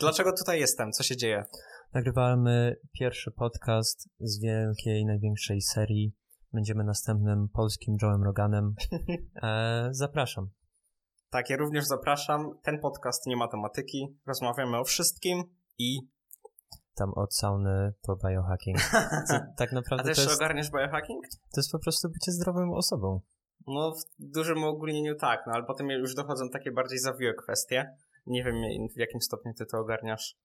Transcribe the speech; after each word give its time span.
Dlaczego 0.00 0.32
tutaj 0.38 0.60
jestem? 0.60 0.92
Co 0.92 1.02
się 1.02 1.16
dzieje? 1.16 1.44
Nagrywamy 1.94 2.76
pierwszy 2.92 3.30
podcast 3.30 4.08
z 4.20 4.40
wielkiej, 4.40 5.06
największej 5.06 5.60
serii. 5.60 6.14
Będziemy 6.52 6.84
następnym 6.84 7.48
polskim 7.48 7.96
Joe'em 8.02 8.24
Roganem. 8.24 8.74
E, 9.42 9.88
zapraszam. 9.90 10.50
Tak, 11.30 11.50
ja 11.50 11.56
również 11.56 11.84
zapraszam. 11.84 12.58
Ten 12.62 12.80
podcast 12.80 13.26
nie 13.26 13.36
ma 13.36 13.48
tematyki. 13.48 14.18
Rozmawiamy 14.26 14.78
o 14.78 14.84
wszystkim 14.84 15.42
i 15.78 15.98
Tam 16.94 17.12
od 17.14 17.34
sauny 17.34 17.92
po 18.02 18.16
biohacking. 18.16 18.80
Co, 19.28 19.34
tak 19.56 19.72
A 19.72 19.74
naprawdę 19.74 20.04
też 20.04 20.16
to 20.16 20.22
jest, 20.22 20.36
ogarniasz 20.36 20.70
biohacking? 20.70 21.24
to 21.54 21.60
jest 21.60 21.72
po 21.72 21.78
prostu 21.78 22.08
bycie 22.08 22.32
zdrową 22.32 22.74
osobą. 22.74 23.20
No, 23.66 23.92
w 23.92 24.04
dużym 24.18 24.64
ogólnieniu 24.64 25.14
tak, 25.14 25.40
no 25.46 25.52
ale 25.52 25.64
potem 25.64 25.90
już 25.90 26.14
dochodzą 26.14 26.48
takie 26.50 26.72
bardziej 26.72 26.98
zawiłe 26.98 27.34
kwestie. 27.34 27.96
Nie 28.26 28.44
wiem, 28.44 28.54
w 28.96 28.98
jakim 28.98 29.20
stopniu 29.20 29.52
ty 29.54 29.66
to 29.66 29.78
ogarniasz. 29.78 30.36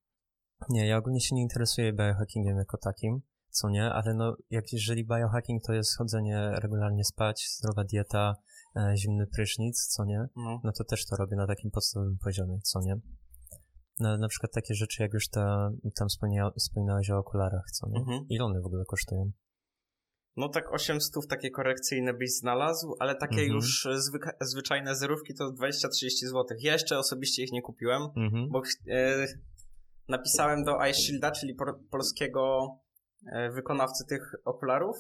Nie, 0.70 0.88
ja 0.88 0.98
ogólnie 0.98 1.22
się 1.22 1.36
nie 1.36 1.42
interesuję 1.42 1.94
biohackingiem 1.94 2.58
jako 2.58 2.78
takim, 2.78 3.22
co 3.50 3.70
nie, 3.70 3.86
ale 3.94 4.14
no, 4.14 4.36
jak 4.50 4.74
jeżeli 4.74 5.06
biohacking 5.06 5.64
to 5.64 5.74
jest 5.74 5.98
chodzenie 5.98 6.52
regularnie 6.56 7.06
spać, 7.06 7.48
zdrowa 7.58 7.84
dieta, 7.84 8.36
e, 8.76 8.98
zimny 8.98 9.28
prysznic, 9.28 9.88
co 9.88 10.06
nie, 10.06 10.26
No. 10.36 10.62
no 10.64 10.72
to 10.72 10.84
też 10.84 11.06
to 11.06 11.16
robię 11.16 11.36
na 11.36 11.48
takim 11.48 11.72
podstawowym 11.72 12.18
poziomie, 12.24 12.60
co 12.64 12.80
nie. 12.82 12.96
No, 14.00 14.18
na 14.18 14.28
przykład 14.28 14.52
takie 14.54 14.74
rzeczy, 14.74 15.04
jak 15.04 15.14
już 15.14 15.30
ta, 15.30 15.72
tam 15.96 16.08
wspomnia, 16.08 16.52
wspominałeś 16.58 17.10
o 17.10 17.18
okularach, 17.18 17.72
co 17.72 17.90
nie. 17.90 18.00
Mhm. 18.00 18.26
Ile 18.30 18.46
one 18.46 18.62
w 18.62 18.66
ogóle 18.66 18.84
kosztują? 18.86 19.32
No 20.40 20.50
tak 20.50 20.74
800 20.74 21.28
takie 21.30 21.52
korekcyjne 21.52 22.14
byś 22.14 22.32
znalazł, 22.32 22.96
ale 23.00 23.16
takie 23.16 23.42
Mhm. 23.42 23.52
już 23.52 23.86
zwyka- 23.86 24.34
zwyczajne 24.42 24.96
zerówki 24.96 25.34
to 25.34 25.52
20-30 25.52 26.28
zł. 26.28 26.46
Ja 26.60 26.74
jeszcze 26.74 26.98
osobiście 26.98 27.44
ich 27.44 27.52
nie 27.52 27.62
kupiłem, 27.62 28.02
Mhm. 28.18 28.50
bo 28.50 28.62
e, 28.92 29.28
napisałem 30.08 30.64
do 30.64 30.86
iShielda, 30.86 31.32
czyli 31.32 31.56
por- 31.56 31.80
polskiego 31.92 32.68
e, 33.34 33.52
wykonawcy 33.52 34.06
tych 34.10 34.22
okularów, 34.46 34.96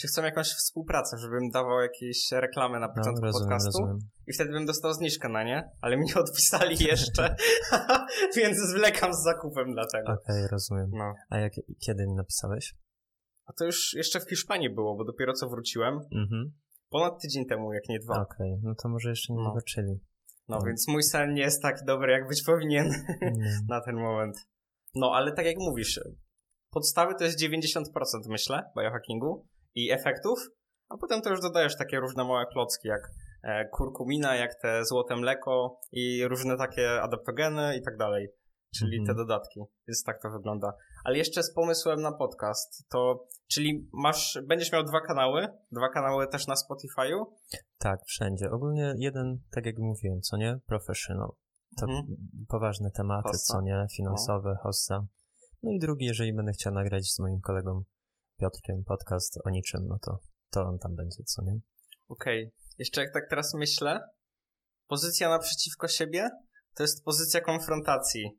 czy 0.00 0.08
chcą 0.08 0.24
jakąś 0.24 0.46
współpracę, 0.48 1.18
żebym 1.18 1.50
dawał 1.50 1.80
jakieś 1.80 2.32
reklamy 2.32 2.80
na 2.80 2.86
No, 2.86 2.94
początku 2.94 3.24
rozumiem, 3.24 3.48
podcastu. 3.48 3.78
rozumiem. 3.82 3.98
I 4.26 4.32
wtedy 4.32 4.50
bym 4.52 4.66
dostał 4.66 4.92
zniżkę 4.92 5.28
na 5.28 5.44
nie, 5.44 5.70
ale 5.80 5.96
mi 5.96 6.04
nie 6.06 6.14
odpisali 6.14 6.76
jeszcze, 6.92 7.36
więc 8.36 8.58
zwlekam 8.58 9.14
z 9.14 9.22
zakupem 9.22 9.72
dlatego. 9.72 10.12
Okej, 10.12 10.46
rozumiem. 10.52 10.90
No. 10.92 11.14
A 11.30 11.38
jak, 11.38 11.52
kiedy 11.86 12.06
mi 12.06 12.14
napisałeś? 12.14 12.74
A 13.46 13.52
to 13.52 13.64
już 13.64 13.94
jeszcze 13.94 14.20
w 14.20 14.28
Hiszpanii 14.28 14.70
było, 14.70 14.96
bo 14.96 15.04
dopiero 15.04 15.32
co 15.32 15.48
wróciłem. 15.48 15.94
Mhm. 15.94 16.52
Ponad 16.90 17.22
tydzień 17.22 17.46
temu, 17.46 17.72
jak 17.72 17.88
nie 17.88 17.98
dwa. 17.98 18.22
Okej, 18.22 18.58
no 18.62 18.74
to 18.82 18.88
może 18.88 19.08
jeszcze 19.10 19.32
nie 19.32 19.38
No. 19.42 19.48
zobaczyli. 19.48 20.00
No 20.48 20.56
No. 20.58 20.62
więc 20.66 20.88
mój 20.88 21.02
sen 21.02 21.34
nie 21.34 21.42
jest 21.42 21.62
tak 21.62 21.84
dobry, 21.84 22.12
jak 22.12 22.28
być 22.28 22.42
powinien 22.46 22.88
Nie. 23.22 23.58
na 23.68 23.80
ten 23.80 23.96
moment. 23.96 24.36
No 24.94 25.10
ale 25.14 25.32
tak 25.32 25.46
jak 25.46 25.56
mówisz, 25.58 26.00
podstawy 26.70 27.14
to 27.18 27.24
jest 27.24 27.40
90% 27.40 27.82
myślę 28.28 28.62
biohackingu 28.78 29.46
i 29.74 29.90
efektów, 29.92 30.38
a 30.88 30.96
potem 30.96 31.20
to 31.22 31.30
już 31.30 31.40
dodajesz 31.40 31.76
takie 31.76 32.00
różne 32.00 32.24
małe 32.24 32.46
klocki 32.52 32.88
jak 32.88 33.00
e, 33.42 33.68
kurkumina, 33.68 34.36
jak 34.36 34.60
te 34.62 34.84
złote 34.84 35.16
mleko 35.16 35.80
i 35.92 36.28
różne 36.28 36.56
takie 36.56 37.02
adaptogeny 37.02 37.76
i 37.76 37.82
tak 37.82 37.96
dalej. 37.96 38.28
Czyli 38.78 38.98
Mhm. 38.98 39.06
te 39.06 39.22
dodatki. 39.22 39.60
Więc 39.88 40.02
tak 40.02 40.22
to 40.22 40.30
wygląda. 40.30 40.72
Ale 41.04 41.18
jeszcze 41.18 41.42
z 41.42 41.54
pomysłem 41.54 42.00
na 42.02 42.12
podcast, 42.12 42.88
to 42.90 43.26
czyli 43.48 43.88
masz, 43.92 44.38
będziesz 44.46 44.72
miał 44.72 44.84
dwa 44.84 45.00
kanały, 45.00 45.48
dwa 45.72 45.88
kanały 45.88 46.28
też 46.28 46.46
na 46.46 46.54
Spotify'u. 46.54 47.24
Tak, 47.78 48.00
wszędzie. 48.06 48.50
Ogólnie 48.50 48.94
jeden, 48.98 49.38
tak 49.50 49.66
jak 49.66 49.78
mówiłem, 49.78 50.20
co 50.20 50.36
nie? 50.36 50.58
Professional. 50.66 51.28
To 51.80 51.86
Mhm. 51.86 52.16
poważne 52.48 52.90
tematy, 52.90 53.38
co 53.38 53.60
nie? 53.60 53.86
Finansowe, 53.96 54.56
hossa. 54.62 55.06
No 55.62 55.70
i 55.72 55.78
drugi, 55.78 56.04
jeżeli 56.04 56.34
będę 56.34 56.52
chciał 56.52 56.72
nagrać 56.74 57.12
z 57.12 57.18
moim 57.18 57.40
kolegą 57.40 57.82
Piotrkiem 58.40 58.84
podcast 58.84 59.38
o 59.44 59.50
niczym, 59.50 59.86
no 59.88 59.98
to, 59.98 60.18
to 60.50 60.62
on 60.62 60.78
tam 60.78 60.96
będzie, 60.96 61.24
co 61.24 61.42
nie? 61.42 61.58
Okej. 62.08 62.52
Jeszcze 62.78 63.00
jak 63.00 63.12
tak 63.12 63.28
teraz 63.30 63.54
myślę, 63.54 64.00
pozycja 64.86 65.28
naprzeciwko 65.28 65.88
siebie 65.88 66.30
to 66.74 66.82
jest 66.82 67.04
pozycja 67.04 67.40
konfrontacji. 67.40 68.30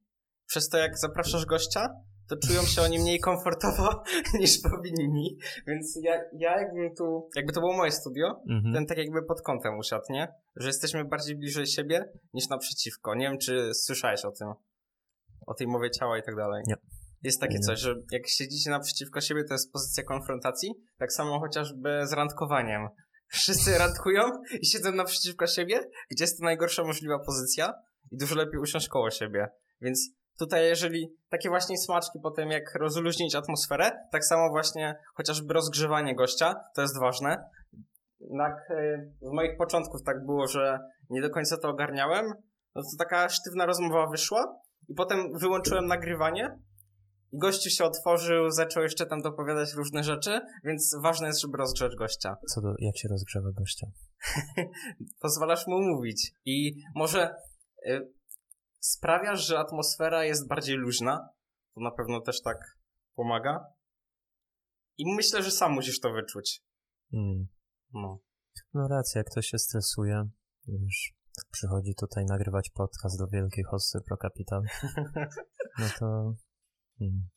Przez 0.46 0.69
to 0.69 0.78
jak 0.78 0.97
zapraszasz 0.97 1.46
gościa, 1.46 1.88
to 2.29 2.35
czują 2.47 2.61
się 2.63 2.81
oni 2.81 2.99
mniej 2.99 3.19
komfortowo 3.19 4.03
niż 4.39 4.61
powinni. 4.61 5.38
Więc 5.67 5.99
ja, 6.03 6.21
ja 6.33 6.61
jakbym 6.61 6.95
tu, 6.95 7.29
jakby 7.35 7.53
to 7.53 7.59
było 7.59 7.77
moje 7.77 7.91
studio, 7.91 8.41
Mhm. 8.49 8.73
ten 8.73 8.85
tak 8.85 8.97
jakby 8.97 9.23
pod 9.23 9.41
kątem 9.41 9.77
usiadł, 9.77 10.05
nie? 10.09 10.27
Że 10.55 10.67
jesteśmy 10.67 11.05
bardziej 11.05 11.35
bliżej 11.35 11.67
siebie 11.67 12.09
niż 12.33 12.49
naprzeciwko. 12.49 13.16
Nie 13.16 13.29
wiem, 13.29 13.37
czy 13.37 13.73
słyszałeś 13.73 14.25
o 14.25 14.31
tym. 14.31 14.47
O 15.47 15.53
tej 15.53 15.67
mowie 15.67 15.91
ciała 15.91 16.17
i 16.17 16.23
tak 16.23 16.35
dalej. 16.35 16.63
Nie. 16.67 16.75
Jest 17.23 17.39
takie 17.41 17.53
Nie. 17.53 17.59
coś, 17.59 17.79
że 17.79 17.95
jak 18.11 18.27
siedzicie 18.27 18.69
naprzeciwko 18.69 19.21
siebie, 19.21 19.43
to 19.43 19.53
jest 19.53 19.71
pozycja 19.73 20.03
konfrontacji. 20.03 20.73
Tak 20.97 21.13
samo 21.13 21.39
chociażby 21.39 22.01
z 22.03 22.13
randkowaniem. 22.13 22.87
Wszyscy 23.27 23.77
randkują 23.77 24.23
i 24.61 24.66
siedzą 24.66 24.91
naprzeciwko 24.91 25.47
siebie, 25.47 25.79
gdzie 26.11 26.23
jest 26.23 26.37
to 26.39 26.43
najgorsza 26.45 26.83
możliwa 26.83 27.19
pozycja 27.19 27.73
i 28.11 28.17
dużo 28.17 28.35
lepiej 28.35 28.59
usiąść 28.59 28.87
koło 28.87 29.11
siebie. 29.11 29.47
Więc 29.81 30.09
tutaj 30.39 30.63
jeżeli 30.63 31.15
takie 31.29 31.49
właśnie 31.49 31.77
smaczki 31.77 32.19
potem 32.23 32.49
jak 32.49 32.75
rozluźnić 32.75 33.35
atmosferę, 33.35 33.91
tak 34.11 34.25
samo 34.25 34.49
właśnie 34.49 34.95
chociażby 35.15 35.53
rozgrzewanie 35.53 36.15
gościa, 36.15 36.55
to 36.75 36.81
jest 36.81 36.99
ważne. 36.99 37.49
Jednak 38.19 38.53
e, 38.69 39.11
z 39.21 39.31
moich 39.31 39.57
początków 39.57 40.03
tak 40.03 40.25
było, 40.25 40.47
że 40.47 40.79
nie 41.09 41.21
do 41.21 41.29
końca 41.29 41.57
to 41.57 41.69
ogarniałem, 41.69 42.25
no 42.75 42.81
to 42.81 42.87
taka 42.97 43.29
sztywna 43.29 43.65
rozmowa 43.65 44.07
wyszła 44.07 44.61
i 44.89 44.93
potem 44.93 45.37
wyłączyłem 45.39 45.85
nagrywanie 45.85 46.59
i 47.31 47.37
gościu 47.37 47.69
się 47.69 47.83
otworzył, 47.83 48.49
zaczął 48.49 48.83
jeszcze 48.83 49.05
tam 49.05 49.21
dopowiadać 49.21 49.73
różne 49.73 50.03
rzeczy, 50.03 50.39
więc 50.63 50.95
ważne 51.03 51.27
jest, 51.27 51.41
żeby 51.41 51.57
rozgrzać 51.57 51.95
gościa. 51.95 52.37
Co 52.47 52.61
do, 52.61 52.73
jak 52.79 52.97
się 52.97 53.07
rozgrzewa 53.07 53.49
gościa? 53.51 53.87
Pozwalasz 55.21 55.67
mu 55.67 55.81
mówić 55.81 56.31
i 56.45 56.73
może 56.95 57.35
y, 57.87 58.16
sprawiasz, 58.79 59.47
że 59.47 59.59
atmosfera 59.59 60.23
jest 60.23 60.47
bardziej 60.47 60.75
luźna, 60.75 61.29
to 61.75 61.81
na 61.81 61.91
pewno 61.91 62.21
też 62.21 62.41
tak 62.41 62.57
pomaga. 63.15 63.65
I 64.97 65.15
myślę, 65.15 65.43
że 65.43 65.51
sam 65.51 65.71
musisz 65.73 65.99
to 65.99 66.11
wyczuć. 66.11 66.63
Mm. 67.13 67.47
No. 67.93 68.19
No 68.73 68.87
racja, 68.87 69.19
jak 69.19 69.27
ktoś 69.31 69.47
się 69.47 69.59
stresuje, 69.59 70.29
wiesz, 70.67 71.13
przychodzi 71.51 71.95
tutaj 71.95 72.25
nagrywać 72.25 72.69
podcast 72.69 73.19
do 73.19 73.27
wielkiej 73.27 73.63
hossy 73.63 73.99
Pro 74.05 74.17
Capital, 74.17 74.61
no 75.79 75.85
to... 75.99 76.33
Mm. 77.01 77.29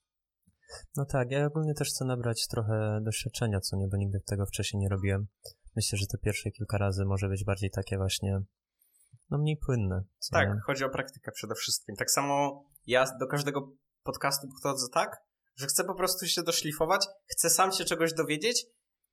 No 0.96 1.04
tak, 1.04 1.30
ja 1.30 1.46
ogólnie 1.46 1.74
też 1.74 1.88
chcę 1.88 2.04
nabrać 2.04 2.46
trochę 2.46 3.00
doświadczenia, 3.02 3.60
co 3.60 3.76
nie, 3.76 3.88
bo 3.88 3.96
nigdy 3.96 4.20
tego 4.20 4.46
wcześniej 4.46 4.80
nie 4.80 4.88
robiłem. 4.88 5.26
Myślę, 5.76 5.98
że 5.98 6.06
te 6.06 6.18
pierwsze 6.18 6.50
kilka 6.50 6.78
razy 6.78 7.04
może 7.04 7.28
być 7.28 7.44
bardziej 7.44 7.70
takie 7.70 7.96
właśnie, 7.96 8.40
no 9.30 9.38
mniej 9.38 9.56
płynne. 9.66 10.02
Tak, 10.30 10.48
nie? 10.48 10.60
chodzi 10.66 10.84
o 10.84 10.88
praktykę 10.88 11.32
przede 11.32 11.54
wszystkim. 11.54 11.96
Tak 11.96 12.10
samo 12.10 12.64
ja 12.86 13.04
do 13.20 13.26
każdego 13.26 13.72
podcastu 14.02 14.48
podchodzę 14.48 14.86
tak, 14.92 15.16
że 15.56 15.66
chcę 15.66 15.84
po 15.84 15.94
prostu 15.94 16.26
się 16.26 16.42
doszlifować, 16.42 17.06
chcę 17.26 17.50
sam 17.50 17.72
się 17.72 17.84
czegoś 17.84 18.14
dowiedzieć 18.14 18.66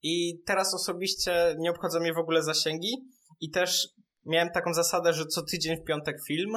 i 0.03 0.41
teraz 0.45 0.73
osobiście 0.73 1.55
nie 1.57 1.72
obchodzą 1.72 2.00
mnie 2.00 2.13
w 2.13 2.17
ogóle 2.17 2.44
zasięgi 2.44 2.94
i 3.39 3.51
też 3.51 3.88
miałem 4.25 4.50
taką 4.50 4.73
zasadę, 4.73 5.13
że 5.13 5.25
co 5.25 5.41
tydzień 5.41 5.78
w 5.78 5.83
piątek 5.83 6.16
film. 6.28 6.53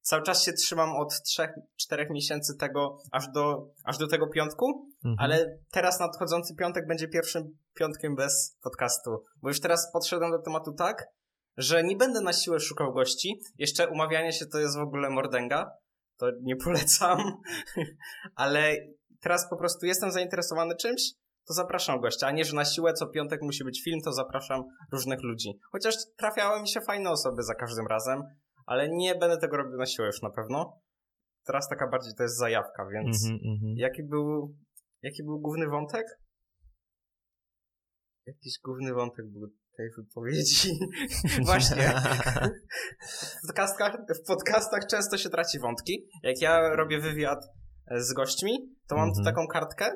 Cały 0.00 0.22
czas 0.22 0.42
się 0.44 0.52
trzymam 0.52 0.90
od 0.96 1.12
3-4 1.92 2.10
miesięcy 2.10 2.56
tego 2.56 2.98
aż 3.12 3.28
do, 3.28 3.66
aż 3.84 3.98
do 3.98 4.06
tego 4.06 4.28
piątku, 4.28 4.88
Mhm. 5.04 5.16
ale 5.18 5.58
teraz 5.70 6.00
nadchodzący 6.00 6.54
piątek 6.54 6.86
będzie 6.86 7.08
pierwszym 7.08 7.42
piątkiem 7.74 8.14
bez 8.14 8.56
podcastu, 8.62 9.10
bo 9.42 9.48
już 9.48 9.60
teraz 9.60 9.92
podszedłem 9.92 10.30
do 10.30 10.42
tematu 10.42 10.72
tak, 10.72 11.06
że 11.56 11.84
nie 11.84 11.96
będę 11.96 12.20
na 12.20 12.32
siłę 12.32 12.60
szukał 12.60 12.92
gości. 12.92 13.40
Jeszcze 13.58 13.88
umawianie 13.88 14.32
się 14.32 14.46
to 14.46 14.58
jest 14.58 14.76
w 14.76 14.82
ogóle 14.82 15.10
mordęga, 15.10 15.70
to 16.16 16.26
nie 16.42 16.56
polecam, 16.56 17.18
ale 18.36 18.76
teraz 19.20 19.50
po 19.50 19.56
prostu 19.56 19.86
jestem 19.86 20.10
zainteresowany 20.10 20.76
czymś, 20.76 21.02
to 21.46 21.54
zapraszam 21.54 22.00
gościa, 22.00 22.26
a 22.26 22.30
nie, 22.30 22.44
że 22.44 22.56
na 22.56 22.64
siłę 22.64 22.92
co 22.92 23.06
piątek 23.06 23.42
musi 23.42 23.64
być 23.64 23.82
film, 23.84 24.00
to 24.04 24.12
zapraszam 24.12 24.64
różnych 24.92 25.22
ludzi. 25.22 25.58
Chociaż 25.72 25.94
trafiały 26.16 26.60
mi 26.60 26.68
się 26.68 26.80
fajne 26.80 27.10
osoby 27.10 27.42
za 27.42 27.54
każdym 27.54 27.86
razem, 27.86 28.22
ale 28.66 28.88
nie 28.88 29.14
będę 29.14 29.38
tego 29.38 29.56
robił 29.56 29.78
na 29.78 29.86
siłę 29.86 30.06
już 30.06 30.22
na 30.22 30.30
pewno. 30.30 30.80
Teraz 31.46 31.68
taka 31.68 31.88
bardziej 31.88 32.14
to 32.14 32.22
jest 32.22 32.38
zajawka, 32.38 32.86
więc 32.92 33.24
Mhm, 33.24 33.40
mhm. 33.54 33.74
jaki 33.76 34.02
był, 34.02 34.54
jaki 35.02 35.24
był 35.24 35.40
główny 35.40 35.68
wątek? 35.68 36.06
Jakiś 38.26 38.58
główny 38.64 38.94
wątek 38.94 39.26
był 39.26 39.48
tej 39.76 39.90
wypowiedzi. 39.98 40.78
Właśnie. 41.46 41.94
W 43.42 43.46
podcastach, 43.46 43.96
w 44.22 44.26
podcastach 44.26 44.86
często 44.90 45.18
się 45.18 45.28
traci 45.30 45.58
wątki. 45.58 46.06
Jak 46.22 46.40
ja 46.40 46.68
robię 46.76 47.00
wywiad 47.00 47.44
e, 47.90 48.00
z 48.02 48.12
gośćmi, 48.12 48.58
to 48.88 48.96
mam 48.96 49.08
tu 49.12 49.18
Mhm. 49.18 49.24
taką 49.34 49.46
kartkę 49.46 49.90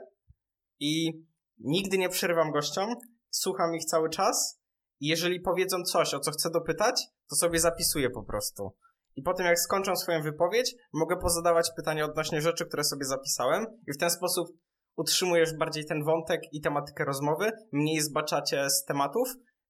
i 0.81 1.13
nigdy 1.59 1.99
nie 1.99 2.09
przerywam 2.09 2.51
gościom, 2.53 2.95
słucham 3.31 3.75
ich 3.75 3.85
cały 3.85 4.11
czas 4.11 4.61
i 5.01 5.07
jeżeli 5.07 5.41
powiedzą 5.41 5.83
coś, 5.83 6.15
o 6.15 6.21
co 6.21 6.31
chcę 6.31 6.51
dopytać, 6.51 7.03
to 7.31 7.37
sobie 7.37 7.59
zapisuję 7.59 8.11
po 8.11 8.23
prostu. 8.23 8.77
i 9.17 9.23
potem 9.23 9.47
jak 9.47 9.59
skończą 9.59 9.97
swoją 9.97 10.23
wypowiedź, 10.23 10.75
mogę 10.93 11.17
pozadawać 11.17 11.71
pytania 11.77 12.05
odnośnie 12.05 12.41
rzeczy, 12.41 12.67
które 12.67 12.85
sobie 12.85 13.05
zapisałem 13.05 13.67
i 13.89 13.93
w 13.93 13.99
ten 13.99 14.11
sposób 14.11 14.49
utrzymujesz 14.97 15.57
bardziej 15.57 15.87
ten 15.87 16.05
wątek 16.05 16.41
i 16.53 16.61
tematykę 16.61 17.05
rozmowy, 17.05 17.51
mniej 17.73 18.01
zbaczacie 18.01 18.71
z 18.71 18.85
tematów. 18.85 19.29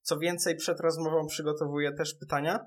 Co 0.09 0.19
więcej, 0.19 0.57
przed 0.57 0.81
rozmową 0.81 1.27
przygotowuję 1.27 1.93
też 1.93 2.15
pytania. 2.15 2.67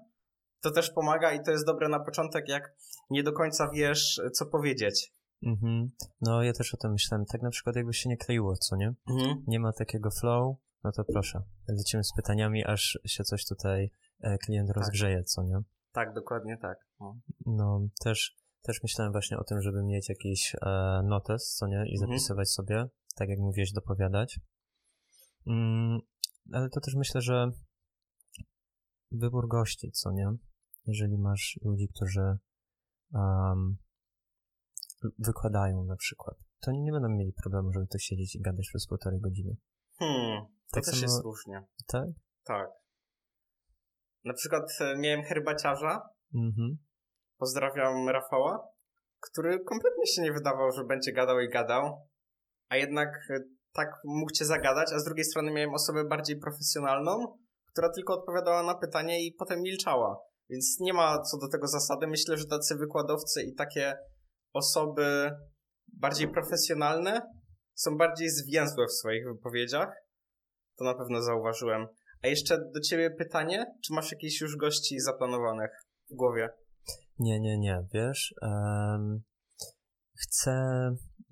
To 0.61 0.71
też 0.71 0.91
pomaga 0.91 1.31
i 1.31 1.43
to 1.43 1.51
jest 1.51 1.65
dobre 1.65 1.89
na 1.89 1.99
początek, 1.99 2.47
jak 2.47 2.75
nie 3.09 3.23
do 3.23 3.33
końca 3.33 3.69
wiesz, 3.73 4.21
co 4.33 4.45
powiedzieć. 4.45 5.13
Mhm. 5.43 5.91
No 6.21 6.43
ja 6.43 6.53
też 6.53 6.73
o 6.73 6.77
tym 6.77 6.91
myślałem. 6.91 7.25
Tak 7.25 7.41
na 7.41 7.49
przykład 7.49 7.75
jakby 7.75 7.93
się 7.93 8.09
nie 8.09 8.17
kleiło, 8.17 8.55
co 8.55 8.75
nie? 8.75 8.93
Mhm. 9.09 9.43
Nie 9.47 9.59
ma 9.59 9.73
takiego 9.73 10.09
flow, 10.11 10.55
no 10.83 10.91
to 10.91 11.03
proszę. 11.03 11.41
Lecimy 11.67 12.03
z 12.03 12.13
pytaniami, 12.15 12.65
aż 12.65 12.99
się 13.05 13.23
coś 13.23 13.45
tutaj 13.45 13.91
e, 14.19 14.37
klient 14.37 14.69
rozgrzeje, 14.69 15.23
co 15.23 15.43
nie? 15.43 15.59
Tak, 15.91 16.13
dokładnie 16.13 16.57
tak. 16.57 16.77
No. 16.99 17.15
No, 17.45 17.81
też, 18.03 18.37
też 18.61 18.83
myślałem 18.83 19.11
właśnie 19.11 19.37
o 19.37 19.43
tym, 19.43 19.61
żeby 19.61 19.83
mieć 19.83 20.09
jakiś 20.09 20.55
e, 20.55 21.01
notes, 21.03 21.55
co 21.55 21.67
nie? 21.67 21.85
I 21.87 21.93
Mhm. 21.93 21.97
zapisywać 21.99 22.49
sobie, 22.49 22.85
tak 23.15 23.29
jak 23.29 23.39
mówiłeś, 23.39 23.71
dopowiadać. 23.71 24.39
Mm, 25.47 25.99
ale 26.53 26.69
to 26.69 26.79
też 26.81 26.95
myślę, 26.95 27.21
że 27.21 27.51
wybór 29.11 29.47
gości, 29.47 29.91
co 29.91 30.11
nie? 30.11 30.25
Jeżeli 30.85 31.17
masz 31.17 31.59
ludzi, 31.65 31.87
którzy 31.95 32.37
um, 33.13 33.77
wykładają 35.19 35.83
na 35.83 35.95
przykład, 35.95 36.35
to 36.61 36.71
oni 36.71 36.81
nie 36.81 36.91
będą 36.91 37.09
mieli 37.09 37.33
problemu, 37.43 37.71
żeby 37.73 37.87
tu 37.87 37.99
siedzieć 37.99 38.35
i 38.35 38.41
gadać 38.41 38.67
przez 38.69 38.87
półtorej 38.87 39.19
godziny. 39.21 39.55
Hmm, 39.99 40.45
to 40.45 40.75
Tak 40.75 40.83
też 40.85 40.93
samo- 40.93 41.01
jest 41.01 41.23
różnie. 41.23 41.63
Tak? 41.87 42.07
Tak. 42.43 42.69
Na 44.23 44.33
przykład 44.33 44.63
e, 44.81 44.97
miałem 44.97 45.23
herbaciarza, 45.23 46.09
Mhm. 46.35 46.77
pozdrawiam 47.37 48.09
Rafała, 48.09 48.67
który 49.19 49.59
kompletnie 49.63 50.07
się 50.07 50.21
nie 50.21 50.33
wydawał, 50.33 50.71
że 50.71 50.83
będzie 50.83 51.13
gadał 51.13 51.39
i 51.39 51.49
gadał, 51.49 52.07
a 52.69 52.75
jednak 52.77 53.09
e, 53.29 53.39
tak 53.73 53.89
mógł 54.03 54.31
cię 54.31 54.45
zagadać, 54.45 54.93
a 54.93 54.99
z 54.99 55.03
drugiej 55.03 55.25
strony 55.25 55.51
miałem 55.51 55.73
osobę 55.73 56.03
bardziej 56.03 56.39
profesjonalną, 56.39 57.37
która 57.71 57.89
tylko 57.89 58.13
odpowiadała 58.13 58.63
na 58.63 58.75
pytanie 58.75 59.25
i 59.25 59.33
potem 59.33 59.61
milczała. 59.61 60.17
Więc 60.49 60.77
nie 60.79 60.93
ma 60.93 61.21
co 61.21 61.37
do 61.37 61.47
tego 61.47 61.67
zasady. 61.67 62.07
Myślę, 62.07 62.37
że 62.37 62.45
tacy 62.45 62.75
wykładowcy 62.75 63.43
i 63.43 63.55
takie 63.55 63.97
osoby 64.53 65.31
bardziej 65.93 66.27
profesjonalne 66.27 67.21
są 67.73 67.97
bardziej 67.97 68.29
zwięzłe 68.29 68.85
w 68.87 68.91
swoich 68.91 69.25
wypowiedziach. 69.25 69.89
To 70.77 70.85
na 70.85 70.93
pewno 70.93 71.21
zauważyłem. 71.21 71.87
A 72.23 72.27
jeszcze 72.27 72.57
do 72.57 72.79
ciebie 72.79 73.11
pytanie, 73.11 73.65
czy 73.85 73.93
masz 73.93 74.11
jakieś 74.11 74.41
już 74.41 74.57
gości 74.57 74.99
zaplanowanych 74.99 75.71
w 76.09 76.15
głowie? 76.15 76.49
Nie, 77.19 77.39
nie, 77.39 77.57
nie, 77.57 77.85
wiesz, 77.93 78.35
em, 78.41 79.21
chcę 80.21 80.51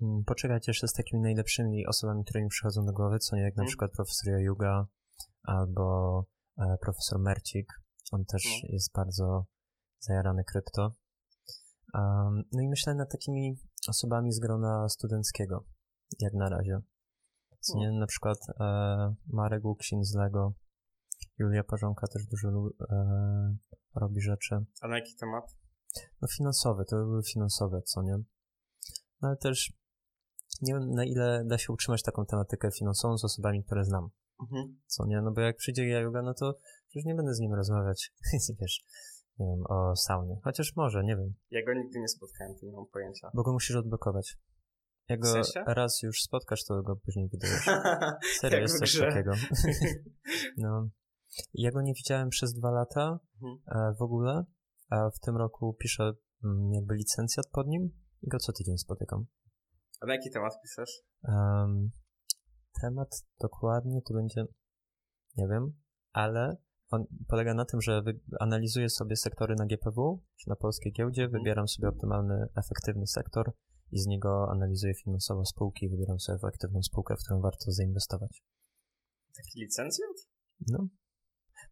mm, 0.02 0.24
poczekać 0.26 0.68
jeszcze 0.68 0.88
z 0.88 0.92
takimi 0.92 1.22
najlepszymi 1.22 1.86
osobami, 1.86 2.24
które 2.24 2.42
mi 2.42 2.48
przychodzą 2.48 2.84
do 2.86 2.92
głowy, 2.92 3.18
co 3.18 3.36
nie 3.36 3.42
jak 3.42 3.56
na 3.56 3.62
Mhm. 3.62 3.68
przykład 3.68 3.90
profesor 3.92 4.32
Jajuga 4.32 4.86
albo 5.42 6.24
e, 6.58 6.76
profesor 6.80 7.18
Mercik. 7.18 7.72
On 8.12 8.24
też 8.24 8.42
No. 8.62 8.68
jest 8.72 8.92
bardzo 8.94 9.46
zajarany 9.98 10.44
krypto. 10.44 10.94
Um, 11.94 12.42
no 12.52 12.62
i 12.62 12.68
myślę 12.68 12.94
nad 12.94 13.12
takimi 13.12 13.56
osobami 13.88 14.32
z 14.32 14.38
grona 14.40 14.88
studenckiego, 14.88 15.64
jak 16.20 16.32
na 16.34 16.48
razie. 16.48 16.78
Co 17.60 17.72
No. 17.74 17.80
nie, 17.80 17.92
na 18.00 18.06
przykład 18.06 18.38
e, 18.60 18.64
Marek 19.26 19.64
Łuksin 19.64 20.04
z 20.04 20.14
Lego, 20.14 20.52
Julia 21.38 21.64
Parzonka 21.64 22.06
też 22.06 22.26
dużo 22.26 22.48
e, 22.48 23.56
robi 23.94 24.20
rzeczy. 24.20 24.64
A 24.80 24.88
na 24.88 24.96
jaki 24.98 25.16
temat? 25.16 25.44
No 26.22 26.28
finansowe, 26.36 26.84
to 26.84 26.96
by 26.96 27.02
były 27.04 27.22
finansowe, 27.22 27.82
co 27.82 28.02
nie? 28.02 28.18
No 29.22 29.28
ale 29.28 29.36
też 29.36 29.72
nie 30.62 30.74
wiem, 30.74 30.90
na 30.90 31.04
ile 31.04 31.44
da 31.46 31.58
się 31.58 31.72
utrzymać 31.72 32.02
taką 32.02 32.26
tematykę 32.26 32.70
finansową 32.78 33.18
z 33.18 33.24
osobami, 33.24 33.64
które 33.64 33.84
znam, 33.84 34.08
Mhm. 34.42 34.80
co 34.86 35.06
nie? 35.06 35.20
No 35.22 35.30
bo 35.32 35.40
jak 35.40 35.56
przyjdzie 35.56 35.88
Jajuga, 35.88 36.22
no 36.22 36.34
to 36.34 36.58
przecież 36.88 37.04
nie 37.04 37.14
będę 37.14 37.34
z 37.34 37.40
nim 37.40 37.54
rozmawiać, 37.54 38.12
wiesz, 38.60 38.80
nie 39.38 39.46
wiem, 39.46 39.64
o 39.68 39.96
saunie. 39.96 40.36
Chociaż 40.44 40.76
może, 40.76 41.04
nie 41.04 41.16
wiem, 41.16 41.34
Ja 41.50 41.64
go 41.66 41.74
nigdy 41.74 42.00
nie 42.00 42.08
spotkałem, 42.08 42.54
to 42.60 42.66
nie 42.66 42.72
mam 42.72 42.86
pojęcia. 42.86 43.30
bo 43.34 43.42
go 43.42 43.52
musisz 43.52 43.76
odblokować. 43.76 44.36
Jak 45.08 45.20
go 45.20 45.34
raz 45.66 46.02
już 46.02 46.22
spotkasz, 46.22 46.64
to 46.64 46.82
go 46.82 46.96
później 46.96 47.28
wydajesz. 47.28 47.66
Serio, 48.40 48.58
jest 48.58 48.78
coś 48.78 48.92
grze. 48.96 49.06
takiego. 49.08 49.32
No. 50.56 50.88
Ja 51.54 51.70
go 51.70 51.82
nie 51.82 51.94
widziałem 51.94 52.28
przez 52.28 52.54
dwa 52.54 52.70
lata 52.70 53.18
Mhm. 53.42 53.58
e, 53.66 53.94
w 53.98 54.02
ogóle, 54.02 54.44
a 54.90 55.10
w 55.10 55.18
tym 55.20 55.36
roku 55.36 55.74
piszę 55.80 56.12
mm, 56.44 56.72
jakby 56.72 56.94
licencjat 56.94 57.46
pod 57.52 57.66
nim 57.66 57.90
i 58.22 58.28
go 58.28 58.38
co 58.38 58.52
tydzień 58.52 58.78
spotykam. 58.78 59.26
A 60.00 60.06
na 60.06 60.14
jaki 60.14 60.30
temat 60.30 60.52
piszesz? 60.62 61.02
Em, 61.28 61.90
temat 62.82 63.08
dokładnie 63.40 64.02
to 64.02 64.14
będzie, 64.14 64.44
nie 65.36 65.48
wiem, 65.48 65.72
ale 66.12 66.56
on 66.90 67.04
polega 67.28 67.54
na 67.54 67.64
tym, 67.64 67.80
że 67.80 68.02
analizuję 68.40 68.90
sobie 68.90 69.16
sektory 69.16 69.54
na 69.58 69.66
GPW, 69.66 70.22
czy 70.36 70.48
na 70.48 70.56
polskiej 70.56 70.92
giełdzie, 70.92 71.22
Mhm. 71.24 71.42
wybieram 71.42 71.68
sobie 71.68 71.88
optymalny, 71.88 72.46
efektywny 72.56 73.06
sektor 73.06 73.52
i 73.92 73.98
z 73.98 74.06
niego 74.06 74.48
analizuję 74.50 74.94
finansowo 74.94 75.44
spółki 75.44 75.86
i 75.86 75.88
wybieram 75.88 76.20
sobie 76.20 76.36
efektywną 76.36 76.82
spółkę, 76.82 77.14
w 77.16 77.24
którą 77.24 77.40
warto 77.40 77.72
zainwestować. 77.72 78.42
Taki 79.36 79.60
licencjat? 79.60 80.16
No, 80.68 80.86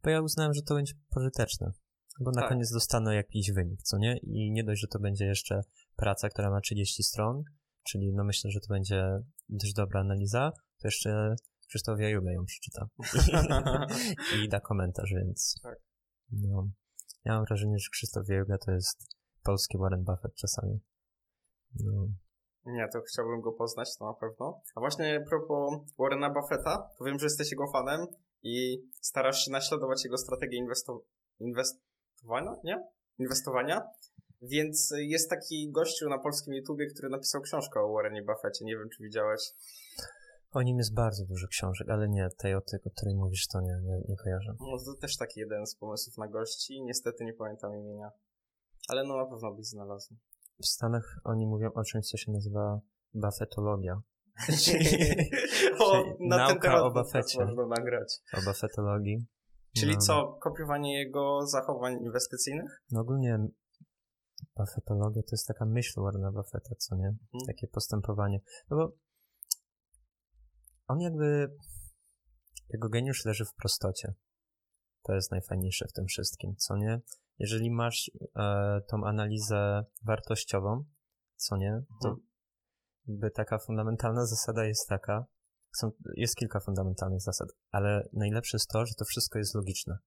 bo 0.05 0.11
ja 0.11 0.21
uznałem, 0.21 0.55
że 0.55 0.63
to 0.63 0.75
będzie 0.75 0.95
pożyteczne, 1.11 1.73
bo 2.21 2.31
na 2.31 2.41
Tak. 2.41 2.49
koniec 2.49 2.73
dostanę 2.73 3.15
jakiś 3.15 3.53
wynik, 3.53 3.83
co 3.83 3.99
nie? 3.99 4.17
I 4.19 4.51
nie 4.53 4.65
dość, 4.65 4.81
że 4.81 4.89
to 4.89 4.99
będzie 4.99 5.25
jeszcze 5.27 5.61
praca, 5.99 6.29
która 6.29 6.51
ma 6.51 6.61
30 6.61 7.03
stron, 7.03 7.43
czyli 7.83 8.13
no 8.15 8.25
myślę, 8.25 8.51
że 8.51 8.61
to 8.61 8.67
będzie 8.69 9.05
dość 9.49 9.75
dobra 9.75 10.01
analiza, 10.01 10.53
to 10.81 10.89
jeszcze 10.89 11.35
Krzysztof 11.69 12.01
Jajula 12.01 12.33
ją 12.33 12.45
przeczyta 12.45 12.87
i 14.45 14.49
da 14.49 14.61
komentarz, 14.61 15.11
więc 15.15 15.55
Tak. 15.63 15.79
no, 16.31 16.69
ja 17.25 17.33
mam 17.35 17.45
wrażenie, 17.45 17.79
że 17.79 17.89
Krzysztof 17.93 18.29
Jajuga 18.29 18.59
to 18.59 18.73
jest 18.73 18.99
polski 19.45 19.79
Warren 19.79 20.05
Buffett 20.05 20.35
czasami. 20.35 20.81
No, 21.85 22.07
Nie, 22.67 22.89
to 22.93 23.01
chciałbym 23.01 23.41
go 23.41 23.53
poznać, 23.53 23.89
to 23.99 24.05
na 24.07 24.15
pewno. 24.15 24.63
A 24.75 24.81
właśnie 24.81 25.21
a 25.27 25.29
propos 25.29 25.81
Warrena 25.99 26.31
Buffetta, 26.31 26.89
to 26.99 27.05
wiem, 27.05 27.19
że 27.19 27.27
jesteś 27.27 27.51
jego 27.51 27.71
fanem 27.73 28.07
i 28.43 28.79
starasz 29.01 29.45
się 29.45 29.51
naśladować 29.51 30.05
jego 30.05 30.19
strategię 30.19 30.59
inwesto- 30.65 31.01
inwestowania, 31.41 32.53
nie? 32.65 32.89
Inwestowania. 33.19 33.83
Więc 34.43 34.95
jest 34.97 35.31
taki 35.31 35.71
gościu 35.71 36.09
na 36.09 36.19
polskim 36.19 36.55
YouTubie, 36.55 36.87
który 36.87 37.09
napisał 37.09 37.41
książkę 37.41 37.81
o 37.81 37.93
Warrenie 37.93 38.23
Buffetcie. 38.23 38.65
Nie 38.65 38.77
wiem, 38.77 38.89
czy 38.97 39.03
widziałeś. 39.03 39.41
o 40.51 40.63
nim 40.63 40.79
jest 40.79 40.95
bardzo 40.95 41.25
dużo 41.25 41.47
książek, 41.49 41.89
ale 41.91 42.09
nie, 42.09 42.29
tej 42.39 42.55
o, 42.55 42.61
tej, 42.61 42.81
o 42.85 42.91
której 42.91 43.15
mówisz, 43.15 43.47
to 43.47 43.61
nie, 43.61 43.81
nie, 43.83 44.01
nie 44.09 44.17
kojarzę. 44.17 44.55
No 44.61 44.79
to 44.85 45.01
też 45.01 45.17
taki 45.17 45.41
jeden 45.41 45.67
z 45.67 45.75
pomysłów 45.75 46.19
na 46.19 46.29
gości. 46.29 46.83
Niestety 46.83 47.25
nie 47.25 47.33
pamiętam 47.33 47.75
imienia. 47.75 48.11
Ale 48.89 49.05
no 49.05 49.17
na 49.17 49.27
pewno 49.27 49.55
byś 49.55 49.67
znalazł. 49.67 50.15
W 50.63 50.67
Stanach 50.67 51.17
oni 51.25 51.47
mówią 51.47 51.73
o 51.75 51.85
czymś, 51.85 52.09
co 52.09 52.17
się 52.17 52.33
nazywa 52.33 52.81
Buffettologia. 53.15 53.93
o, 55.81 55.93
Czyli 55.93 56.29
na 56.29 56.37
ten 56.37 56.47
nauka 56.47 56.69
temat 56.69 56.83
o 56.83 56.91
Buffetcie. 56.91 57.45
można 57.45 57.67
nagrać. 57.67 58.21
O 58.39 58.43
Buffettologii. 58.43 59.27
Czyli 59.77 59.95
no, 59.95 60.01
co, 60.01 60.39
kopiowanie 60.43 60.99
jego 60.99 61.47
zachowań 61.47 62.03
inwestycyjnych? 62.03 62.83
No 62.91 63.01
ogólnie 63.01 63.39
Buffettologia 64.57 65.23
to 65.23 65.29
jest 65.33 65.47
taka 65.47 65.65
myśl 65.65 66.01
Warrena 66.01 66.33
Buffetta, 66.33 66.75
co 66.79 66.97
nie? 66.97 67.09
Mhm. 67.09 67.47
Takie 67.47 67.69
postępowanie. 67.69 68.41
No 68.71 68.77
bo 68.77 68.93
on 70.87 71.01
jakby, 71.01 71.57
jego 72.69 72.89
geniusz 72.89 73.25
leży 73.25 73.45
w 73.45 73.55
prostocie. 73.55 74.15
To 75.03 75.15
jest 75.15 75.31
najfajniejsze 75.31 75.89
w 75.89 75.93
tym 75.93 76.07
wszystkim, 76.07 76.57
co 76.57 76.77
nie? 76.77 77.01
Jeżeli 77.39 77.71
masz 77.71 78.11
e, 78.37 78.81
tą 78.89 79.05
analizę 79.05 79.85
wartościową, 80.05 80.85
co 81.37 81.57
nie, 81.57 81.83
to 82.03 82.09
Mhm. 82.09 82.27
jakby 83.07 83.31
taka 83.31 83.59
fundamentalna 83.59 84.27
zasada 84.27 84.65
jest 84.65 84.89
taka, 84.89 85.27
są, 85.77 85.91
jest 86.17 86.37
kilka 86.37 86.61
fundamentalnych 86.61 87.21
zasad, 87.21 87.49
ale 87.71 88.09
najlepsze 88.13 88.57
jest 88.57 88.71
to, 88.71 88.87
że 88.87 88.95
to 88.95 89.05
wszystko 89.05 89.39
jest 89.39 89.55
logiczne. 89.55 89.99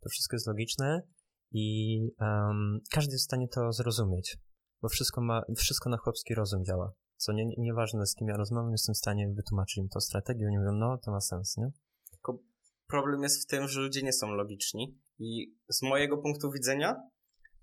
To 0.00 0.08
wszystko 0.08 0.36
jest 0.36 0.46
logiczne 0.46 1.02
i 1.50 1.98
em, 2.20 2.80
każdy 2.90 3.12
jest 3.12 3.24
w 3.24 3.28
stanie 3.28 3.48
to 3.48 3.72
zrozumieć, 3.72 4.36
bo 4.82 4.88
wszystko 4.88 5.20
ma, 5.20 5.42
wszystko 5.56 5.90
na 5.90 5.96
chłopski 5.96 6.34
rozum 6.34 6.64
działa. 6.64 6.92
Co 7.16 7.32
nie, 7.32 7.44
nieważne 7.58 8.06
z 8.06 8.14
kim 8.14 8.28
ja 8.28 8.36
rozmawiam, 8.36 8.72
jestem 8.72 8.94
w 8.94 8.98
stanie 8.98 9.28
wytłumaczyć 9.36 9.76
im 9.76 9.88
to 9.88 10.00
strategię, 10.00 10.46
oni 10.46 10.58
mówią, 10.58 10.72
no 10.72 10.98
to 10.98 11.10
ma 11.10 11.20
sens, 11.20 11.56
nie? 11.56 11.70
Problem 12.86 13.22
jest 13.22 13.42
w 13.42 13.46
tym, 13.46 13.68
że 13.68 13.80
ludzie 13.80 14.02
nie 14.02 14.12
są 14.12 14.30
logiczni 14.30 14.98
i 15.18 15.54
z 15.68 15.82
mojego 15.82 16.18
punktu 16.18 16.50
widzenia 16.50 16.96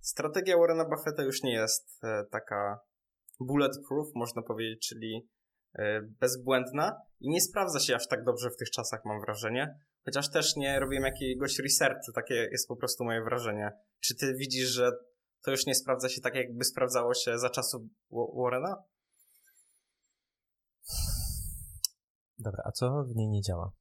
strategia 0.05 0.57
Warrena 0.57 0.85
Buffetta 0.85 1.23
już 1.23 1.43
nie 1.43 1.53
jest 1.53 2.03
e, 2.03 2.23
taka 2.31 2.79
bulletproof, 3.39 4.07
można 4.15 4.41
powiedzieć, 4.41 4.87
czyli 4.87 5.27
e, 5.79 6.01
bezbłędna 6.01 6.97
i 7.19 7.29
nie 7.29 7.41
sprawdza 7.41 7.79
się 7.79 7.95
aż 7.95 8.07
tak 8.07 8.23
dobrze 8.23 8.49
w 8.49 8.57
tych 8.57 8.69
czasach, 8.69 9.05
mam 9.05 9.21
wrażenie. 9.21 9.79
Chociaż 10.05 10.31
też 10.31 10.55
nie 10.55 10.79
robiłem 10.79 11.03
jakiegoś 11.03 11.59
researchu, 11.59 12.11
takie 12.15 12.33
jest 12.33 12.67
po 12.67 12.75
prostu 12.75 13.03
moje 13.03 13.23
wrażenie. 13.23 13.71
Czy 13.99 14.15
ty 14.15 14.33
widzisz, 14.33 14.67
że 14.69 14.91
to 15.43 15.51
już 15.51 15.65
nie 15.65 15.75
sprawdza 15.75 16.09
się 16.09 16.21
tak, 16.21 16.35
jakby 16.35 16.63
sprawdzało 16.65 17.13
się 17.13 17.39
za 17.39 17.49
czasów 17.49 17.81
Warrena? 18.11 18.83
Dobra, 22.39 22.63
a 22.65 22.71
co 22.71 23.03
w 23.03 23.15
niej 23.15 23.27
nie 23.27 23.41
działa? 23.41 23.71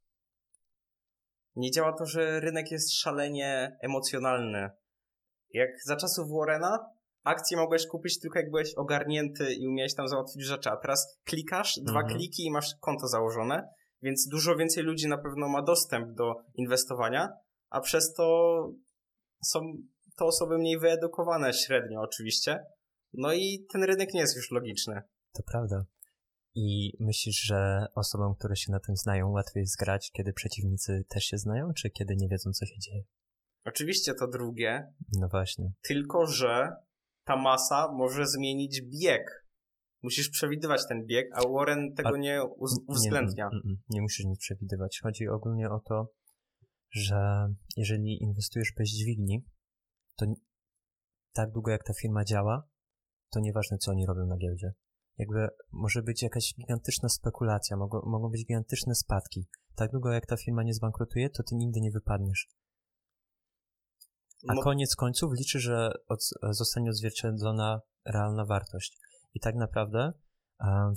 Nie 1.56 1.70
działa 1.70 1.92
to, 1.92 2.06
że 2.06 2.40
rynek 2.40 2.70
jest 2.70 2.92
szalenie 2.92 3.76
emocjonalny. 3.82 4.70
Jak 5.50 5.70
za 5.84 5.96
czasów 5.96 6.28
Warrena 6.30 6.78
akcje 7.24 7.56
mogłeś 7.56 7.86
kupić 7.86 8.20
tylko 8.20 8.38
jak 8.38 8.50
byłeś 8.50 8.74
ogarnięty 8.74 9.54
i 9.54 9.68
umiałeś 9.68 9.94
tam 9.94 10.08
załatwić 10.08 10.44
rzeczy, 10.44 10.70
a 10.70 10.76
teraz 10.76 11.18
klikasz, 11.24 11.74
dwa 11.82 12.00
Mhm. 12.00 12.18
kliki 12.18 12.44
i 12.44 12.50
masz 12.50 12.74
konto 12.80 13.08
założone, 13.08 13.68
więc 14.04 14.28
dużo 14.28 14.56
więcej 14.56 14.82
ludzi 14.84 15.08
na 15.08 15.18
pewno 15.18 15.48
ma 15.48 15.62
dostęp 15.62 16.12
do 16.12 16.34
inwestowania, 16.54 17.28
a 17.70 17.80
przez 17.80 18.14
to 18.14 18.24
są 19.44 19.60
to 20.16 20.26
osoby 20.26 20.58
mniej 20.58 20.78
wyedukowane 20.78 21.52
średnio 21.52 22.00
oczywiście. 22.00 22.64
No 23.12 23.32
i 23.32 23.66
ten 23.72 23.82
rynek 23.84 24.14
nie 24.14 24.20
jest 24.20 24.36
już 24.36 24.50
logiczny. 24.50 25.02
To 25.32 25.42
prawda. 25.42 25.84
I 26.54 26.92
myślisz, 27.00 27.42
że 27.42 27.86
osobom, 27.94 28.34
które 28.34 28.56
się 28.56 28.72
na 28.72 28.80
tym 28.80 28.96
znają, 28.96 29.30
łatwiej 29.30 29.60
jest 29.60 29.78
grać, 29.78 30.10
kiedy 30.12 30.32
przeciwnicy 30.32 31.04
też 31.08 31.24
się 31.24 31.38
znają, 31.38 31.72
czy 31.76 31.90
kiedy 31.90 32.16
nie 32.16 32.28
wiedzą, 32.28 32.52
co 32.52 32.66
się 32.66 32.78
dzieje? 32.78 33.02
Oczywiście 33.64 34.14
to 34.14 34.28
drugie, 34.28 34.92
No 35.12 35.28
właśnie. 35.28 35.72
tylko 35.82 36.26
że 36.26 36.68
ta 37.24 37.36
masa 37.36 37.92
może 37.92 38.26
zmienić 38.26 38.82
bieg. 38.82 39.43
Musisz 40.04 40.30
przewidywać 40.30 40.82
ten 40.88 41.06
bieg, 41.06 41.26
a 41.34 41.48
Warren 41.48 41.94
tego 41.94 42.08
A- 42.08 42.18
nie 42.18 42.42
uwzględnia. 42.88 43.50
Nie, 43.52 43.70
nie, 43.70 43.76
nie 43.88 44.02
musisz 44.02 44.26
nic 44.26 44.38
przewidywać. 44.38 45.00
Chodzi 45.02 45.28
ogólnie 45.28 45.70
o 45.70 45.80
to, 45.80 46.08
że 46.90 47.48
jeżeli 47.76 48.22
inwestujesz 48.22 48.72
bez 48.78 48.88
dźwigni, 48.88 49.44
to 50.16 50.26
tak 51.32 51.50
długo 51.52 51.70
jak 51.70 51.84
ta 51.84 51.92
firma 51.94 52.24
działa, 52.24 52.68
to 53.30 53.40
nieważne, 53.40 53.78
co 53.78 53.90
oni 53.90 54.06
robią 54.06 54.26
na 54.26 54.36
giełdzie. 54.36 54.72
Jakby 55.18 55.48
może 55.72 56.02
być 56.02 56.22
jakaś 56.22 56.54
gigantyczna 56.54 57.08
spekulacja, 57.08 57.76
mogą, 57.76 58.00
mogą 58.06 58.28
być 58.30 58.46
gigantyczne 58.46 58.94
spadki. 58.94 59.46
Tak 59.74 59.90
długo 59.90 60.12
jak 60.12 60.26
ta 60.26 60.36
firma 60.36 60.62
nie 60.62 60.74
zbankrutuje, 60.74 61.30
to 61.30 61.42
ty 61.42 61.54
nigdy 61.54 61.80
nie 61.80 61.90
wypadniesz. 61.90 62.48
A 64.48 64.62
koniec 64.62 64.96
końców 64.96 65.32
liczy, 65.38 65.60
że 65.60 65.90
od, 66.08 66.20
zostanie 66.50 66.90
odzwierciedlona 66.90 67.80
realna 68.04 68.44
wartość. 68.44 69.03
I 69.34 69.40
tak 69.40 69.54
naprawdę 69.54 70.12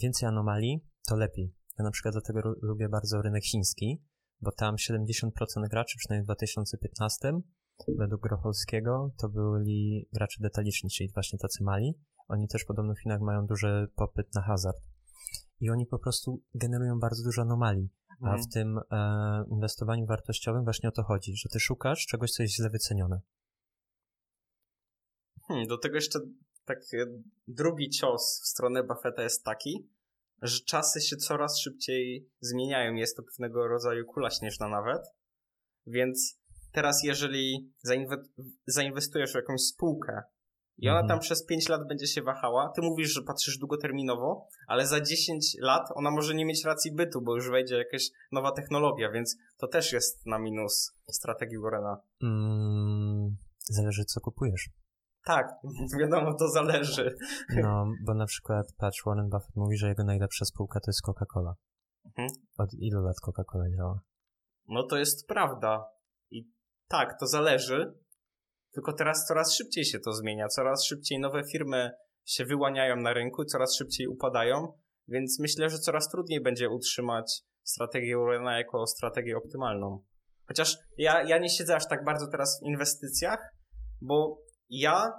więcej 0.02 0.30
anomalii 0.30 0.86
to 1.08 1.16
lepiej. 1.16 1.54
Ja 1.80 1.84
na 1.84 1.92
przykład 1.92 2.14
dlatego 2.14 2.54
lubię 2.62 2.90
bardzo 2.90 3.22
rynek 3.22 3.44
chiński, 3.44 4.02
bo 4.42 4.52
tam 4.52 4.76
70% 4.76 5.30
graczy, 5.70 5.98
przynajmniej 5.98 6.24
w 6.24 6.28
2015, 6.28 7.32
według 7.98 8.22
Grocholskiego, 8.22 9.12
to 9.18 9.30
byli 9.30 10.08
gracze 10.14 10.38
detaliczni, 10.44 10.90
czyli 10.90 11.12
właśnie 11.14 11.40
tacy 11.40 11.64
mali. 11.64 11.94
Oni 12.28 12.48
też 12.48 12.66
podobno 12.66 12.94
w 12.94 13.00
Chinach 13.00 13.22
mają 13.22 13.46
duży 13.46 13.88
popyt 13.96 14.36
na 14.36 14.42
hazard. 14.42 14.78
I 15.60 15.70
oni 15.70 15.86
po 15.86 16.00
prostu 16.00 16.42
generują 16.56 17.00
bardzo 17.00 17.24
dużo 17.24 17.42
anomalii. 17.42 17.90
A 18.22 18.26
mhm. 18.26 18.44
w 18.44 18.54
tym 18.54 18.80
e, 18.92 19.44
inwestowaniu 19.52 20.06
wartościowym 20.06 20.64
właśnie 20.64 20.90
o 20.90 20.92
to 20.92 21.04
chodzi, 21.04 21.36
że 21.36 21.50
ty 21.50 21.60
szukasz 21.60 22.06
czegoś, 22.06 22.32
co 22.32 22.44
jest 22.44 22.56
źle 22.56 22.70
wycenione. 22.70 23.22
Hmm, 25.48 25.68
do 25.68 25.78
tego 25.78 25.96
jeszcze 25.96 26.20
tak 26.68 26.78
e, 26.94 27.06
drugi 27.48 27.90
cios 27.90 28.42
w 28.44 28.48
stronę 28.48 28.84
Buffetta 28.84 29.24
jest 29.24 29.44
taki, 29.44 29.90
że 30.42 30.60
czasy 30.60 31.02
się 31.02 31.16
coraz 31.18 31.60
szybciej 31.60 32.30
zmieniają. 32.40 32.94
Jest 32.94 33.18
to 33.18 33.24
pewnego 33.24 33.68
rodzaju 33.68 34.06
kula 34.06 34.30
śnieżna 34.30 34.68
nawet. 34.70 35.02
Więc 35.88 36.38
teraz 36.72 37.04
jeżeli 37.04 37.74
zainwe- 37.88 38.24
zainwestujesz 38.68 39.32
w 39.32 39.36
jakąś 39.36 39.62
spółkę 39.62 40.22
i 40.78 40.90
ona 40.90 41.00
Mhm. 41.00 41.08
tam 41.08 41.20
przez 41.20 41.46
5 41.46 41.70
lat 41.70 41.88
będzie 41.88 42.08
się 42.08 42.22
wahała, 42.22 42.72
ty 42.76 42.82
mówisz, 42.82 43.14
że 43.14 43.22
patrzysz 43.22 43.58
długoterminowo, 43.58 44.48
ale 44.68 44.88
za 44.88 45.02
10 45.02 45.56
lat 45.60 45.88
ona 45.96 46.12
może 46.12 46.36
nie 46.36 46.46
mieć 46.46 46.66
racji 46.66 46.92
bytu, 46.92 47.22
bo 47.22 47.36
już 47.36 47.50
wejdzie 47.50 47.78
jakaś 47.78 48.10
nowa 48.32 48.52
technologia, 48.52 49.12
więc 49.12 49.38
to 49.58 49.68
też 49.68 49.94
jest 49.94 50.26
na 50.26 50.40
minus 50.40 50.92
strategii 51.12 51.58
Warrena. 51.60 52.02
Mm, 52.24 53.38
zależy, 53.70 54.06
co 54.06 54.22
kupujesz. 54.22 54.70
Tak, 55.28 55.48
wiadomo, 56.00 56.34
to 56.34 56.48
zależy. 56.48 57.16
No, 57.64 57.86
bo 58.06 58.14
na 58.14 58.26
przykład, 58.26 58.66
patrz, 58.78 59.04
Warren 59.06 59.30
Buffett 59.30 59.56
mówi, 59.56 59.78
że 59.78 59.88
jego 59.88 60.04
najlepsza 60.04 60.46
spółka 60.46 60.80
to 60.80 60.92
jest 60.92 61.02
Coca-Cola. 61.02 61.54
Mhm. 62.06 62.28
Od 62.58 62.74
ilu 62.74 63.02
lat 63.02 63.16
Coca-Cola 63.26 63.76
działa? 63.78 64.00
No 64.68 64.84
to 64.84 64.98
jest 64.98 65.28
prawda. 65.28 65.86
I 66.32 66.52
tak, 66.88 67.20
to 67.20 67.28
zależy. 67.28 67.94
Tylko 68.74 68.94
teraz 68.94 69.26
coraz 69.26 69.56
szybciej 69.56 69.86
się 69.86 70.00
to 70.00 70.14
zmienia. 70.14 70.48
Coraz 70.48 70.86
szybciej 70.86 71.20
nowe 71.20 71.44
firmy 71.52 71.92
się 72.26 72.46
wyłaniają 72.46 72.96
na 72.96 73.14
rynku, 73.14 73.46
coraz 73.46 73.76
szybciej 73.76 74.08
upadają, 74.08 74.74
więc 75.08 75.40
myślę, 75.40 75.70
że 75.70 75.78
coraz 75.78 76.10
trudniej 76.10 76.42
będzie 76.42 76.70
utrzymać 76.70 77.42
strategię 77.64 78.18
Warrena 78.18 78.58
jako 78.58 78.88
strategię 78.88 79.38
optymalną. 79.38 80.04
Chociaż 80.48 80.78
ja, 80.98 81.24
ja 81.24 81.38
nie 81.38 81.50
siedzę 81.50 81.76
aż 81.76 81.88
tak 81.88 82.04
bardzo 82.06 82.28
teraz 82.28 82.60
w 82.60 82.66
inwestycjach, 82.66 83.40
bo 84.02 84.47
ja 84.70 85.12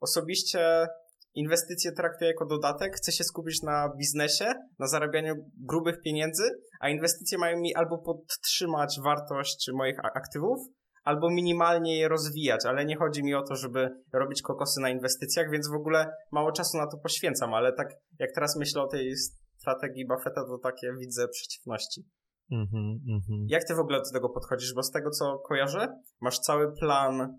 osobiście 0.00 0.86
inwestycje 1.34 1.92
traktuję 1.92 2.30
jako 2.30 2.46
dodatek, 2.46 2.96
chcę 2.96 3.12
się 3.12 3.24
skupić 3.24 3.62
na 3.62 3.92
biznesie, 3.98 4.52
na 4.78 4.86
zarabianiu 4.86 5.34
grubych 5.56 6.00
pieniędzy, 6.04 6.42
a 6.80 6.88
inwestycje 6.88 7.38
mają 7.38 7.60
mi 7.60 7.74
albo 7.74 7.98
podtrzymać 7.98 8.96
wartość 9.04 9.70
moich 9.74 9.98
aktywów, 10.16 10.58
albo 11.04 11.30
minimalnie 11.30 11.98
je 11.98 12.08
rozwijać, 12.08 12.60
ale 12.66 12.84
nie 12.84 12.96
chodzi 12.96 13.24
mi 13.24 13.34
o 13.34 13.42
to, 13.42 13.56
żeby 13.56 13.90
robić 14.12 14.42
kokosy 14.42 14.80
na 14.80 14.90
inwestycjach, 14.90 15.50
więc 15.50 15.68
w 15.68 15.74
ogóle 15.74 16.06
mało 16.32 16.52
czasu 16.52 16.78
na 16.78 16.86
to 16.86 16.98
poświęcam, 16.98 17.54
ale 17.54 17.72
tak 17.72 17.88
jak 18.18 18.30
teraz 18.34 18.56
myślę 18.56 18.82
o 18.82 18.86
tej 18.86 19.16
strategii 19.58 20.06
Buffetta, 20.06 20.44
to 20.44 20.58
takie 20.58 20.92
widzę 21.00 21.28
przeciwności. 21.28 22.04
Mhm, 22.52 23.00
mhm. 23.08 23.46
Jak 23.48 23.64
ty 23.64 23.74
w 23.74 23.78
ogóle 23.78 23.98
do 23.98 24.12
tego 24.12 24.28
podchodzisz? 24.28 24.74
Bo 24.74 24.82
z 24.82 24.90
tego 24.90 25.10
co 25.10 25.38
kojarzę, 25.38 25.86
masz 26.20 26.38
cały 26.38 26.72
plan 26.72 27.38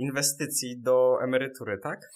inwestycji 0.00 0.80
do 0.80 1.18
emerytury, 1.22 1.78
tak? 1.78 2.10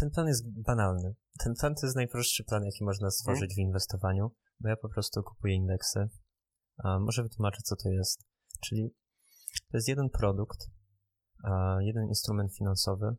Ten 0.00 0.10
plan 0.10 0.26
jest 0.26 0.62
banalny. 0.62 1.14
Ten 1.44 1.54
plan 1.60 1.74
to 1.74 1.86
jest 1.86 1.96
najprostszy 1.96 2.44
plan, 2.44 2.64
jaki 2.64 2.84
można 2.84 3.10
stworzyć 3.10 3.54
w 3.54 3.58
inwestowaniu, 3.58 4.30
bo 4.60 4.68
ja 4.68 4.76
po 4.76 4.88
prostu 4.88 5.22
kupuję 5.22 5.54
indeksy. 5.54 6.08
A 6.76 6.98
może 6.98 7.22
wytłumaczę, 7.22 7.62
co 7.64 7.76
to 7.76 7.88
jest. 7.88 8.24
Czyli 8.60 8.94
to 9.70 9.76
jest 9.76 9.88
jeden 9.88 10.10
produkt, 10.10 10.58
jeden 11.80 12.08
instrument 12.08 12.56
finansowy, 12.56 13.16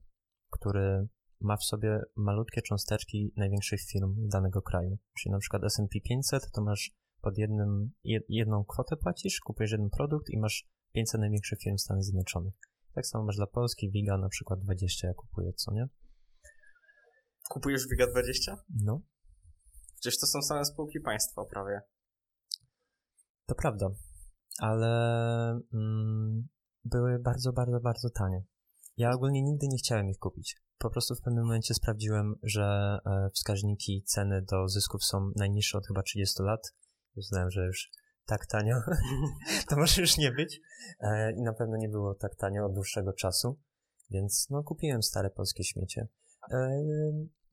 który 0.52 1.08
ma 1.42 1.58
w 1.58 1.63
sobie 1.63 2.02
malutkie 2.16 2.62
cząsteczki 2.62 3.34
największych 3.38 3.82
firm 3.82 4.28
danego 4.28 4.62
kraju. 4.62 4.98
Czyli 5.18 5.32
na 5.32 5.40
przykład 5.40 5.63
S&P 5.63 6.00
500 6.02 6.52
to 6.52 6.62
masz 6.62 6.92
pod 7.22 7.38
jednym, 7.38 7.92
jed, 8.04 8.24
jedną 8.30 8.66
kwotę 8.66 8.98
płacisz, 8.98 9.40
kupujesz 9.40 9.72
jeden 9.72 9.90
produkt 9.90 10.30
i 10.30 10.40
masz 10.40 10.70
500 10.94 11.22
największych 11.22 11.60
firm 11.60 11.78
Stanów 11.78 12.04
Zjednoczonych. 12.04 12.54
Tak 12.94 13.08
samo 13.08 13.24
masz 13.24 13.36
dla 13.36 13.48
Polski, 13.48 13.92
WIGA 13.92 14.18
na 14.18 14.30
przykład 14.30 14.60
20 14.60 15.08
ja 15.08 15.14
kupuję, 15.14 15.54
co 15.54 15.72
nie? 15.74 15.88
Kupujesz 17.50 17.88
WIGA 17.88 18.08
20? 18.08 18.58
No, 18.84 19.02
Przecież 20.04 20.20
to 20.20 20.28
są 20.28 20.42
same 20.42 20.66
spółki 20.66 21.00
państwa 21.00 21.46
prawie. 21.46 21.82
to 23.46 23.56
prawda, 23.56 23.90
ale 24.60 24.90
mm, 25.74 26.48
były 26.86 27.20
bardzo, 27.20 27.54
bardzo, 27.54 27.80
bardzo 27.80 28.10
tanie. 28.10 28.44
Ja 28.98 29.12
ogólnie 29.12 29.42
nigdy 29.42 29.68
nie 29.68 29.78
chciałem 29.78 30.10
ich 30.10 30.18
kupić. 30.18 30.56
Po 30.78 30.90
prostu 30.90 31.16
w 31.16 31.22
pewnym 31.22 31.44
momencie 31.44 31.74
sprawdziłem, 31.74 32.36
że 32.44 32.98
e, 33.06 33.30
wskaźniki 33.34 34.04
ceny 34.04 34.42
do 34.42 34.68
zysków 34.68 35.04
są 35.04 35.32
najniższe 35.36 35.78
od 35.78 35.88
chyba 35.88 36.04
30 36.04 36.44
lat. 36.44 36.62
Uznałem, 37.16 37.50
że 37.50 37.66
już 37.66 37.92
tak 38.25 38.46
tanio 38.46 38.75
to 39.70 39.75
może 39.77 40.01
już 40.01 40.18
nie 40.18 40.32
być. 40.32 40.62
E, 41.00 41.32
I 41.32 41.42
na 41.42 41.53
pewno 41.53 41.77
nie 41.77 41.89
było 41.89 42.15
tak 42.15 42.36
tanio 42.36 42.65
od 42.65 42.74
dłuższego 42.74 43.13
czasu. 43.13 43.60
Więc 44.10 44.48
no 44.50 44.63
kupiłem 44.63 45.03
stare 45.03 45.30
polskie 45.30 45.63
śmiecie. 45.63 46.08
E, 46.51 46.82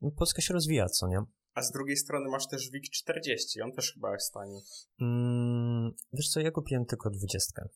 no, 0.01 0.11
Polska 0.11 0.43
się 0.43 0.55
rozwija, 0.55 0.87
co 0.87 1.09
nie? 1.09 1.23
A 1.55 1.63
z 1.63 1.73
drugiej 1.73 1.97
strony 1.97 2.29
masz 2.29 2.49
też 2.49 2.71
WIG 2.71 2.85
40, 2.91 3.63
on 3.63 3.73
też 3.73 3.93
chyba 3.95 4.13
jest 4.13 4.33
tani. 4.33 4.61
Mm, 5.01 5.93
wiesz 6.13 6.29
co, 6.29 6.41
ja 6.41 6.51
kupiłem 6.51 6.87
tylko 6.87 7.11
dwudziestkę. 7.11 7.69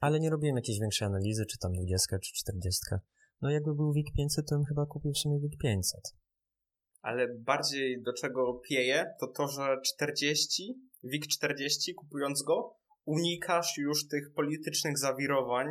Ale 0.00 0.20
nie 0.20 0.30
robiłem 0.30 0.56
jakiejś 0.56 0.80
większej 0.80 1.06
analizy, 1.06 1.46
czy 1.46 1.58
tam 1.58 1.72
dwudziestka, 1.72 2.18
czy 2.18 2.32
czterdziestka. 2.34 3.00
No 3.40 3.50
jakby 3.50 3.74
był 3.74 3.92
WIG 3.92 4.06
500, 4.16 4.48
to 4.48 4.56
bym 4.56 4.64
chyba 4.64 4.86
kupił 4.86 5.12
w 5.12 5.18
sumie 5.18 5.40
WIG 5.40 5.58
500. 5.58 6.00
Ale 7.02 7.34
bardziej 7.34 8.02
do 8.02 8.12
czego 8.12 8.54
pieje, 8.68 9.14
to 9.20 9.26
to, 9.26 9.48
że 9.48 9.80
40, 9.84 10.74
WIG 11.04 11.26
40, 11.26 11.94
kupując 11.94 12.42
go, 12.42 12.76
unikasz 13.04 13.78
już 13.78 14.08
tych 14.08 14.32
politycznych 14.34 14.98
zawirowań, 14.98 15.66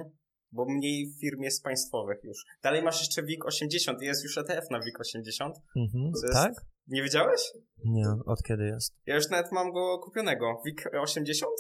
bo 0.52 0.66
mniej 0.66 1.14
firm 1.22 1.42
jest 1.42 1.64
państwowych 1.64 2.24
już. 2.24 2.46
Dalej 2.64 2.84
masz 2.84 3.00
jeszcze 3.00 3.24
WIG 3.24 3.46
80 3.46 4.02
i 4.02 4.06
jest 4.06 4.24
już 4.24 4.38
ETF 4.38 4.70
na 4.72 4.80
WIG 4.80 5.00
80. 5.00 5.56
Mhm, 5.78 6.04
jest- 6.06 6.34
tak? 6.34 6.54
Nie 6.88 7.04
wiedziałeś? 7.04 7.42
Nie, 7.86 8.08
od 8.26 8.44
kiedy 8.44 8.64
jest? 8.64 8.96
Ja 9.06 9.16
już 9.16 9.30
nawet 9.30 9.52
mam 9.52 9.72
go 9.72 10.00
kupionego. 10.00 10.62
WIG 10.66 10.84
80? 11.02 11.52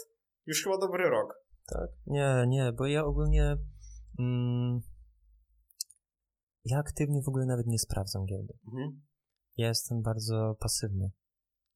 Już 0.45 0.63
chyba 0.63 0.77
dobry 0.77 1.09
rok. 1.09 1.33
Tak? 1.67 1.89
Nie, 2.05 2.45
nie, 2.47 2.71
bo 2.77 2.87
ja 2.87 3.05
ogólnie... 3.05 3.55
Mm, 4.19 4.81
ja 6.65 6.77
aktywnie 6.79 7.21
w 7.25 7.27
ogóle 7.27 7.45
nawet 7.45 7.67
nie 7.67 7.79
sprawdzam 7.79 8.25
giełdy. 8.25 8.53
Mhm. 8.67 9.01
Ja 9.57 9.67
jestem 9.67 10.01
bardzo 10.01 10.55
pasywny. 10.59 11.11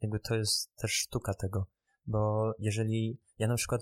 Jakby 0.02 0.20
to 0.20 0.36
jest 0.36 0.76
też 0.76 0.92
sztuka 0.92 1.34
tego, 1.34 1.66
bo 2.08 2.52
jeżeli 2.60 3.20
ja 3.40 3.48
na 3.48 3.56
przykład, 3.56 3.82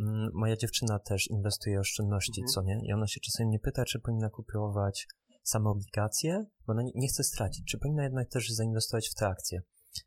mm, 0.00 0.30
moja 0.34 0.56
dziewczyna 0.56 0.98
też 0.98 1.26
inwestuje 1.30 1.80
oszczędności, 1.80 2.40
Mhm. 2.40 2.48
co 2.54 2.62
nie? 2.62 2.80
I 2.88 2.92
ona 2.92 3.06
się 3.06 3.20
czasem 3.20 3.46
mnie 3.46 3.58
pyta, 3.58 3.84
czy 3.84 4.00
powinna 4.00 4.30
kupować 4.30 5.08
same 5.42 5.70
obligacje, 5.70 6.46
bo 6.66 6.72
ona 6.72 6.82
nie, 6.82 6.92
nie 6.94 7.08
chce 7.08 7.24
stracić, 7.24 7.64
czy 7.70 7.78
powinna 7.78 8.02
jednak 8.02 8.28
też 8.28 8.50
zainwestować 8.50 9.08
w 9.08 9.14
te 9.14 9.26
akcje. 9.26 9.62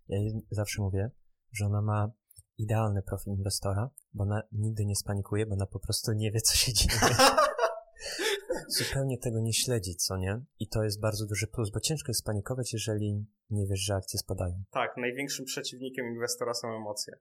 Ja 0.07 0.17
jej 0.17 0.31
zawsze 0.51 0.81
mówię, 0.81 1.11
że 1.51 1.65
ona 1.65 1.81
ma 1.81 2.11
idealny 2.57 3.01
profil 3.01 3.33
inwestora, 3.33 3.89
bo 4.13 4.23
ona 4.23 4.41
nigdy 4.51 4.85
nie 4.85 4.95
spanikuje, 4.95 5.45
bo 5.45 5.53
ona 5.53 5.65
po 5.65 5.79
prostu 5.79 6.11
nie 6.13 6.31
wie, 6.31 6.41
co 6.41 6.55
się 6.55 6.73
dzieje. 6.73 6.99
Zupełnie 8.77 9.17
tego 9.17 9.39
nie 9.39 9.53
śledzi, 9.53 9.95
co 9.95 10.17
nie? 10.17 10.41
I 10.59 10.67
to 10.67 10.83
jest 10.83 10.99
bardzo 10.99 11.25
duży 11.25 11.47
plus, 11.47 11.71
bo 11.71 11.79
ciężko 11.79 12.09
jest 12.09 12.19
spanikować, 12.19 12.73
jeżeli 12.73 13.25
nie 13.49 13.67
wiesz, 13.67 13.79
że 13.79 13.95
akcje 13.95 14.19
spadają. 14.19 14.63
Tak, 14.71 14.97
największym 14.97 15.45
przeciwnikiem 15.45 16.05
inwestora 16.05 16.53
są 16.53 16.67
emocje. 16.75 17.13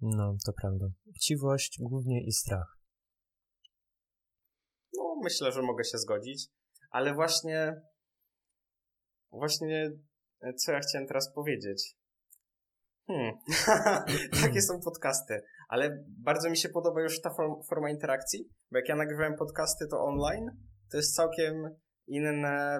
No, 0.00 0.36
to 0.46 0.52
prawda. 0.60 0.86
Chciwość 1.16 1.78
głównie 1.80 2.26
i 2.26 2.32
strach. 2.32 2.78
No, 4.96 5.16
myślę, 5.24 5.52
że 5.52 5.62
mogę 5.62 5.84
się 5.84 5.98
zgodzić, 5.98 6.48
ale 6.90 7.14
właśnie, 7.14 7.82
właśnie, 9.30 9.90
e, 10.42 10.54
co 10.54 10.72
ja 10.72 10.80
chciałem 10.80 11.06
teraz 11.06 11.32
powiedzieć? 11.34 11.96
Hmm, 13.06 13.34
takie 14.42 14.62
są 14.62 14.80
podcasty, 14.80 15.42
ale 15.68 16.04
bardzo 16.08 16.50
mi 16.50 16.56
się 16.56 16.68
podoba 16.68 17.02
już 17.02 17.20
ta 17.20 17.30
form, 17.34 17.62
forma 17.68 17.90
interakcji, 17.90 18.48
bo 18.70 18.78
jak 18.78 18.88
ja 18.88 18.96
nagrywałem 18.96 19.36
podcasty 19.36 19.86
to 19.90 20.04
online, 20.04 20.46
to 20.90 20.96
jest 20.96 21.14
całkiem 21.14 21.54
inne, 22.06 22.78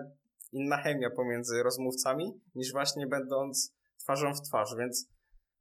inna 0.53 0.83
chemia 0.83 1.11
pomiędzy 1.17 1.63
rozmówcami, 1.63 2.41
niż 2.55 2.73
właśnie 2.73 3.07
będąc 3.07 3.75
twarzą 4.03 4.35
w 4.35 4.49
twarz, 4.49 4.75
więc 4.79 5.09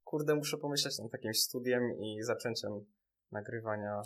kurde, 0.05 0.35
muszę 0.35 0.57
pomyśleć 0.57 1.00
nad 1.00 1.12
takim 1.12 1.33
studiem 1.33 1.81
i 2.00 2.24
zaczęciem 2.24 2.71
nagrywania 3.31 4.01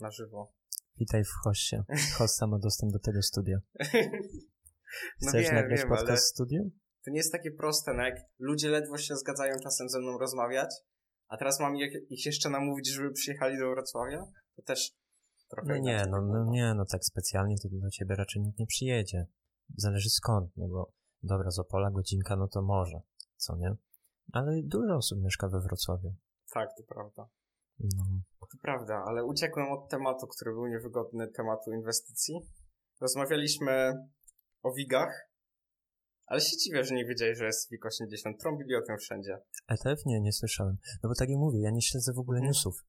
na 0.00 0.10
żywo. 0.10 0.52
Witaj 0.96 1.24
w 1.24 1.32
hoście. 1.44 1.82
Hosta 2.18 2.46
ma 2.46 2.58
dostęp 2.58 2.92
do 2.92 2.98
tego 2.98 3.22
studia. 3.22 3.58
No 5.22 5.28
Chcesz 5.28 5.42
wiem, 5.46 5.54
nagrać 5.54 5.80
wiem, 5.80 5.88
podcast 5.88 6.08
ale- 6.10 6.16
w 6.16 6.20
studiu? 6.20 6.70
to 7.04 7.10
nie 7.10 7.16
jest 7.16 7.32
takie 7.32 7.50
proste, 7.50 7.94
no 7.94 8.02
jak 8.02 8.14
ludzie 8.38 8.68
ledwo 8.68 8.98
się 8.98 9.16
zgadzają 9.16 9.54
czasem 9.62 9.88
ze 9.88 10.00
mną 10.00 10.18
rozmawiać, 10.18 10.70
a 11.28 11.36
teraz 11.36 11.60
mam 11.60 11.76
ich, 11.76 11.92
ich 12.10 12.26
jeszcze 12.26 12.50
namówić, 12.50 12.88
żeby 12.88 13.12
przyjechali 13.12 13.58
do 13.58 13.70
Wrocławia, 13.70 14.22
to 14.56 14.62
też 14.62 14.92
trochę 15.50 15.68
No 15.68 15.78
nie, 15.78 16.04
no, 16.10 16.22
no 16.22 16.44
nie, 16.50 16.74
no 16.76 16.84
tak 16.84 17.04
specjalnie 17.04 17.54
to 17.62 17.68
do 17.72 17.90
ciebie 17.90 18.14
raczej 18.14 18.42
nikt 18.42 18.58
nie 18.58 18.66
przyjedzie. 18.66 19.26
Zależy 19.76 20.10
skąd, 20.10 20.50
no 20.56 20.68
bo 20.68 20.92
dobra, 21.22 21.50
z 21.50 21.58
Opola 21.58 21.90
godzinka, 21.90 22.36
no 22.36 22.48
to 22.48 22.62
może, 22.62 23.00
co 23.36 23.56
nie? 23.56 23.70
Ale 24.32 24.62
dużo 24.64 24.96
osób 24.96 25.18
mieszka 25.22 25.48
we 25.48 25.60
Wrocławiu. 25.60 26.14
Tak, 26.54 26.68
to 26.76 26.82
prawda. 26.94 27.28
No, 27.80 28.04
To 28.40 28.58
prawda, 28.62 29.04
ale 29.06 29.24
uciekłem 29.24 29.72
od 29.72 29.88
tematu, 29.90 30.26
który 30.26 30.50
był 30.52 30.66
niewygodny, 30.66 31.28
tematu 31.28 31.72
inwestycji. 31.72 32.34
Rozmawialiśmy 33.00 33.92
o 34.62 34.72
WIG-ach, 34.72 35.28
ale 36.26 36.40
się 36.40 36.56
dziwię, 36.56 36.84
że 36.84 36.94
nie 36.94 37.04
wiedziałeś, 37.04 37.38
że 37.38 37.44
jest 37.44 37.70
WIG 37.70 37.86
80. 37.86 38.40
Trąbili 38.40 38.76
o 38.76 38.82
tym 38.82 38.98
wszędzie. 38.98 39.38
ETF 39.68 40.06
nie, 40.06 40.20
nie 40.20 40.32
słyszałem. 40.32 40.76
No 41.02 41.08
bo 41.08 41.14
tak 41.14 41.28
jak 41.28 41.38
mówię, 41.38 41.60
ja 41.60 41.70
nie 41.70 41.82
śledzę 41.82 42.12
w 42.12 42.18
ogóle 42.18 42.40
newsów. 42.40 42.84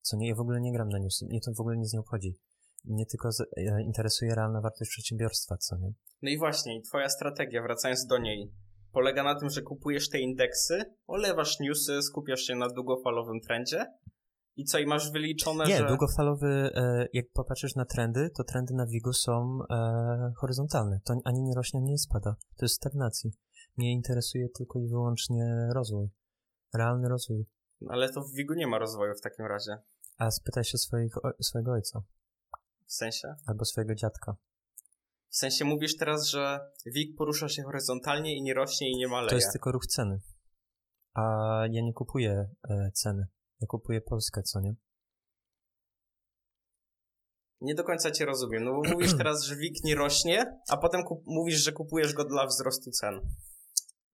Co 0.00 0.16
nie, 0.16 0.28
ja 0.28 0.34
w 0.34 0.40
ogóle 0.40 0.60
nie 0.60 0.72
gram 0.72 0.88
na 0.88 0.98
newsy. 0.98 1.26
Mnie 1.26 1.40
to 1.40 1.52
w 1.56 1.60
ogóle 1.60 1.76
nic 1.76 1.92
nie 1.92 2.00
obchodzi. 2.00 2.38
Mnie 2.84 3.06
tylko 3.06 3.32
z, 3.32 3.40
e, 3.40 3.82
interesuje 3.82 4.34
realna 4.34 4.60
wartość 4.60 4.90
przedsiębiorstwa, 4.90 5.56
co 5.56 5.76
nie? 5.76 5.92
No 6.22 6.30
i 6.30 6.38
właśnie, 6.38 6.78
i 6.78 6.82
twoja 6.82 7.08
strategia, 7.08 7.62
wracając 7.62 8.06
do 8.06 8.18
niej, 8.18 8.52
polega 8.92 9.22
na 9.22 9.34
tym, 9.34 9.50
że 9.50 9.62
kupujesz 9.62 10.08
te 10.08 10.18
indeksy, 10.18 10.84
olewasz 11.06 11.60
newsy, 11.60 12.02
skupiasz 12.02 12.40
się 12.40 12.54
na 12.54 12.68
długofalowym 12.68 13.40
trendzie 13.40 13.86
i 14.56 14.64
co, 14.64 14.78
i 14.78 14.86
masz 14.86 15.12
wyliczone, 15.12 15.64
Nie, 15.64 15.78
że... 15.78 15.86
długofalowy, 15.86 16.70
e, 16.74 17.06
jak 17.12 17.24
popatrzysz 17.32 17.74
na 17.74 17.84
trendy, 17.84 18.30
to 18.36 18.44
trendy 18.44 18.74
na 18.74 18.86
WIG-u 18.86 19.12
są 19.12 19.58
e, 19.70 20.32
horyzontalne. 20.36 21.00
To 21.04 21.14
ani 21.24 21.42
nie 21.42 21.54
rośnie, 21.54 21.80
ani 21.80 21.90
nie 21.90 21.98
spada. 21.98 22.36
To 22.56 22.64
jest 22.64 22.74
stagnacji. 22.74 23.32
Mnie 23.76 23.92
interesuje 23.92 24.48
tylko 24.48 24.78
i 24.78 24.88
wyłącznie 24.88 25.68
rozwój. 25.74 26.08
Realny 26.74 27.08
rozwój. 27.08 27.46
Ale 27.88 28.08
to 28.12 28.20
w 28.22 28.32
WIG-u 28.32 28.54
nie 28.54 28.66
ma 28.66 28.78
rozwoju 28.78 29.14
w 29.14 29.20
takim 29.20 29.46
razie. 29.46 29.78
A 30.18 30.30
spytaj 30.30 30.64
się 30.64 30.78
swoich, 30.78 31.24
o, 31.24 31.32
swojego 31.40 31.72
ojca 31.72 32.02
W 32.86 32.92
sensie? 32.92 33.34
albo 33.46 33.64
swojego 33.64 33.94
dziadka. 33.94 34.36
W 35.32 35.36
sensie 35.36 35.64
mówisz 35.64 35.96
teraz, 35.96 36.26
że 36.26 36.60
WIG 36.86 37.16
porusza 37.16 37.48
się 37.48 37.62
horyzontalnie 37.62 38.36
i 38.36 38.42
nie 38.42 38.54
rośnie 38.54 38.90
i 38.90 38.96
nie 38.96 39.08
maleje. 39.08 39.28
To 39.28 39.34
jest 39.34 39.52
tylko 39.52 39.72
ruch 39.72 39.86
ceny. 39.86 40.20
A 41.14 41.22
ja 41.70 41.82
nie 41.82 41.92
kupuję 41.92 42.50
e, 42.70 42.90
ceny. 42.94 43.26
Ja 43.60 43.66
kupuję 43.66 44.00
Polskę, 44.00 44.42
co 44.42 44.60
nie? 44.60 44.74
Nie 47.60 47.74
do 47.74 47.84
końca 47.84 48.10
cię 48.10 48.24
rozumiem, 48.24 48.64
no 48.64 48.72
bo 48.72 48.82
mówisz 48.92 49.16
teraz, 49.22 49.42
że 49.42 49.56
WIG 49.56 49.84
nie 49.84 49.94
rośnie, 49.94 50.60
a 50.68 50.76
potem 50.76 51.02
mówisz, 51.26 51.64
że 51.64 51.72
kupujesz 51.72 52.14
go 52.14 52.24
dla 52.24 52.46
wzrostu 52.46 52.90
cen. 52.90 53.20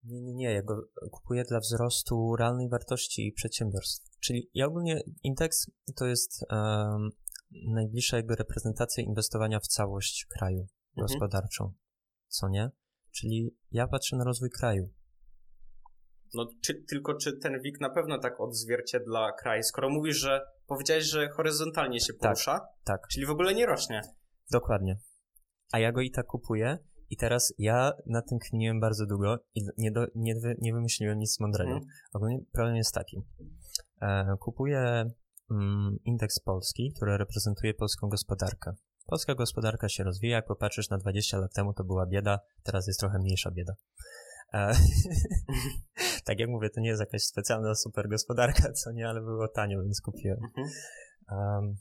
Nie, 0.04 0.22
nie, 0.22 0.34
nie. 0.34 0.52
Ja 0.52 0.62
go 0.62 0.82
kupuję 1.10 1.44
dla 1.44 1.60
wzrostu 1.60 2.36
realnej 2.36 2.68
wartości 2.68 3.32
przedsiębiorstw. 3.36 4.18
Czyli 4.20 4.50
ja 4.54 4.66
ogólnie 4.66 5.00
indeks 5.22 5.70
to 5.96 6.06
jest 6.06 6.44
najbliższa 7.50 8.16
jakby 8.16 8.36
reprezentacja 8.36 9.04
inwestowania 9.04 9.60
w 9.60 9.66
całość 9.66 10.26
kraju 10.38 10.68
Mhm. 11.02 11.08
gospodarczą. 11.08 11.72
Co 12.28 12.48
nie? 12.48 12.70
Czyli 13.10 13.56
ja 13.70 13.88
patrzę 13.88 14.16
na 14.16 14.24
rozwój 14.24 14.50
kraju. 14.50 14.90
No 16.34 16.46
czy, 16.62 16.74
tylko 16.74 17.14
czy 17.14 17.36
ten 17.36 17.62
WIG 17.62 17.80
na 17.80 17.90
pewno 17.90 18.18
tak 18.18 18.40
odzwierciedla 18.40 19.32
kraj, 19.32 19.62
skoro 19.62 19.90
mówisz, 19.90 20.16
że 20.16 20.40
powiedziałeś, 20.66 21.04
że 21.04 21.28
horyzontalnie 21.28 22.00
się 22.00 22.14
porusza, 22.14 22.60
tak. 22.84 23.08
czyli 23.12 23.26
w 23.26 23.30
ogóle 23.30 23.54
nie 23.54 23.66
rośnie. 23.66 24.00
Dokładnie. 24.50 24.98
A 25.72 25.78
ja 25.78 25.92
go 25.92 26.00
i 26.00 26.10
tak 26.10 26.26
kupuję 26.26 26.78
i 27.10 27.16
teraz 27.16 27.54
ja 27.58 27.92
na 28.06 28.22
tym 28.22 28.38
kminiłem 28.38 28.80
bardzo 28.80 29.06
długo 29.06 29.36
i 29.54 29.60
nie, 29.78 29.90
do, 29.90 30.06
nie, 30.14 30.34
nie 30.58 30.72
wymyśliłem 30.72 31.18
nic 31.18 31.40
mądrego. 31.40 31.70
Mhm. 31.70 31.90
Ogólnie 32.14 32.38
problem 32.52 32.76
jest 32.76 32.94
taki. 32.94 33.22
E, 34.02 34.36
kupuję 34.40 35.04
mm, 35.50 35.96
indeks 36.04 36.40
polski, 36.40 36.92
który 36.96 37.16
reprezentuje 37.16 37.74
polską 37.74 38.08
gospodarkę. 38.08 38.72
Polska 39.10 39.34
gospodarka 39.34 39.88
się 39.88 40.04
rozwija, 40.04 40.36
jak 40.36 40.46
popatrzysz 40.46 40.90
na 40.90 40.98
20 40.98 41.38
lat 41.38 41.52
temu 41.52 41.74
to 41.74 41.84
była 41.84 42.06
bieda, 42.06 42.40
teraz 42.62 42.86
jest 42.86 43.00
trochę 43.00 43.18
mniejsza 43.18 43.50
bieda. 43.50 43.72
E, 44.52 44.72
tak 46.26 46.38
jak 46.38 46.50
mówię, 46.50 46.70
to 46.70 46.80
nie 46.80 46.88
jest 46.88 47.00
jakaś 47.00 47.22
specjalna 47.22 47.74
super 47.74 48.08
gospodarka, 48.08 48.72
co 48.82 48.92
nie, 48.92 49.08
ale 49.08 49.20
było 49.20 49.48
tanio, 49.48 49.82
więc 49.82 50.00
kupiłem. 50.00 50.38
Mhm. 50.44 50.68
Um, 51.30 51.76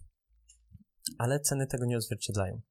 ale 1.17 1.39
ceny 1.39 1.67
tego 1.67 1.85
nie 1.85 1.97
odzwierciedlają. 1.97 2.61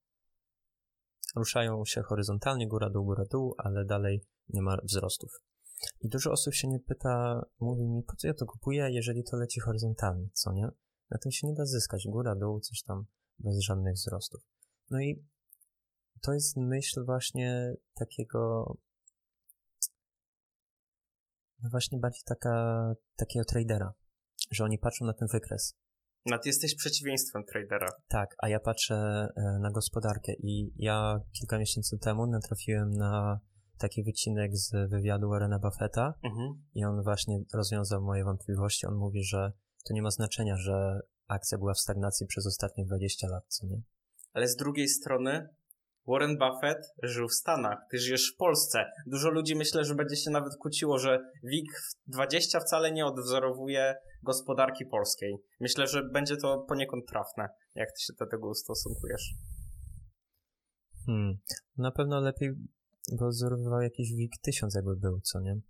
Ruszają 1.37 1.85
się 1.85 2.03
horyzontalnie, 2.03 2.69
góra, 2.69 2.90
dół, 2.90 3.05
góra, 3.05 3.25
dół, 3.31 3.55
ale 3.59 3.85
dalej 3.85 4.25
nie 4.49 4.62
ma 4.62 4.77
wzrostów. 4.85 5.31
I 6.01 6.09
dużo 6.09 6.31
osób 6.33 6.55
się 6.55 6.69
nie 6.69 6.81
pyta, 6.81 7.47
mówi 7.61 7.88
mi, 7.88 8.03
po 8.03 8.16
co 8.16 8.27
ja 8.27 8.35
to 8.35 8.47
kupuję, 8.47 8.90
jeżeli 8.90 9.25
to 9.25 9.37
leci 9.37 9.61
horyzontalnie, 9.61 10.29
co 10.33 10.53
nie? 10.53 10.69
Na 11.11 11.19
tym 11.19 11.33
się 11.33 11.47
nie 11.47 11.55
da 11.55 11.66
zyskać, 11.66 12.07
góra, 12.09 12.35
dół, 12.35 12.61
coś 12.61 12.83
tam, 12.83 13.07
bez 13.38 13.61
żadnych 13.61 13.94
wzrostów. 13.94 14.40
No 14.90 15.01
i 15.01 15.25
to 16.22 16.33
jest 16.33 16.57
myśl 16.57 17.05
właśnie 17.05 17.75
takiego, 17.94 18.75
no 21.62 21.70
właśnie 21.70 21.99
bardziej 21.99 22.22
taka, 22.27 22.94
takiego 23.16 23.44
tradera, 23.44 23.92
że 24.51 24.64
oni 24.64 24.79
patrzą 24.79 25.05
na 25.05 25.12
ten 25.12 25.29
wykres. 25.33 25.75
No 26.27 26.38
ty 26.38 26.49
jesteś 26.49 26.75
przeciwieństwem 26.75 27.44
tradera. 27.44 27.88
Tak, 28.09 28.35
a 28.38 28.49
ja 28.49 28.61
patrzę 28.61 28.94
e, 29.37 29.59
na 29.61 29.70
gospodarkę 29.70 30.33
i 30.33 30.72
ja 30.77 31.20
kilka 31.33 31.59
miesięcy 31.59 31.99
temu 31.99 32.27
natrafiłem 32.27 32.90
na 32.90 33.40
taki 33.79 34.05
wycinek 34.05 34.57
z 34.57 34.90
wywiadu 34.90 35.29
Warrena 35.29 35.59
Buffetta 35.59 36.14
Mhm. 36.22 36.64
i 36.75 36.85
on 36.85 37.03
właśnie 37.03 37.38
rozwiązał 37.55 38.03
moje 38.03 38.25
wątpliwości. 38.25 38.87
On 38.87 38.94
mówi, 38.94 39.25
że 39.25 39.53
to 39.88 39.94
nie 39.94 40.03
ma 40.03 40.11
znaczenia, 40.11 40.57
że 40.57 41.01
akcja 41.28 41.58
była 41.58 41.74
w 41.74 41.78
stagnacji 41.78 42.26
przez 42.26 42.46
ostatnie 42.46 42.84
20 42.84 43.28
lat, 43.28 43.44
co 43.48 43.66
nie? 43.66 43.82
Ale 44.32 44.48
z 44.48 44.56
drugiej 44.56 44.88
strony 44.88 45.48
Warren 46.08 46.38
Buffett 46.38 46.92
żył 47.02 47.28
w 47.28 47.34
Stanach, 47.34 47.78
ty 47.90 47.98
żyjesz 47.98 48.32
w 48.34 48.36
Polsce. 48.36 48.84
Dużo 49.06 49.30
ludzi 49.30 49.56
myślę, 49.56 49.84
że 49.84 49.94
będzie 49.94 50.16
się 50.16 50.30
nawet 50.30 50.56
kłóciło, 50.56 50.98
że 50.98 51.18
WIG20 51.44 52.60
wcale 52.60 52.92
nie 52.92 53.06
odwzorowuje 53.06 53.94
gospodarki 54.22 54.86
polskiej. 54.86 55.36
Myślę, 55.60 55.86
że 55.86 56.02
będzie 56.02 56.36
to 56.36 56.58
poniekąd 56.58 57.06
trafne. 57.08 57.48
Jak 57.74 57.88
ty 57.92 58.00
się 58.00 58.12
do 58.18 58.26
tego 58.26 58.48
ustosunkujesz? 58.48 59.34
Hmm. 61.06 61.38
Na 61.76 61.90
pewno 61.90 62.20
lepiej 62.20 62.50
by 63.12 63.24
odzorowywał 63.26 63.80
jakiś 63.80 64.12
WIG 64.12 64.32
1000 64.42 64.74
jakby 64.74 64.96
był, 64.96 65.20
co 65.20 65.40
nie? 65.40 65.60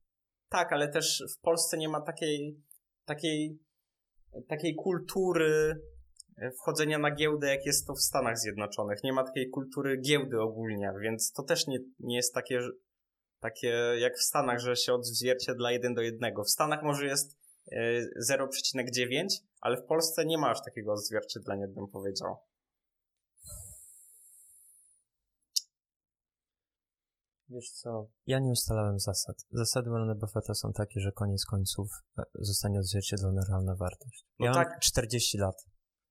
Tak, 0.49 0.73
ale 0.73 0.89
też 0.89 1.25
w 1.37 1.41
Polsce 1.41 1.79
nie 1.79 1.89
ma 1.89 2.01
takiej, 2.01 2.63
takiej, 3.05 3.59
takiej 4.49 4.75
kultury 4.75 5.81
e, 6.39 6.51
wchodzenia 6.51 6.99
na 6.99 7.11
giełdę, 7.11 7.49
jak 7.49 7.67
jest 7.67 7.87
to 7.87 7.95
w 7.95 8.01
Stanach 8.01 8.39
Zjednoczonych. 8.39 9.05
Nie 9.05 9.13
ma 9.13 9.25
takiej 9.25 9.51
kultury 9.51 9.97
giełdy 10.01 10.41
ogólnie, 10.41 10.93
więc 11.01 11.33
to 11.33 11.43
też 11.43 11.67
nie, 11.67 11.79
nie 12.01 12.17
jest 12.17 12.35
takie, 12.35 12.61
takie 13.41 13.69
jak 13.99 14.17
w 14.17 14.23
Stanach, 14.23 14.59
że 14.59 14.77
się 14.77 14.93
odzwierciedla 14.93 15.73
jeden 15.73 15.95
do 15.95 16.03
jednego. 16.03 16.45
W 16.45 16.51
Stanach 16.51 16.83
może 16.83 17.07
jest 17.07 17.39
0,9, 18.31 19.27
ale 19.61 19.77
w 19.77 19.85
Polsce 19.85 20.27
nie 20.27 20.39
ma 20.39 20.51
aż 20.51 20.65
takiego 20.65 20.93
odzwierciedlenia, 20.93 21.67
bym 21.69 21.89
powiedział. 21.89 22.37
Wiesz 27.49 27.71
co, 27.71 28.09
ja 28.27 28.39
nie 28.39 28.51
ustalałem 28.51 28.99
zasad. 28.99 29.37
Zasady 29.51 29.91
Warrena 29.91 30.15
Buffetta 30.15 30.55
są 30.55 30.73
takie, 30.73 31.01
że 31.01 31.13
koniec 31.13 31.45
końców 31.45 31.91
e, 32.19 32.23
zostanie 32.35 32.79
odzwierciedlona 32.81 33.43
realna 33.49 33.77
wartość. 33.77 34.27
No 34.39 34.47
ja 34.47 34.55
tak. 34.55 34.69
mam 34.69 34.81
40 34.81 35.39
lat 35.39 35.67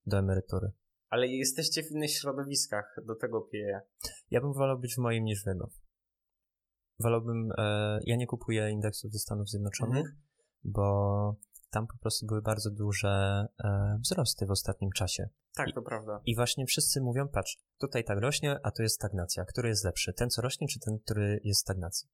do 0.05 0.17
emerytury. 0.17 0.71
Ale 1.09 1.27
jesteście 1.27 1.83
w 1.83 1.91
innych 1.91 2.11
środowiskach, 2.11 2.95
do 3.05 3.15
tego 3.15 3.41
pieje. 3.41 3.81
Ja 4.31 4.41
bym 4.41 4.53
wolał 4.53 4.79
być 4.79 4.95
w 4.95 4.97
moim 4.97 5.23
niż 5.23 5.43
w 5.43 5.47
jego. 5.47 5.69
Wolałbym, 6.99 7.51
e, 7.57 7.99
ja 8.03 8.15
nie 8.15 8.27
kupuję 8.27 8.69
indeksów 8.69 9.11
ze 9.11 9.19
Stanów 9.19 9.49
Zjednoczonych, 9.49 10.05
mhm. 10.05 10.21
bo 10.63 11.35
tam 11.75 11.87
po 11.87 11.97
prostu 11.97 12.25
były 12.25 12.41
bardzo 12.41 12.71
duże 12.71 13.45
e, 13.63 13.97
wzrosty 14.03 14.45
w 14.45 14.51
ostatnim 14.51 14.91
czasie. 14.91 15.29
Tak, 15.55 15.67
to 15.75 15.81
prawda. 15.81 16.21
I 16.25 16.35
właśnie 16.35 16.65
wszyscy 16.65 17.01
mówią, 17.01 17.27
patrz, 17.27 17.57
tutaj 17.79 18.03
tak 18.03 18.19
rośnie, 18.19 18.59
a 18.63 18.71
tu 18.71 18.81
jest 18.81 18.95
stagnacja. 18.95 19.45
Który 19.45 19.69
jest 19.69 19.83
lepszy? 19.83 20.13
Ten, 20.13 20.29
co 20.29 20.41
rośnie, 20.41 20.67
czy 20.67 20.79
ten, 20.79 20.99
który 20.99 21.41
jest 21.43 21.61
stagnacji? 21.61 22.09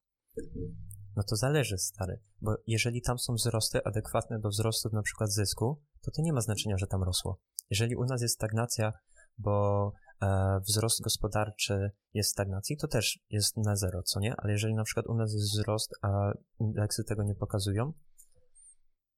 No 1.16 1.24
to 1.30 1.36
zależy, 1.36 1.78
stary, 1.78 2.20
bo 2.42 2.56
jeżeli 2.68 3.02
tam 3.02 3.20
są 3.20 3.34
wzrosty 3.34 3.84
adekwatne 3.84 4.40
do 4.40 4.50
wzrostów 4.50 4.94
na 4.94 5.02
przykład 5.02 5.32
zysku, 5.32 5.82
to 6.02 6.12
to 6.12 6.22
nie 6.22 6.34
ma 6.34 6.42
znaczenia, 6.42 6.78
że 6.78 6.88
tam 6.88 7.04
rosło. 7.04 7.40
Jeżeli 7.70 7.96
u 7.96 8.06
nas 8.06 8.22
jest 8.22 8.36
stagnacja, 8.36 8.94
bo 9.38 9.94
e, 10.22 10.60
wzrost 10.68 11.02
gospodarczy 11.02 11.92
jest 12.14 12.30
w 12.30 12.34
stagnacji, 12.34 12.78
to 12.78 12.88
też 12.88 13.20
jest 13.30 13.58
na 13.58 13.76
zero, 13.76 14.04
co 14.04 14.20
nie? 14.20 14.36
Ale 14.38 14.54
jeżeli 14.54 14.76
na 14.76 14.84
przykład 14.84 15.08
u 15.08 15.14
nas 15.14 15.34
jest 15.34 15.52
wzrost, 15.52 15.92
a 16.02 16.32
indeksy 16.60 17.04
tego 17.04 17.24
nie 17.24 17.36
pokazują, 17.36 17.94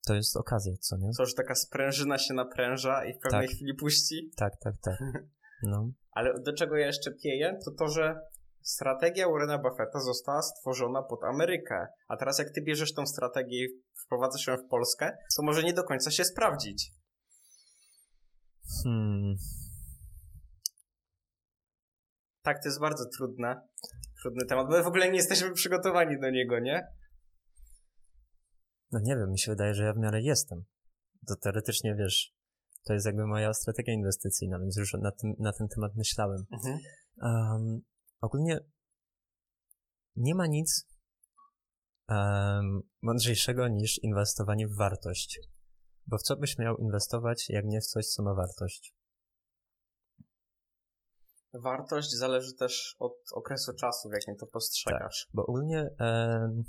to 0.06 0.14
jest 0.14 0.38
okazja, 0.38 0.74
co 0.80 0.98
nie? 0.98 1.12
Co, 1.12 1.26
że 1.26 1.34
taka 1.34 1.56
sprężyna 1.56 2.18
się 2.18 2.34
napręża 2.34 3.06
i 3.06 3.14
w 3.14 3.20
pewnej 3.20 3.48
tak. 3.48 3.56
chwili 3.56 3.74
puści? 3.74 4.32
Tak, 4.36 4.54
tak, 4.60 4.74
tak. 4.82 4.98
No. 5.66 5.92
Ale 6.12 6.34
do 6.42 6.54
czego 6.54 6.78
ja 6.78 6.86
jeszcze 6.88 7.12
pieję, 7.24 7.60
to 7.66 7.72
to, 7.72 7.88
że 7.88 8.16
strategia 8.62 9.30
Warrena 9.30 9.58
Buffetta 9.58 10.00
została 10.00 10.42
stworzona 10.42 11.04
pod 11.04 11.24
Amerykę. 11.24 11.88
A 12.08 12.18
teraz 12.18 12.40
jak 12.40 12.50
ty 12.50 12.62
bierzesz 12.62 12.94
tą 12.94 13.06
strategię 13.06 13.66
i 13.66 13.68
wprowadzasz 14.06 14.48
ją 14.48 14.58
w 14.58 14.68
Polskę, 14.70 15.18
to 15.38 15.44
może 15.44 15.64
nie 15.64 15.74
do 15.74 15.84
końca 15.84 16.12
się 16.12 16.26
sprawdzić. 16.26 16.92
Hmm. 18.84 19.36
Tak, 22.42 22.64
to 22.64 22.70
jest 22.70 22.80
bardzo 22.80 23.06
trudne. 23.18 23.62
Trudny 24.22 24.46
temat, 24.46 24.68
bo 24.70 24.84
w 24.84 24.88
ogóle 24.88 25.10
nie 25.10 25.18
jesteśmy 25.18 25.52
przygotowani 25.52 26.20
do 26.20 26.30
niego, 26.30 26.60
nie? 26.60 26.88
No 28.94 29.00
nie 29.04 29.16
wiem, 29.16 29.32
mi 29.32 29.40
się 29.40 29.52
wydaje, 29.52 29.74
że 29.74 29.84
ja 29.84 29.94
w 29.94 29.98
miarę 29.98 30.22
jestem. 30.22 30.64
To 31.28 31.36
teoretycznie, 31.36 31.96
wiesz, 31.96 32.34
to 32.84 32.94
jest 32.94 33.06
jakby 33.06 33.28
moja 33.28 33.54
strategia 33.54 33.94
inwestycyjna, 33.94 34.60
więc 34.60 34.78
już 34.78 34.94
na, 34.94 35.12
tym, 35.12 35.34
na 35.40 35.54
ten 35.54 35.68
temat 35.68 35.96
myślałem. 35.96 36.46
Mhm. 36.52 36.80
Um, 37.22 37.82
ogólnie 38.22 38.60
nie 40.16 40.36
ma 40.36 40.48
nic 40.48 40.88
um, 42.10 42.82
mądrzejszego 43.02 43.68
niż 43.68 44.04
inwestowanie 44.04 44.68
w 44.68 44.76
wartość. 44.76 45.40
Bo 46.08 46.18
w 46.18 46.22
co 46.22 46.36
byś 46.36 46.58
miał 46.58 46.78
inwestować, 46.78 47.50
jak 47.50 47.66
nie 47.66 47.82
w 47.82 47.86
coś, 47.86 48.08
co 48.08 48.24
ma 48.24 48.34
wartość? 48.34 48.96
Wartość 51.54 52.12
zależy 52.12 52.56
też 52.56 52.96
od 53.00 53.14
okresu 53.34 53.74
czasu, 53.74 54.10
w 54.10 54.14
jakim 54.14 54.36
to 54.36 54.48
postrzegasz. 54.48 55.26
Tak, 55.26 55.36
bo 55.36 55.46
ogólnie 55.46 55.90
um, 56.00 56.64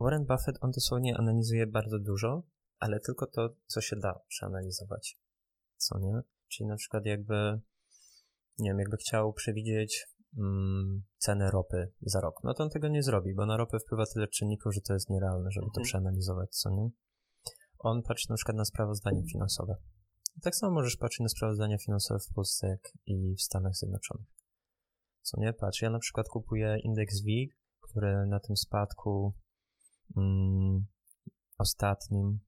Warren 0.00 0.24
Buffett, 0.24 0.58
on 0.60 0.70
dosłownie 0.70 1.16
analizuje 1.16 1.66
bardzo 1.66 1.98
dużo, 1.98 2.42
ale 2.78 3.00
tylko 3.00 3.26
to, 3.26 3.48
co 3.66 3.80
się 3.80 3.96
da 3.96 4.20
przeanalizować. 4.28 5.18
Co 5.76 5.98
nie? 5.98 6.20
Czyli 6.48 6.68
na 6.68 6.76
przykład 6.76 7.06
jakby, 7.06 7.60
nie 8.58 8.70
wiem, 8.70 8.78
jakby 8.78 8.96
chciał 8.96 9.32
przewidzieć 9.32 10.06
mm, 10.38 11.02
cenę 11.18 11.50
ropy 11.50 11.92
za 12.00 12.20
rok, 12.20 12.34
no 12.44 12.54
to 12.54 12.64
on 12.64 12.70
tego 12.70 12.88
nie 12.88 13.02
zrobi, 13.02 13.34
bo 13.34 13.46
na 13.46 13.56
ropę 13.56 13.78
wpływa 13.78 14.04
tyle 14.06 14.28
czynników, 14.28 14.74
że 14.74 14.80
to 14.80 14.92
jest 14.92 15.10
nierealne, 15.10 15.50
żeby 15.50 15.66
mhm. 15.66 15.72
to 15.74 15.88
przeanalizować, 15.88 16.50
co 16.50 16.70
nie? 16.70 16.90
On 17.78 18.02
patrzy 18.02 18.30
na 18.30 18.36
przykład 18.36 18.56
na 18.56 18.64
sprawozdania 18.64 19.22
finansowe. 19.32 19.74
Tak 20.42 20.56
samo 20.56 20.74
możesz 20.74 20.96
patrzeć 20.96 21.20
na 21.20 21.28
sprawozdania 21.28 21.78
finansowe 21.78 22.20
w 22.20 22.34
Polsce, 22.34 22.66
jak 22.66 22.92
i 23.06 23.34
w 23.34 23.42
Stanach 23.42 23.74
Zjednoczonych. 23.74 24.26
Co 25.22 25.40
nie? 25.40 25.52
Patrz, 25.52 25.82
ja 25.82 25.90
na 25.90 25.98
przykład 25.98 26.28
kupuję 26.28 26.78
indeks 26.84 27.22
WIG, 27.22 27.58
który 27.80 28.26
na 28.26 28.40
tym 28.40 28.56
spadku 28.56 29.34
mm, 30.16 30.86
ostatnim, 31.58 32.40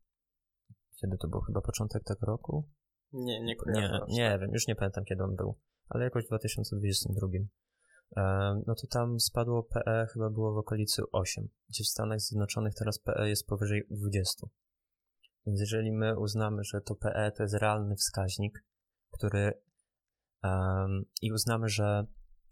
kiedy 1.01 1.17
to 1.19 1.29
był 1.29 1.41
chyba 1.41 1.61
początek 1.61 2.05
tego 2.05 2.27
roku? 2.27 2.69
Nie, 3.13 3.41
nie 3.41 3.57
kojarzę. 3.57 4.01
Nie, 4.09 4.17
nie 4.17 4.39
wiem, 4.39 4.51
już 4.53 4.67
nie 4.67 4.77
pamiętam 4.77 5.05
kiedy 5.05 5.25
on 5.25 5.37
był, 5.37 5.59
ale 5.89 6.05
jakoś 6.05 6.25
w 6.25 6.29
2022. 6.29 7.29
E, 8.17 8.63
no 8.67 8.75
to 8.75 8.87
tam 8.87 9.21
spadło 9.21 9.63
PE, 9.63 10.07
chyba 10.13 10.31
było 10.31 10.55
w 10.55 10.59
okolicy 10.59 11.03
8, 11.13 11.49
gdzie 11.69 11.85
w 11.85 11.89
Stanach 11.89 12.21
Zjednoczonych 12.21 12.75
teraz 12.75 12.99
PE 12.99 13.29
jest 13.29 13.47
powyżej 13.47 13.87
20. 13.91 14.47
Więc 15.47 15.61
jeżeli 15.61 15.93
my 15.93 16.19
uznamy, 16.19 16.65
że 16.65 16.81
to 16.81 16.95
PE 16.95 17.33
to 17.37 17.43
jest 17.43 17.55
realny 17.55 17.97
wskaźnik, 17.97 18.65
który 19.11 19.53
um, 20.43 21.05
i 21.23 21.33
uznamy, 21.33 21.69
że 21.69 22.07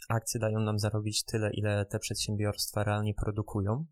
akcje 0.09 0.41
dają 0.41 0.61
nam 0.61 0.79
zarobić 0.79 1.25
tyle, 1.25 1.51
ile 1.53 1.87
te 1.87 1.99
przedsiębiorstwa 1.99 2.85
realnie 2.85 3.15
produkują, 3.15 3.87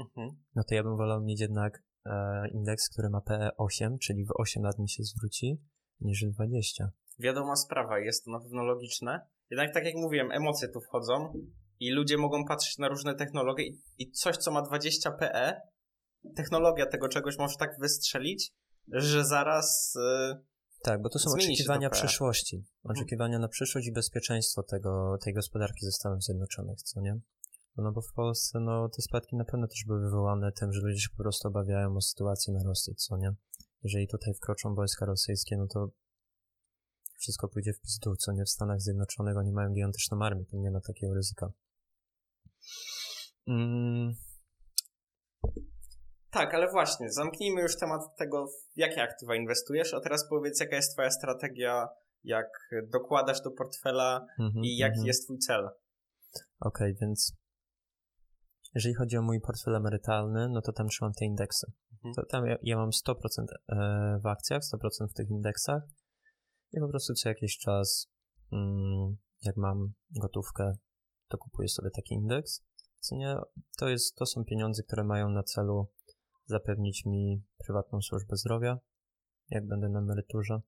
Mhm. 0.00 0.28
no 0.54 0.64
to 0.64 0.74
ja 0.74 0.82
bym 0.82 0.96
wolał 0.96 1.22
mieć 1.22 1.40
jednak 1.40 1.82
e, 2.06 2.48
indeks, 2.48 2.88
który 2.88 3.10
ma 3.10 3.20
PE 3.20 3.50
8, 3.56 3.98
czyli 3.98 4.24
w 4.24 4.30
8 4.38 4.62
lat 4.62 4.78
mi 4.78 4.88
się 4.88 5.02
zwróci, 5.04 5.60
niż 6.00 6.24
w 6.24 6.30
20. 6.30 6.90
Wiadoma 7.18 7.56
sprawa, 7.56 7.98
jest 7.98 8.24
to 8.24 8.30
na 8.30 8.40
pewno 8.40 8.64
logiczne. 8.64 9.20
Jednak 9.50 9.74
tak 9.74 9.84
jak 9.84 9.94
mówiłem, 9.94 10.32
emocje 10.32 10.68
tu 10.68 10.80
wchodzą 10.80 11.32
i 11.80 11.90
ludzie 11.90 12.18
mogą 12.18 12.44
patrzeć 12.44 12.78
na 12.78 12.88
różne 12.88 13.14
technologie 13.14 13.66
i, 13.66 13.78
i 13.98 14.10
coś, 14.10 14.36
co 14.36 14.50
ma 14.50 14.62
20 14.62 15.10
PE, 15.10 15.60
technologia 16.36 16.86
tego 16.86 17.08
czegoś 17.08 17.38
może 17.38 17.56
tak 17.58 17.70
wystrzelić, 17.80 18.52
że 18.92 19.24
zaraz... 19.24 19.94
E, 19.96 20.40
tak, 20.82 21.02
bo 21.02 21.08
to 21.08 21.18
są 21.18 21.30
oczekiwania 21.30 21.90
przyszłości. 21.90 22.56
Mhm. 22.56 22.96
Oczekiwania 22.96 23.38
na 23.38 23.48
przyszłość 23.48 23.86
i 23.86 23.92
bezpieczeństwo 23.92 24.62
tego, 24.62 25.18
tej 25.24 25.34
gospodarki 25.34 25.86
ze 25.86 25.92
Stanów 25.92 26.22
Zjednoczonych, 26.22 26.82
co 26.82 27.00
nie? 27.00 27.20
No 27.80 27.92
bo 27.92 28.00
w 28.00 28.12
Polsce 28.12 28.60
no, 28.60 28.88
te 28.88 29.02
spadki 29.02 29.36
na 29.36 29.44
pewno 29.44 29.66
też 29.66 29.84
były 29.86 30.00
wywołane 30.00 30.52
tym, 30.52 30.72
że 30.72 30.80
ludzie 30.80 31.00
się 31.00 31.08
po 31.16 31.22
prostu 31.22 31.48
obawiają 31.48 31.96
o 31.96 32.00
sytuację 32.00 32.54
na 32.54 32.62
Rosji, 32.64 32.94
co 32.94 33.16
nie? 33.16 33.34
Jeżeli 33.82 34.08
tutaj 34.08 34.34
wkroczą 34.34 34.74
wojska 34.74 35.06
rosyjskie, 35.06 35.56
no 35.56 35.66
to 35.66 35.88
wszystko 37.18 37.48
pójdzie 37.48 37.72
w 37.72 37.80
pizdu, 37.80 38.16
co 38.16 38.32
nie? 38.32 38.44
W 38.44 38.50
Stanach 38.50 38.80
Zjednoczonych 38.80 39.36
oni 39.36 39.52
mają 39.52 39.72
gigantyczną 39.72 40.22
armię, 40.22 40.44
tam 40.50 40.60
nie 40.60 40.70
ma 40.70 40.80
takiego 40.80 41.14
ryzyka. 41.14 41.52
Mm. 43.46 44.14
Tak, 46.30 46.54
ale 46.54 46.70
właśnie, 46.70 47.12
zamknijmy 47.12 47.62
już 47.62 47.78
temat 47.78 48.16
tego, 48.16 48.46
w 48.46 48.76
jakie 48.76 49.02
aktywa 49.02 49.36
inwestujesz, 49.36 49.94
a 49.94 50.00
teraz 50.00 50.28
powiedz, 50.28 50.60
jaka 50.60 50.76
jest 50.76 50.92
twoja 50.92 51.10
strategia, 51.10 51.88
jak 52.24 52.48
dokładasz 52.88 53.40
do 53.40 53.50
portfela 53.50 54.26
mm 54.38 54.52
-hmm, 54.52 54.60
i 54.64 54.76
jaki 54.76 54.94
mm 54.94 55.04
-hmm. 55.04 55.06
jest 55.06 55.24
twój 55.24 55.38
cel. 55.38 55.64
Okej, 56.60 56.92
okay, 56.92 56.94
więc 57.00 57.39
jeżeli 58.74 58.94
chodzi 58.94 59.16
o 59.16 59.22
mój 59.22 59.40
portfel 59.40 59.76
emerytalny, 59.76 60.48
no 60.48 60.62
to 60.62 60.72
tam 60.72 60.88
trzymam 60.88 61.12
te 61.12 61.24
indeksy. 61.24 61.72
Mhm. 61.92 62.14
To 62.14 62.26
tam 62.26 62.46
ja, 62.46 62.56
ja, 62.62 62.76
mam 62.76 62.90
100% 62.90 63.14
e, 63.68 64.18
w 64.22 64.26
akcjach, 64.26 64.62
100% 64.62 65.08
w 65.08 65.14
tych 65.14 65.30
indeksach 65.30 65.82
i 66.72 66.80
po 66.80 66.88
prostu 66.88 67.14
co 67.14 67.28
jakiś 67.28 67.58
czas, 67.58 68.10
mm, 68.52 69.16
jak 69.42 69.56
mam 69.56 69.92
gotówkę, 70.10 70.72
to 71.28 71.38
kupuję 71.38 71.68
sobie 71.68 71.90
taki 71.90 72.14
indeks. 72.14 72.64
Co 73.00 73.16
nie, 73.16 73.36
to, 73.78 73.88
jest, 73.88 74.16
to 74.16 74.26
są 74.26 74.44
pieniądze, 74.44 74.82
które 74.82 75.04
mają 75.04 75.30
na 75.30 75.42
celu 75.42 75.88
zapewnić 76.46 77.06
mi 77.06 77.42
prywatną 77.58 78.02
służbę 78.02 78.36
zdrowia, 78.36 78.78
jak 79.50 79.66
będę 79.66 79.88
na 79.88 79.98
emeryturze. 79.98 80.60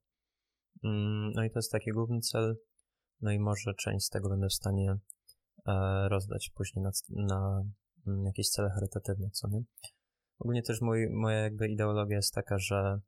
Mm, 0.84 1.32
no 1.34 1.44
i 1.44 1.50
to 1.50 1.58
jest 1.58 1.72
taki 1.72 1.90
główny 1.90 2.20
cel. 2.20 2.56
No 3.20 3.30
i 3.30 3.38
może 3.38 3.74
część 3.74 4.06
z 4.06 4.08
tego 4.08 4.28
będę 4.28 4.48
w 4.48 4.54
stanie 4.54 4.98
e, 5.66 6.08
rozdać 6.08 6.50
później 6.54 6.82
na, 6.82 6.90
na 7.10 7.64
jakieś 8.24 8.48
cele 8.48 8.70
charytatywne, 8.70 9.30
co 9.30 9.48
nie? 9.48 9.62
Ogólnie 10.38 10.62
też 10.62 10.80
mój, 10.80 11.10
moja 11.10 11.38
jakby 11.38 11.68
ideologia 11.68 12.16
jest 12.16 12.34
taka, 12.34 12.58
że 12.58 13.00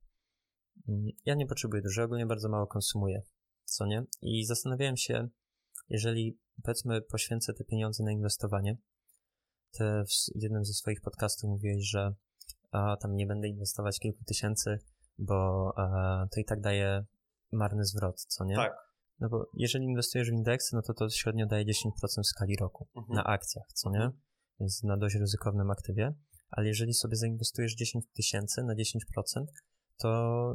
mm, 0.89 1.07
ja 1.25 1.35
nie 1.35 1.47
potrzebuję 1.47 1.83
dużo, 1.83 2.03
ogólnie 2.05 2.27
bardzo 2.27 2.49
mało 2.49 2.67
konsumuję, 2.67 3.23
co 3.65 3.87
nie? 3.87 4.05
I 4.23 4.45
zastanawiałem 4.45 4.97
się, 4.97 5.29
jeżeli 5.89 6.39
powiedzmy 6.63 7.03
poświęcę 7.03 7.55
te 7.55 7.65
pieniądze 7.65 8.05
na 8.05 8.13
inwestowanie, 8.13 8.77
te 9.73 10.05
w 10.05 10.43
jednym 10.43 10.65
ze 10.65 10.73
swoich 10.73 11.01
podcastów 11.01 11.51
mówiłeś, 11.51 11.91
że 11.91 12.15
a, 12.71 12.97
tam 12.97 13.17
nie 13.17 13.27
będę 13.27 13.49
inwestować 13.49 13.99
kilku 13.99 14.25
tysięcy, 14.25 14.79
bo 15.19 15.73
a, 15.77 16.27
to 16.31 16.41
i 16.41 16.45
tak 16.45 16.61
daje 16.61 17.05
marny 17.53 17.85
zwrot, 17.85 18.21
co 18.21 18.45
nie? 18.45 18.57
Tak. 18.57 18.73
No 19.21 19.29
bo 19.29 19.47
jeżeli 19.55 19.85
inwestujesz 19.85 20.31
w 20.31 20.33
indeksy, 20.33 20.77
no 20.77 20.83
to 20.83 20.95
to 20.95 21.11
średnio 21.11 21.47
daje 21.47 21.65
10% 21.65 22.23
w 22.23 22.27
skali 22.27 22.57
roku 22.57 22.87
Mhm. 22.97 23.15
na 23.17 23.25
akcjach, 23.25 23.67
co 23.75 23.91
nie? 23.91 24.11
Więc 24.61 24.83
na 24.83 24.97
dość 24.97 25.17
ryzykownym 25.17 25.71
aktywie. 25.71 26.15
Ale 26.51 26.67
jeżeli 26.67 26.95
sobie 26.95 27.17
zainwestujesz 27.17 27.75
10 27.75 28.05
tysięcy 28.13 28.63
na 28.63 28.75
10%, 28.75 29.45
to 29.99 30.09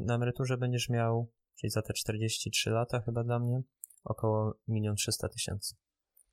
na 0.05 0.15
emeryturze 0.15 0.57
będziesz 0.57 0.89
miał, 0.89 1.31
czyli 1.55 1.69
za 1.71 1.81
te 1.81 1.93
43 1.93 2.69
lata 2.69 3.01
chyba 3.01 3.23
dla 3.23 3.39
mnie, 3.39 3.61
około 4.03 4.59
1 4.67 4.95
300 4.95 5.29
tysięcy. 5.29 5.75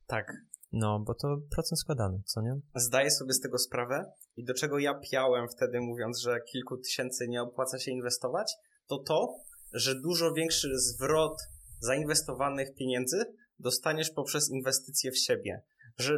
Tak. 0.07 0.33
No, 0.71 0.99
bo 0.99 1.13
to 1.13 1.37
procent 1.55 1.79
składany, 1.79 2.21
co 2.25 2.41
nie? 2.41 2.59
Zdaję 2.75 3.11
sobie 3.11 3.33
z 3.33 3.39
tego 3.39 3.57
sprawę 3.57 4.11
i 4.35 4.43
do 4.43 4.53
czego 4.53 4.79
ja 4.79 4.99
piałem 5.11 5.47
wtedy 5.49 5.81
mówiąc, 5.81 6.19
że 6.19 6.39
kilku 6.51 6.77
tysięcy 6.77 7.27
nie 7.27 7.41
opłaca 7.41 7.79
się 7.79 7.91
inwestować, 7.91 8.53
to 8.87 8.97
to, 9.07 9.35
że 9.73 10.01
dużo 10.01 10.33
większy 10.33 10.79
zwrot 10.79 11.37
zainwestowanych 11.79 12.75
pieniędzy 12.75 13.17
dostaniesz 13.59 14.11
poprzez 14.11 14.49
inwestycje 14.49 15.11
w 15.11 15.17
siebie. 15.17 15.61
Że 15.97 16.13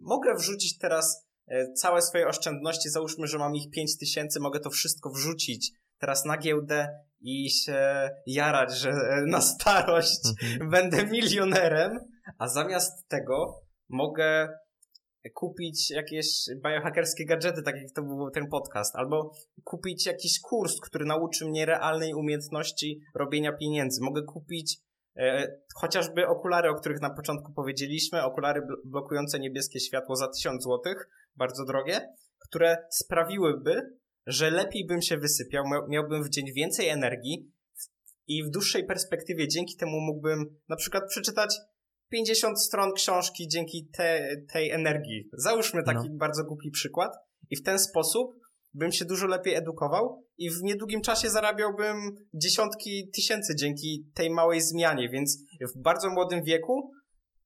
mogę 0.00 0.34
wrzucić 0.34 0.78
teraz 0.78 1.26
e, 1.46 1.72
całe 1.72 2.02
swoje 2.02 2.28
oszczędności, 2.28 2.88
załóżmy, 2.88 3.26
że 3.26 3.38
mam 3.38 3.54
ich 3.54 3.70
5 3.70 3.98
tysięcy, 3.98 4.40
mogę 4.40 4.60
to 4.60 4.70
wszystko 4.70 5.10
wrzucić 5.10 5.72
teraz 5.98 6.24
na 6.24 6.36
giełdę 6.36 6.88
i 7.20 7.50
się 7.50 8.10
jarać, 8.26 8.78
że 8.78 8.90
e, 8.90 9.24
na 9.26 9.40
starość 9.40 10.20
Mhm. 10.42 10.70
będę 10.70 11.06
milionerem, 11.06 11.98
a 12.38 12.48
zamiast 12.48 13.08
tego 13.08 13.60
mogę 13.88 14.48
kupić 15.34 15.90
jakieś 15.90 16.26
biohackerskie 16.64 17.26
gadżety, 17.26 17.62
tak 17.62 17.76
jak 17.76 17.90
to 17.94 18.02
był 18.02 18.30
ten 18.30 18.48
podcast, 18.48 18.96
albo 18.96 19.32
kupić 19.64 20.06
jakiś 20.06 20.40
kurs, 20.40 20.80
który 20.80 21.04
nauczy 21.04 21.46
mnie 21.46 21.66
realnej 21.66 22.14
umiejętności 22.14 23.00
robienia 23.14 23.52
pieniędzy. 23.52 24.00
Mogę 24.02 24.22
kupić 24.22 24.78
chociażby 25.74 26.26
okulary, 26.26 26.70
o 26.70 26.74
których 26.74 27.00
na 27.00 27.10
początku 27.10 27.52
powiedzieliśmy, 27.52 28.22
okulary 28.24 28.60
bl- 28.60 28.76
blokujące 28.84 29.38
niebieskie 29.38 29.80
światło 29.80 30.16
za 30.16 30.28
1000 30.28 30.64
zł, 30.64 30.94
bardzo 31.36 31.64
drogie, 31.64 32.08
które 32.38 32.76
sprawiłyby, 32.90 33.82
że 34.26 34.50
lepiej 34.50 34.86
bym 34.86 35.02
się 35.02 35.16
wysypiał, 35.16 35.64
miał- 35.68 35.88
miałbym 35.88 36.22
w 36.24 36.28
dzień 36.28 36.52
więcej 36.56 36.88
energii 36.88 37.52
i 38.26 38.44
w 38.44 38.50
dłuższej 38.50 38.84
perspektywie 38.84 39.48
dzięki 39.48 39.76
temu 39.76 40.00
mógłbym 40.00 40.44
na 40.68 40.76
przykład 40.76 41.02
przeczytać 41.08 41.56
50 42.10 42.62
stron 42.62 42.92
książki 42.92 43.48
dzięki 43.48 43.88
te, 43.92 44.36
tej 44.52 44.70
energii. 44.70 45.28
Załóżmy 45.32 45.82
taki 45.82 46.10
bardzo 46.10 46.44
głupi 46.44 46.70
przykład 46.70 47.12
i 47.50 47.56
w 47.56 47.62
ten 47.62 47.78
sposób 47.78 48.40
bym 48.74 48.92
się 48.92 49.04
dużo 49.04 49.26
lepiej 49.26 49.54
edukował 49.54 50.24
i 50.38 50.50
w 50.50 50.62
niedługim 50.62 51.00
czasie 51.00 51.30
zarabiałbym 51.30 52.16
dziesiątki 52.34 53.10
tysięcy 53.14 53.56
dzięki 53.56 54.10
tej 54.14 54.30
małej 54.30 54.60
zmianie, 54.60 55.08
więc 55.08 55.38
w 55.74 55.82
bardzo 55.82 56.10
młodym 56.10 56.42
wieku 56.42 56.90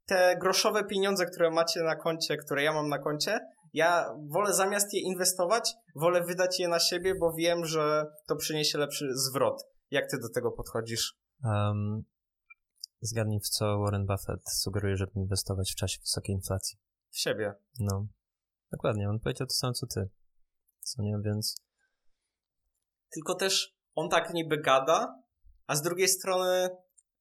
te 0.07 0.37
groszowe 0.41 0.85
pieniądze, 0.85 1.27
które 1.27 1.51
macie 1.51 1.83
na 1.83 1.97
koncie, 1.97 2.37
które 2.37 2.63
ja 2.63 2.73
mam 2.73 2.89
na 2.89 2.99
koncie, 2.99 3.39
ja 3.73 4.07
wolę 4.29 4.55
zamiast 4.55 4.95
je 4.95 5.01
inwestować, 5.01 5.75
wolę 5.97 6.25
wydać 6.25 6.61
je 6.61 6.69
na 6.69 6.81
siebie, 6.81 7.15
bo 7.15 7.33
wiem, 7.33 7.65
że 7.65 8.07
to 8.27 8.37
przyniesie 8.37 8.79
lepszy 8.79 9.09
zwrot. 9.15 9.63
Jak 9.91 10.11
ty 10.11 10.19
do 10.19 10.29
tego 10.29 10.53
podchodzisz? 10.53 11.15
Um, 11.45 12.05
zgadnij, 13.01 13.41
w 13.41 13.49
co 13.49 13.79
Warren 13.79 14.07
Buffett 14.07 14.41
sugeruje, 14.51 14.97
żeby 14.97 15.13
inwestować 15.15 15.73
w 15.73 15.77
czasie 15.77 15.99
wysokiej 16.01 16.35
inflacji. 16.35 16.79
W 17.11 17.19
siebie. 17.19 17.55
No, 17.81 18.07
dokładnie, 18.73 19.09
on 19.09 19.21
powiedział 19.21 19.47
to 19.47 19.55
samo 19.55 19.73
co 19.73 19.87
ty. 19.87 20.09
Co 20.97 21.03
nie, 21.03 21.17
więc 21.25 21.57
Tylko 23.15 23.35
też 23.35 23.75
on 23.95 24.09
tak 24.09 24.35
niby 24.35 24.59
gada, 24.59 25.15
a 25.67 25.77
z 25.77 25.83
drugiej 25.83 26.09
strony 26.09 26.69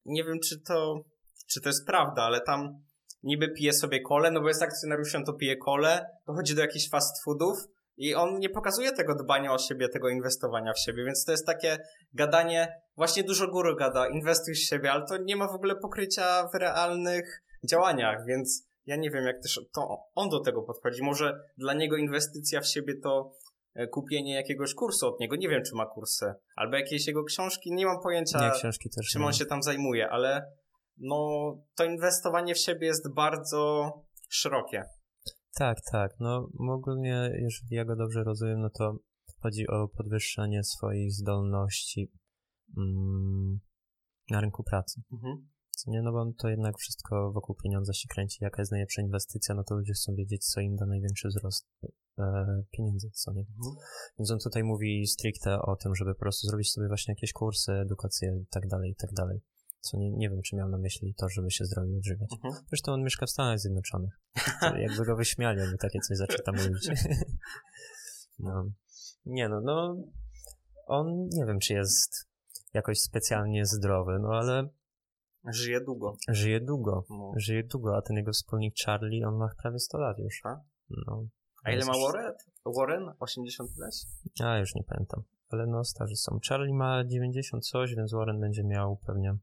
nie 0.05 0.23
wiem, 0.23 0.39
czy 0.39 0.61
to, 0.61 1.01
czy 1.47 1.61
to 1.61 1.69
jest 1.69 1.85
prawda, 1.85 2.21
ale 2.21 2.41
tam 2.41 2.83
niby 3.23 3.49
pije 3.49 3.73
sobie 3.73 4.01
kole, 4.01 4.31
no 4.31 4.41
bo 4.41 4.47
jest 4.47 4.61
akcjonariuszem, 4.61 5.25
to 5.25 5.33
pije 5.33 5.57
kole, 5.57 6.05
to 6.25 6.33
chodzi 6.33 6.55
do 6.55 6.61
jakichś 6.61 6.89
fast 6.89 7.23
foodów 7.23 7.57
i 7.97 8.15
on 8.15 8.39
nie 8.39 8.49
pokazuje 8.49 8.91
tego 8.91 9.15
dbania 9.15 9.53
o 9.53 9.57
siebie, 9.57 9.89
tego 9.89 10.09
inwestowania 10.09 10.73
w 10.73 10.79
siebie, 10.79 11.05
więc 11.05 11.25
to 11.25 11.31
jest 11.31 11.45
takie 11.45 11.77
gadanie, 12.13 12.81
właśnie 12.97 13.23
dużo 13.23 13.47
góry 13.47 13.75
gada, 13.75 14.07
inwestuj 14.07 14.53
w 14.53 14.59
siebie, 14.59 14.91
ale 14.91 15.05
to 15.05 15.17
nie 15.17 15.35
ma 15.35 15.47
w 15.47 15.55
ogóle 15.55 15.75
pokrycia 15.75 16.47
w 16.47 16.55
realnych 16.55 17.43
działaniach, 17.69 18.25
więc 18.25 18.71
ja 18.85 18.95
nie 18.95 19.11
wiem, 19.11 19.25
jak 19.25 19.41
też 19.41 19.59
to 19.73 19.97
on 20.15 20.29
do 20.29 20.39
tego 20.39 20.61
podchodzi. 20.61 21.03
Może 21.03 21.39
dla 21.57 21.73
niego 21.73 21.97
inwestycja 21.97 22.61
w 22.61 22.67
siebie 22.67 22.93
to 23.03 23.31
kupienie 23.91 24.35
jakiegoś 24.35 24.73
kursu 24.73 25.07
od 25.07 25.19
niego. 25.19 25.35
Nie 25.35 25.49
wiem, 25.49 25.63
czy 25.63 25.75
ma 25.75 25.85
kursy. 25.85 26.33
Albo 26.55 26.75
jakieś 26.75 27.07
jego 27.07 27.23
książki. 27.23 27.73
Nie 27.73 27.85
mam 27.85 28.01
pojęcia, 28.01 28.45
nie, 28.45 28.51
książki 28.51 28.89
też 28.89 29.07
czym 29.07 29.21
nie. 29.21 29.27
on 29.27 29.33
się 29.33 29.45
tam 29.45 29.63
zajmuje, 29.63 30.09
ale 30.09 30.51
no, 30.97 31.17
to 31.75 31.85
inwestowanie 31.85 32.55
w 32.55 32.59
siebie 32.59 32.87
jest 32.87 33.13
bardzo 33.13 33.91
szerokie. 34.29 34.83
Tak, 35.55 35.77
tak. 35.91 36.11
No 36.19 36.49
ogólnie, 36.69 37.31
jeżeli 37.33 37.75
ja 37.75 37.85
go 37.85 37.95
dobrze 37.95 38.23
rozumiem, 38.23 38.61
no 38.61 38.69
to 38.69 38.95
chodzi 39.39 39.67
o 39.67 39.87
podwyższenie 39.87 40.63
swoich 40.63 41.11
zdolności 41.11 42.11
mm, 42.77 43.59
na 44.29 44.41
rynku 44.41 44.63
pracy. 44.63 45.01
Mhm. 45.13 45.49
Co 45.71 45.91
nie, 45.91 46.01
no 46.01 46.11
bo 46.11 46.33
to 46.37 46.49
jednak 46.49 46.77
wszystko 46.77 47.31
wokół 47.31 47.55
pieniądza 47.63 47.93
się 47.93 48.07
kręci. 48.07 48.37
Jaka 48.41 48.61
jest 48.61 48.71
najlepsza 48.71 49.01
inwestycja, 49.01 49.55
no 49.55 49.63
to 49.63 49.75
ludzie 49.75 49.93
chcą 49.93 50.15
wiedzieć, 50.15 50.45
co 50.45 50.61
im 50.61 50.75
da 50.75 50.85
największy 50.85 51.27
wzrost 51.27 51.67
e, 51.83 51.87
pieniędzy, 52.71 53.09
co 53.13 53.33
nie. 53.33 53.41
Mhm. 53.41 53.75
Więc 54.19 54.31
on 54.31 54.39
tutaj 54.39 54.63
mówi 54.63 55.07
stricte 55.07 55.61
o 55.61 55.75
tym, 55.75 55.95
żeby 55.95 56.13
po 56.13 56.19
prostu 56.19 56.47
zrobić 56.47 56.71
sobie 56.71 56.87
właśnie 56.87 57.11
jakieś 57.11 57.33
kursy, 57.33 57.71
edukację 57.71 58.37
i 58.43 58.45
tak 58.47 58.67
dalej, 58.67 58.91
i 58.91 58.95
tak 58.95 59.13
dalej. 59.13 59.41
Co 59.79 59.97
nie, 59.97 60.11
nie 60.11 60.29
wiem, 60.29 60.41
czy 60.41 60.55
miał 60.55 60.69
na 60.69 60.77
myśli 60.77 61.15
to, 61.17 61.29
żeby 61.29 61.51
się 61.51 61.65
zdrowie 61.65 61.97
odżywiać. 61.97 62.29
Mhm. 62.33 62.63
Zresztą 62.69 62.93
on 62.93 63.03
mieszka 63.03 63.25
w 63.25 63.29
Stanach 63.29 63.59
Zjednoczonych. 63.59 64.19
To 64.61 64.77
jakby 64.87 65.05
go 65.05 65.15
wyśmiali, 65.15 65.59
jakby 65.59 65.77
takie 65.77 65.99
coś 65.99 66.17
zaczął 66.17 66.45
tam 66.45 66.55
mówić. 66.55 66.89
No. 68.39 68.71
Nie 69.25 69.49
no, 69.49 69.61
no 69.61 69.97
on 70.87 71.27
nie 71.31 71.45
wiem, 71.45 71.59
czy 71.59 71.73
jest 71.73 72.29
jakoś 72.73 72.99
specjalnie 72.99 73.65
zdrowy, 73.65 74.19
no 74.21 74.29
ale 74.29 74.69
Żyje 75.53 75.81
długo. 75.81 76.15
żyje 76.29 76.61
długo. 76.61 77.05
No. 77.09 77.33
Żyje 77.37 77.63
długo, 77.63 77.97
a 77.97 78.01
ten 78.01 78.17
jego 78.17 78.31
wspólnik 78.31 78.73
Charlie, 78.85 79.27
on 79.27 79.37
ma 79.37 79.49
prawie 79.61 79.79
100 79.79 79.97
lat 79.97 80.19
już. 80.19 80.41
A? 80.43 80.61
No. 80.89 81.27
A 81.63 81.71
ile 81.71 81.85
ma 81.85 81.93
Warren? 81.97 82.33
Warren? 82.77 83.13
80 83.19 83.69
ileś? 83.77 83.95
A, 84.43 84.57
już 84.57 84.75
nie 84.75 84.83
pamiętam. 84.83 85.23
Ale 85.49 85.67
no, 85.67 85.83
starzy 85.83 86.15
są. 86.15 86.39
Charlie 86.49 86.73
ma 86.73 87.03
90 87.05 87.67
coś, 87.67 87.95
więc 87.95 88.13
Warren 88.13 88.39
będzie 88.39 88.63
miał 88.63 88.97
pewnie 89.07 89.37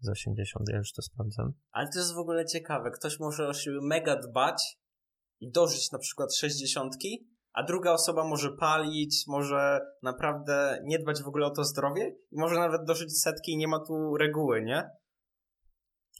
z 0.00 0.08
80, 0.08 0.68
ja 0.68 0.76
już 0.76 0.92
to 0.92 1.02
sprawdzam. 1.02 1.52
Ale 1.72 1.88
to 1.92 1.98
jest 1.98 2.14
w 2.14 2.18
ogóle 2.18 2.46
ciekawe. 2.46 2.90
Ktoś 2.90 3.20
może 3.20 3.48
o 3.48 3.54
siebie 3.54 3.78
mega 3.82 4.16
dbać 4.16 4.78
i 5.40 5.50
dożyć 5.50 5.92
na 5.92 5.98
przykład 5.98 6.34
60, 6.34 6.94
a 7.52 7.62
druga 7.62 7.92
osoba 7.92 8.24
może 8.24 8.52
palić, 8.52 9.24
może 9.26 9.80
naprawdę 10.02 10.80
nie 10.84 10.98
dbać 10.98 11.22
w 11.22 11.28
ogóle 11.28 11.46
o 11.46 11.50
to 11.50 11.64
zdrowie 11.64 12.16
i 12.30 12.38
może 12.38 12.54
nawet 12.54 12.84
dożyć 12.84 13.20
setki 13.20 13.52
i 13.52 13.56
nie 13.56 13.68
ma 13.68 13.80
tu 13.86 14.16
reguły, 14.16 14.62
nie? 14.62 14.90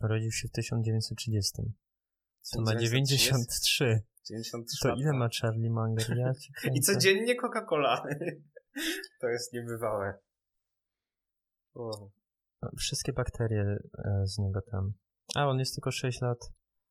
Urodził 0.03 0.33
się 0.33 0.49
w 0.49 0.53
1930. 0.53 1.63
To 2.53 2.61
ma 2.61 2.75
1930? 2.77 3.31
93. 3.31 4.03
93 4.29 4.79
To 4.83 4.95
ile 4.95 5.13
ma 5.13 5.29
Charlie 5.41 5.71
Munger? 5.71 6.17
Ja 6.17 6.33
I 6.75 6.81
codziennie 6.81 7.37
Coca-Cola. 7.37 8.03
to 9.21 9.29
jest 9.29 9.53
niebywałe. 9.53 10.19
O. 11.75 12.11
Wszystkie 12.79 13.13
bakterie 13.13 13.79
e, 13.99 14.27
z 14.27 14.39
niego 14.39 14.61
tam. 14.71 14.93
A, 15.35 15.47
on 15.47 15.59
jest 15.59 15.75
tylko 15.75 15.91
6 15.91 16.21
lat 16.21 16.39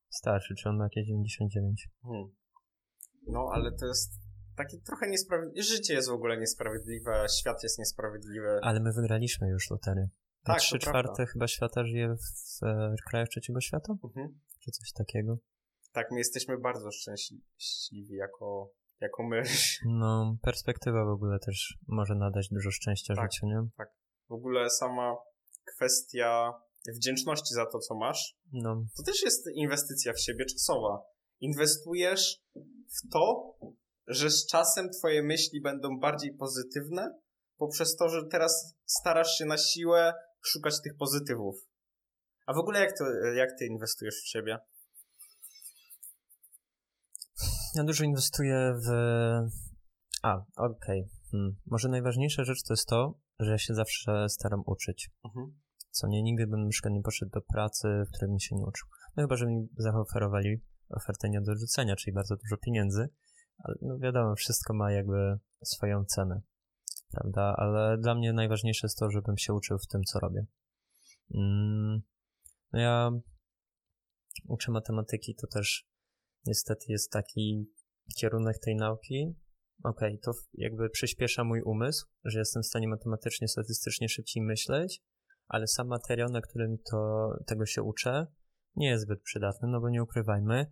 starszy, 0.10 0.56
czy 0.56 0.70
on 0.70 0.78
ma 0.78 0.84
jakieś 0.84 1.08
99? 1.08 1.90
Hmm. 2.04 2.36
No, 3.28 3.50
ale 3.54 3.72
to 3.72 3.86
jest 3.86 4.14
takie 4.56 4.78
trochę 4.78 5.10
niesprawiedliwe. 5.10 5.64
Życie 5.64 5.94
jest 5.94 6.10
w 6.10 6.14
ogóle 6.14 6.38
niesprawiedliwe, 6.38 7.26
świat 7.40 7.64
jest 7.64 7.80
niesprawiedliwy. 7.80 8.60
Ale 8.62 8.80
my 8.80 8.94
wygraliśmy 8.94 9.50
już 9.50 9.70
lotery. 9.70 10.10
Tak, 10.44 10.58
to 10.58 10.62
3 10.62 10.80
prawda. 10.80 11.02
czwarte 11.02 11.26
chyba 11.26 11.48
świata 11.48 11.86
żyje 11.86 12.16
w 12.16 12.64
e, 12.66 12.96
krajach 13.10 13.30
trzeciego 13.30 13.62
świata? 13.62 13.94
Mhm. 14.04 14.40
Czy 14.64 14.72
coś 14.72 14.92
takiego? 14.92 15.38
Tak, 15.92 16.12
my 16.12 16.18
jesteśmy 16.18 16.58
bardzo 16.58 16.92
szczęśliwi 16.92 18.16
jako, 18.16 18.72
jako 19.02 19.24
my. 19.24 19.44
No, 20.02 20.38
perspektywa 20.42 21.06
w 21.06 21.14
ogóle 21.16 21.40
też 21.40 21.78
może 21.88 22.16
nadać 22.16 22.48
dużo 22.52 22.72
szczęścia 22.72 23.14
Tak. 23.16 23.32
życiu, 23.32 23.46
nie? 23.46 23.86
W 24.30 24.34
ogóle 24.34 24.70
sama 24.70 25.16
kwestia 25.76 26.54
wdzięczności 26.96 27.54
za 27.54 27.66
to, 27.66 27.80
co 27.80 27.96
masz, 27.96 28.36
No, 28.52 28.86
to 28.98 29.04
też 29.04 29.24
jest 29.24 29.48
inwestycja 29.54 30.14
w 30.14 30.22
siebie 30.22 30.46
czasowa. 30.46 31.02
Inwestujesz 31.40 32.42
w 32.98 33.10
to, 33.14 33.54
że 34.08 34.30
z 34.30 34.48
czasem 34.48 34.90
twoje 34.90 35.24
myśli 35.24 35.62
będą 35.62 36.00
bardziej 36.00 36.36
pozytywne, 36.36 37.20
poprzez 37.58 37.96
to, 37.96 38.10
że 38.10 38.22
teraz 38.32 38.76
starasz 38.86 39.38
się 39.38 39.46
na 39.46 39.58
siłę 39.58 40.14
szukać 40.42 40.82
tych 40.84 40.98
pozytywów. 40.98 41.56
A 42.46 42.54
w 42.54 42.58
ogóle 42.58 42.80
jak, 42.80 42.98
to, 42.98 43.04
jak 43.36 43.50
ty 43.60 43.66
inwestujesz 43.66 44.16
w 44.16 44.28
siebie? 44.28 44.60
ja 47.76 47.84
dużo 47.84 48.04
inwestuję 48.04 48.74
w... 48.86 48.90
A, 50.24 50.42
okej. 50.56 51.10
Hmm. 51.32 51.56
Może 51.66 51.90
najważniejsza 51.90 52.44
rzecz 52.44 52.64
to 52.64 52.74
jest 52.74 52.88
to, 52.88 53.20
że 53.40 53.52
ja 53.52 53.58
się 53.58 53.74
zawsze 53.74 54.30
staram 54.30 54.64
uczyć. 54.66 55.10
Mhm. 55.26 55.60
Co 55.92 56.08
nie, 56.08 56.24
nigdy 56.24 56.48
bym 56.48 56.64
na 56.64 56.70
przykład 56.70 56.94
nie 56.94 57.02
poszedł 57.02 57.32
do 57.32 57.42
pracy, 57.42 57.88
w 58.08 58.16
której 58.16 58.30
bym 58.30 58.40
się 58.40 58.56
nie 58.56 58.66
uczył. 58.66 58.88
No 59.16 59.24
chyba, 59.24 59.36
że 59.36 59.48
mi 59.48 59.68
zaoferowali 59.78 60.62
ofertę 60.90 61.30
nie 61.30 61.42
do 61.42 61.56
rzucenia, 61.56 61.96
czyli 61.96 62.14
bardzo 62.14 62.36
dużo 62.36 62.58
pieniędzy, 62.58 63.10
ale 63.58 63.76
no 63.82 64.00
wiadomo, 64.00 64.36
wszystko 64.36 64.74
ma 64.74 64.92
jakby 64.92 65.40
swoją 65.64 66.06
cenę, 66.06 66.42
prawda? 67.12 67.56
Ale 67.58 67.98
dla 67.98 68.16
mnie 68.16 68.34
najważniejsze 68.34 68.88
jest 68.88 68.98
to, 68.98 69.12
żebym 69.12 69.38
się 69.38 69.54
uczył 69.54 69.78
w 69.78 69.88
tym, 69.88 70.04
co 70.04 70.20
robię. 70.20 70.46
Mm, 71.36 72.02
no 72.74 72.82
ja 72.82 73.12
uczę 74.48 74.72
matematyki, 74.72 75.36
to 75.36 75.48
też 75.48 75.88
niestety 76.46 76.86
jest 76.90 77.12
taki 77.12 77.72
kierunek 78.18 78.60
tej 78.60 78.76
nauki. 78.76 79.36
Okej, 79.84 80.10
okay, 80.10 80.20
to 80.24 80.32
jakby 80.54 80.90
przyspiesza 80.90 81.44
mój 81.44 81.62
umysł, 81.62 82.08
że 82.24 82.40
jestem 82.40 82.64
w 82.64 82.66
stanie 82.66 82.88
matematycznie, 82.88 83.48
statystycznie 83.48 84.10
szybciej 84.10 84.44
myśleć, 84.44 85.02
ale 85.48 85.68
sam 85.68 85.88
materiał, 85.88 86.30
na 86.30 86.42
którym 86.42 86.78
to, 86.92 87.30
tego 87.48 87.66
się 87.66 87.84
uczę, 87.84 88.28
nie 88.76 88.88
jest 88.88 89.04
zbyt 89.04 89.22
przydatny, 89.22 89.68
no 89.68 89.82
bo 89.82 89.90
nie 89.90 90.04
ukrywajmy, 90.04 90.66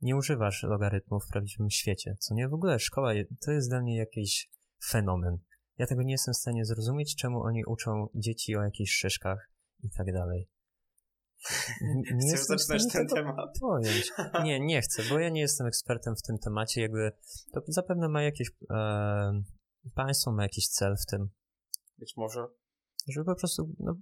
nie 0.00 0.16
używasz 0.16 0.62
logarytmów 0.62 1.24
w 1.24 1.32
prawdziwym 1.32 1.70
świecie. 1.70 2.16
Co 2.18 2.34
nie 2.34 2.48
w 2.48 2.54
ogóle 2.54 2.78
szkoła 2.78 3.12
to 3.44 3.52
jest 3.52 3.70
dla 3.70 3.80
mnie 3.80 3.96
jakiś 3.96 4.50
fenomen. 4.90 5.38
Ja 5.78 5.86
tego 5.86 6.02
nie 6.02 6.12
jestem 6.12 6.34
w 6.34 6.36
stanie 6.36 6.64
zrozumieć, 6.64 7.16
czemu 7.16 7.42
oni 7.42 7.64
uczą 7.64 8.08
dzieci 8.14 8.56
o 8.56 8.62
jakichś 8.62 8.92
szyszkach 8.92 9.50
i 9.82 9.90
tak 9.90 10.12
dalej. 10.12 10.48
Nie 12.14 12.34
Chcesz 12.34 12.46
zaczynać 12.46 12.92
ten 12.92 13.06
temat? 13.08 13.58
Pojąć. 13.60 14.12
Nie, 14.44 14.60
nie 14.60 14.82
chcę, 14.82 15.02
bo 15.10 15.18
ja 15.18 15.28
nie 15.28 15.40
jestem 15.40 15.66
ekspertem 15.66 16.16
w 16.16 16.22
tym 16.22 16.38
temacie. 16.38 16.80
Jakby 16.80 17.12
to 17.52 17.60
zapewne 17.68 18.08
ma 18.08 18.22
jakieś. 18.22 18.50
E, 18.70 19.42
państwo 19.94 20.32
ma 20.32 20.42
jakiś 20.42 20.68
cel 20.68 20.96
w 20.96 21.06
tym. 21.06 21.28
Być 21.98 22.16
może. 22.16 22.46
Żeby 23.08 23.24
po 23.24 23.34
prostu. 23.34 23.74
No, 23.78 23.96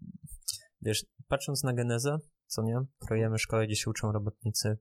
wiesz, 0.83 1.07
patrząc 1.29 1.63
na 1.63 1.73
genezę, 1.73 2.19
co 2.47 2.63
nie? 2.63 2.81
Krojemy 2.99 3.39
szkołę, 3.39 3.67
gdzie 3.67 3.77
się 3.77 3.91
uczą 3.91 4.13
robotnicy. 4.13 4.79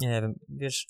Nie 0.00 0.20
wiem, 0.20 0.34
wiesz. 0.48 0.86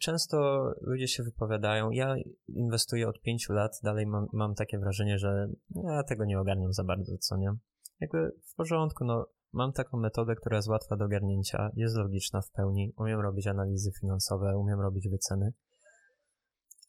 Często 0.00 0.64
ludzie 0.80 1.08
się 1.08 1.22
wypowiadają. 1.22 1.90
Ja 1.90 2.14
inwestuję 2.48 3.08
od 3.08 3.20
pięciu 3.20 3.52
lat, 3.52 3.72
dalej 3.82 4.06
mam, 4.06 4.26
mam 4.32 4.54
takie 4.54 4.78
wrażenie, 4.78 5.18
że 5.18 5.48
ja 5.84 6.02
tego 6.02 6.24
nie 6.24 6.40
ogarniam 6.40 6.72
za 6.72 6.84
bardzo, 6.84 7.18
co 7.18 7.36
nie? 7.36 7.56
Jakby 8.00 8.32
w 8.52 8.54
porządku, 8.54 9.04
no 9.04 9.26
mam 9.52 9.72
taką 9.72 9.98
metodę, 9.98 10.34
która 10.34 10.56
jest 10.56 10.68
łatwa 10.68 10.96
do 10.96 11.04
ogarnięcia, 11.04 11.70
jest 11.74 11.96
logiczna 11.96 12.42
w 12.42 12.50
pełni, 12.50 12.92
umiem 12.96 13.20
robić 13.20 13.46
analizy 13.46 13.92
finansowe, 14.00 14.58
umiem 14.58 14.80
robić 14.80 15.08
wyceny. 15.08 15.52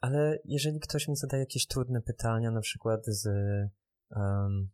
Ale 0.01 0.39
jeżeli 0.45 0.79
ktoś 0.79 1.07
mi 1.07 1.15
zadaje 1.15 1.43
jakieś 1.43 1.67
trudne 1.67 2.01
pytania, 2.01 2.51
na 2.51 2.61
przykład 2.61 3.05
z, 3.05 3.27
um, 4.09 4.69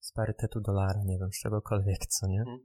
z 0.00 0.12
parytetu 0.12 0.60
dolara, 0.60 1.00
nie 1.04 1.18
wiem, 1.18 1.32
z 1.32 1.40
czegokolwiek, 1.40 2.06
co 2.06 2.26
nie? 2.26 2.40
Mhm. 2.40 2.58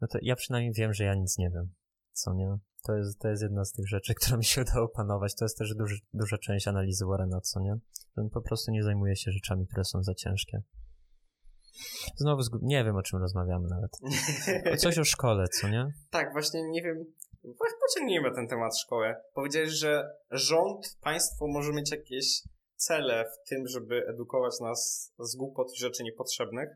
No 0.00 0.08
to 0.08 0.18
ja 0.22 0.36
przynajmniej 0.36 0.72
wiem, 0.72 0.94
że 0.94 1.04
ja 1.04 1.14
nic 1.14 1.38
nie 1.38 1.50
wiem, 1.50 1.74
co 2.12 2.34
nie? 2.34 2.58
To 2.86 2.96
jest, 2.96 3.18
to 3.18 3.28
jest 3.28 3.42
jedna 3.42 3.64
z 3.64 3.72
tych 3.72 3.88
rzeczy, 3.88 4.14
która 4.20 4.36
mi 4.36 4.44
się 4.44 4.60
udało 4.60 4.86
opanować. 4.86 5.34
To 5.34 5.44
jest 5.44 5.58
też 5.58 5.74
duży, 5.74 5.98
duża 6.14 6.38
część 6.38 6.68
analizy 6.68 7.04
Warrena, 7.06 7.40
co 7.40 7.60
nie? 7.60 7.76
On 8.16 8.30
po 8.30 8.42
prostu 8.42 8.70
nie 8.70 8.82
zajmuje 8.82 9.16
się 9.16 9.30
rzeczami, 9.30 9.66
które 9.66 9.84
są 9.84 10.02
za 10.02 10.14
ciężkie. 10.14 10.62
Znowu 12.16 12.42
zgub... 12.42 12.62
nie 12.62 12.84
wiem, 12.84 12.96
o 12.96 13.02
czym 13.02 13.18
rozmawiamy 13.18 13.68
nawet. 13.68 13.90
O 14.72 14.76
coś 14.76 14.98
o 14.98 15.04
szkole, 15.04 15.48
co 15.48 15.68
nie? 15.68 15.86
Tak, 16.10 16.32
właśnie 16.32 16.62
nie 16.62 16.82
wiem. 16.82 17.04
Pociągnijmy 17.80 18.34
ten 18.34 18.48
temat 18.48 18.78
szkoły. 18.78 19.14
Powiedziałeś, 19.34 19.70
że 19.70 20.10
rząd, 20.30 20.96
państwo 21.00 21.46
może 21.46 21.72
mieć 21.72 21.90
jakieś 21.90 22.42
cele 22.76 23.24
w 23.24 23.48
tym, 23.48 23.68
żeby 23.68 24.06
edukować 24.08 24.60
nas 24.60 25.12
z 25.18 25.36
głupot 25.36 25.72
i 25.74 25.78
rzeczy 25.78 26.02
niepotrzebnych. 26.02 26.68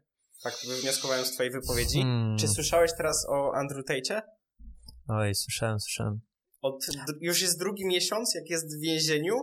Tak 0.43 0.55
wywnioskowałem 0.69 1.25
z 1.25 1.33
twojej 1.33 1.53
wypowiedzi. 1.53 2.03
Hmm. 2.03 2.39
Czy 2.39 2.49
słyszałeś 2.49 2.91
teraz 2.97 3.27
o 3.29 3.55
Andrew 3.55 3.85
Tate'cie? 3.87 4.23
Oj, 5.09 5.35
słyszałem, 5.35 5.81
słyszałem. 5.81 6.21
Od, 6.63 6.87
już 7.21 7.43
jest 7.43 7.59
drugi 7.59 7.87
miesiąc, 7.87 8.35
jak 8.35 8.51
jest 8.51 8.79
w 8.79 8.81
więzieniu 8.81 9.35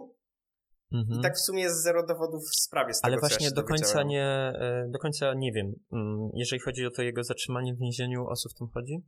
Mhm. 0.91 1.19
I 1.19 1.23
tak 1.23 1.35
w 1.35 1.39
sumie 1.39 1.63
jest 1.63 1.83
zero 1.83 2.05
dowodów 2.05 2.43
w 2.43 2.61
sprawie. 2.63 2.93
Z 2.93 2.99
Ale 3.03 3.15
tego, 3.15 3.27
właśnie 3.27 3.45
ja 3.45 3.51
do 3.51 3.63
końca 3.63 4.03
nie, 4.03 4.25
e, 4.25 4.87
do 4.89 4.99
końca 4.99 5.33
nie 5.33 5.51
wiem. 5.51 5.73
Mm, 5.93 6.29
jeżeli 6.33 6.59
chodzi 6.59 6.85
o 6.85 6.91
to 6.91 7.01
jego 7.01 7.23
zatrzymanie 7.23 7.73
w 7.73 7.79
więzieniu, 7.79 8.27
o 8.27 8.35
co 8.35 8.49
w 8.49 8.53
tym 8.53 8.67
chodzi? 8.73 9.03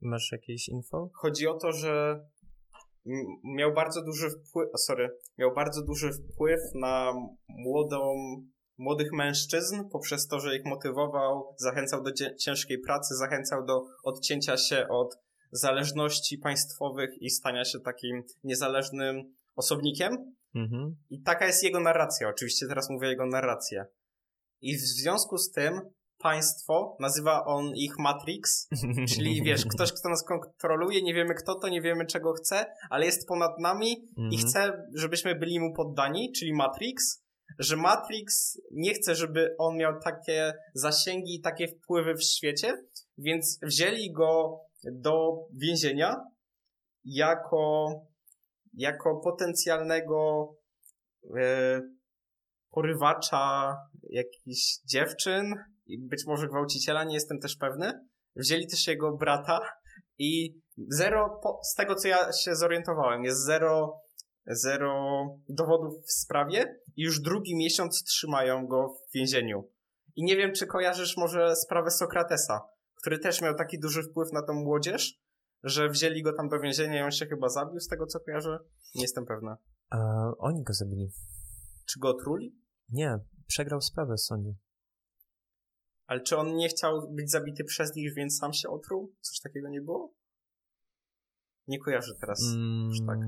Masz 0.00 0.32
jakieś 0.32 0.68
info? 0.68 1.10
Chodzi 1.14 1.46
o 1.46 1.58
to, 1.58 1.72
że 1.72 2.24
miał 3.56 3.74
bardzo 3.74 4.02
duży 4.02 4.30
wpływ, 4.30 4.68
sorry, 4.76 5.18
miał 5.38 5.54
bardzo 5.54 5.82
duży 5.82 6.10
wpływ 6.12 6.60
na 6.74 7.12
młodą, 7.48 8.14
młodych 8.78 9.12
mężczyzn 9.12 9.88
poprzez 9.92 10.26
to, 10.26 10.40
że 10.40 10.56
ich 10.56 10.64
motywował, 10.64 11.54
zachęcał 11.58 12.02
do 12.02 12.10
ciężkiej 12.38 12.78
pracy, 12.78 13.14
zachęcał 13.14 13.64
do 13.66 13.82
odcięcia 14.04 14.56
się 14.56 14.86
od 14.88 15.18
zależności 15.52 16.38
państwowych 16.38 17.22
i 17.22 17.30
stania 17.30 17.64
się 17.64 17.80
takim 17.80 18.22
niezależnym 18.44 19.34
osobnikiem. 19.56 20.34
Mhm. 20.54 20.96
I 21.10 21.22
taka 21.22 21.46
jest 21.46 21.62
jego 21.62 21.80
narracja. 21.80 22.28
Oczywiście 22.28 22.66
teraz 22.66 22.90
mówię 22.90 23.08
jego 23.08 23.26
narrację. 23.26 23.86
I 24.60 24.76
w 24.76 24.80
związku 24.80 25.38
z 25.38 25.50
tym 25.50 25.80
państwo, 26.18 26.96
nazywa 27.00 27.44
on 27.44 27.72
ich 27.76 27.98
Matrix, 27.98 28.68
czyli 29.14 29.42
wiesz, 29.42 29.66
ktoś, 29.66 29.92
kto 29.92 30.08
nas 30.08 30.24
kontroluje, 30.24 31.02
nie 31.02 31.14
wiemy 31.14 31.34
kto 31.34 31.54
to, 31.54 31.68
nie 31.68 31.82
wiemy 31.82 32.06
czego 32.06 32.32
chce, 32.32 32.66
ale 32.90 33.06
jest 33.06 33.28
ponad 33.28 33.58
nami 33.58 34.08
mhm. 34.08 34.32
i 34.32 34.38
chce, 34.38 34.72
żebyśmy 34.94 35.34
byli 35.34 35.60
mu 35.60 35.74
poddani, 35.74 36.32
czyli 36.32 36.52
Matrix, 36.52 37.22
że 37.58 37.76
Matrix 37.76 38.60
nie 38.70 38.94
chce, 38.94 39.14
żeby 39.14 39.54
on 39.58 39.76
miał 39.76 40.00
takie 40.00 40.52
zasięgi 40.74 41.34
i 41.34 41.40
takie 41.40 41.68
wpływy 41.68 42.14
w 42.14 42.22
świecie, 42.22 42.72
więc 43.18 43.58
wzięli 43.62 44.12
go 44.12 44.60
do 44.84 45.46
więzienia 45.52 46.16
jako 47.04 47.90
jako 48.74 49.20
potencjalnego 49.24 50.48
e, 51.38 51.80
porywacza 52.70 53.76
jakichś 54.02 54.78
dziewczyn 54.84 55.54
i 55.86 55.98
być 55.98 56.26
może 56.26 56.48
gwałciciela, 56.48 57.04
nie 57.04 57.14
jestem 57.14 57.40
też 57.40 57.56
pewny. 57.56 57.92
Wzięli 58.36 58.66
też 58.66 58.86
jego 58.86 59.16
brata 59.16 59.60
i 60.18 60.60
zero, 60.88 61.40
po, 61.42 61.60
z 61.62 61.74
tego 61.74 61.94
co 61.94 62.08
ja 62.08 62.32
się 62.32 62.54
zorientowałem, 62.54 63.24
jest 63.24 63.44
zero, 63.44 64.00
zero 64.46 65.22
dowodów 65.48 66.04
w 66.04 66.12
sprawie 66.12 66.80
i 66.96 67.02
już 67.02 67.20
drugi 67.20 67.56
miesiąc 67.56 68.04
trzymają 68.04 68.66
go 68.66 68.88
w 68.88 69.14
więzieniu. 69.14 69.70
I 70.16 70.24
nie 70.24 70.36
wiem, 70.36 70.52
czy 70.52 70.66
kojarzysz 70.66 71.16
może 71.16 71.56
sprawę 71.56 71.90
Sokratesa, 71.90 72.60
który 73.00 73.18
też 73.18 73.40
miał 73.40 73.54
taki 73.54 73.78
duży 73.78 74.02
wpływ 74.02 74.32
na 74.32 74.42
tą 74.42 74.54
młodzież 74.54 75.20
że 75.62 75.88
wzięli 75.88 76.22
go 76.22 76.32
tam 76.32 76.48
do 76.48 76.60
więzienia 76.60 77.00
i 77.00 77.02
on 77.02 77.10
się 77.10 77.26
chyba 77.26 77.48
zabił, 77.48 77.80
z 77.80 77.88
tego 77.88 78.06
co 78.06 78.20
kojarzę? 78.20 78.58
Nie 78.94 79.02
jestem 79.02 79.26
pewna. 79.26 79.56
A, 79.90 79.98
oni 80.38 80.62
go 80.62 80.72
zabili. 80.72 81.10
Czy 81.86 82.00
go 82.00 82.08
otruli? 82.08 82.56
Nie, 82.88 83.18
przegrał 83.46 83.80
sprawę 83.80 84.14
w 84.14 84.20
sądzie. 84.20 84.54
Ale 86.06 86.20
czy 86.20 86.36
on 86.36 86.56
nie 86.56 86.68
chciał 86.68 87.10
być 87.10 87.30
zabity 87.30 87.64
przez 87.64 87.94
nich, 87.94 88.14
więc 88.14 88.38
sam 88.38 88.52
się 88.52 88.68
otruł? 88.68 89.14
Coś 89.20 89.40
takiego 89.40 89.68
nie 89.68 89.80
było? 89.80 90.14
Nie 91.66 91.78
kojarzę 91.78 92.14
teraz 92.20 92.42
mm, 92.42 92.88
już 92.88 92.98
tak. 93.06 93.18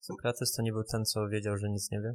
Sokrates 0.00 0.52
to 0.52 0.62
nie 0.62 0.72
był 0.72 0.84
ten, 0.84 1.04
co 1.04 1.28
wiedział, 1.28 1.56
że 1.56 1.70
nic 1.70 1.90
nie 1.90 2.00
wie? 2.00 2.14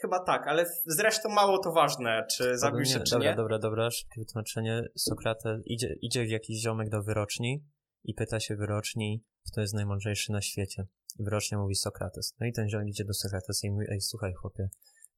Chyba 0.00 0.24
tak, 0.24 0.46
ale 0.46 0.66
zresztą 0.86 1.28
mało 1.28 1.58
to 1.58 1.72
ważne, 1.72 2.26
czy 2.30 2.58
zabił 2.58 2.84
się, 2.84 3.00
czy 3.00 3.10
dobra, 3.10 3.30
nie. 3.30 3.36
Dobra, 3.36 3.58
dobra, 3.58 3.90
szybkie 3.90 4.20
wytłumaczenie. 4.20 4.82
Sokrates, 4.96 5.60
idzie, 5.66 5.94
idzie 6.02 6.26
jakiś 6.26 6.62
ziomek 6.62 6.88
do 6.88 7.02
wyroczni 7.02 7.64
i 8.04 8.14
pyta 8.14 8.40
się 8.40 8.56
wyroczni, 8.56 9.24
kto 9.50 9.60
jest 9.60 9.74
najmądrzejszy 9.74 10.32
na 10.32 10.42
świecie. 10.42 10.86
I 11.18 11.24
wyrocznia 11.24 11.58
mówi 11.58 11.74
Sokrates. 11.74 12.34
No 12.40 12.46
i 12.46 12.52
ten 12.52 12.68
ziomek 12.68 12.88
idzie 12.88 13.04
do 13.04 13.14
Sokratesa 13.14 13.68
i 13.68 13.70
mówi, 13.70 13.86
ej, 13.90 14.00
słuchaj 14.00 14.34
chłopie, 14.34 14.68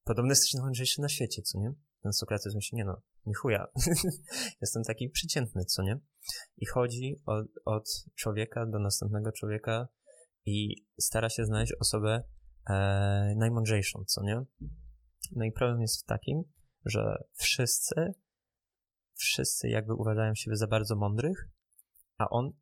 podobno 0.04 0.32
jesteś 0.32 0.54
najmądrzejszy 0.54 1.00
na 1.00 1.08
świecie, 1.08 1.42
co 1.42 1.58
nie? 1.58 1.72
Ten 2.02 2.12
Sokrates 2.12 2.54
myśli, 2.54 2.76
nie 2.76 2.84
no, 2.84 3.02
nie 3.26 3.34
chuja. 3.34 3.66
Jestem 4.62 4.82
taki 4.82 5.08
przeciętny, 5.08 5.64
co 5.64 5.82
nie? 5.82 5.98
I 6.56 6.66
chodzi 6.66 7.16
od, 7.26 7.46
od 7.64 7.84
człowieka 8.14 8.66
do 8.66 8.78
następnego 8.78 9.32
człowieka 9.32 9.88
i 10.46 10.74
stara 11.00 11.28
się 11.28 11.44
znaleźć 11.44 11.72
osobę, 11.80 12.22
e, 12.70 13.34
najmądrzejszą, 13.36 14.04
co 14.04 14.22
nie? 14.22 14.42
No 15.36 15.44
i 15.44 15.52
problem 15.52 15.80
jest 15.80 16.02
w 16.02 16.04
takim, 16.04 16.42
że 16.84 17.24
wszyscy, 17.32 18.14
wszyscy 19.14 19.68
jakby 19.68 19.94
uważają 19.94 20.34
siebie 20.34 20.56
za 20.56 20.66
bardzo 20.66 20.96
mądrych, 20.96 21.48
a 22.18 22.28
on 22.28 22.52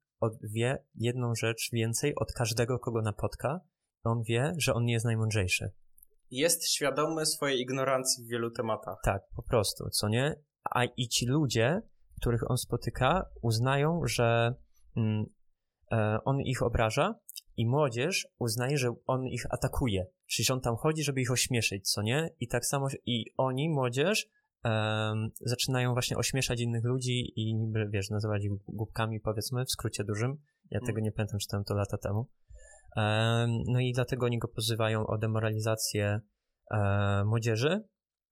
wie 0.42 0.84
jedną 0.94 1.34
rzecz 1.34 1.70
więcej 1.72 2.14
od 2.16 2.32
każdego, 2.32 2.78
kogo 2.78 3.02
napotka. 3.02 3.60
On 4.04 4.22
wie, 4.22 4.52
że 4.56 4.74
on 4.74 4.84
nie 4.84 4.92
jest 4.92 5.04
najmądrzejszy. 5.04 5.70
Jest 6.30 6.68
świadomy 6.68 7.26
swojej 7.26 7.60
ignorancji 7.60 8.24
w 8.24 8.28
wielu 8.28 8.50
tematach. 8.50 8.98
Tak, 9.04 9.22
po 9.36 9.42
prostu, 9.42 9.90
co 9.90 10.08
nie? 10.08 10.34
A 10.70 10.84
i 10.84 11.08
ci 11.08 11.26
ludzie, 11.26 11.82
których 12.20 12.50
on 12.50 12.56
spotyka, 12.56 13.26
uznają, 13.42 14.00
że 14.04 14.54
mm, 14.96 15.24
e, 15.92 16.18
on 16.24 16.40
ich 16.40 16.62
obraża, 16.62 17.14
I 17.56 17.66
młodzież 17.66 18.28
uznaje, 18.38 18.78
że 18.78 18.94
on 19.06 19.26
ich 19.26 19.46
atakuje. 19.50 20.06
Czyli 20.26 20.48
on 20.52 20.60
tam 20.60 20.76
chodzi, 20.76 21.02
żeby 21.02 21.20
ich 21.20 21.30
ośmieszyć, 21.30 21.90
co 21.90 22.02
nie? 22.02 22.30
I 22.40 22.48
tak 22.48 22.66
samo, 22.66 22.86
i 23.06 23.24
oni, 23.36 23.70
młodzież, 23.70 24.28
um, 24.64 25.30
zaczynają 25.40 25.92
właśnie 25.92 26.16
ośmieszać 26.16 26.60
innych 26.60 26.84
ludzi 26.84 27.32
i 27.36 27.54
niby, 27.54 27.88
wiesz, 27.92 28.10
nazywać 28.10 28.44
ich 28.44 28.52
głupkami, 28.68 29.20
powiedzmy, 29.20 29.64
w 29.64 29.70
skrócie 29.70 30.04
dużym. 30.04 30.36
Ja 30.70 30.78
mm. 30.78 30.86
tego 30.86 31.00
nie 31.00 31.12
pamiętam, 31.12 31.38
czytałem 31.38 31.64
to 31.64 31.74
lata 31.74 31.98
temu. 31.98 32.28
Um, 32.96 33.62
no 33.66 33.80
i 33.80 33.92
dlatego 33.92 34.26
oni 34.26 34.38
go 34.38 34.48
pozywają 34.48 35.06
o 35.06 35.18
demoralizację 35.18 36.20
um, 36.70 37.28
młodzieży, 37.28 37.82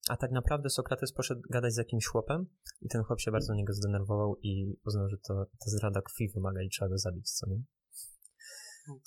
a 0.08 0.16
tak 0.16 0.30
naprawdę 0.30 0.70
Sokrates 0.70 1.12
poszedł 1.12 1.40
gadać 1.50 1.74
z 1.74 1.76
jakimś 1.76 2.06
chłopem 2.06 2.46
i 2.80 2.88
ten 2.88 3.02
chłop 3.02 3.20
się 3.20 3.30
bardzo 3.30 3.54
niego 3.54 3.72
zdenerwował 3.72 4.36
i 4.42 4.76
uznał, 4.86 5.08
że 5.08 5.16
to, 5.16 5.34
to 5.34 5.70
zrada 5.70 6.02
krwi 6.02 6.28
wymaga 6.34 6.62
i 6.62 6.68
trzeba 6.68 6.88
go 6.88 6.98
zabić, 6.98 7.30
co 7.30 7.46
nie? 7.50 7.62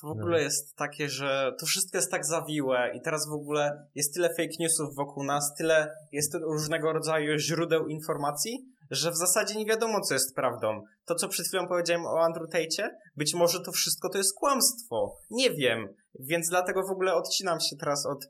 To 0.01 0.07
w 0.07 0.11
ogóle 0.11 0.37
no. 0.37 0.43
jest 0.43 0.75
takie, 0.75 1.09
że 1.09 1.51
to 1.59 1.65
wszystko 1.65 1.97
jest 1.97 2.11
tak 2.11 2.25
zawiłe 2.25 2.91
i 2.95 3.01
teraz 3.01 3.27
w 3.27 3.33
ogóle 3.33 3.87
jest 3.95 4.13
tyle 4.13 4.29
fake 4.29 4.55
newsów 4.59 4.95
wokół 4.95 5.23
nas, 5.23 5.53
tyle 5.57 5.93
jest 6.11 6.33
różnego 6.33 6.93
rodzaju 6.93 7.37
źródeł 7.37 7.87
informacji, 7.87 8.65
że 8.91 9.11
w 9.11 9.15
zasadzie 9.15 9.55
nie 9.55 9.65
wiadomo, 9.65 10.01
co 10.01 10.13
jest 10.13 10.35
prawdą. 10.35 10.81
To, 11.05 11.15
co 11.15 11.27
przed 11.27 11.47
chwilą 11.47 11.67
powiedziałem 11.67 12.05
o 12.05 12.19
Andrew 12.19 12.49
Tate, 12.49 12.97
być 13.15 13.33
może 13.33 13.61
to 13.61 13.71
wszystko 13.71 14.09
to 14.09 14.17
jest 14.17 14.35
kłamstwo. 14.35 15.17
Nie 15.29 15.51
wiem. 15.51 15.93
Więc 16.19 16.49
dlatego 16.49 16.83
w 16.87 16.91
ogóle 16.91 17.13
odcinam 17.13 17.59
się 17.59 17.75
teraz 17.75 18.05
od 18.05 18.25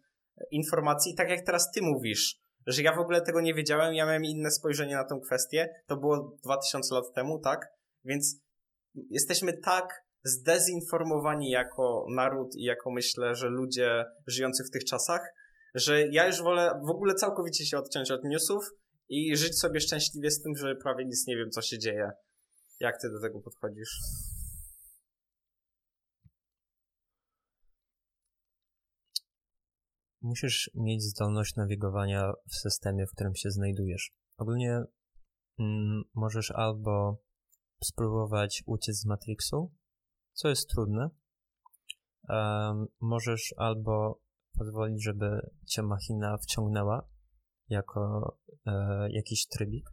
informacji, 0.52 1.16
tak 1.16 1.30
jak 1.30 1.46
teraz 1.46 1.72
ty 1.72 1.82
mówisz, 1.82 2.36
że 2.68 2.82
ja 2.82 2.96
w 2.96 3.00
ogóle 3.00 3.22
tego 3.22 3.42
nie 3.42 3.54
wiedziałem, 3.54 3.94
ja 3.94 4.06
miałem 4.06 4.26
inne 4.26 4.52
spojrzenie 4.52 4.96
na 4.96 5.04
tę 5.04 5.20
kwestię. 5.26 5.70
To 5.88 5.98
było 5.98 6.38
2000 6.44 6.96
lat 6.96 7.14
temu, 7.16 7.40
tak? 7.40 7.68
Więc 8.06 8.36
jesteśmy 9.10 9.58
tak 9.58 10.04
zdezinformowani 10.24 11.50
jako 11.50 12.06
naród 12.16 12.56
i 12.56 12.64
jako 12.64 12.92
myślę, 12.92 13.36
że 13.36 13.50
ludzie 13.50 14.06
żyjący 14.28 14.64
w 14.64 14.72
tych 14.72 14.84
czasach, 14.86 15.22
że 15.76 16.08
ja 16.08 16.28
już 16.28 16.42
wolę 16.42 16.82
w 16.88 16.90
ogóle 16.90 17.16
całkowicie 17.16 17.66
się 17.66 17.78
odciąć 17.78 18.12
od 18.12 18.24
newsów 18.24 18.64
i 19.10 19.38
żyć 19.38 19.60
sobie 19.60 19.80
szczęśliwie 19.80 20.32
z 20.32 20.42
tym, 20.42 20.56
że 20.56 20.76
prawie 20.76 21.06
nic 21.06 21.28
nie 21.28 21.38
wiem, 21.38 21.50
co 21.52 21.62
się 21.62 21.80
dzieje. 21.80 22.12
Jak 22.80 23.02
ty 23.02 23.10
do 23.10 23.22
tego 23.22 23.42
podchodzisz? 23.42 24.00
Musisz 30.22 30.72
mieć 30.76 31.04
zdolność 31.04 31.56
nawigowania 31.56 32.32
w 32.52 32.56
systemie, 32.56 33.06
w 33.06 33.12
którym 33.16 33.36
się 33.36 33.52
znajdujesz. 33.52 34.12
Ogólnie 34.38 34.84
mm, 35.60 36.04
możesz 36.16 36.52
albo 36.52 37.18
spróbować 37.84 38.64
uciec 38.66 38.96
z 38.96 39.06
Matrixu, 39.06 39.72
co 40.34 40.50
jest 40.50 40.70
trudne. 40.70 41.10
Um, 42.30 42.88
możesz 43.02 43.54
albo 43.58 44.22
pozwolić, 44.58 45.04
żeby 45.04 45.50
cię 45.66 45.84
machina 45.84 46.38
wciągnęła 46.38 47.08
jako 47.70 48.34
e, 48.66 49.08
jakiś 49.12 49.48
trybik, 49.48 49.90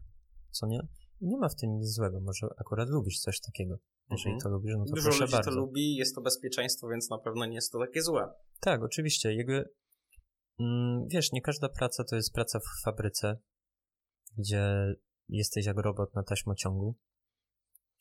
co 0.51 0.66
nie? 0.66 0.80
I 1.20 1.26
nie 1.26 1.39
ma 1.39 1.49
w 1.49 1.55
tym 1.55 1.70
nic 1.70 1.95
złego, 1.95 2.20
może 2.20 2.47
akurat 2.61 2.89
lubisz 2.89 3.18
coś 3.18 3.41
takiego. 3.41 3.78
Jeżeli 4.11 4.34
mhm. 4.34 4.41
to 4.41 4.49
lubisz, 4.49 4.74
no 4.78 4.84
to 4.84 4.91
Dużo 4.91 5.09
proszę 5.09 5.20
ludzi 5.20 5.32
bardzo. 5.32 5.51
to 5.51 5.57
lubi, 5.57 5.97
jest 5.97 6.14
to 6.14 6.20
bezpieczeństwo, 6.20 6.89
więc 6.89 7.11
na 7.11 7.18
pewno 7.18 7.47
nie 7.47 7.55
jest 7.55 7.72
to 7.72 7.78
takie 7.78 8.03
złe. 8.03 8.32
Tak, 8.61 8.82
oczywiście. 8.82 9.34
Jakby, 9.34 9.70
mm, 10.61 11.09
wiesz, 11.09 11.32
nie 11.32 11.43
każda 11.43 11.68
praca 11.68 12.05
to 12.05 12.16
jest 12.16 12.32
praca 12.32 12.59
w 12.59 12.82
fabryce, 12.84 13.39
gdzie 14.39 14.95
jesteś 15.28 15.66
jak 15.66 15.76
robot 15.76 16.14
na 16.14 16.22
taśmociągu 16.22 16.95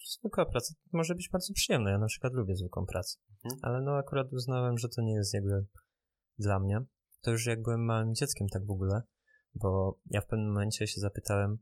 zwykła 0.06 0.45
praca 0.45 0.74
może 0.91 1.16
być 1.16 1.30
bardzo 1.30 1.54
przyjemna. 1.54 1.91
Ja 1.91 1.98
na 1.98 2.08
przykład 2.08 2.34
lubię 2.34 2.56
zwykłą 2.56 2.86
pracę. 2.86 3.18
Mhm. 3.45 3.60
Ale 3.64 3.82
no 3.82 3.98
akurat 3.98 4.34
uznałem, 4.34 4.78
że 4.78 4.89
to 4.89 5.02
nie 5.02 5.14
jest 5.14 5.34
jakby 5.34 5.66
dla 6.39 6.60
mnie. 6.60 6.82
To 7.22 7.32
już 7.32 7.45
jak 7.45 7.62
byłem 7.62 7.86
małym 7.86 8.16
dzieckiem 8.16 8.48
tak 8.50 8.66
w 8.66 8.72
ogóle, 8.72 9.02
bo 9.56 10.00
ja 10.06 10.22
w 10.22 10.28
pewnym 10.28 10.48
momencie 10.48 10.88
się 10.88 11.02
zapytałem 11.02 11.58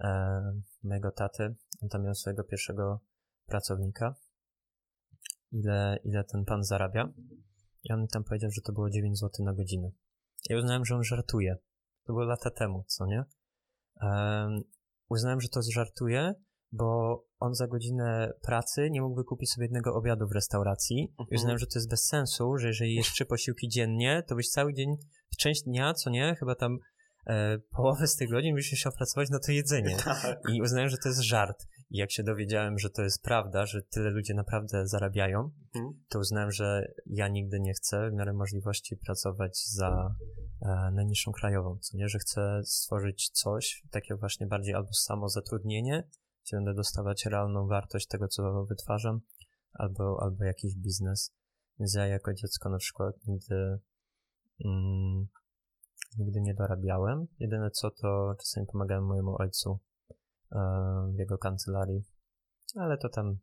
e, 0.00 0.40
mojego 0.82 1.10
taty, 1.10 1.54
on 1.82 1.88
tam 1.88 2.02
miał 2.02 2.14
swojego 2.14 2.44
pierwszego 2.44 3.00
pracownika, 3.46 4.14
ile, 5.52 5.98
ile 6.04 6.24
ten 6.24 6.44
pan 6.44 6.64
zarabia. 6.64 7.12
I 7.82 7.92
on 7.92 8.02
mi 8.02 8.08
tam 8.08 8.24
powiedział, 8.24 8.50
że 8.50 8.62
to 8.62 8.72
było 8.72 8.90
9 8.90 9.18
zł 9.18 9.44
na 9.44 9.52
godzinę. 9.52 9.90
Ja 10.50 10.58
uznałem, 10.58 10.84
że 10.84 10.94
on 10.94 11.04
żartuje. 11.04 11.56
To 12.04 12.12
było 12.12 12.24
lata 12.24 12.50
temu, 12.50 12.84
co 12.86 13.06
nie? 13.06 13.24
E, 14.00 14.46
uznałem, 15.08 15.40
że 15.40 15.48
to 15.48 15.60
żartuje, 15.72 16.34
bo 16.74 17.22
on 17.38 17.54
za 17.54 17.66
godzinę 17.66 18.32
pracy 18.42 18.90
nie 18.90 19.02
mógłby 19.02 19.24
kupić 19.24 19.52
sobie 19.52 19.64
jednego 19.64 19.94
obiadu 19.94 20.28
w 20.28 20.32
restauracji. 20.32 21.08
Mhm. 21.10 21.28
I 21.30 21.34
uznałem, 21.34 21.58
że 21.58 21.66
to 21.66 21.78
jest 21.78 21.90
bez 21.90 22.06
sensu, 22.06 22.56
że 22.58 22.68
jeżeli 22.68 22.94
jesz 22.94 23.12
trzy 23.12 23.26
posiłki 23.26 23.68
dziennie, 23.68 24.22
to 24.28 24.34
byś 24.34 24.48
cały 24.48 24.74
dzień, 24.74 24.96
część 25.38 25.62
dnia, 25.62 25.94
co 25.94 26.10
nie, 26.10 26.36
chyba 26.38 26.54
tam 26.54 26.78
e, 27.26 27.58
połowę 27.58 28.06
z 28.06 28.16
tych 28.16 28.30
godzin 28.30 28.54
byś 28.54 28.72
musiał 28.72 28.92
pracować 28.92 29.30
na 29.30 29.38
to 29.38 29.52
jedzenie. 29.52 29.96
Tak. 30.04 30.38
I 30.52 30.62
uznałem, 30.62 30.88
że 30.88 30.96
to 30.98 31.08
jest 31.08 31.20
żart. 31.20 31.66
I 31.90 31.98
jak 31.98 32.12
się 32.12 32.22
dowiedziałem, 32.22 32.78
że 32.78 32.90
to 32.90 33.02
jest 33.02 33.22
prawda, 33.22 33.66
że 33.66 33.82
tyle 33.82 34.10
ludzie 34.10 34.34
naprawdę 34.34 34.86
zarabiają, 34.86 35.50
mhm. 35.74 36.04
to 36.08 36.18
uznałem, 36.18 36.50
że 36.50 36.92
ja 37.06 37.28
nigdy 37.28 37.60
nie 37.60 37.72
chcę 37.72 38.10
w 38.10 38.12
miarę 38.12 38.32
możliwości 38.32 38.96
pracować 38.96 39.64
za 39.66 40.14
e, 40.62 40.90
najniższą 40.94 41.32
krajową, 41.32 41.78
co 41.78 41.98
nie, 41.98 42.08
że 42.08 42.18
chcę 42.18 42.60
stworzyć 42.64 43.30
coś, 43.30 43.82
takie 43.90 44.16
właśnie 44.16 44.46
bardziej 44.46 44.74
albo 44.74 44.92
samo 44.92 45.28
zatrudnienie, 45.28 46.08
gdzie 46.44 46.56
będę 46.56 46.74
dostawać 46.74 47.26
realną 47.26 47.66
wartość 47.66 48.06
tego, 48.06 48.28
co 48.28 48.64
wytwarzam, 48.64 49.20
albo, 49.72 50.22
albo 50.22 50.44
jakiś 50.44 50.76
biznes. 50.76 51.34
Więc 51.78 51.94
ja 51.94 52.06
jako 52.06 52.34
dziecko 52.34 52.68
na 52.68 52.78
przykład 52.78 53.14
nigdy, 53.26 53.78
mm, 54.64 55.26
nigdy 56.18 56.40
nie 56.40 56.54
dorabiałem. 56.54 57.26
Jedyne 57.38 57.70
co, 57.70 57.90
to 57.90 58.34
czasami 58.38 58.66
pomagałem 58.66 59.04
mojemu 59.04 59.36
ojcu 59.38 59.80
e, 60.52 60.58
w 61.14 61.18
jego 61.18 61.38
kancelarii, 61.38 62.04
ale 62.74 62.98
to 62.98 63.08
tam 63.08 63.38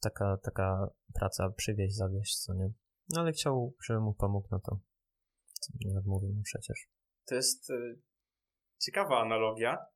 taka, 0.00 0.36
taka 0.42 0.88
praca 1.14 1.50
przywieźć, 1.50 1.96
zawieźć, 1.96 2.38
co 2.38 2.54
nie. 2.54 2.72
No 3.08 3.20
ale 3.20 3.32
chciał, 3.32 3.74
żebym 3.84 4.02
mu 4.02 4.14
pomógł, 4.14 4.48
no 4.50 4.60
to 4.60 4.80
nie 5.84 5.98
odmówił 5.98 6.32
mu 6.32 6.42
przecież. 6.42 6.88
To 7.26 7.34
jest 7.34 7.70
y, 7.70 8.00
ciekawa 8.78 9.20
analogia, 9.20 9.86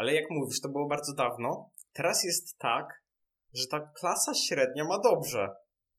ale 0.00 0.14
jak 0.14 0.30
mówisz, 0.30 0.60
to 0.60 0.68
było 0.68 0.88
bardzo 0.88 1.14
dawno. 1.14 1.70
Teraz 1.92 2.24
jest 2.24 2.58
tak, 2.58 3.02
że 3.52 3.66
ta 3.66 3.80
klasa 3.80 4.34
średnia 4.34 4.84
ma 4.84 4.98
dobrze. 4.98 5.48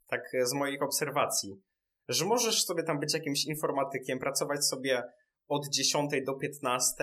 Tak 0.08 0.22
z 0.44 0.54
moich 0.54 0.82
obserwacji. 0.82 1.62
Że 2.08 2.26
możesz 2.26 2.64
sobie 2.64 2.84
tam 2.84 3.00
być 3.00 3.14
jakimś 3.14 3.46
informatykiem, 3.46 4.20
pracować 4.20 4.66
sobie 4.66 5.04
od 5.48 5.68
10 5.70 6.12
do 6.26 6.34
15 6.34 6.94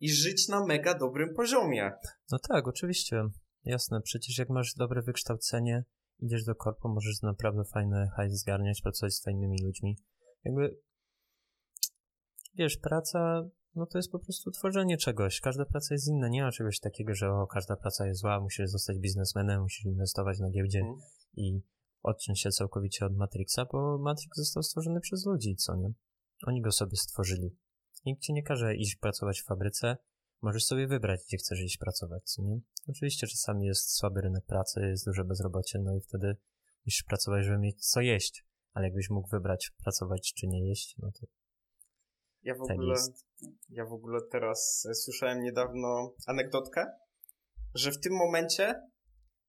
i 0.00 0.10
żyć 0.10 0.48
na 0.48 0.66
mega 0.66 0.94
dobrym 0.94 1.34
poziomie. 1.34 1.92
No 2.32 2.38
tak, 2.48 2.68
oczywiście. 2.68 3.22
Jasne, 3.64 4.00
przecież 4.00 4.38
jak 4.38 4.48
masz 4.48 4.74
dobre 4.74 5.02
wykształcenie, 5.02 5.84
idziesz 6.18 6.44
do 6.44 6.54
korpo, 6.54 6.88
możesz 6.88 7.22
naprawdę 7.22 7.64
fajne 7.64 8.08
hajs 8.16 8.32
zgarniać, 8.32 8.82
pracować 8.82 9.14
z 9.14 9.24
fajnymi 9.24 9.56
ludźmi. 9.62 9.96
Jakby, 10.44 10.76
wiesz, 12.54 12.76
praca 12.76 13.42
no 13.74 13.86
to 13.86 13.98
jest 13.98 14.12
po 14.12 14.18
prostu 14.18 14.50
tworzenie 14.50 14.96
czegoś. 14.96 15.40
Każda 15.40 15.64
praca 15.64 15.94
jest 15.94 16.08
inna. 16.08 16.28
Nie 16.28 16.42
ma 16.42 16.52
czegoś 16.52 16.80
takiego, 16.80 17.14
że 17.14 17.32
o, 17.32 17.46
każda 17.46 17.76
praca 17.76 18.06
jest 18.06 18.20
zła, 18.20 18.40
musisz 18.40 18.70
zostać 18.70 18.98
biznesmenem, 18.98 19.62
musisz 19.62 19.84
inwestować 19.84 20.38
na 20.38 20.50
giełdzie 20.50 20.78
mm. 20.78 20.96
i 21.36 21.60
odciąć 22.02 22.40
się 22.40 22.50
całkowicie 22.50 23.06
od 23.06 23.16
Matrixa, 23.16 23.64
bo 23.72 23.98
Matrix 23.98 24.36
został 24.36 24.62
stworzony 24.62 25.00
przez 25.00 25.26
ludzi, 25.26 25.56
co 25.56 25.76
nie? 25.76 25.92
Oni 26.46 26.62
go 26.62 26.72
sobie 26.72 26.96
stworzyli. 26.96 27.56
Nikt 28.06 28.22
ci 28.22 28.32
nie 28.32 28.42
każe 28.42 28.76
iść 28.76 28.96
pracować 28.96 29.40
w 29.40 29.44
fabryce, 29.44 29.96
możesz 30.42 30.64
sobie 30.64 30.86
wybrać, 30.86 31.20
gdzie 31.26 31.36
chcesz 31.36 31.60
iść 31.60 31.78
pracować, 31.78 32.24
co 32.24 32.42
nie? 32.42 32.60
Oczywiście 32.88 33.26
czasami 33.26 33.66
jest 33.66 33.96
słaby 33.96 34.20
rynek 34.20 34.44
pracy, 34.44 34.80
jest 34.80 35.06
duże 35.06 35.24
bezrobocie, 35.24 35.78
no 35.78 35.96
i 35.96 36.00
wtedy 36.00 36.36
musisz 36.86 37.02
pracować, 37.02 37.44
żeby 37.44 37.58
mieć 37.58 37.86
co 37.86 38.00
jeść. 38.00 38.44
Ale 38.72 38.86
jakbyś 38.86 39.10
mógł 39.10 39.28
wybrać 39.28 39.72
pracować 39.84 40.32
czy 40.36 40.46
nie 40.46 40.68
jeść, 40.68 40.94
no 40.98 41.12
to 41.12 41.26
ja 42.42 42.54
w 42.54 42.68
tak 42.68 42.76
ogóle, 42.76 42.94
ja 43.68 43.84
w 43.84 43.92
ogóle 43.92 44.20
teraz 44.30 44.86
słyszałem 44.94 45.40
niedawno 45.40 46.14
anegdotkę, 46.26 46.86
że 47.74 47.92
w 47.92 48.00
tym 48.00 48.12
momencie, 48.12 48.74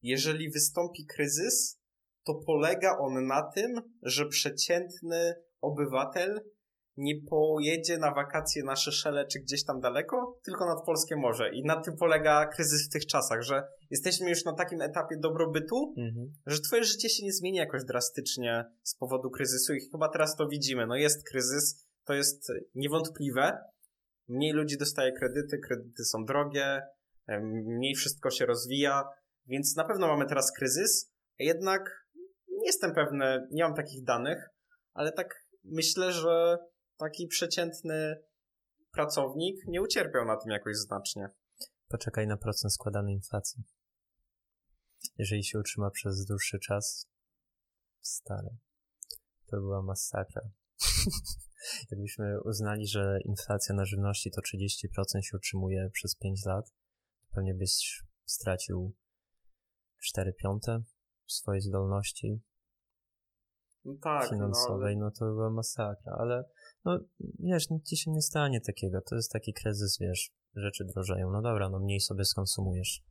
jeżeli 0.01 0.51
wystąpi 0.51 1.05
kryzys, 1.05 1.79
to 2.23 2.33
polega 2.45 2.97
on 2.97 3.27
na 3.27 3.51
tym, 3.55 3.81
że 4.01 4.25
przeciętny 4.25 5.33
obywatel 5.61 6.41
nie 6.97 7.13
pojedzie 7.29 7.97
na 7.97 8.13
wakacje 8.13 8.63
na 8.63 8.75
Szeszele 8.75 9.27
czy 9.27 9.39
gdzieś 9.39 9.65
tam 9.65 9.79
daleko, 9.79 10.39
tylko 10.43 10.65
nad 10.65 10.85
polskie 10.85 11.15
morze. 11.15 11.49
I 11.53 11.63
na 11.63 11.81
tym 11.81 11.95
polega 11.99 12.45
kryzys 12.45 12.87
w 12.87 12.93
tych 12.93 13.05
czasach, 13.05 13.41
że 13.41 13.63
jesteśmy 13.89 14.29
już 14.29 14.45
na 14.45 14.53
takim 14.53 14.81
etapie 14.81 15.15
dobrobytu, 15.19 15.93
mhm. 15.97 16.33
że 16.45 16.61
twoje 16.61 16.83
życie 16.83 17.09
się 17.09 17.25
nie 17.25 17.33
zmieni 17.33 17.57
jakoś 17.57 17.85
drastycznie 17.85 18.65
z 18.83 18.95
powodu 18.95 19.29
kryzysu 19.29 19.73
i 19.73 19.89
chyba 19.91 20.09
teraz 20.09 20.35
to 20.35 20.47
widzimy. 20.47 20.87
No 20.87 20.95
jest 20.95 21.29
kryzys, 21.29 21.85
to 22.05 22.13
jest 22.13 22.51
niewątpliwe. 22.75 23.57
Mniej 24.27 24.53
ludzi 24.53 24.77
dostaje 24.77 25.11
kredyty, 25.11 25.59
kredyty 25.59 26.05
są 26.05 26.25
drogie, 26.25 26.81
mniej 27.65 27.95
wszystko 27.95 28.29
się 28.29 28.45
rozwija, 28.45 29.03
więc 29.47 29.75
na 29.75 29.83
pewno 29.83 30.07
mamy 30.07 30.25
teraz 30.25 30.51
kryzys, 30.51 31.11
jednak 31.39 32.07
nie 32.47 32.65
jestem 32.65 32.93
pewny, 32.93 33.47
nie 33.51 33.63
mam 33.63 33.75
takich 33.75 34.03
danych, 34.03 34.49
ale 34.93 35.11
tak 35.11 35.45
myślę, 35.63 36.11
że 36.11 36.57
taki 36.97 37.27
przeciętny 37.27 38.15
pracownik 38.91 39.55
nie 39.67 39.81
ucierpiał 39.81 40.25
na 40.25 40.37
tym 40.37 40.51
jakoś 40.51 40.77
znacznie. 40.77 41.29
Poczekaj 41.87 42.27
na 42.27 42.37
procent 42.37 42.73
składanej 42.73 43.15
inflacji. 43.15 43.63
Jeżeli 45.17 45.43
się 45.43 45.59
utrzyma 45.59 45.89
przez 45.91 46.25
dłuższy 46.25 46.59
czas, 46.59 47.07
stary, 48.01 48.49
to 49.45 49.57
była 49.57 49.81
masakra. 49.81 50.41
Jakbyśmy 51.91 52.41
uznali, 52.43 52.87
że 52.87 53.19
inflacja 53.25 53.75
na 53.75 53.85
żywności 53.85 54.31
to 54.31 54.41
30% 54.41 55.21
się 55.21 55.37
utrzymuje 55.37 55.89
przez 55.93 56.15
5 56.15 56.45
lat, 56.45 56.73
pewnie 57.35 57.53
byś 57.53 58.03
stracił 58.25 58.93
4 60.01 60.33
piąte 60.33 60.83
swojej 61.27 61.61
zdolności 61.61 62.41
no 63.85 63.93
tak, 64.03 64.29
finansowej, 64.29 64.97
no, 64.97 65.05
no 65.05 65.11
to 65.11 65.25
była 65.25 65.49
masakra, 65.49 66.15
ale 66.19 66.43
no 66.85 66.99
wiesz, 67.39 67.69
nic 67.69 67.89
ci 67.89 67.97
się 67.97 68.11
nie 68.11 68.21
stanie 68.21 68.61
takiego, 68.61 69.01
to 69.01 69.15
jest 69.15 69.31
taki 69.31 69.53
kryzys, 69.53 69.97
wiesz, 69.99 70.31
rzeczy 70.55 70.85
drożeją, 70.85 71.31
no 71.31 71.41
dobra, 71.41 71.69
no 71.69 71.79
mniej 71.79 71.99
sobie 71.99 72.25
skonsumujesz. 72.25 73.03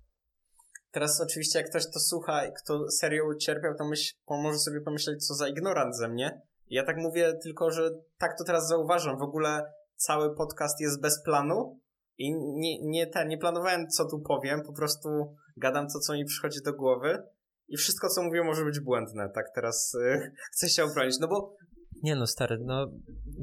Teraz 0.90 1.20
oczywiście 1.20 1.58
jak 1.58 1.70
ktoś 1.70 1.90
to 1.92 2.00
słucha 2.00 2.46
i 2.46 2.52
kto 2.52 2.90
serio 2.90 3.24
ucierpiał, 3.36 3.74
to 3.78 3.84
myśl, 3.84 4.14
może 4.28 4.58
sobie 4.58 4.80
pomyśleć, 4.80 5.26
co 5.26 5.34
za 5.34 5.48
ignorant 5.48 5.96
ze 5.96 6.08
mnie. 6.08 6.42
Ja 6.70 6.84
tak 6.84 6.96
mówię 6.96 7.34
tylko, 7.42 7.70
że 7.70 7.90
tak 8.18 8.38
to 8.38 8.44
teraz 8.44 8.68
zauważam. 8.68 9.18
W 9.18 9.22
ogóle 9.22 9.72
cały 9.96 10.36
podcast 10.36 10.80
jest 10.80 11.00
bez 11.00 11.22
planu 11.22 11.80
i 12.18 12.34
nie, 12.34 12.78
nie, 12.82 13.10
nie 13.26 13.38
planowałem, 13.38 13.88
co 13.88 14.04
tu 14.04 14.20
powiem, 14.20 14.62
po 14.66 14.72
prostu 14.72 15.08
gadam 15.56 15.86
to, 15.88 15.98
co 15.98 16.12
mi 16.14 16.24
przychodzi 16.24 16.58
do 16.64 16.72
głowy 16.72 17.22
i 17.68 17.76
wszystko, 17.76 18.08
co 18.08 18.22
mówię, 18.22 18.44
może 18.44 18.64
być 18.64 18.80
błędne. 18.80 19.30
Tak 19.34 19.46
teraz 19.54 19.94
y, 19.94 20.32
chcę 20.52 20.68
się 20.68 20.84
obronić, 20.84 21.18
no 21.20 21.28
bo 21.28 21.56
nie 22.02 22.16
no, 22.16 22.26
stary, 22.26 22.58
no 22.64 22.92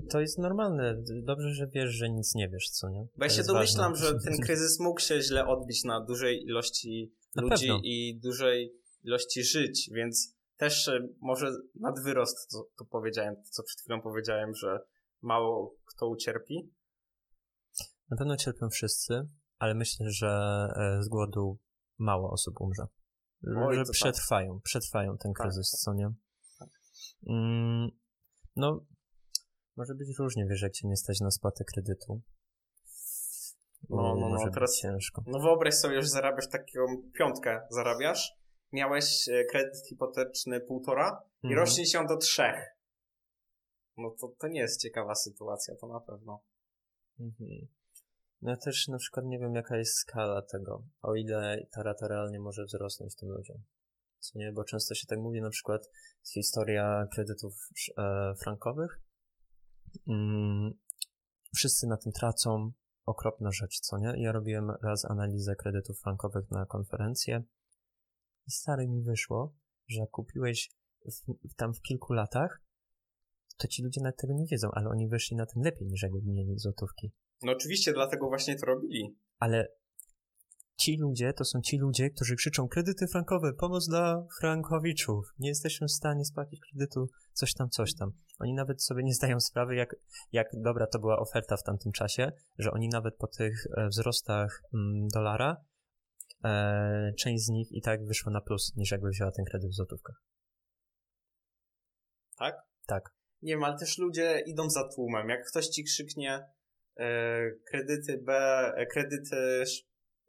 to 0.09 0.21
jest 0.21 0.37
normalne. 0.37 0.95
Dobrze, 1.23 1.53
że 1.53 1.67
wiesz, 1.67 1.89
że 1.89 2.09
nic 2.09 2.35
nie 2.35 2.49
wiesz, 2.49 2.69
co 2.69 2.89
nie? 2.89 3.07
Bo 3.17 3.23
ja 3.23 3.29
się 3.29 3.43
domyślam, 3.43 3.93
ważne. 3.93 4.07
że 4.07 4.19
ten 4.25 4.37
kryzys 4.45 4.79
mógł 4.79 4.99
się 4.99 5.21
źle 5.21 5.47
odbić 5.47 5.83
na 5.83 6.05
dużej 6.05 6.43
ilości 6.43 7.13
na 7.35 7.41
ludzi 7.41 7.67
pewno. 7.67 7.79
i 7.83 8.19
dużej 8.23 8.73
ilości 9.03 9.43
żyć, 9.43 9.89
więc 9.93 10.36
też 10.57 10.87
e, 10.87 10.99
może 11.21 11.51
nadwyrost, 11.75 12.49
to, 12.51 12.67
to 12.77 12.85
powiedziałem, 12.85 13.35
to 13.35 13.49
co 13.51 13.63
przed 13.63 13.81
chwilą 13.81 14.01
powiedziałem, 14.01 14.55
że 14.55 14.79
mało 15.21 15.75
kto 15.85 16.07
ucierpi. 16.07 16.73
Na 18.09 18.17
pewno 18.17 18.37
cierpią 18.37 18.69
wszyscy, 18.69 19.29
ale 19.59 19.75
myślę, 19.75 20.05
że 20.09 20.27
e, 20.75 21.03
z 21.03 21.09
głodu 21.09 21.59
mało 21.97 22.31
osób 22.31 22.61
umrze. 22.61 22.83
Oj, 23.57 23.75
że 23.75 23.83
tak. 23.83 23.91
przetrwają, 23.91 24.53
tak. 24.53 24.63
przetrwają 24.63 25.17
ten 25.17 25.33
tak, 25.33 25.41
kryzys, 25.41 25.71
tak, 25.71 25.79
co 25.79 25.93
nie? 25.93 26.09
Tak. 26.59 26.69
Mm, 27.29 27.89
no, 28.55 28.85
może 29.75 29.95
być 29.95 30.07
różnie, 30.19 30.45
wiesz, 30.49 30.61
jak 30.61 30.71
cię 30.71 30.87
nie 30.87 30.97
stać 30.97 31.19
na 31.19 31.31
spłatę 31.31 31.63
kredytu. 31.73 32.21
No, 33.89 34.01
no, 34.01 34.15
no, 34.15 34.29
może 34.29 34.51
teraz 34.51 34.79
ciężko. 34.81 35.23
No 35.27 35.39
wyobraź 35.39 35.75
sobie, 35.75 36.01
że 36.01 36.07
zarabiasz 36.07 36.49
taką 36.49 36.65
piątkę, 37.17 37.61
zarabiasz, 37.69 38.33
miałeś 38.77 39.29
e, 39.29 39.43
kredyt 39.45 39.87
hipoteczny 39.89 40.59
półtora 40.59 41.07
mhm. 41.07 41.51
i 41.51 41.55
rośnie 41.55 41.85
się 41.85 42.05
do 42.05 42.17
trzech. 42.17 42.77
No 43.97 44.15
to, 44.19 44.27
to 44.39 44.47
nie 44.47 44.59
jest 44.59 44.81
ciekawa 44.81 45.15
sytuacja, 45.15 45.75
to 45.75 45.87
na 45.87 45.99
pewno. 45.99 46.43
Mhm. 47.19 47.67
No 48.41 48.51
ja 48.51 48.57
też 48.57 48.87
na 48.87 48.97
przykład 48.97 49.25
nie 49.25 49.39
wiem, 49.39 49.55
jaka 49.55 49.77
jest 49.77 49.93
skala 49.93 50.41
tego, 50.41 50.83
o 51.01 51.15
ile 51.15 51.67
ta 51.71 51.83
rata 51.83 52.07
realnie 52.07 52.39
może 52.39 52.65
wzrosnąć 52.65 53.15
tym 53.15 53.29
ludziom. 53.29 53.57
Co 54.19 54.39
nie, 54.39 54.51
bo 54.51 54.63
często 54.63 54.95
się 54.95 55.07
tak 55.07 55.19
mówi, 55.19 55.41
na 55.41 55.49
przykład 55.49 55.89
historia 56.33 57.07
kredytów 57.13 57.69
e, 57.97 58.33
frankowych. 58.35 59.01
Mm, 60.07 60.73
wszyscy 61.55 61.87
na 61.87 61.97
tym 61.97 62.11
tracą, 62.11 62.71
okropna 63.05 63.51
rzecz, 63.51 63.79
co 63.79 63.97
nie? 63.97 64.13
Ja 64.17 64.31
robiłem 64.31 64.71
raz 64.83 65.05
analizę 65.05 65.55
kredytów 65.55 65.99
frankowych 65.99 66.51
na 66.51 66.65
konferencję 66.65 67.43
i 68.47 68.51
stary 68.51 68.87
mi 68.87 69.03
wyszło, 69.03 69.55
że 69.87 70.07
kupiłeś 70.11 70.69
w, 71.05 71.55
tam 71.55 71.73
w 71.73 71.81
kilku 71.81 72.13
latach, 72.13 72.61
to 73.57 73.67
ci 73.67 73.83
ludzie 73.83 74.01
nawet 74.01 74.17
tego 74.17 74.33
nie 74.33 74.45
wiedzą, 74.45 74.69
ale 74.71 74.89
oni 74.89 75.07
wyszli 75.07 75.37
na 75.37 75.45
tym 75.45 75.61
lepiej 75.61 75.87
niż 75.87 76.03
jakby 76.03 76.21
mieli 76.21 76.57
złotówki. 76.57 77.11
No 77.41 77.51
oczywiście, 77.51 77.93
dlatego 77.93 78.27
właśnie 78.27 78.55
to 78.55 78.65
robili. 78.65 79.17
Ale 79.39 79.67
ci 80.77 80.97
ludzie 80.97 81.33
to 81.33 81.45
są 81.45 81.61
ci 81.61 81.77
ludzie, 81.77 82.09
którzy 82.09 82.35
krzyczą 82.35 82.67
kredyty 82.67 83.07
frankowe, 83.07 83.53
pomoc 83.53 83.87
dla 83.87 84.25
frankowiczów, 84.39 85.25
nie 85.39 85.49
jesteśmy 85.49 85.87
w 85.87 85.91
stanie 85.91 86.25
spłacić 86.25 86.59
kredytu, 86.59 87.09
coś 87.33 87.53
tam, 87.53 87.69
coś 87.69 87.95
tam. 87.95 88.11
Oni 88.39 88.53
nawet 88.53 88.83
sobie 88.83 89.03
nie 89.03 89.13
zdają 89.13 89.39
sprawy, 89.39 89.75
jak, 89.75 89.95
jak 90.31 90.47
dobra 90.53 90.87
to 90.87 90.99
była 90.99 91.19
oferta 91.19 91.57
w 91.57 91.63
tamtym 91.63 91.91
czasie, 91.91 92.31
że 92.57 92.71
oni 92.71 92.89
nawet 92.89 93.17
po 93.17 93.27
tych 93.27 93.67
e, 93.77 93.87
wzrostach 93.87 94.61
mm, 94.73 95.07
dolara, 95.13 95.57
e, 96.43 97.13
część 97.19 97.43
z 97.43 97.49
nich 97.49 97.71
i 97.71 97.81
tak 97.81 98.05
wyszła 98.05 98.31
na 98.31 98.41
plus, 98.41 98.73
niż 98.75 98.91
jakby 98.91 99.09
wzięła 99.09 99.31
ten 99.31 99.45
kredyt 99.45 99.69
w 99.69 99.75
złotówkach. 99.75 100.15
Tak? 102.37 102.55
Tak. 102.87 103.03
Nie 103.41 103.53
wiem, 103.53 103.63
ale 103.63 103.77
też 103.77 103.97
ludzie 103.97 104.43
idą 104.45 104.69
za 104.69 104.89
tłumem. 104.95 105.29
Jak 105.29 105.47
ktoś 105.47 105.67
ci 105.67 105.83
krzyknie 105.83 106.45
e, 106.97 107.05
kredyty 107.69 108.21
B, 108.25 108.33
e, 108.75 108.85
kredyty 108.85 109.63